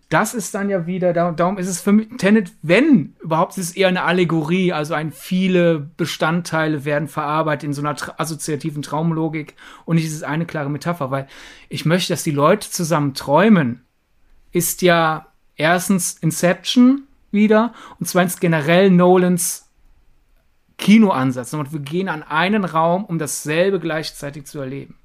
das 0.09 0.33
ist 0.33 0.55
dann 0.55 0.71
ja 0.71 0.87
wieder, 0.87 1.13
darum 1.13 1.59
ist 1.59 1.67
es 1.67 1.81
für 1.81 1.91
mich, 1.91 2.07
Tenet, 2.17 2.51
wenn 2.63 3.15
überhaupt, 3.21 3.57
ist 3.57 3.69
es 3.69 3.75
eher 3.75 3.89
eine 3.89 4.03
Allegorie, 4.03 4.73
also 4.73 4.95
ein 4.95 5.11
viele 5.11 5.79
Bestandteile 5.79 6.83
werden 6.83 7.07
verarbeitet 7.07 7.65
in 7.65 7.73
so 7.73 7.81
einer 7.81 7.95
tra 7.95 8.15
assoziativen 8.17 8.81
Traumlogik 8.81 9.55
und 9.85 9.97
nicht 9.97 10.07
ist 10.07 10.23
eine 10.23 10.47
klare 10.47 10.69
Metapher, 10.69 11.11
weil 11.11 11.27
ich 11.69 11.85
möchte, 11.85 12.13
dass 12.13 12.23
die 12.23 12.31
Leute 12.31 12.71
zusammen 12.71 13.13
träumen, 13.13 13.83
ist 14.51 14.81
ja 14.81 15.27
erstens 15.55 16.17
Inception 16.17 17.03
wieder 17.29 17.73
und 17.99 18.07
zweitens 18.07 18.39
generell 18.39 18.89
Nolans 18.89 19.69
Kinoansatz. 20.79 21.53
Und 21.53 21.71
wir 21.71 21.81
gehen 21.81 22.09
an 22.09 22.23
einen 22.23 22.65
Raum, 22.65 23.05
um 23.05 23.19
dasselbe 23.19 23.79
gleichzeitig 23.79 24.45
zu 24.45 24.59
erleben. 24.59 24.97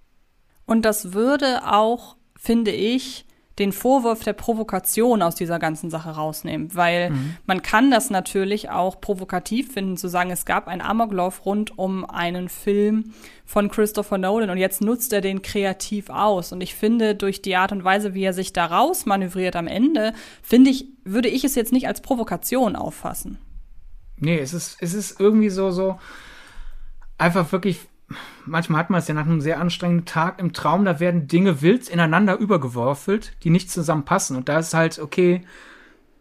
Und 0.65 0.87
das 0.87 1.13
würde 1.13 1.71
auch, 1.71 2.17
finde 2.37 2.71
ich, 2.71 3.27
den 3.59 3.73
Vorwurf 3.73 4.25
der 4.25 4.33
Provokation 4.33 5.23
aus 5.23 5.37
dieser 5.37 5.59
ganzen 5.59 5.89
Sache 5.91 6.11
rausnehmen, 6.11 6.75
weil 6.75 7.11
mhm. 7.11 7.37
man 7.47 7.63
kann 7.63 7.91
das 7.91 8.11
natürlich 8.11 8.71
auch 8.71 9.01
provokativ 9.01 9.73
finden, 9.73 9.97
zu 9.97 10.09
sagen, 10.09 10.31
es 10.31 10.45
gab 10.45 10.67
einen 10.67 10.81
Amoklauf 10.81 11.47
rund 11.47 11.79
um 11.79 12.05
einen 12.05 12.49
Film 12.49 13.13
von 13.45 13.71
Christopher 13.71 14.19
Nolan 14.19 14.51
und 14.51 14.59
jetzt 14.59 14.81
nutzt 14.81 15.13
er 15.13 15.21
den 15.21 15.43
kreativ 15.43 16.11
aus. 16.11 16.53
Und 16.53 16.63
ich 16.63 16.75
finde, 16.75 17.15
durch 17.15 17.43
die 17.43 17.57
Art 17.57 17.73
und 17.73 17.85
Weise, 17.85 18.15
wie 18.15 18.25
er 18.25 18.33
sich 18.33 18.53
da 18.53 18.67
rausmanövriert 18.67 19.55
am 19.55 19.69
Ende, 19.69 20.15
finde 20.43 20.71
ich, 20.71 20.87
würde 21.05 21.29
ich 21.29 21.45
es 21.45 21.55
jetzt 21.55 21.73
nicht 21.73 21.87
als 21.87 22.01
Provokation 22.01 22.75
auffassen. 22.75 23.39
Nee, 24.17 24.39
es 24.39 24.55
ist, 24.55 24.79
es 24.81 24.95
ist 24.95 25.21
irgendwie 25.21 25.51
so, 25.51 25.71
so 25.71 25.99
einfach 27.19 27.53
wirklich 27.53 27.81
manchmal 28.47 28.81
hat 28.81 28.91
man 28.91 28.99
es 28.99 29.09
ja 29.09 29.15
nach 29.15 29.27
einem 29.27 29.41
sehr 29.41 29.61
anstrengenden 29.61 30.07
Tag 30.07 30.39
im 30.41 30.53
Traum, 30.53 30.85
da 30.85 31.01
werden 31.01 31.29
Dinge 31.29 31.63
wild 31.63 31.89
ineinander 31.89 32.39
übergeworfelt, 32.39 33.33
die 33.43 33.51
nicht 33.51 33.71
zusammenpassen. 33.71 34.37
Und 34.37 34.49
da 34.49 34.59
ist 34.59 34.75
halt, 34.75 34.99
okay, 34.99 35.45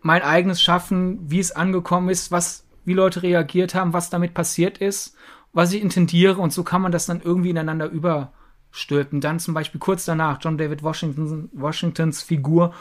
mein 0.01 0.21
eigenes 0.21 0.61
Schaffen, 0.61 1.19
wie 1.29 1.39
es 1.39 1.51
angekommen 1.51 2.09
ist, 2.09 2.31
was, 2.31 2.65
wie 2.85 2.93
Leute 2.93 3.23
reagiert 3.23 3.73
haben, 3.73 3.93
was 3.93 4.09
damit 4.09 4.33
passiert 4.33 4.77
ist, 4.77 5.15
was 5.53 5.71
ich 5.73 5.81
intendiere 5.81 6.41
und 6.41 6.51
so 6.51 6.63
kann 6.63 6.81
man 6.81 6.91
das 6.91 7.05
dann 7.05 7.21
irgendwie 7.21 7.51
ineinander 7.51 7.89
überstülpen. 7.89 9.21
Dann 9.21 9.39
zum 9.39 9.53
Beispiel 9.53 9.79
kurz 9.79 10.05
danach, 10.05 10.39
John 10.41 10.57
David 10.57 10.83
Washington, 10.83 11.49
Washingtons 11.53 12.21
Figur 12.21 12.73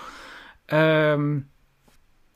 ähm, 0.68 1.46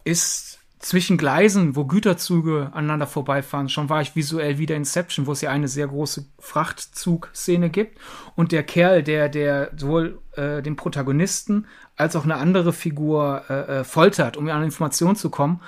ist 0.05 0.61
zwischen 0.87 1.19
Gleisen, 1.19 1.75
wo 1.75 1.85
Güterzüge 1.85 2.71
aneinander 2.73 3.09
vorbeifahren. 3.09 3.69
Schon 3.69 3.89
war 3.89 4.03
ich 4.03 4.15
visuell 4.15 4.59
wieder 4.59 4.77
Inception, 4.77 5.27
wo 5.27 5.33
es 5.33 5.41
ja 5.41 5.51
eine 5.51 5.67
sehr 5.67 5.89
große 5.89 6.27
Frachtzugszene 6.39 7.71
gibt. 7.71 7.99
Und 8.37 8.53
der 8.53 8.63
Kerl, 8.63 9.03
der, 9.03 9.29
der 9.29 9.73
sowohl 9.77 10.21
äh, 10.37 10.63
den 10.63 10.77
Protagonisten 10.77 11.67
als 11.97 12.15
auch 12.15 12.23
eine 12.23 12.37
andere 12.37 12.73
Figur 12.73 13.43
äh, 13.51 13.81
äh, 13.81 13.85
foltert, 13.85 14.37
um 14.37 14.49
an 14.49 14.63
Informationen 14.63 15.17
zu 15.17 15.29
kommen, 15.29 15.61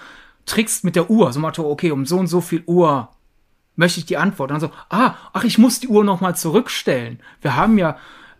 trickst 0.47 0.85
mit 0.85 0.95
der 0.95 1.11
Uhr. 1.11 1.33
So 1.33 1.41
Motto, 1.41 1.69
okay, 1.69 1.91
um 1.91 2.07
so 2.07 2.17
und 2.17 2.29
so 2.29 2.41
viel 2.41 2.63
Uhr 2.67 3.09
möchte 3.75 3.99
ich 3.99 4.07
die 4.07 4.19
Antwort. 4.19 4.53
Und 4.53 4.63
dann 4.63 4.71
so, 4.71 4.77
ah, 4.89 5.15
ach, 5.33 5.43
ich 5.43 5.59
muss 5.59 5.81
die 5.81 5.89
Uhr 5.89 6.05
nochmal 6.05 6.37
zurückstellen. 6.37 7.19
Wir 7.41 7.57
haben 7.57 7.77
ja, 7.77 7.97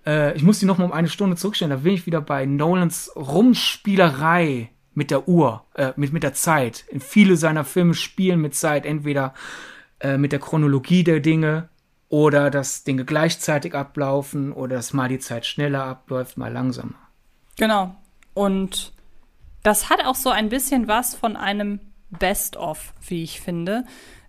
äh, 0.07 0.33
ich 0.37 0.45
muss 0.45 0.61
die 0.61 0.67
nochmal 0.67 0.87
um 0.87 0.93
eine 0.93 1.09
Stunde 1.09 1.35
zurückstellen. 1.35 1.71
Da 1.71 1.79
bin 1.79 1.95
ich 1.95 2.07
wieder 2.07 2.21
bei 2.21 2.47
Nolans 2.47 3.11
Rumspielerei 3.17 4.71
mit 4.99 5.13
der 5.13 5.29
Uhr, 5.29 5.65
äh, 5.75 5.93
mit, 5.95 6.13
mit 6.13 6.25
der 6.25 6.35
Zeit. 6.35 6.85
In 6.89 7.01
viele 7.01 7.37
seiner 7.37 7.65
Filme 7.65 7.95
spielen 7.95 8.41
mit 8.41 8.57
Zeit, 8.57 8.85
entweder 8.85 9.33
äh, 10.01 10.19
mit 10.19 10.33
der 10.33 10.41
Chronologie 10.41 11.05
der 11.05 11.21
Dinge 11.21 11.69
oder 12.09 12.51
dass 12.51 12.83
Dinge 12.83 13.05
gleichzeitig 13.05 13.75
ablaufen 13.75 14.53
oder 14.53 14.75
dass 14.75 14.93
mal 14.93 15.09
die 15.09 15.21
Zeit 15.21 15.47
schneller 15.47 15.85
abläuft, 15.85 16.37
mal 16.37 16.53
langsamer. 16.53 16.99
Genau. 17.57 17.95
Und 18.35 18.93
das 19.63 19.89
hat 19.89 20.05
auch 20.05 20.17
so 20.17 20.31
ein 20.31 20.49
bisschen 20.49 20.89
was 20.89 21.15
von 21.15 21.37
einem 21.37 21.79
Best-of, 22.11 22.93
wie 23.07 23.23
ich 23.23 23.41
finde. 23.41 23.85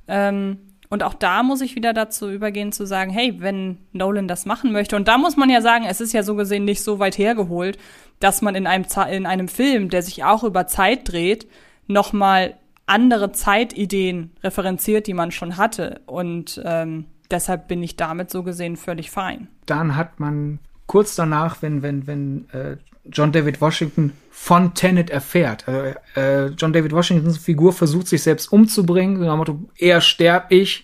Ähm, 0.08 0.60
und 0.90 1.02
auch 1.02 1.16
da 1.16 1.42
muss 1.42 1.62
ich 1.62 1.76
wieder 1.76 1.94
dazu 1.94 2.30
übergehen 2.30 2.72
zu 2.72 2.86
sagen, 2.86 3.12
hey, 3.12 3.36
wenn 3.40 3.80
Nolan 3.92 4.28
das 4.28 4.46
machen 4.46 4.72
möchte, 4.72 4.96
und 4.96 5.08
da 5.08 5.18
muss 5.18 5.36
man 5.36 5.50
ja 5.50 5.62
sagen, 5.62 5.86
es 5.86 6.00
ist 6.00 6.14
ja 6.14 6.22
so 6.22 6.36
gesehen 6.36 6.66
nicht 6.66 6.84
so 6.84 7.00
weit 7.00 7.18
hergeholt, 7.18 7.80
dass 8.20 8.42
man 8.42 8.56
in 8.56 8.68
einem, 8.68 8.86
in 9.12 9.26
einem 9.26 9.48
Film, 9.48 9.90
der 9.90 10.02
sich 10.02 10.24
auch 10.24 10.44
über 10.44 10.68
Zeit 10.68 11.12
dreht, 11.12 11.48
nochmal 11.88 12.56
andere 12.86 13.32
Zeitideen 13.32 14.32
referenziert, 14.44 15.08
die 15.08 15.14
man 15.14 15.32
schon 15.32 15.58
hatte. 15.58 16.02
Und 16.06 16.62
ähm, 16.66 17.06
deshalb 17.30 17.68
bin 17.68 17.84
ich 17.84 17.96
damit 17.96 18.30
so 18.30 18.44
gesehen 18.44 18.78
völlig 18.78 19.12
fein. 19.12 19.48
Dann 19.66 19.96
hat 19.96 20.20
man 20.20 20.60
kurz 20.88 21.16
danach, 21.16 21.62
wenn, 21.62 21.84
wenn, 21.84 22.08
wenn 22.08 22.50
äh, 22.50 22.78
John 23.06 23.32
David 23.32 23.62
Washington 23.62 24.14
von 24.32 24.74
Tenet 24.74 25.10
erfährt. 25.10 25.68
Also, 25.68 25.96
äh, 26.16 26.48
John 26.48 26.74
David 26.74 26.92
Washingtons 26.92 27.38
Figur 27.38 27.74
versucht 27.74 28.08
sich 28.08 28.24
selbst 28.24 28.52
umzubringen, 28.52 29.20
nach 29.20 29.38
Motto, 29.38 29.70
eher 29.78 30.02
sterb 30.02 30.52
ich, 30.52 30.84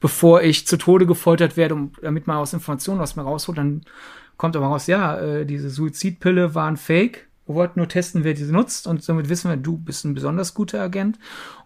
bevor 0.00 0.42
ich 0.42 0.66
zu 0.66 0.76
Tode 0.76 1.06
gefoltert 1.06 1.56
werde, 1.56 1.74
um, 1.74 1.92
damit 2.02 2.26
man 2.26 2.38
aus 2.38 2.52
Informationen 2.52 3.00
was 3.00 3.16
mir 3.16 3.22
rausholt. 3.22 3.58
Dann 3.58 3.82
kommt 4.36 4.56
aber 4.56 4.66
raus, 4.66 4.86
ja, 4.86 5.18
äh, 5.18 5.46
diese 5.46 5.70
Suizidpille 5.70 6.54
war 6.54 6.68
ein 6.68 6.76
Fake. 6.76 7.26
Wir 7.46 7.54
wollten 7.54 7.78
nur 7.78 7.88
testen, 7.88 8.24
wer 8.24 8.34
diese 8.34 8.52
nutzt 8.52 8.86
und 8.86 9.02
somit 9.02 9.28
wissen 9.28 9.48
wir, 9.48 9.56
du 9.56 9.78
bist 9.78 10.04
ein 10.04 10.14
besonders 10.14 10.52
guter 10.52 10.80
Agent. 10.80 11.18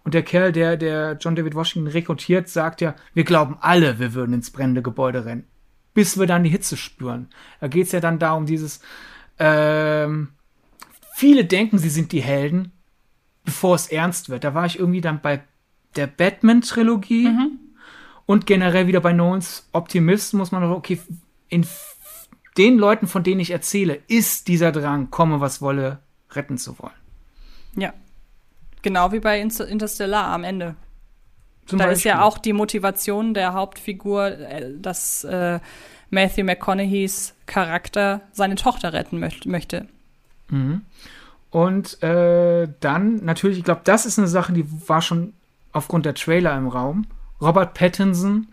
Und 0.03 0.13
der 0.13 0.21
Kerl, 0.21 0.51
der, 0.51 0.77
der 0.77 1.17
John 1.19 1.35
David 1.35 1.55
Washington 1.55 1.91
rekrutiert, 1.91 2.49
sagt 2.49 2.81
ja, 2.81 2.95
wir 3.13 3.23
glauben 3.23 3.57
alle, 3.61 3.97
wir 3.99 4.13
würden 4.13 4.33
ins 4.33 4.51
brennende 4.51 4.83
Gebäude 4.83 5.25
rennen. 5.25 5.45
Bis 5.93 6.19
wir 6.19 6.27
dann 6.27 6.43
die 6.43 6.49
Hitze 6.49 6.77
spüren. 6.77 7.29
Da 7.59 7.67
geht's 7.67 7.91
ja 7.91 7.99
dann 7.99 8.19
darum, 8.19 8.45
dieses, 8.45 8.79
ähm, 9.39 10.29
viele 11.15 11.45
denken, 11.45 11.79
sie 11.79 11.89
sind 11.89 12.11
die 12.11 12.21
Helden, 12.21 12.71
bevor 13.43 13.75
es 13.75 13.87
ernst 13.87 14.29
wird. 14.29 14.43
Da 14.43 14.53
war 14.53 14.67
ich 14.67 14.77
irgendwie 14.77 15.01
dann 15.01 15.21
bei 15.21 15.41
der 15.95 16.07
Batman-Trilogie 16.07 17.27
mhm. 17.27 17.59
und 18.25 18.45
generell 18.45 18.87
wieder 18.87 19.01
bei 19.01 19.13
Nolans 19.13 19.67
muss 19.73 20.51
man 20.51 20.61
noch, 20.61 20.77
okay, 20.77 20.99
in 21.49 21.65
den 22.57 22.77
Leuten, 22.77 23.07
von 23.07 23.23
denen 23.23 23.39
ich 23.39 23.51
erzähle, 23.51 23.99
ist 24.07 24.47
dieser 24.47 24.71
Drang, 24.71 25.09
komme 25.09 25.39
was 25.39 25.61
wolle, 25.61 25.99
retten 26.31 26.57
zu 26.57 26.77
wollen. 26.79 26.91
Ja. 27.75 27.93
Genau 28.81 29.11
wie 29.11 29.19
bei 29.19 29.39
Interstellar 29.39 30.25
am 30.27 30.43
Ende. 30.43 30.75
Zum 31.65 31.79
da 31.79 31.85
Beispiel. 31.85 31.97
ist 31.97 32.03
ja 32.03 32.21
auch 32.23 32.37
die 32.37 32.53
Motivation 32.53 33.33
der 33.33 33.53
Hauptfigur, 33.53 34.25
äh, 34.25 34.73
dass 34.77 35.23
äh, 35.23 35.59
Matthew 36.09 36.43
McConaugheys 36.43 37.33
Charakter 37.45 38.21
seine 38.31 38.55
Tochter 38.55 38.93
retten 38.93 39.19
möcht 39.19 39.45
möchte. 39.45 39.87
Mhm. 40.49 40.81
Und 41.49 42.01
äh, 42.01 42.67
dann 42.79 43.23
natürlich, 43.23 43.59
ich 43.59 43.63
glaube, 43.63 43.81
das 43.83 44.05
ist 44.05 44.17
eine 44.17 44.27
Sache, 44.27 44.53
die 44.53 44.65
war 44.87 45.01
schon 45.01 45.33
aufgrund 45.71 46.05
der 46.05 46.15
Trailer 46.15 46.57
im 46.57 46.67
Raum. 46.67 47.05
Robert 47.41 47.73
Pattinson 47.73 48.47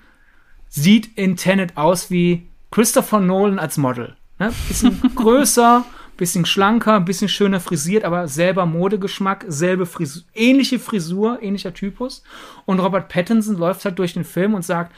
sieht 0.69 1.17
in 1.17 1.37
Tenet 1.37 1.77
aus 1.77 2.11
wie 2.11 2.48
Christopher 2.71 3.21
Nolan 3.21 3.59
als 3.59 3.77
Model. 3.77 4.17
Ne? 4.39 4.53
Bisschen 4.69 5.01
größer, 5.15 5.85
bisschen 6.17 6.45
schlanker, 6.45 7.01
bisschen 7.01 7.29
schöner 7.29 7.61
frisiert, 7.61 8.05
aber 8.05 8.29
selber 8.29 8.67
Modegeschmack, 8.67 9.45
selbe 9.49 9.87
Frisur, 9.87 10.25
ähnliche 10.35 10.79
Frisur, 10.79 11.43
ähnlicher 11.43 11.75
Typus. 11.75 12.23
Und 12.67 12.81
Robert 12.81 13.09
Pattinson 13.09 13.57
läuft 13.57 13.85
halt 13.85 13.99
durch 13.99 14.15
den 14.15 14.25
Film 14.25 14.55
und 14.55 14.65
sagt, 14.65 14.93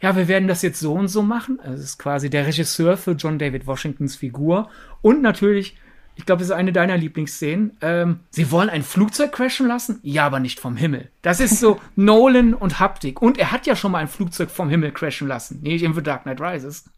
ja, 0.00 0.14
wir 0.14 0.28
werden 0.28 0.46
das 0.46 0.62
jetzt 0.62 0.78
so 0.78 0.92
und 0.92 1.08
so 1.08 1.22
machen. 1.22 1.58
Also 1.60 1.74
es 1.74 1.84
ist 1.90 1.98
quasi 1.98 2.30
der 2.30 2.46
Regisseur 2.46 2.96
für 2.96 3.12
John 3.12 3.38
David 3.38 3.66
Washingtons 3.66 4.14
Figur. 4.14 4.70
Und 5.02 5.22
natürlich, 5.22 5.76
ich 6.18 6.26
glaube, 6.26 6.40
das 6.40 6.48
ist 6.48 6.54
eine 6.54 6.72
deiner 6.72 6.96
Lieblingsszenen. 6.96 7.76
Ähm, 7.80 8.20
sie 8.30 8.50
wollen 8.50 8.68
ein 8.68 8.82
Flugzeug 8.82 9.30
crashen 9.30 9.68
lassen? 9.68 10.00
Ja, 10.02 10.26
aber 10.26 10.40
nicht 10.40 10.58
vom 10.58 10.76
Himmel. 10.76 11.10
Das 11.22 11.38
ist 11.38 11.60
so 11.60 11.80
Nolan 11.96 12.54
und 12.54 12.80
Haptik. 12.80 13.22
Und 13.22 13.38
er 13.38 13.52
hat 13.52 13.68
ja 13.68 13.76
schon 13.76 13.92
mal 13.92 13.98
ein 13.98 14.08
Flugzeug 14.08 14.50
vom 14.50 14.68
Himmel 14.68 14.90
crashen 14.90 15.28
lassen. 15.28 15.60
Nicht 15.62 15.84
in 15.84 15.94
The 15.94 16.02
Dark 16.02 16.24
Knight 16.24 16.40
Rises. 16.40 16.90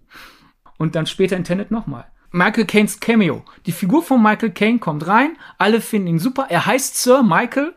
Und 0.78 0.94
dann 0.94 1.04
später 1.04 1.36
in 1.36 1.44
Tenet 1.44 1.70
nochmal. 1.70 2.06
Michael 2.32 2.64
Caines 2.64 2.98
Cameo. 2.98 3.44
Die 3.66 3.72
Figur 3.72 4.02
von 4.02 4.22
Michael 4.22 4.52
Caine 4.52 4.78
kommt 4.78 5.06
rein, 5.06 5.36
alle 5.58 5.82
finden 5.82 6.08
ihn 6.08 6.18
super. 6.18 6.46
Er 6.48 6.64
heißt 6.64 6.96
Sir 6.96 7.22
Michael. 7.22 7.74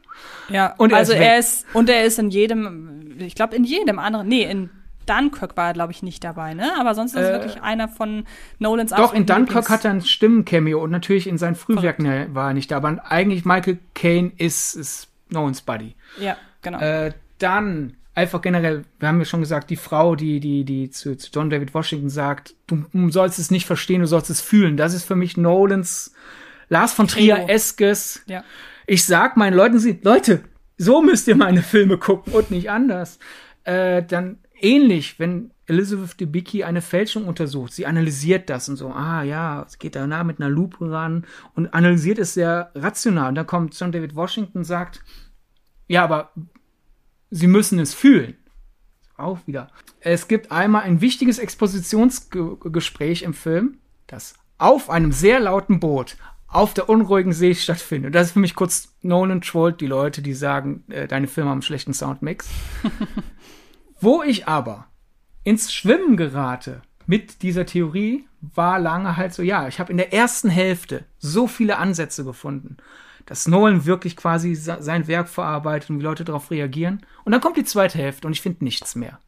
Ja, 0.47 0.73
und 0.77 0.93
er 0.93 0.99
also 0.99 1.11
ist 1.11 1.19
er 1.19 1.39
ist 1.39 1.65
und 1.73 1.89
er 1.89 2.05
ist 2.05 2.19
in 2.19 2.29
jedem, 2.29 3.17
ich 3.17 3.35
glaube 3.35 3.55
in 3.55 3.65
jedem 3.65 3.99
anderen, 3.99 4.29
nee, 4.29 4.43
in 4.43 4.69
Dunkirk 5.05 5.57
war 5.57 5.67
er, 5.67 5.73
glaube 5.73 5.91
ich, 5.91 6.03
nicht 6.03 6.23
dabei, 6.23 6.53
ne? 6.53 6.71
Aber 6.79 6.95
sonst 6.95 7.15
ist 7.15 7.21
äh, 7.21 7.33
wirklich 7.33 7.61
einer 7.61 7.87
von 7.87 8.25
Nolans 8.59 8.91
Doch, 8.91 9.13
in 9.13 9.25
Dunkirk 9.25 9.69
hat 9.69 9.85
er 9.85 9.91
ein 9.91 10.01
Stimmencameo 10.01 10.81
und 10.83 10.91
natürlich 10.91 11.27
in 11.27 11.37
seinen 11.37 11.55
Frühwerken 11.55 12.05
Verrückt. 12.05 12.35
war 12.35 12.49
er 12.49 12.53
nicht 12.53 12.71
da. 12.71 12.77
Aber 12.77 13.03
eigentlich 13.09 13.45
Michael 13.45 13.79
Caine 13.93 14.31
ist, 14.37 14.75
ist 14.75 15.07
Nolans 15.29 15.61
Buddy. 15.61 15.95
Ja, 16.19 16.37
genau. 16.61 16.79
Äh, 16.79 17.13
dann 17.39 17.95
einfach 18.15 18.41
generell, 18.41 18.83
wir 18.99 19.07
haben 19.07 19.19
ja 19.19 19.25
schon 19.25 19.39
gesagt, 19.39 19.69
die 19.69 19.75
Frau, 19.75 20.15
die, 20.15 20.39
die, 20.39 20.63
die 20.63 20.89
zu, 20.89 21.17
zu 21.17 21.29
John 21.33 21.49
David 21.49 21.73
Washington 21.73 22.09
sagt, 22.09 22.53
du, 22.67 22.85
du 22.93 23.09
sollst 23.09 23.39
es 23.39 23.51
nicht 23.51 23.65
verstehen, 23.65 24.01
du 24.01 24.07
sollst 24.07 24.29
es 24.29 24.41
fühlen. 24.41 24.77
Das 24.77 24.93
ist 24.93 25.05
für 25.05 25.15
mich 25.15 25.37
Nolans 25.37 26.13
Lars 26.69 26.93
von 26.93 27.07
Trier-eskes. 27.07 28.23
Ja. 28.27 28.43
Ich 28.87 29.05
sag 29.05 29.37
meinen 29.37 29.53
Leuten, 29.53 29.79
sie, 29.79 29.99
Leute, 30.01 30.43
so 30.77 31.01
müsst 31.01 31.27
ihr 31.27 31.35
meine 31.35 31.61
Filme 31.61 31.97
gucken 31.97 32.33
und 32.33 32.51
nicht 32.51 32.69
anders. 32.69 33.19
Äh, 33.63 34.03
dann 34.03 34.39
ähnlich, 34.63 35.19
wenn 35.19 35.51
Elizabeth 35.65 36.19
Debicki 36.19 36.63
eine 36.63 36.81
Fälschung 36.81 37.25
untersucht, 37.25 37.73
sie 37.73 37.85
analysiert 37.85 38.49
das 38.49 38.67
und 38.69 38.77
so, 38.77 38.89
ah 38.89 39.23
ja, 39.23 39.63
es 39.67 39.77
geht 39.77 39.95
da 39.95 40.23
mit 40.23 40.39
einer 40.39 40.49
Lupe 40.49 40.89
ran 40.89 41.25
und 41.55 41.73
analysiert 41.73 42.17
es 42.17 42.33
sehr 42.33 42.71
rational. 42.75 43.29
Und 43.29 43.35
dann 43.35 43.47
kommt 43.47 43.77
John 43.79 43.91
David 43.91 44.15
Washington 44.15 44.59
und 44.59 44.63
sagt, 44.63 45.03
ja, 45.87 46.03
aber 46.03 46.31
sie 47.29 47.47
müssen 47.47 47.79
es 47.79 47.93
fühlen. 47.93 48.35
Auch 49.15 49.39
wieder. 49.45 49.69
Es 49.99 50.27
gibt 50.27 50.51
einmal 50.51 50.83
ein 50.83 51.01
wichtiges 51.01 51.39
Expositionsgespräch 51.39 53.21
im 53.21 53.33
Film, 53.33 53.77
das 54.07 54.33
auf 54.57 54.89
einem 54.89 55.11
sehr 55.11 55.39
lauten 55.39 55.79
Boot 55.79 56.17
auf 56.47 56.73
der 56.73 56.87
unruhigen 56.87 57.33
See 57.33 57.55
stattfindet. 57.55 58.07
Und 58.07 58.15
das 58.15 58.27
ist 58.27 58.33
für 58.33 58.39
mich 58.39 58.53
kurz 58.53 58.93
Nolan 59.01 59.41
trollt 59.41 59.81
die 59.81 59.87
Leute, 59.87 60.21
die 60.21 60.33
sagen, 60.33 60.83
äh, 60.87 61.07
deine 61.07 61.27
Filme 61.27 61.49
haben 61.49 61.57
einen 61.57 61.61
schlechten 61.63 61.93
Soundmix. 61.93 62.47
Wo 64.03 64.21
ich 64.21 64.49
aber 64.49 64.87
ins 65.45 65.71
Schwimmen 65.71 66.17
gerate 66.17 66.81
mit 67.05 67.41
dieser 67.41 67.65
Theorie, 67.65 68.27
war 68.41 68.77
lange 68.77 69.15
halt 69.15 69.33
so, 69.33 69.41
ja, 69.41 69.69
ich 69.69 69.79
habe 69.79 69.91
in 69.93 69.97
der 69.97 70.11
ersten 70.11 70.49
Hälfte 70.49 71.05
so 71.19 71.47
viele 71.47 71.77
Ansätze 71.77 72.25
gefunden, 72.25 72.75
dass 73.25 73.47
Nolan 73.47 73.85
wirklich 73.85 74.17
quasi 74.17 74.55
sein 74.55 75.07
Werk 75.07 75.29
verarbeitet 75.29 75.89
und 75.89 75.99
die 75.99 76.03
Leute 76.03 76.25
darauf 76.25 76.51
reagieren. 76.51 77.05
Und 77.23 77.31
dann 77.31 77.39
kommt 77.39 77.55
die 77.55 77.63
zweite 77.63 77.97
Hälfte 77.97 78.27
und 78.27 78.33
ich 78.33 78.41
finde 78.41 78.65
nichts 78.65 78.95
mehr. 78.95 79.19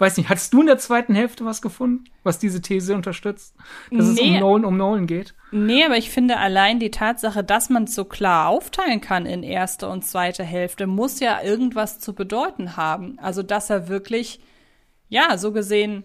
Weiß 0.00 0.16
nicht, 0.16 0.30
hattest 0.30 0.54
du 0.54 0.62
in 0.62 0.66
der 0.66 0.78
zweiten 0.78 1.14
Hälfte 1.14 1.44
was 1.44 1.60
gefunden, 1.60 2.04
was 2.22 2.38
diese 2.38 2.62
These 2.62 2.94
unterstützt? 2.94 3.54
Dass 3.90 4.06
nee. 4.06 4.12
es 4.12 4.20
um 4.20 4.40
Nolan, 4.40 4.64
um 4.64 4.76
Nolan 4.78 5.06
geht? 5.06 5.34
Nee, 5.52 5.84
aber 5.84 5.98
ich 5.98 6.08
finde 6.08 6.38
allein 6.38 6.78
die 6.78 6.90
Tatsache, 6.90 7.44
dass 7.44 7.68
man 7.68 7.84
es 7.84 7.94
so 7.94 8.06
klar 8.06 8.48
aufteilen 8.48 9.02
kann 9.02 9.26
in 9.26 9.42
erste 9.42 9.90
und 9.90 10.06
zweite 10.06 10.42
Hälfte, 10.42 10.86
muss 10.86 11.20
ja 11.20 11.42
irgendwas 11.42 12.00
zu 12.00 12.14
bedeuten 12.14 12.78
haben. 12.78 13.18
Also, 13.18 13.42
dass 13.42 13.68
er 13.68 13.88
wirklich, 13.88 14.40
ja, 15.10 15.36
so 15.36 15.52
gesehen 15.52 16.04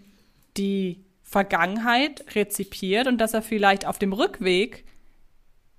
die 0.57 1.05
Vergangenheit 1.23 2.35
rezipiert 2.35 3.07
und 3.07 3.17
dass 3.19 3.33
er 3.33 3.41
vielleicht 3.41 3.87
auf 3.87 3.97
dem 3.97 4.11
Rückweg 4.11 4.83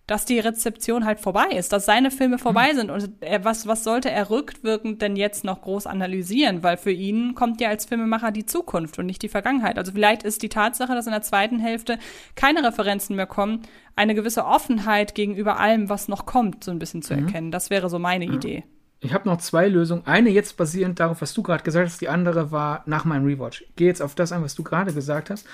dass 0.06 0.24
die 0.24 0.38
Rezeption 0.38 1.04
halt 1.04 1.18
vorbei 1.18 1.48
ist, 1.50 1.72
dass 1.72 1.84
seine 1.84 2.12
Filme 2.12 2.38
vorbei 2.38 2.72
mhm. 2.72 2.76
sind. 2.76 2.90
Und 2.90 3.10
er, 3.20 3.44
was, 3.44 3.66
was 3.66 3.82
sollte 3.82 4.10
er 4.10 4.30
rückwirkend 4.30 5.02
denn 5.02 5.16
jetzt 5.16 5.44
noch 5.44 5.62
groß 5.62 5.86
analysieren? 5.86 6.62
Weil 6.62 6.76
für 6.76 6.92
ihn 6.92 7.34
kommt 7.34 7.60
ja 7.60 7.70
als 7.70 7.86
Filmemacher 7.86 8.30
die 8.30 8.46
Zukunft 8.46 8.98
und 8.98 9.06
nicht 9.06 9.22
die 9.22 9.28
Vergangenheit. 9.28 9.78
Also 9.78 9.92
vielleicht 9.92 10.22
ist 10.22 10.42
die 10.42 10.48
Tatsache, 10.48 10.94
dass 10.94 11.06
in 11.06 11.12
der 11.12 11.22
zweiten 11.22 11.58
Hälfte 11.58 11.98
keine 12.36 12.62
Referenzen 12.62 13.16
mehr 13.16 13.26
kommen, 13.26 13.62
eine 13.96 14.14
gewisse 14.14 14.44
Offenheit 14.44 15.14
gegenüber 15.14 15.58
allem, 15.58 15.88
was 15.88 16.06
noch 16.06 16.24
kommt, 16.24 16.62
so 16.62 16.70
ein 16.70 16.78
bisschen 16.78 17.02
zu 17.02 17.14
mhm. 17.14 17.26
erkennen. 17.26 17.50
Das 17.50 17.70
wäre 17.70 17.90
so 17.90 17.98
meine 17.98 18.26
ja. 18.26 18.32
Idee. 18.32 18.64
Ich 19.00 19.12
habe 19.12 19.28
noch 19.28 19.38
zwei 19.38 19.68
Lösungen. 19.68 20.06
Eine 20.06 20.30
jetzt 20.30 20.56
basierend 20.56 21.00
darauf, 21.00 21.20
was 21.20 21.34
du 21.34 21.42
gerade 21.42 21.64
gesagt 21.64 21.86
hast, 21.86 22.00
die 22.00 22.08
andere 22.08 22.50
war 22.50 22.82
nach 22.86 23.04
meinem 23.04 23.26
Rewatch. 23.26 23.64
Gehe 23.74 23.88
jetzt 23.88 24.00
auf 24.00 24.14
das 24.14 24.32
ein, 24.32 24.42
was 24.42 24.54
du 24.54 24.62
gerade 24.62 24.92
gesagt 24.92 25.30
hast. 25.30 25.46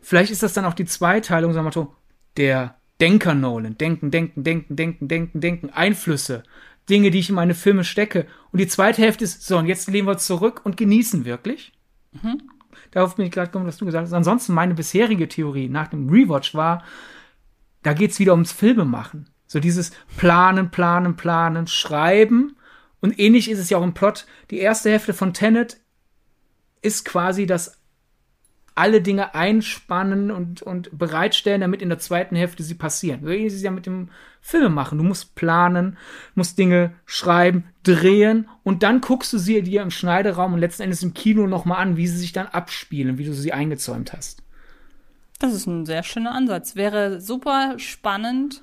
Vielleicht 0.00 0.30
ist 0.30 0.42
das 0.42 0.54
dann 0.54 0.64
auch 0.64 0.74
die 0.74 0.84
Zweiteilung, 0.84 1.52
sagen 1.52 1.64
wir 1.64 1.70
mal 1.70 1.72
so, 1.72 1.94
der 2.36 2.76
Denker 3.00 3.34
Nolan. 3.34 3.76
Denken, 3.76 4.10
denken, 4.10 4.44
denken, 4.44 4.76
denken, 4.76 5.08
denken, 5.08 5.40
denken. 5.40 5.70
Einflüsse. 5.70 6.42
Dinge, 6.88 7.10
die 7.10 7.18
ich 7.18 7.28
in 7.28 7.34
meine 7.34 7.54
Filme 7.54 7.84
stecke. 7.84 8.26
Und 8.52 8.60
die 8.60 8.68
zweite 8.68 9.02
Hälfte 9.02 9.24
ist, 9.24 9.46
so, 9.46 9.58
und 9.58 9.66
jetzt 9.66 9.88
lehnen 9.88 10.06
wir 10.06 10.18
zurück 10.18 10.60
und 10.64 10.76
genießen 10.76 11.24
wirklich. 11.24 11.72
Mhm. 12.12 12.42
Darauf 12.92 13.16
bin 13.16 13.26
ich 13.26 13.32
gerade 13.32 13.48
gekommen, 13.48 13.66
was 13.66 13.78
du 13.78 13.84
gesagt 13.84 14.06
hast. 14.06 14.12
Ansonsten 14.12 14.54
meine 14.54 14.74
bisherige 14.74 15.28
Theorie 15.28 15.68
nach 15.68 15.88
dem 15.88 16.08
Rewatch 16.08 16.54
war, 16.54 16.84
da 17.82 17.92
geht's 17.92 18.18
wieder 18.18 18.32
ums 18.32 18.52
Filmemachen. 18.52 19.28
So 19.46 19.60
dieses 19.60 19.92
Planen, 20.16 20.70
Planen, 20.70 21.16
Planen, 21.16 21.66
Schreiben. 21.66 22.56
Und 23.00 23.18
ähnlich 23.18 23.50
ist 23.50 23.58
es 23.58 23.70
ja 23.70 23.78
auch 23.78 23.84
im 23.84 23.94
Plot. 23.94 24.26
Die 24.50 24.58
erste 24.58 24.90
Hälfte 24.90 25.14
von 25.14 25.34
Tenet 25.34 25.78
ist 26.82 27.04
quasi 27.04 27.46
das 27.46 27.78
alle 28.76 29.00
Dinge 29.00 29.34
einspannen 29.34 30.30
und, 30.30 30.62
und 30.62 30.96
bereitstellen, 30.96 31.62
damit 31.62 31.82
in 31.82 31.88
der 31.88 31.98
zweiten 31.98 32.36
Hälfte 32.36 32.62
sie 32.62 32.74
passieren. 32.74 33.20
So 33.24 33.30
ist 33.30 33.54
es 33.54 33.62
ja 33.62 33.70
mit 33.70 33.86
dem 33.86 34.10
Film 34.42 34.74
machen. 34.74 34.98
Du 34.98 35.04
musst 35.04 35.34
planen, 35.34 35.96
musst 36.34 36.58
Dinge 36.58 36.92
schreiben, 37.06 37.64
drehen 37.82 38.48
und 38.62 38.82
dann 38.82 39.00
guckst 39.00 39.32
du 39.32 39.38
sie 39.38 39.62
dir 39.62 39.82
im 39.82 39.90
Schneideraum 39.90 40.52
und 40.52 40.60
letzten 40.60 40.82
Endes 40.82 41.02
im 41.02 41.14
Kino 41.14 41.46
nochmal 41.46 41.78
an, 41.78 41.96
wie 41.96 42.06
sie 42.06 42.18
sich 42.18 42.32
dann 42.32 42.46
abspielen, 42.46 43.18
wie 43.18 43.24
du 43.24 43.32
sie 43.32 43.52
eingezäumt 43.52 44.12
hast. 44.12 44.42
Das 45.38 45.52
ist 45.52 45.66
ein 45.66 45.86
sehr 45.86 46.02
schöner 46.02 46.34
Ansatz. 46.34 46.76
Wäre 46.76 47.20
super 47.20 47.74
spannend, 47.78 48.62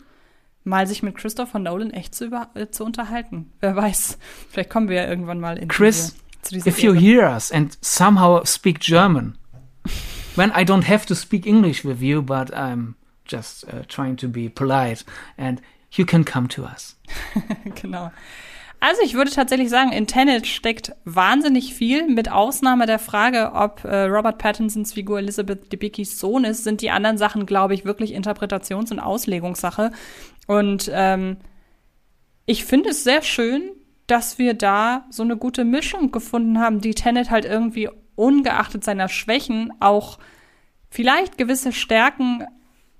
mal 0.64 0.88
sich 0.88 1.04
mit 1.04 1.16
Christopher 1.16 1.60
Nolan 1.60 1.92
echt 1.92 2.16
zu, 2.16 2.26
über, 2.26 2.50
äh, 2.54 2.68
zu 2.68 2.86
unterhalten. 2.86 3.52
Wer 3.60 3.76
weiß, 3.76 4.18
vielleicht 4.50 4.70
kommen 4.70 4.90
wir 4.90 4.98
ja 4.98 5.08
irgendwann 5.08 5.40
mal 5.40 5.58
in 5.58 5.68
Chris, 5.68 6.14
diese, 6.14 6.42
zu 6.44 6.54
dieser 6.54 6.68
if 6.68 6.80
you 6.80 6.94
hear 6.94 7.30
us 7.30 7.52
and 7.52 7.78
somehow 7.82 8.46
speak 8.46 8.80
German, 8.80 9.38
when 10.36 10.52
I 10.52 10.64
don't 10.64 10.86
have 10.88 11.06
to 11.08 11.16
speak 11.16 11.46
English 11.46 11.84
with 11.84 12.02
you, 12.02 12.22
but 12.22 12.54
I'm 12.54 12.96
just 13.26 13.66
uh, 13.68 13.84
trying 13.88 14.18
to 14.18 14.28
be 14.28 14.50
polite 14.50 15.04
and 15.38 15.62
you 15.92 16.06
can 16.06 16.24
come 16.24 16.48
to 16.50 16.64
us. 16.64 16.96
genau. 17.82 18.12
Also 18.80 19.02
ich 19.02 19.14
würde 19.14 19.32
tatsächlich 19.32 19.70
sagen, 19.70 19.94
in 19.94 20.08
Tenet 20.08 20.46
steckt 20.46 20.92
wahnsinnig 21.06 21.74
viel. 21.74 22.06
Mit 22.10 22.30
Ausnahme 22.30 22.86
der 22.86 23.00
Frage, 23.00 23.54
ob 23.54 23.86
äh, 23.86 24.04
Robert 24.04 24.40
Pattinsons 24.40 24.92
Figur 24.92 25.20
Elizabeth 25.20 25.72
Debickys 25.72 26.20
Sohn 26.20 26.44
ist, 26.44 26.66
sind 26.66 26.82
die 26.82 26.92
anderen 26.92 27.18
Sachen, 27.18 27.46
glaube 27.46 27.76
ich, 27.76 27.86
wirklich 27.86 28.14
Interpretations- 28.14 28.92
und 28.92 29.00
Auslegungssache. 29.00 29.92
Und 30.48 30.92
ähm, 30.94 31.38
ich 32.46 32.66
finde 32.66 32.90
es 32.90 33.06
sehr 33.06 33.22
schön, 33.22 33.72
dass 34.08 34.38
wir 34.38 34.54
da 34.54 35.06
so 35.10 35.24
eine 35.24 35.38
gute 35.38 35.64
Mischung 35.64 36.12
gefunden 36.12 36.60
haben, 36.60 36.82
die 36.82 36.94
Tenet 36.94 37.30
halt 37.30 37.46
irgendwie 37.46 37.88
ungeachtet 38.16 38.84
seiner 38.84 39.10
Schwächen 39.10 39.74
auch 39.80 40.20
vielleicht 40.90 41.38
gewisse 41.38 41.72
Stärken 41.72 42.46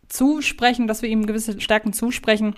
zusprechen, 0.08 0.88
dass 0.88 1.02
wir 1.02 1.10
ihm 1.10 1.26
gewisse 1.26 1.60
Stärken 1.60 1.94
zusprechen, 1.94 2.56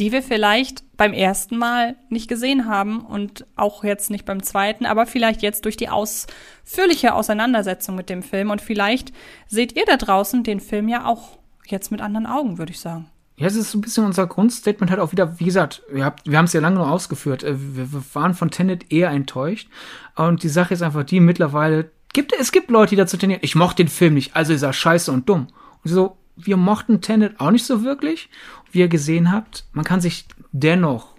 die 0.00 0.12
wir 0.12 0.22
vielleicht 0.22 0.84
beim 0.96 1.12
ersten 1.12 1.56
Mal 1.56 1.96
nicht 2.08 2.28
gesehen 2.28 2.66
haben 2.66 3.00
und 3.00 3.46
auch 3.56 3.84
jetzt 3.84 4.10
nicht 4.10 4.24
beim 4.24 4.42
zweiten, 4.42 4.86
aber 4.86 5.06
vielleicht 5.06 5.42
jetzt 5.42 5.64
durch 5.64 5.76
die 5.76 5.88
ausführliche 5.88 7.14
Auseinandersetzung 7.14 7.94
mit 7.94 8.10
dem 8.10 8.22
Film. 8.22 8.50
Und 8.50 8.60
vielleicht 8.60 9.12
seht 9.46 9.76
ihr 9.76 9.84
da 9.86 9.96
draußen 9.96 10.42
den 10.42 10.60
Film 10.60 10.88
ja 10.88 11.06
auch 11.06 11.38
jetzt 11.66 11.90
mit 11.90 12.00
anderen 12.00 12.26
Augen, 12.26 12.58
würde 12.58 12.72
ich 12.72 12.80
sagen. 12.80 13.10
Ja, 13.38 13.46
es 13.46 13.54
ist 13.54 13.70
so 13.70 13.78
ein 13.78 13.82
bisschen 13.82 14.06
unser 14.06 14.26
Grundstatement 14.26 14.90
halt 14.90 15.00
auch 15.00 15.12
wieder, 15.12 15.38
wie 15.38 15.44
gesagt, 15.44 15.82
wir, 15.90 16.06
haben 16.06 16.44
es 16.46 16.54
ja 16.54 16.60
lange 16.60 16.76
nur 16.76 16.90
ausgeführt. 16.90 17.42
Äh, 17.42 17.76
wir, 17.76 17.92
wir 17.92 18.02
waren 18.14 18.34
von 18.34 18.50
Tenet 18.50 18.90
eher 18.90 19.10
enttäuscht. 19.10 19.68
Und 20.14 20.42
die 20.42 20.48
Sache 20.48 20.72
ist 20.72 20.82
einfach 20.82 21.04
die, 21.04 21.20
mittlerweile 21.20 21.90
Gibt, 22.16 22.32
es 22.32 22.50
gibt 22.50 22.70
Leute, 22.70 22.90
die 22.90 22.96
dazu 22.96 23.18
tendieren, 23.18 23.42
ich 23.44 23.56
mochte 23.56 23.84
den 23.84 23.90
Film 23.90 24.14
nicht, 24.14 24.34
also 24.34 24.54
ist 24.54 24.62
er 24.62 24.72
scheiße 24.72 25.12
und 25.12 25.28
dumm. 25.28 25.48
Und 25.84 25.90
so, 25.90 26.16
wir 26.34 26.56
mochten 26.56 27.02
Tenet 27.02 27.38
auch 27.40 27.50
nicht 27.50 27.66
so 27.66 27.84
wirklich. 27.84 28.30
Wie 28.72 28.78
ihr 28.78 28.88
gesehen 28.88 29.30
habt, 29.30 29.66
man 29.72 29.84
kann 29.84 30.00
sich 30.00 30.24
dennoch 30.50 31.14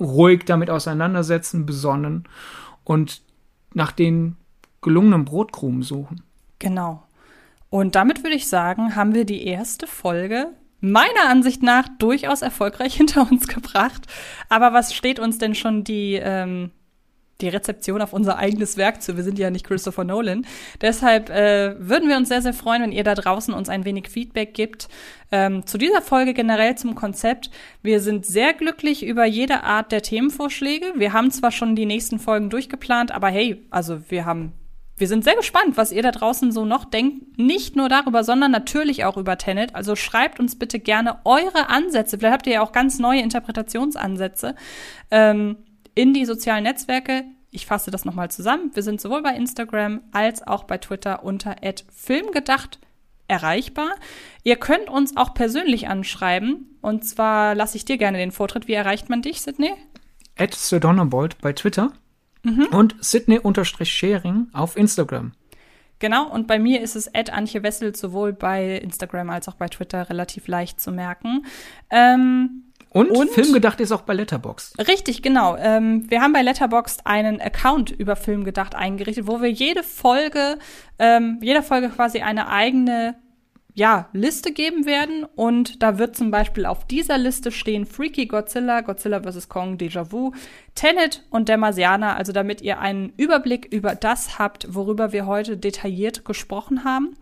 ruhig 0.00 0.46
damit 0.46 0.70
auseinandersetzen, 0.70 1.66
besonnen 1.66 2.24
und 2.84 3.20
nach 3.74 3.92
den 3.92 4.38
gelungenen 4.80 5.26
Brotkrumen 5.26 5.82
suchen. 5.82 6.22
Genau. 6.60 7.02
Und 7.68 7.94
damit 7.94 8.22
würde 8.22 8.36
ich 8.36 8.48
sagen, 8.48 8.96
haben 8.96 9.12
wir 9.12 9.26
die 9.26 9.46
erste 9.46 9.86
Folge 9.86 10.46
meiner 10.80 11.28
Ansicht 11.28 11.62
nach 11.62 11.90
durchaus 11.98 12.40
erfolgreich 12.40 12.94
hinter 12.96 13.30
uns 13.30 13.48
gebracht. 13.48 14.06
Aber 14.48 14.72
was 14.72 14.94
steht 14.94 15.18
uns 15.18 15.36
denn 15.36 15.54
schon 15.54 15.84
die 15.84 16.14
ähm, 16.14 16.70
die 17.40 17.48
Rezeption 17.48 18.00
auf 18.00 18.12
unser 18.12 18.38
eigenes 18.38 18.76
Werk 18.76 19.02
zu. 19.02 19.16
Wir 19.16 19.24
sind 19.24 19.38
ja 19.38 19.50
nicht 19.50 19.66
Christopher 19.66 20.04
Nolan. 20.04 20.46
Deshalb 20.80 21.30
äh, 21.30 21.74
würden 21.78 22.08
wir 22.08 22.16
uns 22.16 22.28
sehr, 22.28 22.42
sehr 22.42 22.54
freuen, 22.54 22.82
wenn 22.82 22.92
ihr 22.92 23.04
da 23.04 23.14
draußen 23.14 23.52
uns 23.52 23.68
ein 23.68 23.84
wenig 23.84 24.08
Feedback 24.08 24.54
gibt 24.54 24.88
ähm, 25.32 25.66
zu 25.66 25.78
dieser 25.78 26.02
Folge 26.02 26.32
generell 26.32 26.76
zum 26.76 26.94
Konzept. 26.94 27.50
Wir 27.82 28.00
sind 28.00 28.24
sehr 28.24 28.54
glücklich 28.54 29.04
über 29.04 29.24
jede 29.24 29.64
Art 29.64 29.90
der 29.90 30.02
Themenvorschläge. 30.02 30.92
Wir 30.96 31.12
haben 31.12 31.30
zwar 31.30 31.50
schon 31.50 31.74
die 31.76 31.86
nächsten 31.86 32.18
Folgen 32.18 32.50
durchgeplant, 32.50 33.10
aber 33.10 33.28
hey, 33.28 33.64
also 33.70 33.98
wir 34.10 34.24
haben 34.24 34.52
wir 34.96 35.08
sind 35.08 35.24
sehr 35.24 35.34
gespannt, 35.34 35.76
was 35.76 35.90
ihr 35.90 36.02
da 36.02 36.12
draußen 36.12 36.52
so 36.52 36.64
noch 36.64 36.84
denkt. 36.84 37.36
Nicht 37.36 37.74
nur 37.74 37.88
darüber, 37.88 38.22
sondern 38.22 38.52
natürlich 38.52 39.04
auch 39.04 39.16
über 39.16 39.36
Tenet. 39.36 39.74
Also 39.74 39.96
schreibt 39.96 40.38
uns 40.38 40.56
bitte 40.56 40.78
gerne 40.78 41.18
eure 41.24 41.68
Ansätze. 41.68 42.16
Vielleicht 42.16 42.32
habt 42.32 42.46
ihr 42.46 42.54
ja 42.54 42.62
auch 42.62 42.70
ganz 42.70 43.00
neue 43.00 43.20
Interpretationsansätze. 43.20 44.54
Ähm, 45.10 45.56
in 45.94 46.12
die 46.12 46.24
sozialen 46.24 46.64
Netzwerke. 46.64 47.24
Ich 47.50 47.66
fasse 47.66 47.90
das 47.90 48.04
nochmal 48.04 48.30
zusammen. 48.30 48.70
Wir 48.74 48.82
sind 48.82 49.00
sowohl 49.00 49.22
bei 49.22 49.34
Instagram 49.34 50.00
als 50.12 50.46
auch 50.46 50.64
bei 50.64 50.78
Twitter 50.78 51.24
unter 51.24 51.56
@filmgedacht 51.92 52.78
erreichbar. 53.28 53.94
Ihr 54.42 54.56
könnt 54.56 54.90
uns 54.90 55.16
auch 55.16 55.34
persönlich 55.34 55.88
anschreiben. 55.88 56.78
Und 56.80 57.04
zwar 57.04 57.54
lasse 57.54 57.76
ich 57.76 57.84
dir 57.84 57.96
gerne 57.96 58.18
den 58.18 58.32
Vortritt. 58.32 58.68
Wie 58.68 58.74
erreicht 58.74 59.08
man 59.08 59.22
dich, 59.22 59.40
Sidney? 59.40 59.72
At 60.36 60.54
Sir 60.54 60.80
Donnerbold 60.80 61.40
bei 61.40 61.52
Twitter. 61.52 61.92
Mhm. 62.42 62.66
Und 62.66 62.96
Sydney-Sharing 63.00 64.48
auf 64.52 64.76
Instagram. 64.76 65.32
Genau, 66.00 66.30
und 66.30 66.46
bei 66.46 66.58
mir 66.58 66.82
ist 66.82 66.96
es 66.96 67.06
Ed 67.06 67.30
Antje 67.30 67.62
Wessel 67.62 67.94
sowohl 67.94 68.32
bei 68.32 68.76
Instagram 68.78 69.30
als 69.30 69.48
auch 69.48 69.54
bei 69.54 69.68
Twitter 69.68 70.10
relativ 70.10 70.48
leicht 70.48 70.80
zu 70.80 70.92
merken. 70.92 71.46
Ähm, 71.88 72.63
und, 72.94 73.10
und 73.10 73.30
Filmgedacht 73.30 73.80
ist 73.80 73.90
auch 73.90 74.02
bei 74.02 74.14
Letterboxd. 74.14 74.78
Richtig, 74.86 75.20
genau. 75.20 75.56
Ähm, 75.56 76.08
wir 76.08 76.20
haben 76.20 76.32
bei 76.32 76.42
Letterboxd 76.42 77.04
einen 77.04 77.40
Account 77.40 77.90
über 77.90 78.14
Filmgedacht 78.14 78.76
eingerichtet, 78.76 79.26
wo 79.26 79.42
wir 79.42 79.50
jede 79.50 79.82
Folge, 79.82 80.58
ähm, 81.00 81.40
jeder 81.42 81.64
Folge 81.64 81.88
quasi 81.88 82.20
eine 82.20 82.48
eigene 82.48 83.16
ja, 83.74 84.08
Liste 84.12 84.52
geben 84.52 84.86
werden. 84.86 85.26
Und 85.34 85.82
da 85.82 85.98
wird 85.98 86.16
zum 86.16 86.30
Beispiel 86.30 86.66
auf 86.66 86.86
dieser 86.86 87.18
Liste 87.18 87.50
stehen 87.50 87.84
Freaky 87.84 88.26
Godzilla, 88.26 88.80
Godzilla 88.82 89.20
vs. 89.20 89.48
Kong, 89.48 89.76
Déjà 89.76 90.12
Vu, 90.12 90.32
Tenet 90.76 91.24
und 91.30 91.48
der 91.48 91.58
Marsianer. 91.58 92.16
Also 92.16 92.30
damit 92.30 92.62
ihr 92.62 92.78
einen 92.78 93.12
Überblick 93.16 93.66
über 93.72 93.96
das 93.96 94.38
habt, 94.38 94.72
worüber 94.72 95.12
wir 95.12 95.26
heute 95.26 95.56
detailliert 95.56 96.24
gesprochen 96.24 96.84
haben. 96.84 97.16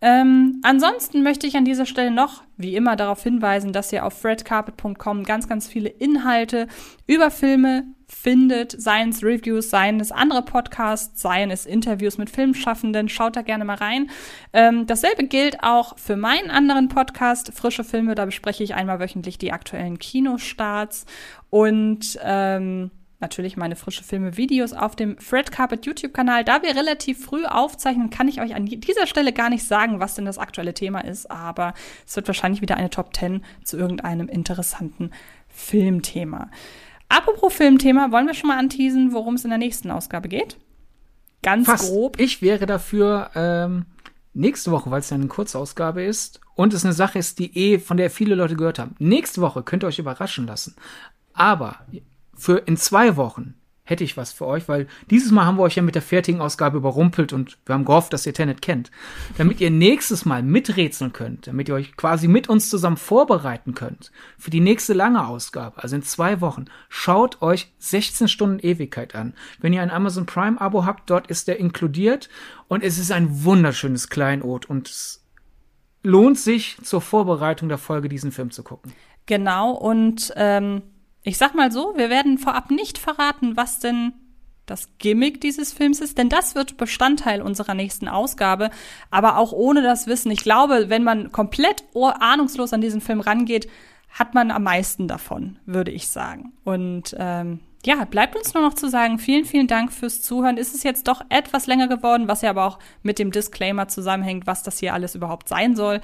Ähm, 0.00 0.60
ansonsten 0.62 1.22
möchte 1.22 1.46
ich 1.46 1.56
an 1.56 1.64
dieser 1.64 1.86
Stelle 1.86 2.10
noch, 2.10 2.44
wie 2.56 2.76
immer, 2.76 2.94
darauf 2.94 3.22
hinweisen, 3.22 3.72
dass 3.72 3.92
ihr 3.92 4.06
auf 4.06 4.20
fredcarpet.com 4.20 5.24
ganz, 5.24 5.48
ganz 5.48 5.66
viele 5.66 5.88
Inhalte 5.88 6.68
über 7.06 7.30
Filme 7.30 7.84
findet, 8.08 8.80
seien 8.80 9.10
es 9.10 9.22
Reviews, 9.22 9.70
seien 9.70 10.00
es 10.00 10.12
andere 10.12 10.42
Podcasts, 10.42 11.20
seien 11.20 11.50
es 11.50 11.66
Interviews 11.66 12.16
mit 12.16 12.30
Filmschaffenden. 12.30 13.08
Schaut 13.08 13.36
da 13.36 13.42
gerne 13.42 13.64
mal 13.64 13.76
rein. 13.76 14.10
Ähm, 14.52 14.86
dasselbe 14.86 15.24
gilt 15.24 15.62
auch 15.62 15.98
für 15.98 16.16
meinen 16.16 16.50
anderen 16.50 16.88
Podcast, 16.88 17.52
Frische 17.52 17.84
Filme. 17.84 18.14
Da 18.14 18.24
bespreche 18.24 18.64
ich 18.64 18.74
einmal 18.74 19.00
wöchentlich 19.00 19.36
die 19.36 19.52
aktuellen 19.52 19.98
Kinostarts 19.98 21.04
und 21.50 22.18
ähm, 22.22 22.90
natürlich 23.20 23.56
meine 23.56 23.76
frische 23.76 24.04
Filme 24.04 24.36
Videos 24.36 24.72
auf 24.72 24.96
dem 24.96 25.18
Fred 25.18 25.50
Carpet 25.50 25.86
YouTube 25.86 26.14
Kanal. 26.14 26.44
Da 26.44 26.62
wir 26.62 26.76
relativ 26.76 27.24
früh 27.24 27.44
aufzeichnen, 27.44 28.10
kann 28.10 28.28
ich 28.28 28.40
euch 28.40 28.54
an 28.54 28.66
dieser 28.66 29.06
Stelle 29.06 29.32
gar 29.32 29.50
nicht 29.50 29.66
sagen, 29.66 30.00
was 30.00 30.14
denn 30.14 30.24
das 30.24 30.38
aktuelle 30.38 30.74
Thema 30.74 31.00
ist, 31.00 31.30
aber 31.30 31.74
es 32.06 32.14
wird 32.16 32.28
wahrscheinlich 32.28 32.62
wieder 32.62 32.76
eine 32.76 32.90
Top 32.90 33.14
10 33.14 33.44
zu 33.64 33.76
irgendeinem 33.76 34.28
interessanten 34.28 35.10
Filmthema. 35.48 36.50
Apropos 37.08 37.54
Filmthema, 37.54 38.12
wollen 38.12 38.26
wir 38.26 38.34
schon 38.34 38.48
mal 38.48 38.58
anteasen, 38.58 39.12
worum 39.12 39.34
es 39.34 39.44
in 39.44 39.50
der 39.50 39.58
nächsten 39.58 39.90
Ausgabe 39.90 40.28
geht? 40.28 40.56
Ganz 41.42 41.66
Fast. 41.66 41.90
grob. 41.90 42.20
Ich 42.20 42.42
wäre 42.42 42.66
dafür 42.66 43.30
ähm, 43.34 43.86
nächste 44.34 44.70
Woche, 44.70 44.90
weil 44.90 45.00
es 45.00 45.10
ja 45.10 45.16
eine 45.16 45.26
Kurzausgabe 45.26 46.02
ist 46.02 46.40
und 46.54 46.74
es 46.74 46.84
eine 46.84 46.92
Sache 46.92 47.18
ist, 47.18 47.38
die 47.38 47.56
eh, 47.56 47.78
von 47.78 47.96
der 47.96 48.10
viele 48.10 48.34
Leute 48.34 48.56
gehört 48.56 48.78
haben. 48.78 48.94
Nächste 48.98 49.40
Woche 49.40 49.62
könnt 49.62 49.84
ihr 49.84 49.86
euch 49.86 49.98
überraschen 49.98 50.46
lassen. 50.46 50.74
Aber 51.32 51.76
für 52.38 52.58
in 52.58 52.76
zwei 52.76 53.16
Wochen 53.16 53.54
hätte 53.88 54.04
ich 54.04 54.18
was 54.18 54.32
für 54.32 54.46
euch, 54.46 54.68
weil 54.68 54.86
dieses 55.10 55.32
Mal 55.32 55.46
haben 55.46 55.56
wir 55.56 55.62
euch 55.62 55.76
ja 55.76 55.82
mit 55.82 55.94
der 55.94 56.02
fertigen 56.02 56.42
Ausgabe 56.42 56.76
überrumpelt 56.76 57.32
und 57.32 57.58
wir 57.64 57.74
haben 57.74 57.86
gehofft, 57.86 58.12
dass 58.12 58.26
ihr 58.26 58.34
Tenet 58.34 58.60
kennt. 58.60 58.90
Damit 59.38 59.62
ihr 59.62 59.70
nächstes 59.70 60.26
Mal 60.26 60.42
miträtseln 60.42 61.14
könnt, 61.14 61.46
damit 61.46 61.68
ihr 61.68 61.74
euch 61.74 61.96
quasi 61.96 62.28
mit 62.28 62.50
uns 62.50 62.68
zusammen 62.68 62.98
vorbereiten 62.98 63.74
könnt 63.74 64.12
für 64.36 64.50
die 64.50 64.60
nächste 64.60 64.92
lange 64.92 65.26
Ausgabe, 65.26 65.82
also 65.82 65.96
in 65.96 66.02
zwei 66.02 66.42
Wochen, 66.42 66.66
schaut 66.90 67.40
euch 67.40 67.72
16 67.78 68.28
Stunden 68.28 68.58
Ewigkeit 68.58 69.14
an. 69.14 69.32
Wenn 69.58 69.72
ihr 69.72 69.80
ein 69.80 69.90
Amazon 69.90 70.26
Prime 70.26 70.60
Abo 70.60 70.84
habt, 70.84 71.08
dort 71.08 71.28
ist 71.28 71.48
der 71.48 71.58
inkludiert 71.58 72.28
und 72.68 72.82
es 72.82 72.98
ist 72.98 73.10
ein 73.10 73.44
wunderschönes 73.44 74.10
Kleinod 74.10 74.66
und 74.66 74.88
es 74.88 75.24
lohnt 76.02 76.38
sich 76.38 76.76
zur 76.82 77.00
Vorbereitung 77.00 77.70
der 77.70 77.78
Folge 77.78 78.10
diesen 78.10 78.32
Film 78.32 78.50
zu 78.50 78.62
gucken. 78.62 78.92
Genau 79.24 79.72
und 79.72 80.32
ähm 80.36 80.82
ich 81.22 81.38
sag 81.38 81.54
mal 81.54 81.72
so, 81.72 81.94
wir 81.96 82.10
werden 82.10 82.38
vorab 82.38 82.70
nicht 82.70 82.98
verraten, 82.98 83.56
was 83.56 83.80
denn 83.80 84.12
das 84.66 84.90
Gimmick 84.98 85.40
dieses 85.40 85.72
Films 85.72 86.00
ist, 86.00 86.18
denn 86.18 86.28
das 86.28 86.54
wird 86.54 86.76
Bestandteil 86.76 87.42
unserer 87.42 87.74
nächsten 87.74 88.06
Ausgabe, 88.06 88.70
aber 89.10 89.38
auch 89.38 89.52
ohne 89.52 89.82
das 89.82 90.06
Wissen. 90.06 90.30
Ich 90.30 90.40
glaube, 90.40 90.88
wenn 90.88 91.04
man 91.04 91.32
komplett 91.32 91.84
ahnungslos 91.94 92.72
an 92.72 92.80
diesen 92.80 93.00
Film 93.00 93.20
rangeht, 93.20 93.68
hat 94.10 94.34
man 94.34 94.50
am 94.50 94.62
meisten 94.62 95.08
davon, 95.08 95.58
würde 95.66 95.90
ich 95.90 96.08
sagen. 96.08 96.52
Und 96.64 97.14
ähm, 97.18 97.60
ja, 97.84 98.04
bleibt 98.04 98.36
uns 98.36 98.54
nur 98.54 98.62
noch 98.62 98.74
zu 98.74 98.88
sagen, 98.88 99.18
vielen, 99.18 99.44
vielen 99.44 99.66
Dank 99.66 99.92
fürs 99.92 100.22
Zuhören. 100.22 100.56
Ist 100.56 100.74
es 100.74 100.82
jetzt 100.82 101.08
doch 101.08 101.22
etwas 101.28 101.66
länger 101.66 101.88
geworden, 101.88 102.26
was 102.26 102.42
ja 102.42 102.50
aber 102.50 102.64
auch 102.64 102.78
mit 103.02 103.18
dem 103.18 103.30
Disclaimer 103.30 103.88
zusammenhängt, 103.88 104.46
was 104.46 104.62
das 104.62 104.78
hier 104.78 104.94
alles 104.94 105.14
überhaupt 105.14 105.48
sein 105.48 105.76
soll. 105.76 106.00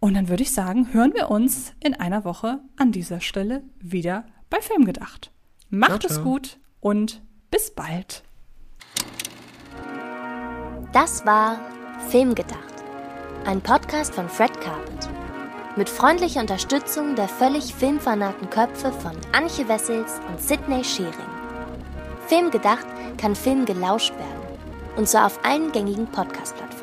Und 0.00 0.14
dann 0.14 0.28
würde 0.30 0.42
ich 0.42 0.52
sagen, 0.52 0.92
hören 0.92 1.12
wir 1.12 1.30
uns 1.30 1.74
in 1.78 1.94
einer 1.94 2.24
Woche 2.24 2.60
an 2.76 2.90
dieser 2.90 3.20
Stelle 3.20 3.62
wieder 3.78 4.24
bei 4.48 4.60
Film 4.62 4.86
gedacht. 4.86 5.30
Macht 5.68 6.02
ciao, 6.02 6.10
es 6.10 6.22
gut 6.22 6.58
und 6.80 7.22
bis 7.50 7.70
bald. 7.70 8.24
Das 10.92 11.24
war 11.26 11.60
Film 12.08 12.34
gedacht. 12.34 12.58
Ein 13.44 13.60
Podcast 13.60 14.14
von 14.14 14.28
Fred 14.28 14.58
Carpet. 14.60 15.08
Mit 15.76 15.88
freundlicher 15.88 16.40
Unterstützung 16.40 17.14
der 17.14 17.28
völlig 17.28 17.74
filmfanaten 17.74 18.48
Köpfe 18.50 18.92
von 18.92 19.12
Anche 19.32 19.68
Wessels 19.68 20.18
und 20.28 20.40
Sidney 20.40 20.82
Schering. 20.82 21.12
Film 22.26 22.50
gedacht 22.50 22.86
kann 23.18 23.36
Film 23.36 23.66
gelauscht 23.66 24.12
werden. 24.12 24.58
Und 24.96 25.08
zwar 25.08 25.26
auf 25.26 25.44
allen 25.44 25.70
gängigen 25.72 26.06
Podcast-Plattformen. 26.06 26.79